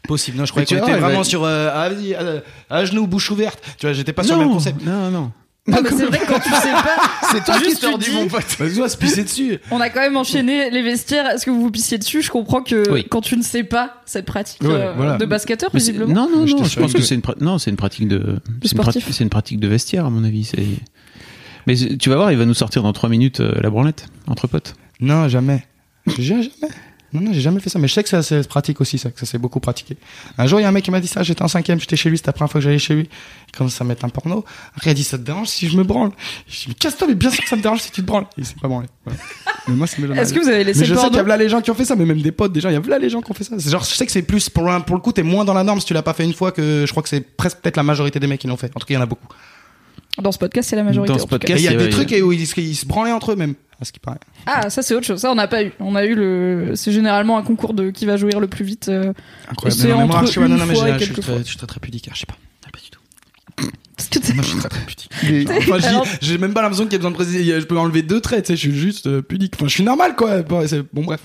possible. 0.07 0.37
Non, 0.37 0.45
je 0.45 0.51
croyais 0.51 0.65
tu 0.65 0.75
qu'on 0.77 0.83
était 0.85 0.97
vraiment 0.99 1.23
sur 1.23 1.43
euh, 1.45 1.69
ah, 1.73 1.87
euh, 1.89 2.41
à 2.69 2.83
genoux, 2.85 3.07
bouche 3.07 3.31
ouverte. 3.31 3.59
Tu 3.77 3.85
vois, 3.85 3.93
j'étais 3.93 4.11
pas 4.13 4.23
sur 4.23 4.35
le 4.35 4.41
même 4.43 4.51
concept. 4.51 4.83
non, 4.85 5.09
non. 5.11 5.31
Non, 5.65 5.77
mais 5.81 5.89
c'est 5.91 6.05
vrai 6.05 6.19
que 6.19 6.25
quand 6.27 6.39
tu 6.41 6.49
sais 6.49 6.71
pas, 6.73 6.97
C'est 7.31 7.43
toi 7.45 7.55
qui 7.57 7.73
t'en 7.77 7.97
tu 7.97 8.09
dis, 8.09 8.15
mon 8.15 8.27
pote. 8.27 8.43
Vas-y, 8.59 8.79
on 8.79 8.81
va 8.81 8.89
se 8.89 8.97
pisser 8.97 9.23
dessus. 9.23 9.59
on 9.71 9.79
a 9.79 9.89
quand 9.89 10.01
même 10.01 10.17
enchaîné 10.17 10.69
les 10.69 10.81
vestiaires. 10.81 11.25
Est-ce 11.27 11.45
que 11.45 11.51
vous 11.51 11.61
vous 11.61 11.71
pissiez 11.71 11.97
dessus? 11.97 12.21
Je 12.21 12.29
comprends 12.29 12.61
que 12.61 12.83
Oui. 12.91 13.05
quand 13.09 13.21
tu 13.21 13.37
ne 13.37 13.41
sais 13.43 13.63
pas 13.63 14.01
cette 14.05 14.25
pratique 14.25 14.61
Ouais, 14.61 14.69
euh, 14.71 14.93
voilà. 14.93 15.17
de 15.17 15.25
basketteur, 15.25 15.69
Mais 15.73 15.79
visiblement. 15.79 16.13
non, 16.13 16.29
non, 16.29 16.45
Je 16.45 16.51
non. 16.55 16.63
te 16.63 16.67
Je 16.67 16.79
pense 16.79 16.91
que 16.91 16.97
que- 16.97 17.03
c'est 17.03 17.15
une, 17.15 17.21
pra- 17.21 17.41
non, 17.41 17.59
c'est 17.59 17.69
une 17.71 17.77
pratique 17.77 18.09
de, 18.09 18.39
c'est 18.61 18.71
une, 19.21 19.29
pratique 19.29 19.59
de 19.61 19.67
vestiaire 19.69 20.05
à 20.05 20.09
mon 20.09 20.25
avis. 20.25 20.43
C'est. 20.43 20.65
Mais 21.65 21.75
tu 21.75 22.09
vas 22.09 22.17
voir, 22.17 22.31
il 22.33 22.37
va 22.37 22.45
nous 22.45 22.53
sortir 22.53 22.83
dans 22.83 22.91
3 22.91 23.07
minutes 23.09 23.39
euh, 23.39 23.53
la 23.61 23.69
branlette 23.69 24.07
entre 24.27 24.47
potes. 24.47 24.75
Non, 24.99 25.29
jamais. 25.29 25.65
Jamais. 26.19 26.49
Non, 27.13 27.21
non, 27.21 27.31
j'ai 27.33 27.41
jamais 27.41 27.59
fait 27.59 27.69
ça. 27.69 27.79
Mais 27.79 27.87
je 27.87 27.93
sais 27.93 28.03
que 28.03 28.09
ça 28.09 28.23
c'est 28.23 28.47
pratique 28.47 28.81
aussi, 28.81 28.97
ça, 28.97 29.11
que 29.11 29.19
ça 29.19 29.25
s'est 29.25 29.37
beaucoup 29.37 29.59
pratiqué. 29.59 29.97
Un 30.37 30.47
jour, 30.47 30.59
il 30.59 30.63
y 30.63 30.65
a 30.65 30.69
un 30.69 30.71
mec 30.71 30.83
qui 30.83 30.91
m'a 30.91 30.99
dit 30.99 31.07
ça. 31.07 31.21
J'étais 31.23 31.43
en 31.43 31.47
cinquième, 31.47 31.79
j'étais 31.79 31.95
chez 31.95 32.09
lui. 32.09 32.17
C'était 32.17 32.29
la 32.29 32.33
première 32.33 32.51
fois 32.51 32.59
que 32.59 32.63
j'allais 32.65 32.79
chez 32.79 32.95
lui. 32.95 33.09
Il 33.47 33.57
commence 33.57 33.79
à 33.79 33.83
mettre 33.83 34.03
un 34.05 34.09
porno. 34.09 34.43
Après, 34.75 34.89
il 34.89 34.91
a 34.91 34.93
dit 34.95 35.03
Ça 35.03 35.17
te 35.17 35.23
dérange 35.23 35.47
si 35.47 35.69
je 35.69 35.77
me 35.77 35.83
branle? 35.83 36.11
Je 36.47 36.55
dis 36.59 36.65
Mais 36.69 36.73
casse-toi, 36.73 37.07
mais 37.07 37.15
bien 37.15 37.29
sûr 37.29 37.43
que 37.43 37.49
ça 37.49 37.55
me 37.55 37.61
dérange 37.61 37.81
si 37.81 37.91
tu 37.91 38.01
te 38.01 38.07
branles. 38.07 38.23
Et 38.37 38.41
il 38.41 38.45
s'est 38.45 38.55
pas 38.61 38.67
branlé. 38.67 38.87
Voilà. 39.05 39.19
Mais 39.67 39.75
moi, 39.75 39.87
jamais 39.87 40.19
Est-ce 40.19 40.33
que 40.33 40.39
vous 40.39 40.47
avez 40.49 40.63
laissé 40.63 40.79
Mais 40.81 40.85
je 40.85 40.95
sais 40.95 41.07
qu'il 41.07 41.15
y 41.15 41.19
a 41.19 41.23
là 41.23 41.37
les 41.37 41.49
gens 41.49 41.61
qui 41.61 41.71
ont 41.71 41.75
fait 41.75 41.85
ça, 41.85 41.95
mais 41.95 42.05
même 42.05 42.21
des 42.21 42.31
potes, 42.31 42.51
des 42.51 42.61
gens, 42.61 42.69
il 42.69 42.73
y 42.73 42.77
a 42.77 42.81
là 42.81 42.97
les 42.99 43.09
gens 43.09 43.21
qui 43.21 43.31
ont 43.31 43.35
fait 43.35 43.43
ça. 43.43 43.55
C'est 43.59 43.69
genre, 43.69 43.83
je 43.83 43.93
sais 43.93 44.05
que 44.05 44.11
c'est 44.11 44.23
plus, 44.23 44.49
pour, 44.49 44.69
un- 44.71 44.81
pour 44.81 44.95
le 44.95 45.01
coup, 45.01 45.11
t'es 45.11 45.23
moins 45.23 45.45
dans 45.45 45.53
la 45.53 45.63
norme 45.63 45.79
si 45.79 45.85
tu 45.85 45.93
l'as 45.93 46.01
pas 46.01 46.13
fait 46.13 46.23
une 46.25 46.33
fois 46.33 46.51
que 46.51 46.85
je 46.87 46.91
crois 46.91 47.03
que 47.03 47.09
c'est 47.09 47.21
presque 47.21 47.59
peut-être 47.59 47.77
la 47.77 47.83
majorité 47.83 48.19
des 48.19 48.27
mecs 48.27 48.41
qui 48.41 48.47
l'ont 48.47 48.57
fait. 48.57 48.71
En 48.75 48.79
tout 48.79 48.85
cas, 48.87 48.93
il 48.93 48.95
y 48.95 48.97
en 48.97 49.01
a 49.01 49.05
beaucoup. 49.05 49.27
Dans 50.21 50.31
ce 50.31 50.37
podcast, 50.37 50.69
c'est 50.69 50.75
la 50.75 50.83
majorité. 50.83 51.11
Dans 51.13 51.19
ce 51.19 51.25
podcast, 51.25 51.59
Et 51.59 51.63
il 51.63 51.65
y 51.71 51.73
a 51.73 51.77
des 51.77 51.89
trucs 51.89 52.13
où 52.23 52.31
ils, 52.31 52.45
se- 52.45 52.59
ils 52.61 52.75
se 52.75 52.85
branlaient 52.85 53.11
entre 53.11 53.31
eux 53.31 53.35
même, 53.35 53.55
à 53.81 53.85
ce 53.85 53.91
qui 53.91 53.99
paraît. 53.99 54.19
Ah, 54.45 54.69
ça 54.69 54.81
c'est 54.83 54.93
autre 54.93 55.07
chose. 55.07 55.19
Ça, 55.19 55.31
on 55.31 55.35
n'a 55.35 55.47
pas 55.47 55.63
eu. 55.63 55.71
On 55.79 55.95
a 55.95 56.05
eu 56.05 56.13
le. 56.13 56.73
C'est 56.75 56.91
généralement 56.91 57.37
un 57.37 57.43
concours 57.43 57.73
de 57.73 57.89
qui 57.89 58.05
va 58.05 58.15
jouir 58.15 58.39
le 58.39 58.47
plus 58.47 58.63
vite. 58.63 58.89
euh, 58.89 59.11
Incroyable. 59.49 59.87
non, 59.87 60.01
entre 60.15 60.31
je 60.31 60.39
non, 60.39 60.49
non, 60.49 60.65
mais 60.67 60.75
fois 60.75 60.85
j'ai- 60.87 60.93
et 60.95 60.99
je 60.99 61.03
suis 61.05 61.13
très- 61.13 61.21
fois. 61.23 61.37
je 61.39 61.43
suis 61.43 61.57
très 61.57 61.65
très 61.67 61.79
pudique, 61.79 62.09
je 62.13 62.19
sais 62.19 62.25
pas. 62.27 62.37
Ah, 62.65 62.69
Pas 62.71 62.79
du 62.79 62.89
tout. 62.91 62.99
Parce 63.97 64.09
que 64.09 64.19
t'es- 64.19 64.33
Moi, 64.33 64.43
je 64.43 64.49
suis 64.49 64.59
très 64.59 64.69
très 64.69 64.81
pudique. 64.85 65.09
Enfin, 65.49 65.87
Alors- 65.87 66.05
j'ai 66.21 66.37
même 66.37 66.53
pas 66.53 66.61
l'impression 66.61 66.83
qu'il 66.85 66.93
y 66.93 66.95
a 66.95 66.99
besoin 66.99 67.11
de 67.11 67.15
préciser. 67.15 67.43
Je 67.59 67.65
peux 67.65 67.77
enlever 67.79 68.03
deux 68.03 68.21
traits, 68.21 68.45
tu 68.45 68.47
sais, 68.49 68.55
je 68.55 68.61
suis 68.69 68.77
juste 68.79 69.07
euh, 69.07 69.21
pudique. 69.23 69.53
Enfin, 69.55 69.65
je 69.67 69.73
suis 69.73 69.83
normal, 69.83 70.15
quoi. 70.15 70.43
Bon, 70.43 70.61
bref. 71.03 71.21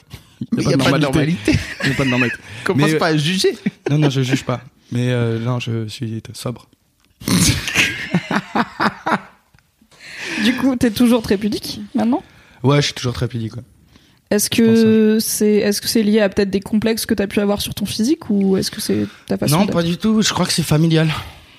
Il 0.57 0.67
n'y 0.67 0.73
a 0.73 0.79
pas 0.79 0.93
de 0.93 0.99
normalité. 0.99 1.53
Il 1.85 1.91
y 1.91 1.93
a 1.93 1.95
pas 1.95 2.05
de 2.05 2.11
normalité. 2.11 2.39
Commence 2.65 2.89
Mais, 2.89 2.95
euh, 2.95 2.99
pas 2.99 3.07
à 3.09 3.17
juger. 3.19 3.59
Non, 3.91 3.99
non, 3.99 4.09
je 4.09 4.23
juge 4.23 4.45
pas. 4.45 4.63
Mais 4.93 5.11
euh, 5.11 5.39
non, 5.41 5.61
je 5.61 5.87
suis 5.89 6.23
sobre. 6.33 6.69
Du 10.45 10.57
coup, 10.57 10.77
t'es 10.77 10.91
toujours 10.91 11.23
très 11.23 11.37
pudique 11.37 11.81
maintenant? 11.95 12.23
Ouais, 12.63 12.77
je 12.81 12.87
suis 12.87 12.95
toujours 12.95 13.13
très 13.13 13.29
pudique. 13.29 13.53
Est-ce 14.31 14.51
que 14.51 15.19
c'est 15.21 15.55
est-ce 15.55 15.81
que 15.81 15.89
c'est 15.89 16.03
lié 16.03 16.21
à 16.21 16.29
peut-être 16.29 16.51
des 16.51 16.61
complexes 16.61 17.07
que 17.07 17.15
t'as 17.15 17.27
pu 17.27 17.41
avoir 17.41 17.63
sur 17.63 17.75
ton 17.75 17.87
physique 17.87 18.29
ou 18.29 18.57
est-ce 18.57 18.71
que 18.71 18.81
c'est 18.81 19.07
ta 19.27 19.39
façon 19.39 19.61
Non, 19.61 19.67
pas 19.67 19.83
du 19.83 19.97
tout. 19.97 20.21
Je 20.21 20.33
crois 20.33 20.45
que 20.45 20.53
c'est 20.53 20.63
familial. 20.63 21.09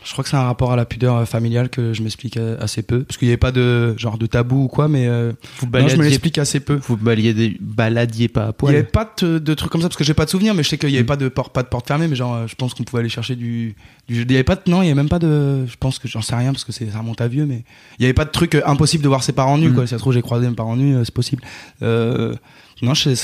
Je 0.06 0.12
crois 0.14 0.24
que 0.24 0.30
c'est 0.30 0.38
un 0.38 0.44
rapport 0.44 0.72
à 0.72 0.76
la 0.78 0.86
pudeur 0.86 1.18
euh, 1.18 1.26
familiale 1.26 1.68
que 1.70 1.92
je 1.92 2.02
m'explique 2.02 2.38
euh, 2.38 2.56
assez 2.62 2.82
peu. 2.84 3.04
Parce 3.04 3.18
qu'il 3.18 3.28
n'y 3.28 3.32
avait 3.34 3.38
pas 3.38 3.52
de 3.52 3.96
genre 3.98 4.18
de 4.18 4.26
tabou 4.28 4.64
ou 4.64 4.68
quoi, 4.70 4.88
mais 4.88 5.08
euh, 5.08 5.34
Vous 5.60 5.66
non, 5.66 5.72
je 5.74 5.82
me 5.82 5.88
baladiez, 5.88 6.04
l'explique 6.04 6.38
assez 6.38 6.62
peu. 6.62 6.76
vous 6.88 6.96
baladiez, 6.96 7.58
baladiez 7.60 8.30
pas 8.30 8.44
à 8.44 8.46
Il 8.46 8.48
n'y 8.48 8.54
poil. 8.54 8.76
avait 8.76 8.84
pas 8.86 9.14
de, 9.22 9.40
de 9.40 9.54
trucs 9.54 9.70
comme 9.72 9.82
ça 9.82 9.90
parce 9.90 9.98
que 9.98 10.06
j'ai 10.06 10.14
pas 10.14 10.24
de 10.24 10.30
souvenir, 10.30 10.54
mais 10.54 10.64
je 10.64 10.70
sais 10.70 10.78
qu'il 10.78 10.88
n'y 10.90 10.96
avait 10.96 11.04
Mm. 11.04 11.08
pas 11.08 11.18
de 11.18 11.28
porte, 11.28 11.54
pas 11.54 11.64
de 11.64 11.68
porte 11.68 11.86
fermée, 11.88 12.08
mais 12.08 12.16
genre 12.16 12.34
euh, 12.34 12.48
je 12.48 12.56
pense 12.56 12.74
qu'on 12.74 12.84
pouvait 12.84 13.02
aller 13.02 13.10
chercher 13.10 13.36
du, 13.36 13.76
du. 14.08 14.22
Il 14.22 14.32
y 14.32 14.36
avait 14.36 14.44
pas 14.46 14.56
de, 14.56 14.62
non, 14.68 14.82
il 14.82 14.86
y 14.86 14.88
avait 14.88 14.96
même 14.96 15.10
pas 15.10 15.20
de. 15.20 15.66
Je 15.68 15.76
pense 15.78 16.00
que 16.00 16.08
j'en 16.08 16.22
sais 16.22 16.36
rien 16.36 16.54
parce 16.54 16.64
que 16.64 16.72
c'est 16.72 16.90
ça 16.90 17.00
remonte 17.00 17.20
à 17.20 17.28
vieux, 17.28 17.46
mais 17.46 17.64
il 18.00 18.04
y 18.04 18.06
avait 18.06 18.14
pas 18.14 18.26
de 18.26 18.32
truc 18.32 18.56
impossible 18.66 19.04
de 19.04 19.10
voir 19.10 19.22
ses 19.24 19.34
parents 19.34 19.58
nus 19.58 19.70
Mm. 19.70 19.76
quoi. 19.76 19.84
Si 19.86 19.90
ça 19.92 19.98
se 19.98 20.02
trouve 20.02 20.14
j'ai 20.14 20.22
croisé 20.22 20.48
mes 20.48 20.56
parents 20.56 20.78
nus, 20.78 20.96
c'est 21.04 21.14
possible. 21.14 21.44
Euh, 21.82 22.36
non, 22.82 22.96
c'est 22.96 23.16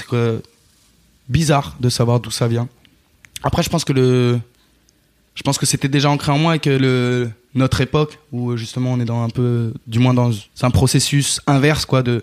bizarre 1.29 1.75
de 1.79 1.89
savoir 1.89 2.19
d'où 2.19 2.31
ça 2.31 2.47
vient. 2.47 2.67
Après, 3.43 3.63
je 3.63 3.69
pense 3.69 3.85
que 3.85 3.93
le, 3.93 4.39
je 5.35 5.43
pense 5.43 5.57
que 5.57 5.65
c'était 5.65 5.89
déjà 5.89 6.09
ancré 6.09 6.31
en 6.31 6.37
moi 6.37 6.55
et 6.55 6.59
que 6.59 6.69
le 6.69 7.29
notre 7.53 7.79
époque 7.81 8.19
où 8.31 8.51
euh, 8.51 8.57
justement 8.57 8.91
on 8.93 8.99
est 8.99 9.05
dans 9.05 9.23
un 9.23 9.29
peu, 9.29 9.73
du 9.87 9.99
moins 9.99 10.13
dans 10.13 10.31
un 10.61 10.71
processus 10.71 11.41
inverse 11.47 11.85
quoi 11.85 12.03
de 12.03 12.21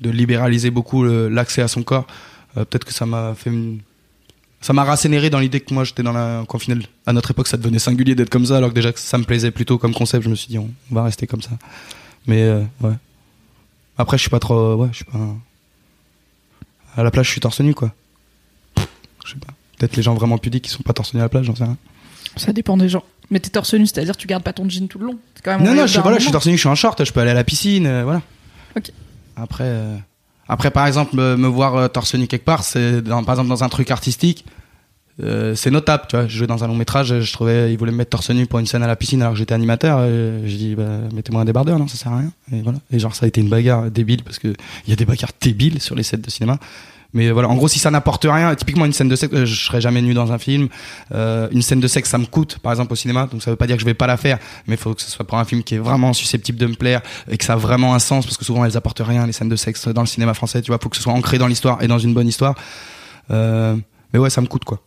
de 0.00 0.10
libéraliser 0.10 0.70
beaucoup 0.70 1.04
l'accès 1.04 1.60
à 1.60 1.68
son 1.68 1.82
corps. 1.82 2.06
Euh, 2.56 2.64
Peut-être 2.64 2.84
que 2.84 2.92
ça 2.92 3.06
m'a 3.06 3.34
fait 3.34 3.52
ça 4.60 4.72
m'a 4.72 4.84
rassénéré 4.84 5.30
dans 5.30 5.38
l'idée 5.38 5.60
que 5.60 5.72
moi 5.72 5.84
j'étais 5.84 6.02
dans 6.02 6.12
la 6.12 6.44
qu'en 6.48 6.58
final 6.58 6.82
à 7.06 7.12
notre 7.12 7.30
époque 7.30 7.48
ça 7.48 7.56
devenait 7.56 7.78
singulier 7.78 8.14
d'être 8.14 8.30
comme 8.30 8.46
ça 8.46 8.56
alors 8.56 8.70
que 8.70 8.74
déjà 8.74 8.92
que 8.92 9.00
ça 9.00 9.18
me 9.18 9.24
plaisait 9.24 9.50
plutôt 9.50 9.78
comme 9.78 9.94
concept. 9.94 10.24
Je 10.24 10.28
me 10.30 10.34
suis 10.34 10.48
dit 10.48 10.58
on, 10.58 10.70
on 10.90 10.94
va 10.94 11.04
rester 11.04 11.26
comme 11.26 11.42
ça. 11.42 11.52
Mais 12.26 12.42
euh, 12.42 12.62
ouais. 12.80 12.94
Après 13.98 14.16
je 14.16 14.22
suis 14.22 14.30
pas 14.30 14.40
trop 14.40 14.74
ouais 14.74 14.88
je 14.92 14.96
suis 14.96 15.04
pas 15.04 15.18
à 16.96 17.02
la 17.04 17.10
plage 17.10 17.26
je 17.26 17.32
suis 17.32 17.40
torse 17.40 17.60
nu 17.60 17.74
quoi. 17.74 17.92
Je 19.24 19.32
sais 19.32 19.38
pas. 19.38 19.52
Peut-être 19.78 19.96
les 19.96 20.02
gens 20.02 20.14
vraiment 20.14 20.38
pudiques 20.38 20.64
qui 20.64 20.70
sont 20.70 20.82
pas 20.82 20.92
torse 20.92 21.14
nu 21.14 21.20
à 21.20 21.24
la 21.24 21.28
plage 21.28 21.46
j'en 21.46 21.54
sais 21.54 21.64
rien 21.64 21.76
Ça 22.40 22.52
dépend 22.52 22.76
des 22.76 22.88
gens. 22.88 23.02
Mais 23.30 23.38
t'es 23.38 23.50
torse 23.50 23.74
nu, 23.74 23.86
c'est-à-dire 23.86 24.16
tu 24.16 24.26
gardes 24.26 24.42
pas 24.42 24.52
ton 24.52 24.68
jean 24.68 24.88
tout 24.88 24.98
le 24.98 25.06
long. 25.06 25.18
C'est 25.36 25.42
quand 25.44 25.52
même 25.58 25.62
non 25.66 25.74
non 25.74 25.86
je, 25.86 26.00
voilà, 26.00 26.18
je 26.18 26.22
suis 26.24 26.32
torse 26.32 26.46
nu 26.46 26.54
je 26.54 26.58
suis 26.58 26.68
en 26.68 26.74
short 26.74 27.04
je 27.04 27.12
peux 27.12 27.20
aller 27.20 27.30
à 27.30 27.34
la 27.34 27.44
piscine 27.44 27.86
euh, 27.86 28.02
voilà 28.04 28.22
Ok. 28.76 28.90
après 29.36 29.64
euh, 29.64 29.96
après 30.48 30.70
par 30.70 30.86
exemple 30.86 31.14
me, 31.16 31.36
me 31.36 31.46
voir 31.46 31.76
euh, 31.76 31.88
torse 31.88 32.14
nu 32.16 32.26
quelque 32.26 32.44
part 32.44 32.64
c'est 32.64 33.00
dans- 33.02 33.22
par 33.24 33.34
exemple 33.36 33.48
dans 33.48 33.62
un 33.64 33.68
truc 33.68 33.90
artistique 33.90 34.44
c'est 35.54 35.70
notable 35.70 36.04
tu 36.08 36.16
vois 36.16 36.26
je 36.26 36.36
jouais 36.38 36.46
dans 36.46 36.64
un 36.64 36.66
long 36.66 36.74
métrage 36.74 37.20
je 37.20 37.32
trouvais 37.34 37.70
ils 37.72 37.76
voulaient 37.78 37.92
me 37.92 37.98
mettre 37.98 38.10
torse 38.10 38.30
nu 38.30 38.46
pour 38.46 38.58
une 38.58 38.64
scène 38.66 38.82
à 38.82 38.86
la 38.86 38.96
piscine 38.96 39.20
alors 39.20 39.34
que 39.34 39.38
j'étais 39.38 39.52
animateur 39.54 40.00
j'ai 40.46 40.56
dit 40.56 40.74
bah, 40.74 40.84
mettez-moi 41.14 41.42
un 41.42 41.44
débardeur 41.44 41.78
non 41.78 41.86
ça 41.88 41.96
sert 41.98 42.10
à 42.12 42.18
rien 42.20 42.32
et 42.52 42.62
voilà 42.62 42.78
et 42.90 42.98
genre 42.98 43.14
ça 43.14 43.26
a 43.26 43.28
été 43.28 43.40
une 43.42 43.50
bagarre 43.50 43.90
débile 43.90 44.22
parce 44.24 44.38
que 44.38 44.48
il 44.48 44.90
y 44.90 44.92
a 44.94 44.96
des 44.96 45.04
bagarres 45.04 45.32
débiles 45.38 45.78
sur 45.82 45.94
les 45.94 46.04
sets 46.04 46.16
de 46.16 46.30
cinéma 46.30 46.58
mais 47.12 47.30
voilà, 47.30 47.48
en 47.48 47.56
gros, 47.56 47.68
si 47.68 47.78
ça 47.78 47.90
n'apporte 47.90 48.24
rien, 48.24 48.54
typiquement 48.54 48.84
une 48.84 48.92
scène 48.92 49.08
de 49.08 49.16
sexe, 49.16 49.34
euh, 49.34 49.44
je 49.44 49.64
serais 49.64 49.80
jamais 49.80 50.00
nu 50.02 50.14
dans 50.14 50.32
un 50.32 50.38
film. 50.38 50.68
Euh, 51.12 51.48
une 51.50 51.62
scène 51.62 51.80
de 51.80 51.88
sexe, 51.88 52.08
ça 52.10 52.18
me 52.18 52.26
coûte, 52.26 52.58
par 52.58 52.72
exemple 52.72 52.92
au 52.92 52.96
cinéma, 52.96 53.28
donc 53.30 53.42
ça 53.42 53.50
veut 53.50 53.56
pas 53.56 53.66
dire 53.66 53.76
que 53.76 53.80
je 53.80 53.86
vais 53.86 53.94
pas 53.94 54.06
la 54.06 54.16
faire, 54.16 54.38
mais 54.66 54.74
il 54.74 54.78
faut 54.78 54.94
que 54.94 55.02
ce 55.02 55.10
soit 55.10 55.26
pour 55.26 55.38
un 55.38 55.44
film 55.44 55.62
qui 55.62 55.74
est 55.74 55.78
vraiment 55.78 56.12
susceptible 56.12 56.58
de 56.58 56.66
me 56.66 56.74
plaire 56.74 57.02
et 57.28 57.36
que 57.36 57.44
ça 57.44 57.54
a 57.54 57.56
vraiment 57.56 57.94
un 57.94 57.98
sens, 57.98 58.26
parce 58.26 58.36
que 58.36 58.44
souvent 58.44 58.64
elles 58.64 58.76
apportent 58.76 59.02
rien 59.04 59.26
les 59.26 59.32
scènes 59.32 59.48
de 59.48 59.56
sexe 59.56 59.88
dans 59.88 60.02
le 60.02 60.06
cinéma 60.06 60.34
français. 60.34 60.62
Tu 60.62 60.70
vois, 60.70 60.78
faut 60.80 60.88
que 60.88 60.96
ce 60.96 61.02
soit 61.02 61.12
ancré 61.12 61.38
dans 61.38 61.48
l'histoire 61.48 61.82
et 61.82 61.88
dans 61.88 61.98
une 61.98 62.14
bonne 62.14 62.28
histoire. 62.28 62.54
Euh, 63.30 63.76
mais 64.12 64.18
ouais, 64.18 64.30
ça 64.30 64.40
me 64.40 64.46
coûte 64.46 64.64
quoi. 64.64 64.80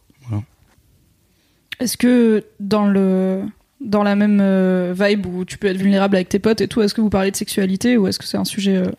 Est-ce 1.80 1.98
que 1.98 2.46
dans 2.60 2.86
le 2.86 3.42
dans 3.82 4.04
la 4.04 4.16
même 4.16 4.40
euh, 4.42 4.94
vibe 4.98 5.26
où 5.26 5.44
tu 5.44 5.58
peux 5.58 5.68
être 5.68 5.78
vulnérable 5.78 6.16
avec 6.16 6.30
tes 6.30 6.40
potes 6.40 6.62
et 6.62 6.68
tout, 6.68 6.82
est-ce 6.82 6.94
que 6.94 7.02
vous 7.02 7.10
parlez 7.10 7.32
de 7.32 7.36
sexualité 7.36 7.98
ou 7.98 8.08
est-ce 8.08 8.20
que 8.20 8.26
c'est 8.26 8.38
un 8.38 8.46
sujet 8.46 8.78
euh, 8.78 8.92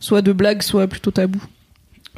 soit 0.00 0.22
de 0.22 0.32
blague, 0.32 0.62
soit 0.62 0.86
plutôt 0.86 1.10
tabou? 1.10 1.42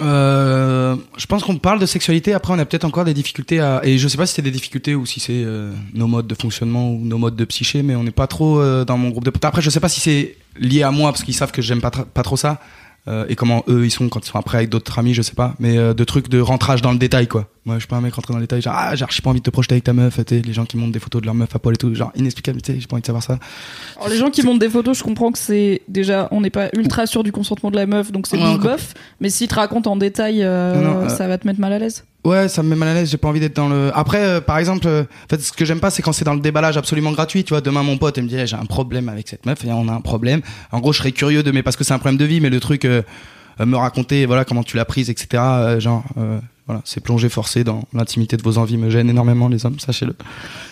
Euh, 0.01 0.97
je 1.17 1.27
pense 1.27 1.45
qu'on 1.45 1.57
parle 1.57 1.79
de 1.79 1.87
sexualité. 1.87 2.35
Après, 2.35 2.53
on 2.53 2.59
a 2.59 2.65
peut-être 2.65 2.85
encore 2.85 3.05
des 3.05 3.15
difficultés 3.15 3.61
à. 3.61 3.81
Et 3.85 3.99
je 3.99 4.09
sais 4.09 4.17
pas 4.17 4.27
si 4.27 4.35
c'est 4.35 4.43
des 4.43 4.51
difficultés 4.51 4.95
ou 4.95 5.07
si 5.07 5.21
c'est 5.21 5.45
euh, 5.45 5.73
nos 5.93 6.07
modes 6.07 6.27
de 6.27 6.35
fonctionnement 6.35 6.91
ou 6.91 6.99
nos 6.99 7.19
modes 7.19 7.37
de 7.37 7.45
psyché, 7.45 7.83
mais 7.83 7.95
on 7.95 8.03
n'est 8.03 8.11
pas 8.11 8.27
trop 8.27 8.61
euh, 8.61 8.85
dans 8.85 8.99
mon 8.99 9.11
groupe 9.11 9.25
de. 9.25 9.33
Après, 9.43 9.63
je 9.63 9.71
sais 9.71 9.81
pas 9.81 9.89
si 9.89 10.01
c'est 10.01 10.37
lié 10.59 10.83
à 10.83 10.91
moi 10.91 11.13
parce 11.13 11.23
qu'ils 11.23 11.35
savent 11.35 11.53
que 11.53 11.63
j'aime 11.63 11.81
pas, 11.81 11.91
pas 11.91 12.23
trop 12.23 12.37
ça. 12.37 12.61
Euh, 13.07 13.27
et 13.29 13.37
comment 13.37 13.63
eux 13.69 13.85
ils 13.85 13.91
sont 13.91 14.09
quand 14.09 14.25
ils 14.25 14.31
sont 14.31 14.39
après 14.39 14.59
avec 14.59 14.71
d'autres 14.71 14.99
amis, 14.99 15.13
je 15.13 15.21
sais 15.21 15.35
pas. 15.35 15.55
Mais 15.59 15.77
euh, 15.77 15.93
de 15.93 16.05
trucs 16.05 16.29
de 16.29 16.41
rentrage 16.41 16.81
dans 16.81 16.93
le 16.93 16.99
détail, 16.99 17.29
quoi. 17.29 17.49
Moi, 17.67 17.77
je 17.77 17.81
suis 17.81 17.89
pas 17.89 17.97
un 17.97 18.01
mec 18.01 18.15
rentré 18.15 18.33
dans 18.33 18.39
le 18.39 18.45
détail. 18.45 18.63
Genre, 18.63 18.75
ah, 18.77 18.95
j'ai 18.95 19.23
pas 19.23 19.31
envie 19.31 19.41
de 19.41 19.45
te 19.45 19.51
projeter 19.51 19.75
avec 19.75 19.85
ta 19.85 19.93
meuf. 19.93 20.21
Tu 20.27 20.41
les 20.41 20.53
gens 20.53 20.65
qui 20.65 20.77
montent 20.77 20.93
des 20.93 20.99
photos 20.99 21.21
de 21.21 21.27
leur 21.27 21.35
meuf 21.35 21.55
à 21.55 21.59
poil 21.59 21.75
et 21.75 21.79
tout. 21.79 21.95
Genre, 21.95 22.13
inexplicable, 22.15 22.61
tu 22.63 22.73
sais, 22.73 22.81
j'ai 22.81 22.87
pas 22.87 22.95
envie 22.95 23.03
de 23.03 23.07
savoir 23.07 23.23
ça. 23.23 23.39
Alors, 23.97 24.09
les 24.09 24.17
gens 24.17 24.31
qui 24.31 24.43
montent 24.43 24.59
des 24.59 24.69
photos, 24.69 24.99
je 24.99 25.03
comprends 25.03 25.33
que 25.33 25.39
c'est 25.39 25.83
déjà, 25.89 26.29
on 26.31 26.41
n'est 26.41 26.51
pas 26.51 26.69
ultra 26.75 27.07
sûr 27.07 27.23
du 27.23 27.33
consentement 27.33 27.71
de 27.71 27.77
la 27.77 27.87
meuf, 27.87 28.13
donc 28.13 28.27
c'est 28.27 28.39
bof. 28.39 28.95
Mais 29.21 29.31
s'ils 29.31 29.49
te 29.49 29.55
racontent 29.55 29.93
en 29.93 29.97
détail, 29.97 30.43
euh, 30.43 30.75
Non, 30.75 30.95
non, 30.95 31.01
euh, 31.05 31.09
ça 31.09 31.29
va 31.29 31.39
te 31.39 31.47
mettre 31.47 31.61
mal 31.61 31.73
à 31.73 31.79
l'aise. 31.79 32.05
Ouais, 32.25 32.49
ça 32.49 32.63
me 32.63 32.71
met 32.71 32.77
mal 32.77 32.89
à 32.89 32.95
l'aise. 32.95 33.11
J'ai 33.11 33.19
pas 33.19 33.29
envie 33.29 33.41
d'être 33.41 33.57
dans 33.57 33.69
le. 33.69 33.91
Après, 33.95 34.25
euh, 34.25 34.41
par 34.41 34.59
exemple, 34.59 34.87
euh, 34.87 35.03
en 35.03 35.29
fait, 35.29 35.41
ce 35.41 35.53
que 35.53 35.65
j'aime 35.65 35.81
pas, 35.81 35.91
c'est 35.91 36.03
quand 36.03 36.13
c'est 36.13 36.25
dans 36.25 36.35
le 36.35 36.41
déballage 36.41 36.77
absolument 36.77 37.13
gratuit. 37.13 37.45
Tu 37.45 37.53
vois, 37.53 37.61
demain 37.61 37.83
mon 37.83 37.99
pote 37.99 38.17
il 38.17 38.25
me 38.25 38.29
dit, 38.29 38.47
j'ai 38.47 38.57
un 38.57 38.65
problème 38.65 39.09
avec 39.09 39.29
cette 39.29 39.45
meuf 39.45 39.65
et 39.65 39.73
on 39.73 39.89
a 39.89 39.93
un 39.93 40.01
problème. 40.01 40.41
En 40.73 40.81
gros, 40.81 40.93
je 40.93 40.99
serais 40.99 41.13
curieux 41.13 41.43
de, 41.43 41.51
mais 41.51 41.63
parce 41.63 41.77
que 41.77 41.85
c'est 41.85 41.93
un 41.93 41.99
problème 41.99 42.19
de 42.19 42.25
vie, 42.25 42.41
mais 42.41 42.51
le 42.51 42.61
truc, 42.61 42.87
euh, 42.87 43.03
euh, 43.61 43.67
me 43.67 43.77
raconter, 43.77 44.27
voilà, 44.27 44.45
comment 44.45 44.63
tu 44.63 44.77
l'as 44.77 44.85
prise, 44.85 45.11
etc. 45.11 45.43
euh, 45.43 45.81
genre, 45.81 46.05
euh, 46.17 46.41
voilà, 46.67 46.83
c'est 46.85 47.01
plonger 47.01 47.29
forcé 47.29 47.63
dans 47.63 47.85
l'intimité 47.93 48.37
de 48.37 48.43
vos 48.43 48.59
envies 48.59 48.77
me 48.77 48.91
gêne 48.91 49.09
énormément, 49.09 49.49
les 49.49 49.65
hommes, 49.67 49.79
sachez-le. 49.79 50.17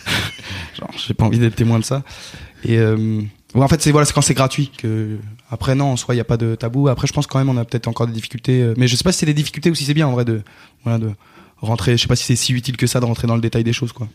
genre, 0.78 0.90
j'ai 0.96 1.14
pas 1.14 1.24
envie 1.24 1.38
d'être 1.38 1.54
témoin 1.54 1.78
de 1.78 1.84
ça. 1.84 2.02
Et 2.64 2.78
ouais, 2.80 3.28
en 3.54 3.68
fait, 3.68 3.82
c'est 3.82 3.90
voilà, 3.90 4.04
c'est 4.04 4.12
quand 4.12 4.22
c'est 4.22 4.34
gratuit 4.34 4.70
que. 4.76 5.18
Après, 5.50 5.74
non, 5.74 5.92
en 5.92 5.96
soi, 5.96 6.14
il 6.14 6.18
y 6.18 6.20
a 6.20 6.24
pas 6.24 6.38
de 6.38 6.54
tabou. 6.54 6.88
Après, 6.88 7.06
je 7.06 7.12
pense 7.12 7.26
quand 7.26 7.38
même, 7.38 7.50
on 7.50 7.58
a 7.58 7.64
peut-être 7.64 7.88
encore 7.88 8.06
des 8.06 8.12
difficultés. 8.12 8.72
mais 8.78 8.88
je 8.88 8.96
sais 8.96 9.04
pas 9.04 9.12
si 9.12 9.18
c'est 9.18 9.26
des 9.26 9.34
difficultés 9.34 9.70
ou 9.70 9.74
si 9.74 9.84
c'est 9.84 9.94
bien 9.94 10.06
en 10.06 10.12
vrai 10.12 10.24
de 10.24 10.42
rentrer. 11.62 11.96
Je 11.96 12.02
sais 12.02 12.08
pas 12.08 12.16
si 12.16 12.24
c'est 12.24 12.36
si 12.36 12.52
utile 12.52 12.76
que 12.76 12.86
ça 12.86 13.00
de 13.00 13.04
rentrer 13.04 13.26
dans 13.26 13.34
le 13.36 13.40
détail 13.40 13.64
des 13.64 13.72
choses, 13.72 13.92
quoi. 13.92 14.08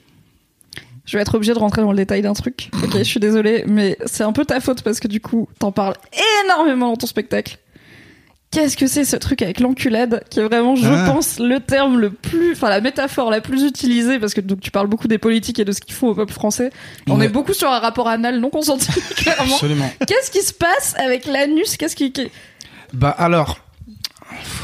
Je 1.05 1.15
vais 1.15 1.21
être 1.21 1.35
obligée 1.35 1.53
de 1.53 1.59
rentrer 1.59 1.81
dans 1.81 1.91
le 1.91 1.97
détail 1.97 2.21
d'un 2.21 2.33
truc. 2.33 2.69
Ok, 2.83 2.97
je 2.97 3.03
suis 3.03 3.19
désolée, 3.21 3.63
mais 3.65 3.97
c'est 4.05 4.23
un 4.23 4.33
peu 4.33 4.43
ta 4.43 4.59
faute 4.59 4.81
parce 4.81 4.99
que 4.99 5.07
du 5.07 5.21
coup, 5.21 5.47
t'en 5.57 5.71
parles 5.71 5.95
énormément 6.45 6.89
dans 6.89 6.97
ton 6.97 7.07
spectacle. 7.07 7.57
Qu'est-ce 8.51 8.75
que 8.77 8.87
c'est 8.87 9.03
ce 9.05 9.15
truc 9.17 9.41
avec 9.41 9.59
l'enculade 9.59 10.23
qui 10.29 10.39
est 10.39 10.43
vraiment, 10.43 10.75
je 10.75 10.87
Ah. 10.87 11.09
pense, 11.11 11.37
le 11.39 11.59
terme 11.59 11.99
le 11.99 12.09
plus, 12.11 12.53
enfin 12.53 12.69
la 12.69 12.79
métaphore 12.81 13.29
la 13.29 13.41
plus 13.41 13.63
utilisée 13.63 14.19
parce 14.19 14.33
que 14.33 14.39
donc 14.41 14.61
tu 14.61 14.71
parles 14.71 14.87
beaucoup 14.87 15.07
des 15.09 15.17
politiques 15.17 15.59
et 15.59 15.65
de 15.65 15.71
ce 15.73 15.81
qu'ils 15.81 15.93
font 15.93 16.07
au 16.07 16.15
peuple 16.15 16.31
français. 16.33 16.71
On 17.07 17.19
Ouais. 17.19 17.25
est 17.25 17.29
beaucoup 17.29 17.53
sur 17.53 17.69
un 17.69 17.79
rapport 17.79 18.07
anal 18.07 18.39
non 18.39 18.49
consenti, 18.49 18.87
clairement. 19.17 19.53
Absolument. 19.53 19.91
Qu'est-ce 20.07 20.31
qui 20.31 20.41
se 20.41 20.53
passe 20.53 20.95
avec 20.97 21.25
l'anus? 21.25 21.75
Qu'est-ce 21.77 21.95
qui- 21.97 22.13
Bah 22.93 23.09
alors, 23.17 23.59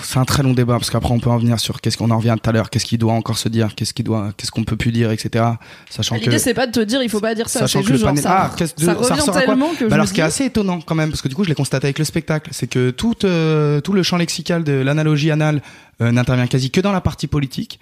c'est 0.04 0.20
un 0.20 0.26
très 0.26 0.44
long 0.44 0.54
débat 0.54 0.74
parce 0.74 0.90
qu'après 0.90 1.12
on 1.12 1.20
peut 1.20 1.30
en 1.30 1.38
venir 1.38 1.60
sur 1.60 1.82
qu'est-ce 1.82 1.98
qu'on 1.98 2.12
en 2.12 2.18
revient 2.18 2.36
tout 2.42 2.50
à 2.50 2.54
l'heure, 2.54 2.70
qu'est-ce 2.70 2.86
qu'il 2.86 2.98
doit 2.98 3.14
encore 3.14 3.38
se 3.38 3.50
dire, 3.50 3.74
qu'est-ce 3.76 3.94
qu'il 3.94 4.06
doit, 4.06 4.32
qu'est-ce 4.38 4.52
qu'on 4.52 4.64
peut 4.64 4.76
plus 4.76 4.92
dire, 4.92 5.12
etc. 5.12 5.46
Sachant 5.90 6.16
que 6.18 6.22
L'idée 6.26 6.40
c'est 6.40 6.54
pas 6.54 6.68
de 6.68 6.72
te 6.72 6.80
dire 6.80 7.02
il 7.02 7.10
faut 7.10 7.20
pas 7.20 7.34
dire 7.36 7.50
ça, 7.50 7.68
c'est 7.68 7.80
que 7.82 7.86
le 7.88 7.94
juste 7.94 8.02
genre 8.02 8.10
panel- 8.10 8.24
ça, 8.24 8.52
Ah, 8.52 8.56
de- 8.64 8.84
ça 8.84 8.94
revient 8.94 9.32
tellement 9.46 9.70
que 9.78 9.86
Bah 9.86 9.96
alors, 9.96 10.08
ce 10.08 10.14
qui 10.14 10.20
est 10.22 10.24
assez 10.24 10.46
étonnant 10.46 10.80
quand 10.82 10.96
même, 10.96 11.10
parce 11.10 11.22
que 11.22 11.28
du 11.28 11.36
coup, 11.36 11.44
je 11.44 11.50
l'ai 11.50 11.56
constaté 11.56 11.88
avec 11.88 12.00
le 12.00 12.06
spectacle, 12.06 12.50
c'est 12.54 12.68
que 12.68 12.92
tout, 12.92 13.16
euh, 13.26 13.82
tout 13.82 13.94
le 13.94 14.04
champ 14.04 14.18
lexical 14.18 14.64
de 14.64 14.74
l'analogie 14.74 15.32
anale 15.32 15.62
euh, 16.02 16.12
n'intervient 16.12 16.48
quasi 16.48 16.72
que 16.72 16.82
dans 16.82 16.92
la 16.92 17.02
partie 17.02 17.28
politique. 17.28 17.80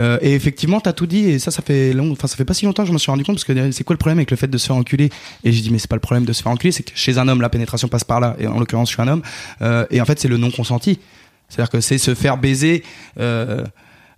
Euh, 0.00 0.18
et 0.22 0.34
effectivement, 0.34 0.80
t'as 0.80 0.92
tout 0.94 1.06
dit, 1.06 1.26
et 1.28 1.38
ça, 1.38 1.50
ça 1.50 1.62
fait 1.62 1.92
long, 1.92 2.10
enfin, 2.12 2.26
ça 2.26 2.36
fait 2.36 2.44
pas 2.46 2.54
si 2.54 2.64
longtemps 2.64 2.82
que 2.82 2.88
je 2.88 2.92
me 2.94 2.98
suis 2.98 3.10
rendu 3.10 3.24
compte, 3.24 3.36
parce 3.36 3.44
que 3.44 3.70
c'est 3.72 3.84
quoi 3.84 3.94
le 3.94 3.98
problème 3.98 4.18
avec 4.18 4.30
le 4.30 4.36
fait 4.36 4.48
de 4.48 4.56
se 4.58 4.66
faire 4.66 4.76
enculer? 4.76 5.10
Et 5.44 5.52
j'ai 5.52 5.60
dit, 5.60 5.70
mais 5.70 5.78
c'est 5.78 5.88
pas 5.88 5.96
le 5.96 6.00
problème 6.00 6.24
de 6.24 6.32
se 6.32 6.42
faire 6.42 6.50
enculer, 6.50 6.72
c'est 6.72 6.82
que 6.82 6.92
chez 6.94 7.18
un 7.18 7.28
homme, 7.28 7.40
la 7.40 7.48
pénétration 7.50 7.88
passe 7.88 8.02
par 8.04 8.18
là, 8.18 8.34
et 8.38 8.46
en 8.46 8.58
l'occurrence, 8.58 8.88
je 8.88 8.94
suis 8.94 9.02
un 9.02 9.08
homme, 9.08 9.22
euh, 9.60 9.84
et 9.90 10.00
en 10.00 10.04
fait, 10.04 10.18
c'est 10.18 10.28
le 10.28 10.38
non 10.38 10.50
consenti. 10.50 10.98
C'est-à-dire 11.52 11.70
que 11.70 11.80
c'est 11.82 11.98
se 11.98 12.14
faire 12.14 12.38
baiser. 12.38 12.82
Euh, 13.18 13.62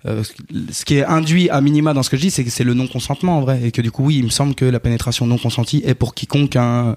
euh, 0.07 0.23
ce 0.71 0.85
qui 0.85 0.97
est 0.97 1.05
induit 1.05 1.51
à 1.51 1.61
minima 1.61 1.93
dans 1.95 2.03
ce 2.05 2.11
que 2.11 2.17
je 2.17 2.23
dis, 2.23 2.31
c'est 2.31 2.45
que 2.45 2.51
c'est 2.51 2.63
le 2.63 2.75
non 2.75 2.87
consentement 2.87 3.39
en 3.39 3.41
vrai, 3.41 3.63
et 3.65 3.73
que 3.73 3.83
du 3.83 3.91
coup, 3.91 4.05
oui, 4.05 4.19
il 4.19 4.25
me 4.25 4.29
semble 4.31 4.55
que 4.55 4.65
la 4.65 4.79
pénétration 4.79 5.27
non 5.27 5.39
consentie 5.39 5.83
est 5.85 5.95
pour 5.95 6.15
quiconque 6.15 6.55
un 6.57 6.97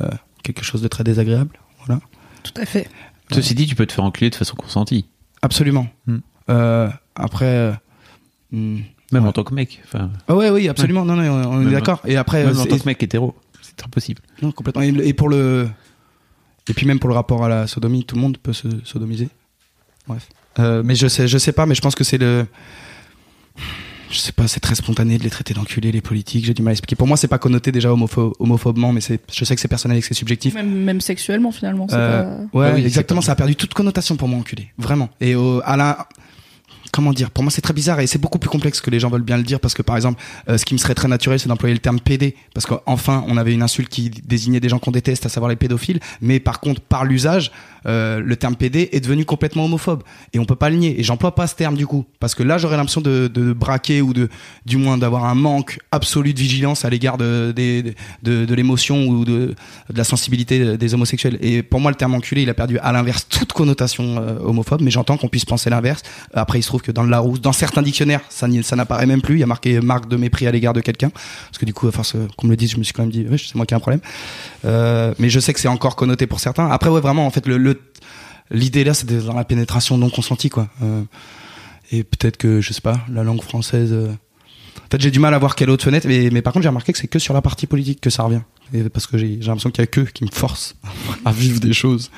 euh, 0.00 0.08
quelque 0.42 0.64
chose 0.64 0.80
de 0.80 0.88
très 0.88 1.04
désagréable. 1.04 1.58
Voilà. 1.84 2.00
Tout 2.42 2.54
à 2.56 2.64
fait. 2.64 2.88
Ceci 3.32 3.54
dit, 3.54 3.66
tu 3.66 3.74
peux 3.74 3.84
te 3.86 3.92
faire 3.92 4.04
enculer 4.04 4.30
de 4.30 4.34
façon 4.36 4.54
consentie. 4.56 5.04
Absolument. 5.42 5.88
Hmm. 6.06 6.18
Euh, 6.48 6.88
après. 7.14 7.44
euh, 7.44 7.72
hmm. 8.52 8.78
Même 9.12 9.22
Ouais. 9.22 9.28
en 9.28 9.32
tant 9.32 9.44
que 9.44 9.54
mec. 9.54 9.82
Ah 10.28 10.34
ouais, 10.34 10.50
oui, 10.50 10.68
absolument. 10.68 11.04
Non, 11.04 11.14
non, 11.16 11.22
on, 11.30 11.58
on 11.58 11.68
est 11.68 11.70
d'accord. 11.72 12.00
Et 12.06 12.16
après, 12.16 12.44
même 12.44 12.56
en 12.56 12.62
c'est- 12.62 12.68
tant 12.68 12.78
que 12.78 12.86
mec 12.86 13.00
hétéro. 13.02 13.36
C'est 13.62 13.84
impossible. 13.84 14.20
non, 14.42 14.50
complètement. 14.52 14.82
Et, 14.82 14.88
et 14.88 15.12
pour 15.12 15.28
le, 15.28 15.68
et 16.68 16.72
puis 16.74 16.86
même 16.86 16.98
pour 16.98 17.08
le 17.08 17.14
rapport 17.14 17.44
à 17.44 17.48
la 17.48 17.66
sodomie, 17.66 18.04
tout 18.04 18.16
le 18.16 18.20
monde 18.22 18.38
peut 18.38 18.52
se 18.52 18.66
sodomiser. 18.84 19.28
Bref. 20.06 20.28
Euh, 20.58 20.82
mais 20.84 20.94
je 20.94 21.06
sais, 21.06 21.28
je 21.28 21.38
sais 21.38 21.52
pas, 21.52 21.66
mais 21.66 21.74
je 21.74 21.80
pense 21.80 21.94
que 21.94 22.04
c'est 22.04 22.18
le, 22.18 22.46
je 24.10 24.18
sais 24.18 24.32
pas, 24.32 24.46
c'est 24.46 24.60
très 24.60 24.74
spontané 24.76 25.18
de 25.18 25.24
les 25.24 25.30
traiter 25.30 25.52
d'enculés, 25.52 25.90
les 25.92 26.00
politiques. 26.00 26.44
J'ai 26.44 26.54
du 26.54 26.62
mal 26.62 26.70
à 26.70 26.72
expliquer. 26.72 26.94
Pour 26.96 27.06
moi, 27.08 27.16
c'est 27.16 27.28
pas 27.28 27.38
connoté 27.38 27.72
déjà 27.72 27.90
homopho- 27.90 28.32
homophobement, 28.38 28.92
mais 28.92 29.00
c'est, 29.00 29.20
je 29.32 29.44
sais 29.44 29.54
que 29.54 29.60
c'est 29.60 29.68
personnel 29.68 29.98
et 29.98 30.00
que 30.00 30.06
c'est 30.06 30.14
subjectif. 30.14 30.54
Même, 30.54 30.70
même 30.84 31.00
sexuellement 31.00 31.50
finalement. 31.52 31.86
c'est 31.88 31.96
Euh, 31.96 32.22
pas- 32.22 32.58
ouais, 32.58 32.66
Ah 32.70 32.74
oui, 32.74 32.80
c'est 32.82 32.86
exactement. 32.86 33.20
pas- 33.20 33.26
Ça 33.26 33.32
a 33.32 33.36
perdu 33.36 33.56
toute 33.56 33.74
connotation 33.74 34.16
pour 34.16 34.28
moi, 34.28 34.38
enculé. 34.38 34.68
Vraiment. 34.78 35.10
Et 35.20 35.34
au, 35.34 35.60
à 35.64 35.76
la, 35.76 36.06
comment 36.92 37.12
dire 37.12 37.30
Pour 37.32 37.42
moi, 37.42 37.50
c'est 37.50 37.60
très 37.60 37.74
bizarre 37.74 37.98
et 38.00 38.06
c'est 38.06 38.20
beaucoup 38.20 38.38
plus 38.38 38.48
complexe 38.48 38.80
que 38.80 38.90
les 38.90 39.00
gens 39.00 39.10
veulent 39.10 39.22
bien 39.22 39.36
le 39.38 39.42
dire 39.42 39.58
parce 39.58 39.74
que, 39.74 39.82
par 39.82 39.96
exemple, 39.96 40.22
euh, 40.48 40.56
ce 40.56 40.64
qui 40.64 40.72
me 40.74 40.78
serait 40.78 40.94
très 40.94 41.08
naturel, 41.08 41.40
c'est 41.40 41.48
d'employer 41.48 41.74
le 41.74 41.80
terme 41.80 41.98
PD 41.98 42.36
parce 42.54 42.64
qu'enfin, 42.64 43.24
on 43.26 43.36
avait 43.36 43.52
une 43.52 43.62
insulte 43.62 43.88
qui 43.88 44.08
désignait 44.10 44.60
des 44.60 44.68
gens 44.68 44.78
qu'on 44.78 44.92
déteste, 44.92 45.26
à 45.26 45.28
savoir 45.28 45.48
les 45.50 45.56
pédophiles. 45.56 45.98
Mais 46.20 46.38
par 46.38 46.60
contre, 46.60 46.80
par 46.80 47.04
l'usage, 47.04 47.50
euh, 47.86 48.20
le 48.20 48.36
terme 48.36 48.56
PD 48.56 48.88
est 48.92 49.00
devenu 49.00 49.24
complètement 49.24 49.64
homophobe 49.64 50.02
et 50.32 50.38
on 50.38 50.44
peut 50.44 50.56
pas 50.56 50.70
le 50.70 50.76
nier. 50.76 50.98
Et 50.98 51.02
j'emploie 51.02 51.34
pas 51.34 51.46
ce 51.46 51.54
terme 51.54 51.76
du 51.76 51.86
coup 51.86 52.04
parce 52.20 52.34
que 52.34 52.42
là, 52.42 52.58
j'aurais 52.58 52.76
l'impression 52.76 53.00
de, 53.00 53.28
braquer 53.52 54.02
ou 54.02 54.12
de, 54.12 54.28
du 54.64 54.76
moins, 54.76 54.98
d'avoir 54.98 55.24
un 55.24 55.34
manque 55.34 55.78
absolu 55.92 56.34
de 56.34 56.38
vigilance 56.38 56.84
à 56.84 56.90
l'égard 56.90 57.16
de, 57.18 57.52
de, 57.56 58.44
de 58.44 58.54
l'émotion 58.54 59.06
ou 59.06 59.24
de, 59.24 59.54
de 59.90 59.98
la 59.98 60.04
sensibilité 60.04 60.76
des 60.76 60.94
homosexuels. 60.94 61.38
Et 61.40 61.62
pour 61.62 61.80
moi, 61.80 61.90
le 61.90 61.96
terme 61.96 62.14
enculé, 62.14 62.42
il 62.42 62.50
a 62.50 62.54
perdu 62.54 62.78
à 62.78 62.92
l'inverse 62.92 63.28
toute 63.28 63.52
connotation 63.52 64.16
euh, 64.18 64.38
homophobe, 64.40 64.80
mais 64.82 64.90
j'entends 64.90 65.16
qu'on 65.16 65.28
puisse 65.28 65.44
penser 65.44 65.70
l'inverse. 65.70 66.02
Après, 66.34 66.58
il 66.58 66.62
se 66.62 66.68
trouve 66.68 66.82
que 66.82 66.92
dans 66.92 67.02
le 67.02 67.10
Larousse, 67.10 67.40
dans 67.40 67.52
certains 67.52 67.82
dictionnaires, 67.82 68.20
ça, 68.28 68.46
n'apparaît 68.48 69.06
même 69.06 69.22
plus. 69.22 69.36
Il 69.36 69.40
y 69.40 69.44
a 69.44 69.46
marqué 69.46 69.80
marque 69.80 70.08
de 70.08 70.16
mépris 70.16 70.46
à 70.46 70.50
l'égard 70.52 70.72
de 70.72 70.80
quelqu'un. 70.80 71.10
Parce 71.10 71.58
que 71.58 71.64
du 71.64 71.74
coup, 71.74 71.88
à 71.88 71.92
force 71.92 72.14
euh, 72.16 72.26
qu'on 72.36 72.46
me 72.46 72.52
le 72.52 72.56
dise, 72.56 72.72
je 72.72 72.78
me 72.78 72.82
suis 72.82 72.92
quand 72.92 73.02
même 73.02 73.12
dit, 73.12 73.26
c'est 73.38 73.54
moi 73.54 73.66
qui 73.66 73.74
ai 73.74 73.76
un 73.76 73.80
problème. 73.80 74.00
Mais 74.64 75.28
je 75.28 75.40
sais 75.40 75.52
que 75.52 75.60
c'est 75.60 75.68
encore 75.68 75.96
connoté 75.96 76.26
pour 76.26 76.40
certains. 76.40 76.68
Après, 76.70 76.90
ouais, 76.90 77.00
vraiment, 77.00 77.26
en 77.26 77.30
fait, 77.30 77.46
le, 77.46 77.56
le- 77.58 77.75
l'idée 78.50 78.84
là, 78.84 78.94
c'est 78.94 79.06
dans 79.24 79.34
la 79.34 79.44
pénétration 79.44 79.98
non 79.98 80.10
consentie, 80.10 80.48
quoi. 80.50 80.68
Euh, 80.82 81.02
et 81.92 82.04
peut-être 82.04 82.36
que, 82.36 82.60
je 82.60 82.72
sais 82.72 82.80
pas, 82.80 83.00
la 83.10 83.22
langue 83.22 83.42
française. 83.42 83.90
euh, 83.92 84.08
En 84.08 84.88
fait, 84.90 85.00
j'ai 85.00 85.10
du 85.10 85.18
mal 85.20 85.34
à 85.34 85.38
voir 85.38 85.54
quelle 85.54 85.70
autre 85.70 85.84
fenêtre, 85.84 86.06
mais, 86.08 86.30
mais 86.32 86.42
par 86.42 86.52
contre, 86.52 86.62
j'ai 86.64 86.68
remarqué 86.68 86.92
que 86.92 86.98
c'est 86.98 87.06
que 87.08 87.18
sur 87.18 87.34
la 87.34 87.42
partie 87.42 87.66
politique 87.66 88.00
que 88.00 88.10
ça 88.10 88.22
revient. 88.24 88.42
Et 88.74 88.82
parce 88.88 89.06
que 89.06 89.16
j'ai 89.18 89.36
l'impression 89.36 89.70
qu'il 89.70 89.82
y 89.82 89.84
a 89.84 89.86
que 89.86 90.00
qui 90.00 90.24
me 90.24 90.30
force 90.32 90.74
à 91.24 91.30
vivre 91.32 91.60
des 91.60 91.72
choses. 91.72 92.10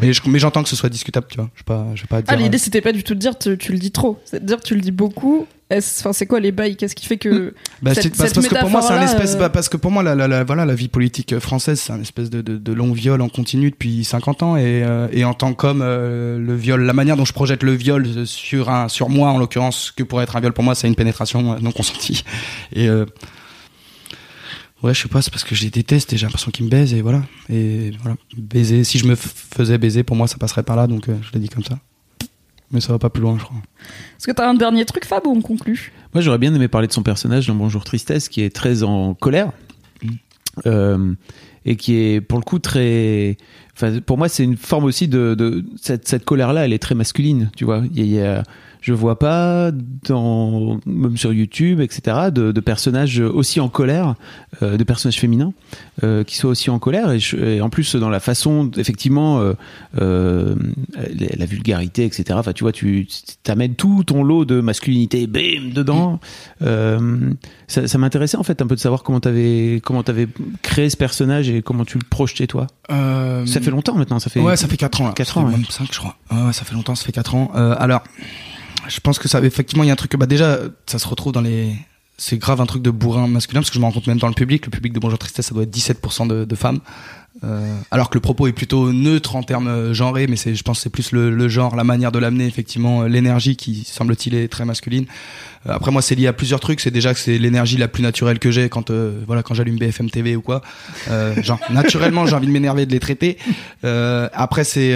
Mais 0.00 0.12
je- 0.12 0.20
mais 0.26 0.38
j'entends 0.38 0.62
que 0.62 0.68
ce 0.68 0.76
soit 0.76 0.90
discutable, 0.90 1.26
tu 1.30 1.36
vois. 1.36 1.50
Je 1.54 1.60
vais 1.60 1.64
pas, 1.64 1.86
je 1.94 2.02
vais 2.02 2.06
pas 2.08 2.20
dire. 2.22 2.26
Ah, 2.32 2.36
l'idée 2.36 2.58
c'était 2.58 2.82
pas 2.82 2.92
du 2.92 3.02
tout 3.02 3.14
de 3.14 3.18
dire 3.20 3.38
tu, 3.38 3.56
tu 3.56 3.72
le 3.72 3.78
dis 3.78 3.90
trop, 3.92 4.20
c'est 4.26 4.40
de 4.40 4.46
dire 4.46 4.60
tu 4.60 4.74
le 4.74 4.82
dis 4.82 4.90
beaucoup. 4.92 5.46
Enfin, 5.68 6.12
c'est 6.12 6.26
quoi 6.26 6.38
les 6.38 6.52
bails? 6.52 6.76
Qu'est-ce 6.76 6.94
qui 6.94 7.06
fait 7.06 7.16
que 7.16 7.52
Bah, 7.82 7.92
cette- 7.92 8.16
parce, 8.16 8.28
cette 8.30 8.34
parce 8.36 8.46
que 8.48 8.60
pour 8.60 8.70
moi, 8.70 8.82
c'est 8.82 8.92
un 8.92 9.02
espèce. 9.02 9.34
euh, 9.34 9.38
bah, 9.38 9.48
parce 9.50 9.68
que 9.68 9.76
pour 9.76 9.90
moi, 9.90 10.04
la, 10.04 10.14
la, 10.14 10.28
la- 10.28 10.44
voilà, 10.44 10.64
la 10.64 10.74
vie 10.76 10.86
politique 10.86 11.36
française, 11.40 11.80
c'est 11.80 11.92
un 11.92 12.00
espèce 12.00 12.30
de, 12.30 12.40
de, 12.40 12.56
de 12.56 12.72
long 12.72 12.92
viol 12.92 13.20
en 13.20 13.28
continu 13.28 13.70
depuis 13.72 14.04
50 14.04 14.44
ans. 14.44 14.56
Et, 14.56 14.84
euh, 14.84 15.08
et 15.10 15.24
en 15.24 15.34
tant 15.34 15.54
qu'homme, 15.54 15.80
euh, 15.82 16.38
le 16.38 16.54
viol, 16.54 16.82
la 16.82 16.92
manière 16.92 17.16
dont 17.16 17.24
je 17.24 17.32
projette 17.32 17.64
le 17.64 17.72
viol 17.72 18.26
sur 18.26 18.70
un, 18.70 18.88
sur 18.88 19.08
moi, 19.08 19.30
en 19.30 19.38
l'occurrence, 19.38 19.90
que 19.90 20.04
pourrait 20.04 20.22
être 20.22 20.36
un 20.36 20.40
viol 20.40 20.52
pour 20.52 20.62
moi, 20.62 20.76
c'est 20.76 20.86
une 20.86 20.94
pénétration 20.94 21.58
non 21.60 21.72
consentie. 21.72 22.22
Et 22.72 22.88
ouais, 24.82 24.94
je 24.94 25.02
sais 25.02 25.08
pas, 25.08 25.20
c'est 25.22 25.32
parce 25.32 25.42
que 25.44 25.56
je 25.56 25.64
les 25.64 25.70
déteste 25.70 26.12
et 26.12 26.16
j'ai 26.16 26.26
l'impression 26.26 26.52
qu'ils 26.52 26.66
me 26.66 26.70
baisent 26.70 26.94
et 26.94 27.02
voilà. 27.02 27.22
Et 27.50 27.90
voilà, 28.02 28.16
baiser. 28.36 28.84
Si 28.84 28.98
je 28.98 29.06
me 29.06 29.16
faisais 29.16 29.78
baiser, 29.78 30.04
pour 30.04 30.14
moi, 30.16 30.28
ça 30.28 30.36
passerait 30.38 30.62
par 30.62 30.76
là, 30.76 30.86
donc 30.86 31.06
je 31.08 31.32
l'ai 31.32 31.40
dit 31.40 31.48
comme 31.48 31.64
ça. 31.64 31.78
Mais 32.72 32.80
ça 32.80 32.92
va 32.92 32.98
pas 32.98 33.10
plus 33.10 33.22
loin, 33.22 33.36
je 33.38 33.44
crois. 33.44 33.56
Est-ce 34.18 34.26
que 34.26 34.32
t'as 34.32 34.48
un 34.48 34.54
dernier 34.54 34.84
truc, 34.84 35.04
Fab, 35.04 35.26
ou 35.26 35.30
on 35.30 35.40
conclut? 35.40 35.92
Moi, 36.14 36.20
j'aurais 36.22 36.38
bien 36.38 36.52
aimé 36.54 36.66
parler 36.68 36.88
de 36.88 36.92
son 36.92 37.02
personnage 37.02 37.46
dans 37.46 37.54
Bonjour 37.54 37.84
Tristesse, 37.84 38.28
qui 38.28 38.42
est 38.42 38.54
très 38.54 38.82
en 38.82 39.14
colère. 39.14 39.52
Mm. 40.02 40.08
Euh, 40.66 41.14
et 41.68 41.76
qui 41.76 41.94
est 41.96 42.20
pour 42.20 42.38
le 42.38 42.44
coup 42.44 42.58
très. 42.58 43.36
Enfin, 43.74 43.98
pour 44.00 44.16
moi, 44.18 44.28
c'est 44.28 44.44
une 44.44 44.56
forme 44.56 44.84
aussi 44.84 45.06
de, 45.08 45.34
de 45.34 45.64
cette, 45.80 46.06
cette 46.08 46.24
colère-là. 46.24 46.64
Elle 46.64 46.72
est 46.72 46.78
très 46.78 46.94
masculine, 46.94 47.50
tu 47.56 47.64
vois. 47.64 47.82
Il 47.92 47.98
y 47.98 48.02
a- 48.02 48.04
il 48.04 48.10
y 48.12 48.20
a- 48.20 48.42
je 48.86 48.92
vois 48.92 49.18
pas 49.18 49.72
dans 50.06 50.78
même 50.86 51.16
sur 51.16 51.32
YouTube, 51.32 51.80
etc. 51.80 52.30
de, 52.32 52.52
de 52.52 52.60
personnages 52.60 53.18
aussi 53.18 53.58
en 53.58 53.68
colère, 53.68 54.14
euh, 54.62 54.76
de 54.76 54.84
personnages 54.84 55.18
féminins 55.18 55.52
euh, 56.04 56.22
qui 56.22 56.36
soient 56.36 56.50
aussi 56.50 56.70
en 56.70 56.78
colère 56.78 57.10
et, 57.10 57.18
je- 57.18 57.36
et 57.36 57.60
en 57.60 57.68
plus 57.68 57.96
dans 57.96 58.08
la 58.10 58.20
façon 58.20 58.70
effectivement 58.76 59.40
euh, 59.40 59.54
euh, 60.00 60.54
la, 61.36 61.46
vulgarité, 61.46 62.04
etc. 62.04 62.24
Enfin, 62.34 62.52
tu 62.52 62.62
vois, 62.62 62.70
tu 62.70 63.08
t'amènes 63.42 63.74
tout 63.74 64.04
ton 64.04 64.22
lot 64.22 64.44
de 64.44 64.60
masculinité, 64.60 65.26
bim, 65.26 65.72
dedans. 65.74 66.20
Ça 66.60 67.88
ça 67.88 67.98
m'intéressait 67.98 68.36
en 68.36 68.44
fait 68.44 68.62
un 68.62 68.68
peu 68.68 68.76
de 68.76 68.80
savoir 68.80 69.02
comment 69.02 69.18
t'avais 69.18 69.80
comment 69.84 70.04
t'avais 70.04 70.28
créé 70.62 70.88
ce 70.90 70.96
personnage 70.96 71.48
et 71.50 71.60
comment 71.62 71.84
tu 71.84 71.98
le 71.98 72.04
projetais 72.08 72.46
toi. 72.46 72.68
Ça 72.88 73.60
fait 73.60 73.70
longtemps 73.72 73.96
maintenant, 73.96 74.20
ça 74.20 74.30
fait 74.30 74.38
Ouais, 74.40 74.56
ça 74.56 74.68
fait 74.68 74.76
4 74.76 75.00
ans 75.00 75.06
là. 75.08 75.12
Quatre 75.12 75.34
Ça 75.34 75.40
ans, 75.40 75.46
fait 75.46 75.52
ouais. 75.52 75.56
Même 75.58 75.66
5, 75.68 75.88
je 75.92 75.98
crois. 75.98 76.16
Ouais, 76.30 76.42
ouais, 76.46 76.52
ça 76.52 76.64
fait 76.64 76.74
longtemps, 76.74 76.94
ça 76.94 77.04
fait 77.04 77.10
4 77.12 77.34
ans. 77.34 77.50
Alors, 77.54 78.04
je 78.88 79.00
pense 79.00 79.18
que 79.18 79.28
ça, 79.28 79.40
effectivement, 79.42 79.84
il 79.84 79.88
y 79.88 79.90
a 79.90 79.92
un 79.92 79.96
truc 79.96 80.16
bah, 80.16 80.26
déjà, 80.26 80.58
ça 80.86 80.98
se 80.98 81.08
retrouve 81.08 81.32
dans 81.32 81.40
les. 81.40 81.74
C'est 82.18 82.38
grave 82.38 82.62
un 82.62 82.66
truc 82.66 82.82
de 82.82 82.90
bourrin 82.90 83.26
masculin, 83.28 83.60
parce 83.60 83.68
que 83.68 83.74
je 83.74 83.80
me 83.80 83.84
rends 83.84 83.92
compte 83.92 84.06
même 84.06 84.18
dans 84.18 84.28
le 84.28 84.34
public. 84.34 84.64
Le 84.64 84.70
public 84.70 84.94
de 84.94 85.00
Bonjour 85.00 85.18
Tristesse, 85.18 85.46
ça 85.46 85.54
doit 85.54 85.64
être 85.64 85.76
17% 85.76 86.46
de, 86.46 86.54
femmes. 86.54 86.80
Euh, 87.44 87.78
alors 87.90 88.08
que 88.08 88.14
le 88.14 88.22
propos 88.22 88.46
est 88.46 88.54
plutôt 88.54 88.90
neutre 88.90 89.36
en 89.36 89.42
termes 89.42 89.68
euh, 89.68 89.92
genrés, 89.92 90.26
mais 90.26 90.36
c'est, 90.36 90.54
je 90.54 90.62
pense 90.62 90.80
c'est 90.80 90.88
plus 90.88 91.12
le, 91.12 91.48
genre, 91.48 91.76
la 91.76 91.84
manière 91.84 92.12
de 92.12 92.18
l'amener, 92.18 92.46
effectivement, 92.46 93.02
euh, 93.02 93.08
l'énergie 93.08 93.56
qui, 93.56 93.84
semble-t-il, 93.84 94.34
est 94.34 94.48
très 94.48 94.64
masculine. 94.64 95.04
Euh, 95.68 95.72
après, 95.72 95.90
moi, 95.90 96.02
c'est 96.02 96.14
lié 96.14 96.26
à 96.26 96.32
plusieurs 96.32 96.60
trucs. 96.60 96.80
C'est 96.80 96.90
déjà 96.90 97.12
que 97.14 97.20
c'est 97.20 97.38
l'énergie 97.38 97.76
la 97.76 97.88
plus 97.88 98.02
naturelle 98.02 98.38
que 98.38 98.50
j'ai 98.50 98.68
quand, 98.68 98.90
euh, 98.90 99.20
voilà, 99.26 99.42
quand 99.42 99.54
j'allume 99.54 99.76
BFM 99.76 100.10
TV 100.10 100.36
ou 100.36 100.42
quoi. 100.42 100.62
Euh, 101.10 101.40
genre, 101.42 101.60
naturellement, 101.70 102.26
j'ai 102.26 102.34
envie 102.34 102.46
de 102.46 102.52
m'énerver, 102.52 102.86
de 102.86 102.92
les 102.92 103.00
traiter. 103.00 103.38
Après, 103.82 104.64
c'est, 104.64 104.94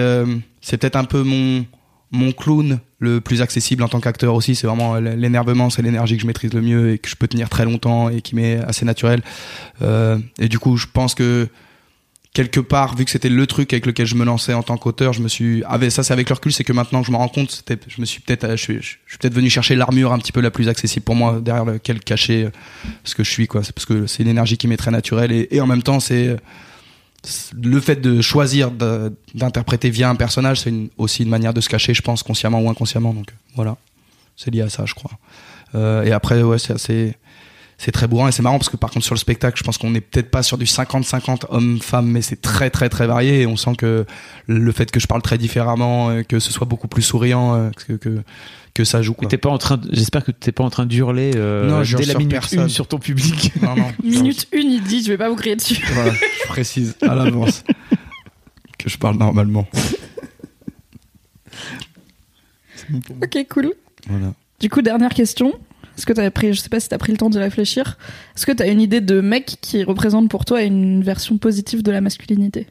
c'est 0.61 0.77
peut-être 0.77 0.97
un 0.97 1.05
peu 1.05 1.23
mon, 1.23 1.65
mon 2.11 2.33
clown 2.33 2.81
le 2.99 3.21
plus 3.21 3.41
accessible 3.41 3.83
en 3.83 3.89
tant 3.89 4.01
qu'acteur 4.01 4.35
aussi. 4.35 4.55
C'est 4.55 4.67
vraiment 4.67 4.97
l'énervement, 4.97 5.71
c'est 5.71 5.83
l'énergie 5.83 6.17
que 6.17 6.23
je 6.23 6.27
maîtrise 6.27 6.53
le 6.53 6.61
mieux 6.61 6.93
et 6.93 6.99
que 6.99 7.09
je 7.09 7.17
peux 7.17 7.29
tenir 7.29 7.49
très 7.49 7.65
longtemps 7.65 8.09
et 8.09 8.21
qui 8.21 8.35
m'est 8.35 8.59
assez 8.59 8.85
naturel. 8.85 9.23
Euh, 9.83 10.19
et 10.39 10.49
du 10.49 10.59
coup, 10.59 10.77
je 10.77 10.87
pense 10.93 11.15
que 11.15 11.49
quelque 12.33 12.61
part, 12.61 12.95
vu 12.97 13.05
que 13.05 13.11
c'était 13.11 13.29
le 13.29 13.47
truc 13.47 13.73
avec 13.73 13.87
lequel 13.87 14.07
je 14.07 14.15
me 14.15 14.25
lançais 14.25 14.55
en 14.55 14.63
tant 14.63 14.77
qu'auteur, 14.77 15.13
je 15.13 15.21
me 15.21 15.29
suis, 15.29 15.65
avec 15.65 15.91
ça, 15.91 16.03
c'est 16.05 16.13
avec 16.13 16.29
le 16.29 16.35
recul, 16.35 16.53
c'est 16.53 16.63
que 16.63 16.73
maintenant 16.73 17.03
je 17.03 17.11
me 17.11 17.17
rends 17.17 17.29
compte, 17.29 17.65
je 17.89 18.01
me 18.01 18.07
suis 18.07 18.21
peut-être, 18.21 18.51
je 18.51 18.63
suis, 18.63 18.75
peut-être 19.19 19.35
venu 19.35 19.51
chercher 19.51 19.75
l'armure 19.75 20.13
un 20.13 20.19
petit 20.19 20.31
peu 20.31 20.41
la 20.41 20.51
plus 20.53 20.69
accessible 20.69 21.05
pour 21.05 21.17
moi, 21.17 21.41
derrière 21.41 21.65
lequel 21.65 22.01
cacher 22.01 22.49
ce 23.03 23.15
que 23.17 23.25
je 23.25 23.31
suis, 23.31 23.47
quoi. 23.49 23.65
C'est 23.65 23.73
parce 23.75 23.87
que 23.87 24.07
c'est 24.07 24.23
une 24.23 24.29
énergie 24.29 24.57
qui 24.59 24.69
m'est 24.69 24.77
très 24.77 24.93
naturelle 24.93 25.33
et, 25.33 25.61
en 25.61 25.67
même 25.67 25.83
temps, 25.83 25.99
c'est- 26.01 26.37
le 27.55 27.81
fait 27.81 27.97
de 27.97 28.21
choisir 28.21 28.71
d'interpréter 29.35 29.91
via 29.91 30.09
un 30.09 30.15
personnage, 30.15 30.61
c'est 30.61 30.73
aussi 30.97 31.23
une 31.23 31.29
manière 31.29 31.53
de 31.53 31.61
se 31.61 31.69
cacher, 31.69 31.95
je 31.95 32.03
pense, 32.03 32.23
consciemment 32.23 32.61
ou 32.61 32.71
inconsciemment. 32.71 33.13
Donc, 33.13 33.31
euh, 33.31 33.35
voilà. 33.55 33.77
C'est 34.37 34.51
lié 34.51 34.63
à 34.63 34.71
ça, 34.71 34.87
je 34.87 34.95
crois. 34.95 35.13
Euh, 35.75 36.03
et 36.03 36.13
après, 36.13 36.43
ouais, 36.43 36.59
c'est 36.59 36.73
assez, 36.73 37.15
c'est 37.83 37.93
très 37.93 38.07
bourrin 38.07 38.29
et 38.29 38.33
c'est 38.33 38.43
marrant 38.43 38.59
parce 38.59 38.69
que 38.69 38.77
par 38.77 38.91
contre 38.91 39.07
sur 39.07 39.15
le 39.15 39.19
spectacle 39.19 39.59
je 39.59 39.65
pense 39.65 39.79
qu'on 39.79 39.95
est 39.95 40.03
peut-être 40.03 40.31
pas 40.31 40.43
sur 40.43 40.59
du 40.59 40.67
50-50 40.67 41.47
hommes-femmes 41.49 42.07
mais 42.07 42.21
c'est 42.21 42.43
très 42.43 42.69
très 42.69 42.91
très 42.91 43.07
varié 43.07 43.41
et 43.41 43.47
on 43.47 43.57
sent 43.57 43.75
que 43.79 44.05
le 44.47 44.73
fait 44.73 44.91
que 44.91 45.01
je 45.01 45.07
parle 45.07 45.23
très 45.23 45.39
différemment 45.39 46.11
euh, 46.11 46.23
que 46.23 46.41
ce 46.41 46.53
soit 46.53 46.67
beaucoup 46.67 46.89
plus 46.89 47.01
souriant 47.01 47.55
euh, 47.55 47.71
que, 47.71 47.95
que, 47.95 48.23
que 48.75 48.85
ça 48.85 49.01
joue 49.01 49.15
t'es 49.31 49.39
pas 49.39 49.49
en 49.49 49.57
train 49.57 49.81
j'espère 49.93 50.23
que 50.25 50.31
t'es 50.31 50.53
pas 50.53 50.63
en 50.63 50.69
train 50.69 50.85
d'hurler 50.85 51.31
euh, 51.37 51.71
Non, 51.71 51.83
je 51.83 51.97
dès 51.97 52.05
la 52.05 52.15
minute 52.15 52.33
personne. 52.33 52.61
une 52.61 52.69
sur 52.69 52.87
ton 52.87 52.99
public. 52.99 53.53
Non, 53.63 53.75
non. 53.75 53.93
Minute 54.05 54.47
une, 54.53 54.71
il 54.71 54.83
dit, 54.83 55.03
je 55.03 55.11
vais 55.11 55.19
pas 55.19 55.29
vous 55.29 55.37
crier 55.37 55.57
dessus. 55.57 55.83
Voilà, 55.93 56.13
je 56.13 56.49
précise 56.49 56.97
à 57.03 57.15
l'avance 57.15 57.65
que 58.79 58.89
je 58.89 58.97
parle 58.97 59.17
normalement. 59.17 59.67
ok, 63.23 63.47
cool. 63.51 63.75
Voilà. 64.09 64.33
Du 64.61 64.69
coup, 64.71 64.83
dernière 64.83 65.15
question. 65.15 65.53
Est-ce 66.01 66.07
que 66.07 66.15
t'as 66.15 66.31
pris, 66.31 66.55
je 66.55 66.61
sais 66.61 66.71
pas 66.71 66.81
si 66.81 66.89
t'as 66.89 66.97
pris 66.97 67.13
le 67.13 67.19
temps 67.19 67.29
d'y 67.29 67.39
réfléchir. 67.39 67.99
Est-ce 68.35 68.47
que 68.47 68.53
t'as 68.53 68.67
une 68.73 68.81
idée 68.81 69.03
de 69.03 69.21
mec 69.21 69.59
qui 69.61 69.85
représente 69.85 70.31
pour 70.31 70.47
toi 70.47 70.63
une 70.63 71.03
version 71.03 71.37
positive 71.37 71.83
de 71.83 71.91
la 71.93 72.01
masculinité? 72.01 72.67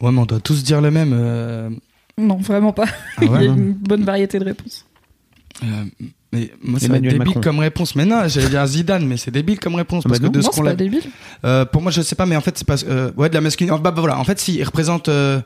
Ouais, 0.00 0.12
mais 0.12 0.20
on 0.20 0.26
doit 0.26 0.38
tous 0.38 0.62
dire 0.62 0.80
le 0.80 0.92
même. 0.92 1.10
euh, 1.12 1.70
Non, 2.16 2.36
vraiment 2.36 2.72
pas. 2.72 2.84
Ah 3.16 3.24
ouais, 3.24 3.28
Il 3.40 3.46
y 3.46 3.48
a 3.48 3.52
une 3.52 3.72
bonne 3.72 4.04
variété 4.04 4.38
de 4.38 4.44
réponses. 4.44 4.86
euh, 5.64 5.66
mais 6.32 6.52
moi, 6.62 6.78
Emmanuel 6.80 7.14
débile 7.14 7.26
Macron. 7.26 7.40
comme 7.40 7.58
réponse. 7.58 7.96
Mais 7.96 8.04
non, 8.04 8.28
j'allais 8.28 8.48
dire 8.50 8.64
Zidane, 8.64 9.04
mais 9.04 9.16
c'est 9.16 9.32
débile 9.32 9.58
comme 9.58 9.74
réponse. 9.74 10.04
Ah 10.06 10.10
Parce 10.10 10.20
bah 10.20 10.28
que 10.28 10.32
non. 10.32 10.38
de 10.38 10.42
ce 10.42 10.46
non, 10.46 10.50
qu'on 10.52 10.56
c'est 10.58 10.62
l'a 10.62 10.70
pas 10.70 10.76
débile. 10.76 11.02
Euh, 11.44 11.64
pour 11.64 11.82
moi, 11.82 11.90
je 11.90 12.00
sais 12.02 12.14
pas, 12.14 12.24
mais 12.26 12.36
en 12.36 12.40
fait, 12.40 12.56
c'est 12.56 12.64
pas 12.66 12.76
euh, 12.84 13.10
ouais 13.16 13.28
de 13.28 13.34
la 13.34 13.40
masculinité. 13.40 13.82
Bah, 13.82 13.90
bah, 13.90 14.00
voilà, 14.00 14.16
en 14.20 14.22
fait, 14.24 14.38
si 14.38 14.54
il 14.54 14.62
représente 14.62 15.08
euh, 15.08 15.40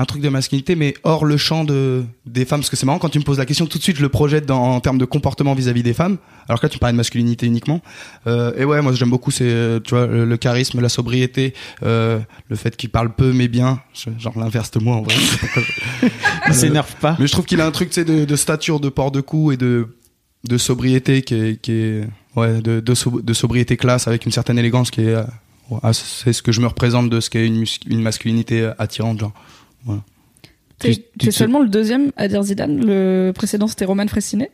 un 0.00 0.04
truc 0.04 0.22
de 0.22 0.28
masculinité, 0.28 0.76
mais 0.76 0.94
hors 1.02 1.24
le 1.24 1.36
champ 1.36 1.64
de 1.64 2.04
des 2.24 2.44
femmes, 2.44 2.60
parce 2.60 2.70
que 2.70 2.76
c'est 2.76 2.86
marrant 2.86 2.98
quand 3.00 3.08
tu 3.08 3.18
me 3.18 3.24
poses 3.24 3.38
la 3.38 3.46
question, 3.46 3.66
tout 3.66 3.78
de 3.78 3.82
suite, 3.82 3.96
je 3.96 4.02
le 4.02 4.08
projette 4.08 4.46
dans, 4.46 4.62
en 4.62 4.80
termes 4.80 4.96
de 4.96 5.04
comportement 5.04 5.54
vis-à-vis 5.54 5.82
des 5.82 5.92
femmes. 5.92 6.18
Alors 6.48 6.60
que 6.60 6.66
là, 6.66 6.70
tu 6.70 6.78
parlais 6.78 6.92
de 6.92 6.96
masculinité 6.96 7.46
uniquement. 7.46 7.82
Euh, 8.28 8.52
et 8.56 8.64
ouais, 8.64 8.80
moi, 8.80 8.92
j'aime 8.92 9.10
beaucoup, 9.10 9.30
c'est 9.32 9.44
euh, 9.44 9.80
tu 9.80 9.94
vois 9.96 10.06
le, 10.06 10.24
le 10.24 10.36
charisme, 10.36 10.80
la 10.80 10.88
sobriété, 10.88 11.52
euh, 11.82 12.20
le 12.48 12.56
fait 12.56 12.76
qu'il 12.76 12.90
parle 12.90 13.12
peu 13.14 13.32
mais 13.32 13.48
bien, 13.48 13.80
Je- 13.92 14.10
genre 14.18 14.38
l'inverse 14.38 14.70
de 14.70 14.78
moi 14.78 14.96
en 14.96 15.02
vrai. 15.02 15.14
Il 16.46 16.54
s'énerve 16.54 16.94
pas. 17.00 17.16
mais 17.18 17.26
je 17.26 17.32
trouve 17.32 17.44
qu'il 17.44 17.60
a 17.60 17.66
un 17.66 17.70
truc, 17.70 17.90
tu 17.90 17.96
sais, 17.96 18.04
de, 18.04 18.24
de 18.24 18.36
stature, 18.36 18.80
de 18.80 18.88
port 18.88 19.10
de 19.10 19.20
cou 19.20 19.52
et 19.52 19.56
de, 19.56 19.96
de 20.48 20.58
sobriété 20.58 21.22
qui 21.22 21.34
est, 21.34 21.60
qui 21.60 21.72
est 21.72 22.04
ouais, 22.36 22.60
de, 22.62 22.80
de, 22.80 22.94
so- 22.94 23.20
de 23.20 23.32
sobriété 23.34 23.76
classe 23.76 24.06
avec 24.08 24.24
une 24.26 24.32
certaine 24.32 24.58
élégance 24.58 24.90
qui 24.90 25.00
est, 25.02 25.14
euh, 25.14 25.24
ouais, 25.70 25.80
ah, 25.82 25.92
c'est 25.92 26.32
ce 26.32 26.42
que 26.42 26.52
je 26.52 26.60
me 26.60 26.66
représente 26.68 27.10
de 27.10 27.20
ce 27.20 27.30
qu'est 27.30 27.46
une, 27.46 27.64
une 27.88 28.00
masculinité 28.02 28.60
euh, 28.62 28.72
attirante, 28.78 29.18
genre. 29.20 29.32
T'es 30.78 30.90
Tu- 30.94 31.00
tu 31.00 31.02
t'es 31.18 31.26
te- 31.28 31.30
seulement 31.34 31.60
le 31.60 31.68
deuxième 31.68 32.12
à 32.16 32.28
dire 32.28 32.42
Zidane. 32.42 32.84
Le 32.84 33.32
précédent, 33.34 33.66
c'était 33.66 33.84
Roman 33.84 34.06
Fressinet. 34.06 34.50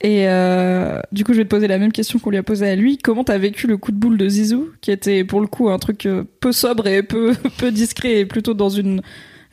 Et 0.00 0.28
euh, 0.28 1.00
du 1.10 1.24
coup, 1.24 1.32
je 1.32 1.38
vais 1.38 1.44
te 1.44 1.48
poser 1.50 1.66
la 1.66 1.76
même 1.78 1.90
question 1.92 2.18
qu'on 2.20 2.30
lui 2.30 2.36
a 2.38 2.42
posée 2.44 2.68
à 2.68 2.76
lui. 2.76 2.98
Comment 2.98 3.24
t'as 3.24 3.36
vécu 3.38 3.66
le 3.66 3.76
coup 3.76 3.90
de 3.90 3.96
boule 3.96 4.16
de 4.16 4.28
Zizou, 4.28 4.68
qui 4.80 4.92
était 4.92 5.24
pour 5.24 5.40
le 5.40 5.48
coup 5.48 5.68
un 5.70 5.78
truc 5.78 6.06
euh, 6.06 6.22
peu 6.40 6.52
sobre 6.52 6.86
et 6.86 7.02
peu, 7.02 7.34
peu 7.58 7.72
discret, 7.72 8.20
et 8.20 8.24
plutôt 8.26 8.54
dans 8.54 8.68
une 8.68 9.02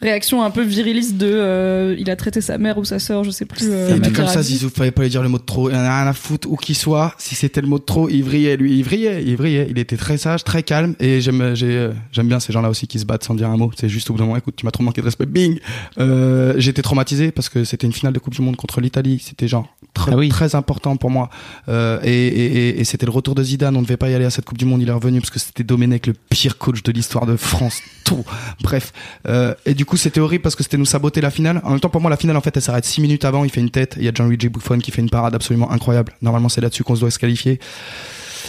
réaction 0.02 0.44
un 0.44 0.52
peu 0.52 0.62
viriliste 0.62 1.18
de 1.18 1.26
euh, 1.32 1.96
il 1.98 2.10
a 2.10 2.16
traité 2.16 2.42
sa 2.42 2.58
mère 2.58 2.78
ou 2.78 2.86
sa 2.86 3.00
sœur, 3.00 3.24
je 3.24 3.32
sais 3.32 3.46
plus. 3.46 3.66
euh, 3.70 3.88
il 3.92 3.98
était 3.98 4.10
Matt 4.10 4.14
comme 4.16 4.28
ça. 4.28 4.42
Zizou, 4.42 4.70
fallait 4.70 4.92
pas 4.92 5.04
lui 5.04 5.10
dire 5.10 5.24
le 5.24 5.30
mot 5.30 5.38
de 5.38 5.44
trop. 5.44 5.70
Il 5.70 5.76
en 5.76 5.80
a 5.80 6.02
rien 6.02 6.08
à 6.10 6.14
foutre 6.14 6.48
où 6.50 6.56
qu'il 6.58 6.76
soit. 6.76 7.14
Si 7.18 7.34
c'était 7.36 7.62
le 7.62 7.68
mot 7.68 7.80
de 7.80 7.84
trop, 7.84 8.10
il 8.10 8.24
vrillait, 8.24 8.58
lui. 8.58 8.78
Il 8.78 8.84
vrillait, 8.84 9.24
il 9.26 9.36
vrillait. 9.36 9.68
Il 9.70 9.80
était 9.80 9.98
très 9.98 10.18
sage, 10.18 10.44
très 10.44 10.64
calme. 10.64 10.96
Et 11.00 11.22
j'aime, 11.22 11.56
j'ai, 11.56 11.68
euh, 11.78 11.92
j'aime 12.12 12.28
bien 12.28 12.40
ces 12.40 12.52
gens-là 12.54 12.70
aussi 12.70 12.88
qui 12.88 13.00
se 13.00 13.06
battent 13.06 13.24
sans 13.24 13.34
dire 13.36 13.50
un 13.50 13.58
mot. 13.58 13.72
C'est 13.78 13.90
juste 13.90 14.10
au 14.10 14.14
bout 14.14 14.20
d'un 14.20 14.26
moment, 14.26 14.38
écoute, 14.38 14.56
tu 14.58 14.66
m'as 14.66 14.72
trop 14.72 14.84
manqué 14.84 15.02
de 15.02 15.06
respect. 15.06 15.26
Bing! 15.26 15.60
Euh, 15.98 16.54
j'étais 16.58 16.82
traumatisé 16.82 17.32
parce 17.32 17.50
que 17.50 17.64
c'était 17.64 17.88
une 17.88 17.94
finale 17.94 18.14
de 18.14 18.20
Coupe 18.20 18.34
du 18.36 18.42
Monde 18.42 18.56
contre 18.58 18.82
l'Italie. 18.82 19.22
C'était 19.26 19.48
genre 19.48 19.68
très, 19.94 20.12
Ah 20.14 20.18
oui. 20.18 20.30
très 20.30 20.56
important 20.56 20.98
pour 20.98 21.10
moi. 21.10 21.30
Euh, 21.70 22.00
et, 22.04 22.10
et, 22.28 22.46
et, 22.70 22.80
et 22.82 22.84
c'était 22.84 23.06
le 23.06 23.12
retour 23.12 23.34
de 23.36 23.44
Zidane. 23.44 23.76
On 23.76 23.80
ne 23.80 23.86
devait 23.86 23.98
pas 23.98 24.10
y 24.10 24.14
aller 24.14 24.26
à 24.26 24.30
cette 24.30 24.46
Coupe 24.46 24.58
du 24.58 24.66
Monde. 24.66 24.82
Il 24.82 24.90
est 24.90 24.94
revenu 24.94 25.20
parce 25.22 25.32
que 25.32 25.40
c'était 25.40 25.64
Domenech, 25.64 26.08
le 26.08 26.14
pire 26.30 26.58
coach 26.58 26.84
de 26.84 26.92
l'histoire 26.92 27.26
de 27.26 27.36
France. 27.38 27.80
Tout. 28.04 28.24
Bref. 28.62 28.92
Euh, 29.28 29.54
et 29.66 29.74
du 29.74 29.85
coup, 29.86 29.98
c'était 29.98 30.20
horrible 30.20 30.42
parce 30.42 30.56
que 30.56 30.64
c'était 30.64 30.78
nous 30.78 30.86
saboter 30.86 31.22
la 31.22 31.32
finale. 31.32 31.62
En 31.64 31.72
même 31.72 31.80
temps, 31.80 31.90
pour 31.90 32.02
moi, 32.02 32.10
la 32.10 32.18
finale, 32.18 32.38
en 32.38 32.42
fait, 32.42 32.56
elle 32.56 32.64
s'arrête 32.64 32.86
6 32.86 33.02
minutes 33.02 33.26
avant. 33.26 33.44
Il 33.44 33.50
fait 33.50 33.62
une 33.62 33.70
tête. 33.72 33.96
Il 33.98 34.04
y 34.04 34.08
a 34.08 34.14
Gianluigi 34.14 34.50
Buffon 34.50 34.80
qui 34.80 34.92
fait 34.92 35.02
une 35.02 35.10
parade 35.10 35.36
absolument 35.36 35.72
incroyable. 35.72 36.14
Normalement, 36.22 36.50
c'est 36.50 36.62
là-dessus 36.62 36.84
qu'on 36.84 36.96
se 36.96 37.02
doit 37.02 37.12
se 37.12 37.20
qualifier. 37.20 37.60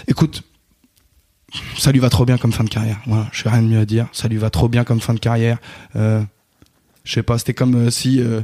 Écoute, 0.08 0.42
ça 1.78 1.92
lui 1.92 2.00
va 2.00 2.10
trop 2.10 2.24
bien 2.24 2.38
comme 2.38 2.52
fin 2.52 2.64
de 2.64 2.68
carrière. 2.68 3.00
Voilà, 3.06 3.26
je 3.32 3.44
n'ai 3.44 3.50
rien 3.50 3.62
de 3.62 3.68
mieux 3.68 3.80
à 3.80 3.84
dire. 3.84 4.08
Ça 4.12 4.28
lui 4.28 4.36
va 4.36 4.50
trop 4.50 4.68
bien 4.68 4.84
comme 4.84 5.00
fin 5.00 5.14
de 5.14 5.20
carrière. 5.20 5.58
Euh, 5.96 6.22
je 7.04 7.12
sais 7.12 7.22
pas, 7.22 7.38
c'était 7.38 7.54
comme 7.54 7.86
euh, 7.86 7.90
si, 7.90 8.20
euh, 8.20 8.42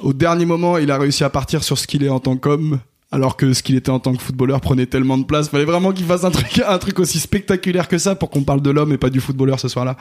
au 0.00 0.12
dernier 0.12 0.46
moment, 0.46 0.78
il 0.78 0.90
a 0.90 0.98
réussi 0.98 1.24
à 1.24 1.30
partir 1.30 1.64
sur 1.64 1.78
ce 1.78 1.86
qu'il 1.86 2.04
est 2.04 2.08
en 2.08 2.20
tant 2.20 2.36
qu'homme. 2.36 2.80
Alors 3.14 3.36
que 3.36 3.52
ce 3.52 3.62
qu'il 3.62 3.76
était 3.76 3.90
en 3.90 4.00
tant 4.00 4.12
que 4.12 4.20
footballeur 4.20 4.60
prenait 4.60 4.86
tellement 4.86 5.16
de 5.16 5.22
place, 5.22 5.48
fallait 5.48 5.64
vraiment 5.64 5.92
qu'il 5.92 6.04
fasse 6.04 6.24
un 6.24 6.32
truc, 6.32 6.98
aussi 6.98 7.20
spectaculaire 7.20 7.86
que 7.86 7.96
ça 7.96 8.16
pour 8.16 8.28
qu'on 8.28 8.42
parle 8.42 8.60
de 8.60 8.70
l'homme 8.70 8.92
et 8.92 8.98
pas 8.98 9.08
du 9.08 9.20
footballeur 9.20 9.60
ce 9.60 9.68
soir-là. 9.68 9.96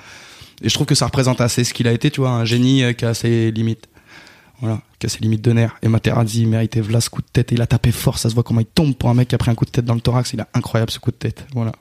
Et 0.64 0.70
je 0.70 0.74
trouve 0.74 0.88
que 0.88 0.96
ça 0.96 1.06
représente 1.06 1.40
assez 1.40 1.64
ce 1.64 1.76
qu'il 1.76 1.88
a 1.88 1.92
été, 1.92 2.10
tu 2.10 2.22
vois, 2.22 2.32
un 2.32 2.44
génie 2.44 2.84
euh, 2.84 2.94
qui 2.94 3.06
a 3.06 3.14
ses 3.14 3.52
limites. 3.52 3.88
Voilà, 4.62 4.82
qui 4.98 5.06
a 5.06 5.10
ses 5.10 5.20
limites 5.20 5.44
de 5.44 5.52
nerfs. 5.52 5.76
Et 5.84 5.90
Materazzi 5.90 6.48
méritait 6.48 6.82
v'là 6.82 7.02
ce 7.02 7.12
coup 7.12 7.22
de 7.22 7.28
tête 7.32 7.52
il 7.52 7.62
a 7.62 7.68
tapé 7.68 7.92
fort, 7.92 8.18
ça 8.18 8.30
se 8.30 8.34
voit 8.34 8.42
comment 8.42 8.62
il 8.62 8.66
tombe 8.66 8.96
pour 8.96 9.12
un 9.12 9.14
mec 9.14 9.28
qui 9.28 9.36
a 9.36 9.38
pris 9.38 9.52
un 9.52 9.56
coup 9.56 9.66
de 9.66 9.70
tête 9.70 9.86
dans 9.86 9.94
le 9.94 10.02
thorax, 10.02 10.34
il 10.34 10.42
a 10.42 10.48
incroyable 10.56 10.90
ce 10.90 10.98
coup 10.98 11.12
de 11.12 11.16
tête. 11.16 11.46
Voilà. 11.54 11.74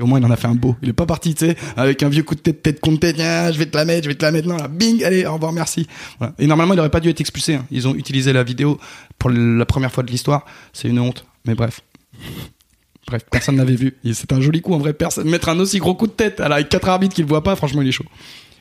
Au 0.00 0.06
moins 0.06 0.18
il 0.18 0.24
en 0.24 0.30
a 0.30 0.36
fait 0.36 0.48
un 0.48 0.54
beau. 0.54 0.76
Il 0.82 0.88
est 0.88 0.94
pas 0.94 1.06
parti, 1.06 1.34
tu 1.34 1.46
sais, 1.46 1.56
avec 1.76 2.02
un 2.02 2.08
vieux 2.08 2.22
coup 2.22 2.34
de 2.34 2.40
tête, 2.40 2.62
tête 2.62 2.80
contre 2.80 3.00
tête, 3.00 3.16
Ah, 3.20 3.52
je 3.52 3.58
vais 3.58 3.66
te 3.66 3.76
la 3.76 3.84
mettre, 3.84 4.04
je 4.04 4.08
vais 4.08 4.14
te 4.14 4.24
la 4.24 4.32
mettre, 4.32 4.48
non, 4.48 4.56
là, 4.56 4.68
bing, 4.68 5.04
allez, 5.04 5.26
au 5.26 5.34
revoir, 5.34 5.52
merci. 5.52 5.86
Et 6.38 6.46
normalement 6.46 6.74
il 6.74 6.80
aurait 6.80 6.90
pas 6.90 7.00
dû 7.00 7.08
être 7.08 7.20
expulsé. 7.20 7.54
hein. 7.54 7.66
Ils 7.70 7.86
ont 7.86 7.94
utilisé 7.94 8.32
la 8.32 8.42
vidéo 8.42 8.78
pour 9.18 9.30
la 9.30 9.66
première 9.66 9.92
fois 9.92 10.02
de 10.02 10.10
l'histoire. 10.10 10.44
C'est 10.72 10.88
une 10.88 10.98
honte, 10.98 11.24
mais 11.46 11.54
bref. 11.54 11.80
Bref, 13.06 13.22
personne 13.30 13.56
n'avait 13.56 13.74
vu. 13.74 13.96
C'est 14.12 14.32
un 14.32 14.40
joli 14.40 14.60
coup 14.60 14.72
en 14.72 14.78
vrai. 14.78 14.94
Mettre 15.24 15.48
un 15.48 15.58
aussi 15.58 15.78
gros 15.78 15.94
coup 15.94 16.06
de 16.06 16.12
tête 16.12 16.40
avec 16.40 16.68
quatre 16.68 16.88
arbitres 16.88 17.14
qui 17.14 17.22
le 17.22 17.28
voient 17.28 17.42
pas. 17.42 17.56
Franchement, 17.56 17.82
il 17.82 17.88
est 17.88 17.92
chaud. 17.92 18.04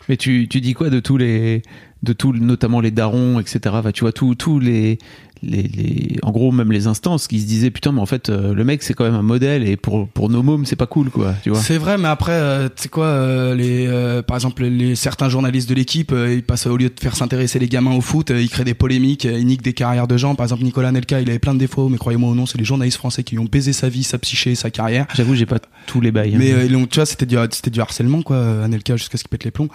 Mais 0.08 0.18
tu, 0.18 0.48
tu 0.50 0.60
dis 0.60 0.74
quoi 0.74 0.90
de 0.90 1.00
tous 1.00 1.18
les, 1.18 1.62
de 2.02 2.14
tous, 2.14 2.34
notamment 2.34 2.80
les 2.82 2.90
darons, 2.90 3.40
etc. 3.40 3.76
Tu 3.94 4.02
vois, 4.02 4.12
tous 4.12 4.60
les, 4.60 4.98
les, 5.44 5.64
les, 5.64 6.18
en 6.24 6.32
gros 6.32 6.52
même 6.52 6.72
les 6.72 6.88
instances 6.88 7.28
qui 7.28 7.40
se 7.40 7.46
disaient 7.48 7.72
putain 7.72 7.92
mais 7.92 8.02
en 8.02 8.06
fait 8.06 8.30
euh, 8.30 8.54
le 8.54 8.64
mec 8.64 8.84
c'est 8.84 8.94
quand 8.94 9.06
même 9.06 9.16
un 9.16 9.22
modèle 9.22 9.68
et 9.68 9.78
pour 9.78 10.08
pour 10.10 10.30
nos 10.30 10.44
mômes 10.44 10.66
c'est 10.66 10.76
pas 10.76 10.86
cool 10.88 11.10
quoi 11.10 11.34
tu 11.44 11.50
vois 11.50 11.60
C'est 11.62 11.78
vrai, 11.78 11.98
mais 11.98 12.08
après, 12.08 12.32
euh, 12.34 12.68
tu 12.68 12.84
sais 12.84 12.90
quoi, 12.90 13.06
euh, 13.06 13.56
les, 13.56 13.86
euh, 13.88 14.22
par 14.22 14.36
exemple, 14.38 14.64
les 14.66 14.96
certains 14.96 15.30
journalistes 15.30 15.70
de 15.70 15.76
l'équipe, 15.76 16.12
euh, 16.12 16.34
ils 16.34 16.44
passent 16.44 16.68
au 16.68 16.76
lieu 16.78 16.90
de 16.90 17.00
faire 17.00 17.16
s'intéresser 17.16 17.60
les 17.60 17.68
gamins 17.68 17.96
au 17.96 18.02
foot, 18.02 18.32
euh, 18.32 18.42
ils 18.42 18.50
créent 18.50 18.64
des 18.64 18.74
polémiques, 18.74 19.26
euh, 19.26 19.38
ils 19.40 19.46
niquent 19.46 19.62
des 19.62 19.74
carrières 19.74 20.08
de 20.08 20.18
gens. 20.18 20.36
Par 20.36 20.46
exemple, 20.46 20.64
Nicolas 20.64 20.92
Nelka, 20.92 21.22
il 21.22 21.30
avait 21.30 21.40
plein 21.40 21.54
de 21.54 21.60
défauts, 21.60 21.90
mais 21.90 21.98
croyez-moi 21.98 22.30
ou 22.32 22.36
non, 22.36 22.46
c'est 22.46 22.58
les 22.58 22.64
journalistes 22.66 22.98
français 22.98 23.24
qui 23.24 23.36
lui 23.36 23.40
ont 23.40 23.46
baisé 23.52 23.72
sa 23.74 23.88
vie, 23.90 24.04
sa 24.04 24.18
psyché, 24.18 24.56
sa 24.56 24.70
carrière. 24.72 25.06
j'avoue 25.16 25.36
j'ai 25.36 25.46
pas 25.46 25.60
tous 25.86 26.02
les 26.02 26.12
bails 26.12 26.34
hein. 26.36 26.38
Mais 26.40 26.52
euh, 26.54 26.76
ont- 26.78 26.86
tu 26.88 26.96
vois, 26.96 27.06
c'était 27.06 27.26
du, 27.26 27.38
c'était 27.52 27.70
du 27.72 27.80
harcèlement, 27.82 28.22
quoi, 28.22 28.64
Anelka, 28.64 28.96
jusqu'à 28.98 29.18
ce 29.18 29.24
qu'il 29.24 29.30
pète 29.30 29.44
les 29.46 29.52
plombs. 29.52 29.70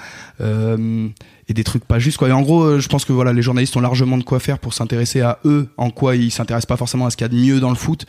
Et 1.48 1.52
des 1.52 1.64
trucs 1.64 1.84
pas 1.84 1.98
justes, 1.98 2.16
quoi. 2.16 2.28
Et 2.28 2.32
en 2.32 2.40
gros, 2.42 2.62
euh, 2.62 2.80
je 2.80 2.88
pense 2.88 3.04
que 3.04 3.12
voilà, 3.12 3.32
les 3.34 3.42
journalistes 3.42 3.76
ont 3.76 3.80
largement 3.80 4.16
de 4.16 4.22
quoi 4.24 4.40
faire 4.40 4.58
pour 4.58 4.72
s'intéresser 4.72 5.20
à 5.20 5.38
eux, 5.44 5.68
en 5.76 5.90
quoi 5.90 6.16
ils 6.16 6.30
s'intéressent 6.30 6.66
pas 6.66 6.78
forcément 6.78 7.04
à 7.06 7.10
ce 7.10 7.16
qu'il 7.18 7.24
y 7.26 7.30
a 7.30 7.32
de 7.32 7.36
mieux 7.36 7.60
dans 7.60 7.68
le 7.70 7.76
foot. 7.76 8.06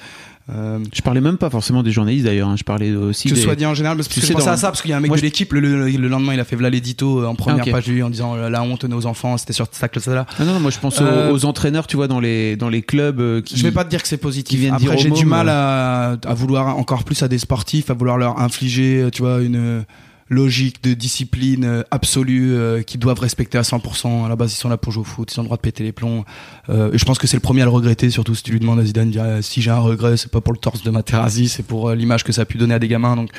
Euh, 0.51 0.77
je 0.93 1.01
parlais 1.01 1.21
même 1.21 1.37
pas 1.37 1.49
forcément 1.49 1.81
des 1.81 1.89
journalistes 1.91 2.23
d'ailleurs 2.25 2.49
hein. 2.49 2.55
je 2.55 2.63
parlais 2.63 2.91
aussi 2.95 3.27
que 3.29 3.33
des... 3.33 3.39
ce 3.39 3.43
soit 3.45 3.55
dit 3.55 3.65
en 3.65 3.73
général, 3.73 3.97
parce 3.97 4.07
que 4.07 4.13
Tu 4.13 4.19
je 4.21 4.27
sais, 4.27 4.33
pensais 4.33 4.45
dans- 4.45 4.51
à 4.51 4.57
ça, 4.57 4.67
parce 4.67 4.83
qu'il 4.83 4.91
y 4.91 4.93
a 4.93 4.97
un 4.97 4.99
mec 4.99 5.09
Moi, 5.09 5.17
de 5.17 5.23
l'équipe, 5.23 5.51
le, 5.53 5.59
le- 5.59 5.87
le 5.89 6.07
lendemain, 6.07 6.35
il 6.35 6.39
a 6.39 6.45
fait 6.45 6.55
voilà 6.55 6.69
l'édito 6.69 7.19
euh, 7.23 7.25
en 7.25 7.33
première 7.33 7.65
Ah, 7.67 7.71
page 7.71 7.87
lui 7.87 8.03
en 8.03 8.11
disant 8.11 8.35
euh, 8.35 8.47
la 8.47 8.61
honte 8.61 8.85
nos 8.85 9.07
enfants, 9.07 9.37
c'était 9.39 9.53
sur 9.53 9.67
ça 9.71 9.87
que 9.89 9.99
ça 9.99 10.13
là. 10.13 10.27
Ah 10.37 10.45
non, 10.45 10.53
non, 10.53 10.59
moi 10.59 10.69
je 10.69 10.77
pense 10.77 11.01
aux- 11.01 11.03
Euh, 11.03 11.31
aux, 11.33 11.45
entraîneurs 11.45 11.87
tu 11.87 11.95
vois 11.97 12.07
dans 12.07 12.19
les 12.19 12.55
dans 12.57 12.69
les 12.69 12.83
clubs 12.83 13.41
qui 13.41 13.57
Je 13.57 13.63
vais 13.63 13.71
pas 13.71 13.83
te 13.85 13.89
dire 13.89 14.03
que 14.03 14.07
c'est 14.07 14.17
positif. 14.17 14.59
viennent 14.59 14.75
Après, 14.75 14.97
j'ai 14.99 15.09
du 15.09 15.25
mal 15.25 15.49
à, 15.49 16.11
à 16.23 16.33
vouloir 16.35 16.77
encore 16.77 17.03
plus 17.05 17.23
à 17.23 17.27
des 17.27 17.39
sportifs, 17.39 17.89
à 17.89 17.93
vouloir 17.93 18.19
leur 18.19 18.39
infliger, 18.39 19.09
tu 19.11 19.23
vois, 19.23 19.41
une 19.41 19.83
logique 20.29 20.83
de 20.83 20.93
discipline 20.93 21.65
euh, 21.65 21.83
absolue 21.91 22.53
euh, 22.53 22.81
qu'ils 22.81 22.99
doivent 22.99 23.19
respecter 23.19 23.57
à 23.57 23.61
100%. 23.61 24.25
À 24.25 24.29
la 24.29 24.35
base, 24.35 24.53
ils 24.53 24.57
sont 24.57 24.69
là 24.69 24.77
pour 24.77 24.91
jouer 24.91 25.01
au 25.01 25.05
foot, 25.05 25.31
ils 25.33 25.39
ont 25.39 25.43
le 25.43 25.47
droit 25.47 25.57
de 25.57 25.61
péter 25.61 25.83
les 25.83 25.91
plombs. 25.91 26.25
Euh, 26.69 26.89
je 26.93 27.05
pense 27.05 27.19
que 27.19 27.27
c'est 27.27 27.37
le 27.37 27.41
premier 27.41 27.61
à 27.61 27.65
le 27.65 27.71
regretter, 27.71 28.09
surtout 28.09 28.33
si 28.33 28.43
tu 28.43 28.51
lui 28.51 28.59
demandes 28.59 28.79
à 28.79 28.85
Zidane, 28.85 29.13
euh, 29.17 29.41
si 29.41 29.61
j'ai 29.61 29.71
un 29.71 29.79
regret, 29.79 30.17
c'est 30.17 30.31
pas 30.31 30.41
pour 30.41 30.53
le 30.53 30.59
torse 30.59 30.81
de 30.81 30.89
Materazzi, 30.89 31.47
c'est 31.47 31.63
pour 31.63 31.89
euh, 31.89 31.95
l'image 31.95 32.23
que 32.23 32.31
ça 32.31 32.41
a 32.41 32.45
pu 32.45 32.57
donner 32.57 32.73
à 32.73 32.79
des 32.79 32.87
gamins. 32.87 33.15
Donc, 33.15 33.29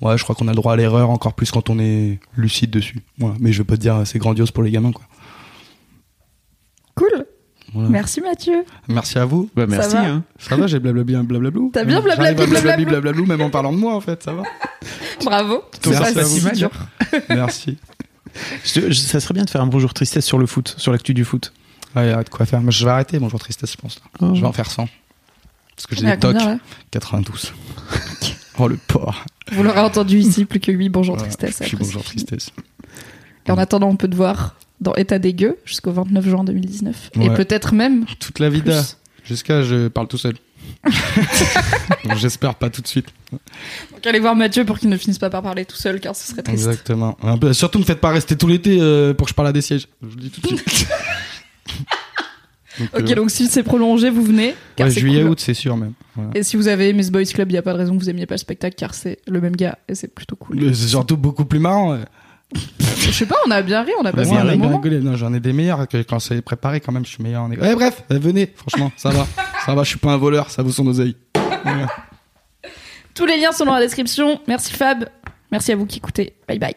ouais, 0.00 0.16
je 0.16 0.22
crois 0.22 0.34
qu'on 0.34 0.48
a 0.48 0.52
le 0.52 0.56
droit 0.56 0.72
à 0.72 0.76
l'erreur 0.76 1.10
encore 1.10 1.34
plus 1.34 1.50
quand 1.50 1.68
on 1.68 1.78
est 1.78 2.18
lucide 2.36 2.70
dessus. 2.70 3.02
Voilà. 3.18 3.36
Mais 3.38 3.52
je 3.52 3.58
vais 3.58 3.66
pas 3.66 3.76
te 3.76 3.82
dire, 3.82 4.02
c'est 4.06 4.18
grandiose 4.18 4.50
pour 4.50 4.62
les 4.62 4.70
gamins, 4.70 4.92
quoi. 4.92 5.04
Cool. 6.94 7.26
Voilà. 7.72 7.88
Merci 7.88 8.20
Mathieu. 8.20 8.64
Merci 8.88 9.18
à 9.18 9.24
vous. 9.24 9.48
bah 9.54 9.66
merci 9.68 9.94
va 9.94 10.04
hein. 10.04 10.24
Ça 10.38 10.56
va, 10.56 10.66
j'ai 10.66 10.80
blablabli 10.80 11.14
un 11.14 11.24
blablablou. 11.24 11.70
T'as 11.72 11.84
bien 11.84 12.00
blablabli, 12.00 12.42
à 12.42 12.46
blablablou. 12.46 12.84
blablablou, 12.86 13.26
même 13.26 13.40
en 13.42 13.50
parlant 13.50 13.72
de 13.72 13.78
moi, 13.78 13.94
en 13.94 14.00
fait, 14.00 14.22
ça 14.22 14.32
va. 14.32 14.42
Bravo. 15.24 15.62
Tout 15.80 15.92
Ça, 15.92 16.04
ça, 16.06 16.24
si 16.24 16.40
vous. 16.40 16.50
dur. 16.50 16.70
Merci. 17.28 17.78
Je- 18.64 18.88
je- 18.88 18.92
ça 18.92 19.20
serait 19.20 19.34
bien 19.34 19.44
de 19.44 19.50
faire 19.50 19.60
un 19.60 19.66
bonjour 19.66 19.92
tristesse 19.94 20.24
sur 20.24 20.38
le 20.38 20.46
foot 20.46 20.74
sur 20.78 20.92
l'actu 20.92 21.14
du 21.14 21.24
foot 21.24 21.52
Ouais, 21.96 22.06
il 22.06 22.10
y 22.10 22.12
a 22.12 22.22
de 22.22 22.28
quoi 22.28 22.46
faire. 22.46 22.60
Mais 22.60 22.70
je 22.72 22.84
vais 22.84 22.90
arrêter, 22.90 23.18
bonjour 23.18 23.38
tristesse, 23.40 23.72
je 23.72 23.76
pense. 23.76 24.00
Oh. 24.20 24.34
Je 24.34 24.40
vais 24.40 24.46
en 24.46 24.52
faire 24.52 24.70
100. 24.70 24.88
Parce 25.76 25.86
que 25.86 25.96
j'ai 25.96 26.06
à 26.06 26.14
des 26.16 26.20
tocs. 26.20 26.32
combien, 26.36 26.54
là 26.54 26.58
92. 26.92 27.52
oh, 28.58 28.68
le 28.68 28.76
porc. 28.76 29.24
Vous 29.52 29.62
l'aurez 29.62 29.80
entendu 29.80 30.18
ici, 30.18 30.44
plus 30.44 30.60
que 30.60 30.70
8 30.70 30.88
bonjour 30.90 31.16
Voilà, 31.16 31.32
tristesse. 31.32 31.58
Je 31.60 31.64
suis 31.66 31.76
après. 31.76 31.86
bonjour 31.86 32.04
tristesse. 32.04 32.50
Et 33.46 33.50
en 33.50 33.58
attendant, 33.58 33.88
on 33.88 33.96
peut 33.96 34.08
te 34.08 34.14
voir 34.14 34.54
dans 34.80 34.94
État 34.94 35.18
dégueu 35.18 35.58
jusqu'au 35.64 35.92
29 35.92 36.28
juin 36.28 36.44
2019. 36.44 37.10
Et 37.20 37.30
peut-être 37.30 37.74
même 37.74 38.04
Toute 38.18 38.38
la 38.38 38.48
vida. 38.48 38.82
Jusqu'à 39.24 39.62
je 39.62 39.88
parle 39.88 40.08
tout 40.08 40.18
seul. 40.18 40.34
J'espère 42.16 42.54
pas 42.54 42.70
tout 42.70 42.80
de 42.80 42.86
suite. 42.86 43.06
Donc 43.30 44.06
allez 44.06 44.18
voir 44.20 44.34
Mathieu 44.34 44.64
pour 44.64 44.78
qu'il 44.78 44.88
ne 44.88 44.96
finisse 44.96 45.18
pas 45.18 45.30
par 45.30 45.42
parler 45.42 45.64
tout 45.64 45.76
seul, 45.76 46.00
car 46.00 46.16
ce 46.16 46.26
serait 46.30 46.42
triste. 46.42 46.66
Exactement. 46.66 47.16
Surtout, 47.52 47.78
me 47.78 47.84
faites 47.84 48.00
pas 48.00 48.10
rester 48.10 48.36
tout 48.36 48.48
l'été 48.48 48.78
euh, 48.80 49.14
pour 49.14 49.26
que 49.26 49.30
je 49.30 49.34
parle 49.34 49.48
à 49.48 49.52
des 49.52 49.62
sièges. 49.62 49.88
Je 50.02 50.08
vous 50.08 50.16
le 50.16 50.22
dis 50.22 50.30
tout 50.30 50.40
de 50.40 50.46
suite. 50.56 50.86
Donc, 52.78 52.88
Ok, 52.94 53.10
euh, 53.10 53.14
donc 53.14 53.30
si 53.30 53.46
c'est 53.48 53.62
prolongé, 53.64 54.08
vous 54.08 54.22
venez. 54.22 54.54
Car 54.76 54.86
ouais, 54.86 54.94
c'est 54.94 55.00
juillet, 55.00 55.22
cool. 55.22 55.32
août, 55.32 55.40
c'est 55.40 55.54
sûr 55.54 55.76
même. 55.76 55.92
Voilà. 56.14 56.30
Et 56.34 56.42
si 56.42 56.56
vous 56.56 56.68
avez 56.68 57.02
ce 57.02 57.10
Boys 57.10 57.24
Club, 57.24 57.50
il 57.50 57.52
n'y 57.52 57.58
a 57.58 57.62
pas 57.62 57.72
de 57.74 57.78
raison 57.78 57.94
que 57.94 58.02
vous 58.02 58.08
aimiez 58.08 58.24
pas 58.26 58.34
le 58.36 58.38
spectacle, 58.38 58.74
car 58.78 58.94
c'est 58.94 59.18
le 59.26 59.40
même 59.40 59.54
gars 59.56 59.76
et 59.88 59.94
c'est 59.94 60.08
plutôt 60.08 60.36
cool. 60.36 60.74
C'est 60.74 60.88
surtout 60.88 61.16
beaucoup 61.18 61.44
plus 61.44 61.58
marrant. 61.58 61.92
ouais. 61.92 62.04
Je 62.98 63.10
sais 63.12 63.26
pas, 63.26 63.36
on 63.46 63.50
a 63.50 63.62
bien 63.62 63.82
ri, 63.82 63.92
on 64.00 64.04
a 64.04 64.12
passé 64.12 64.32
un 64.32 64.44
bon 64.44 64.56
bien 64.56 64.56
moment. 64.56 64.82
Non, 65.02 65.16
j'en 65.16 65.32
ai 65.34 65.40
des 65.40 65.52
meilleurs 65.52 65.88
que 65.88 66.02
quand 66.02 66.18
c'est 66.18 66.42
préparé 66.42 66.80
quand 66.80 66.92
même. 66.92 67.04
Je 67.04 67.10
suis 67.10 67.22
meilleur 67.22 67.42
en. 67.42 67.50
Ouais, 67.50 67.74
bref, 67.74 68.04
euh, 68.10 68.18
venez. 68.18 68.52
Franchement, 68.54 68.92
ça 68.96 69.10
va, 69.10 69.26
ça 69.66 69.74
va. 69.74 69.82
Je 69.82 69.88
suis 69.90 69.98
pas 69.98 70.12
un 70.12 70.16
voleur. 70.16 70.50
Ça 70.50 70.62
vaut 70.62 70.70
son 70.70 70.86
oseille. 70.86 71.16
Tous 73.14 73.26
les 73.26 73.38
liens 73.38 73.52
sont 73.52 73.64
dans 73.64 73.74
la 73.74 73.80
description. 73.80 74.40
Merci 74.46 74.72
Fab. 74.72 75.08
Merci 75.50 75.72
à 75.72 75.76
vous 75.76 75.86
qui 75.86 75.98
écoutez. 75.98 76.34
Bye 76.48 76.58
bye. 76.58 76.74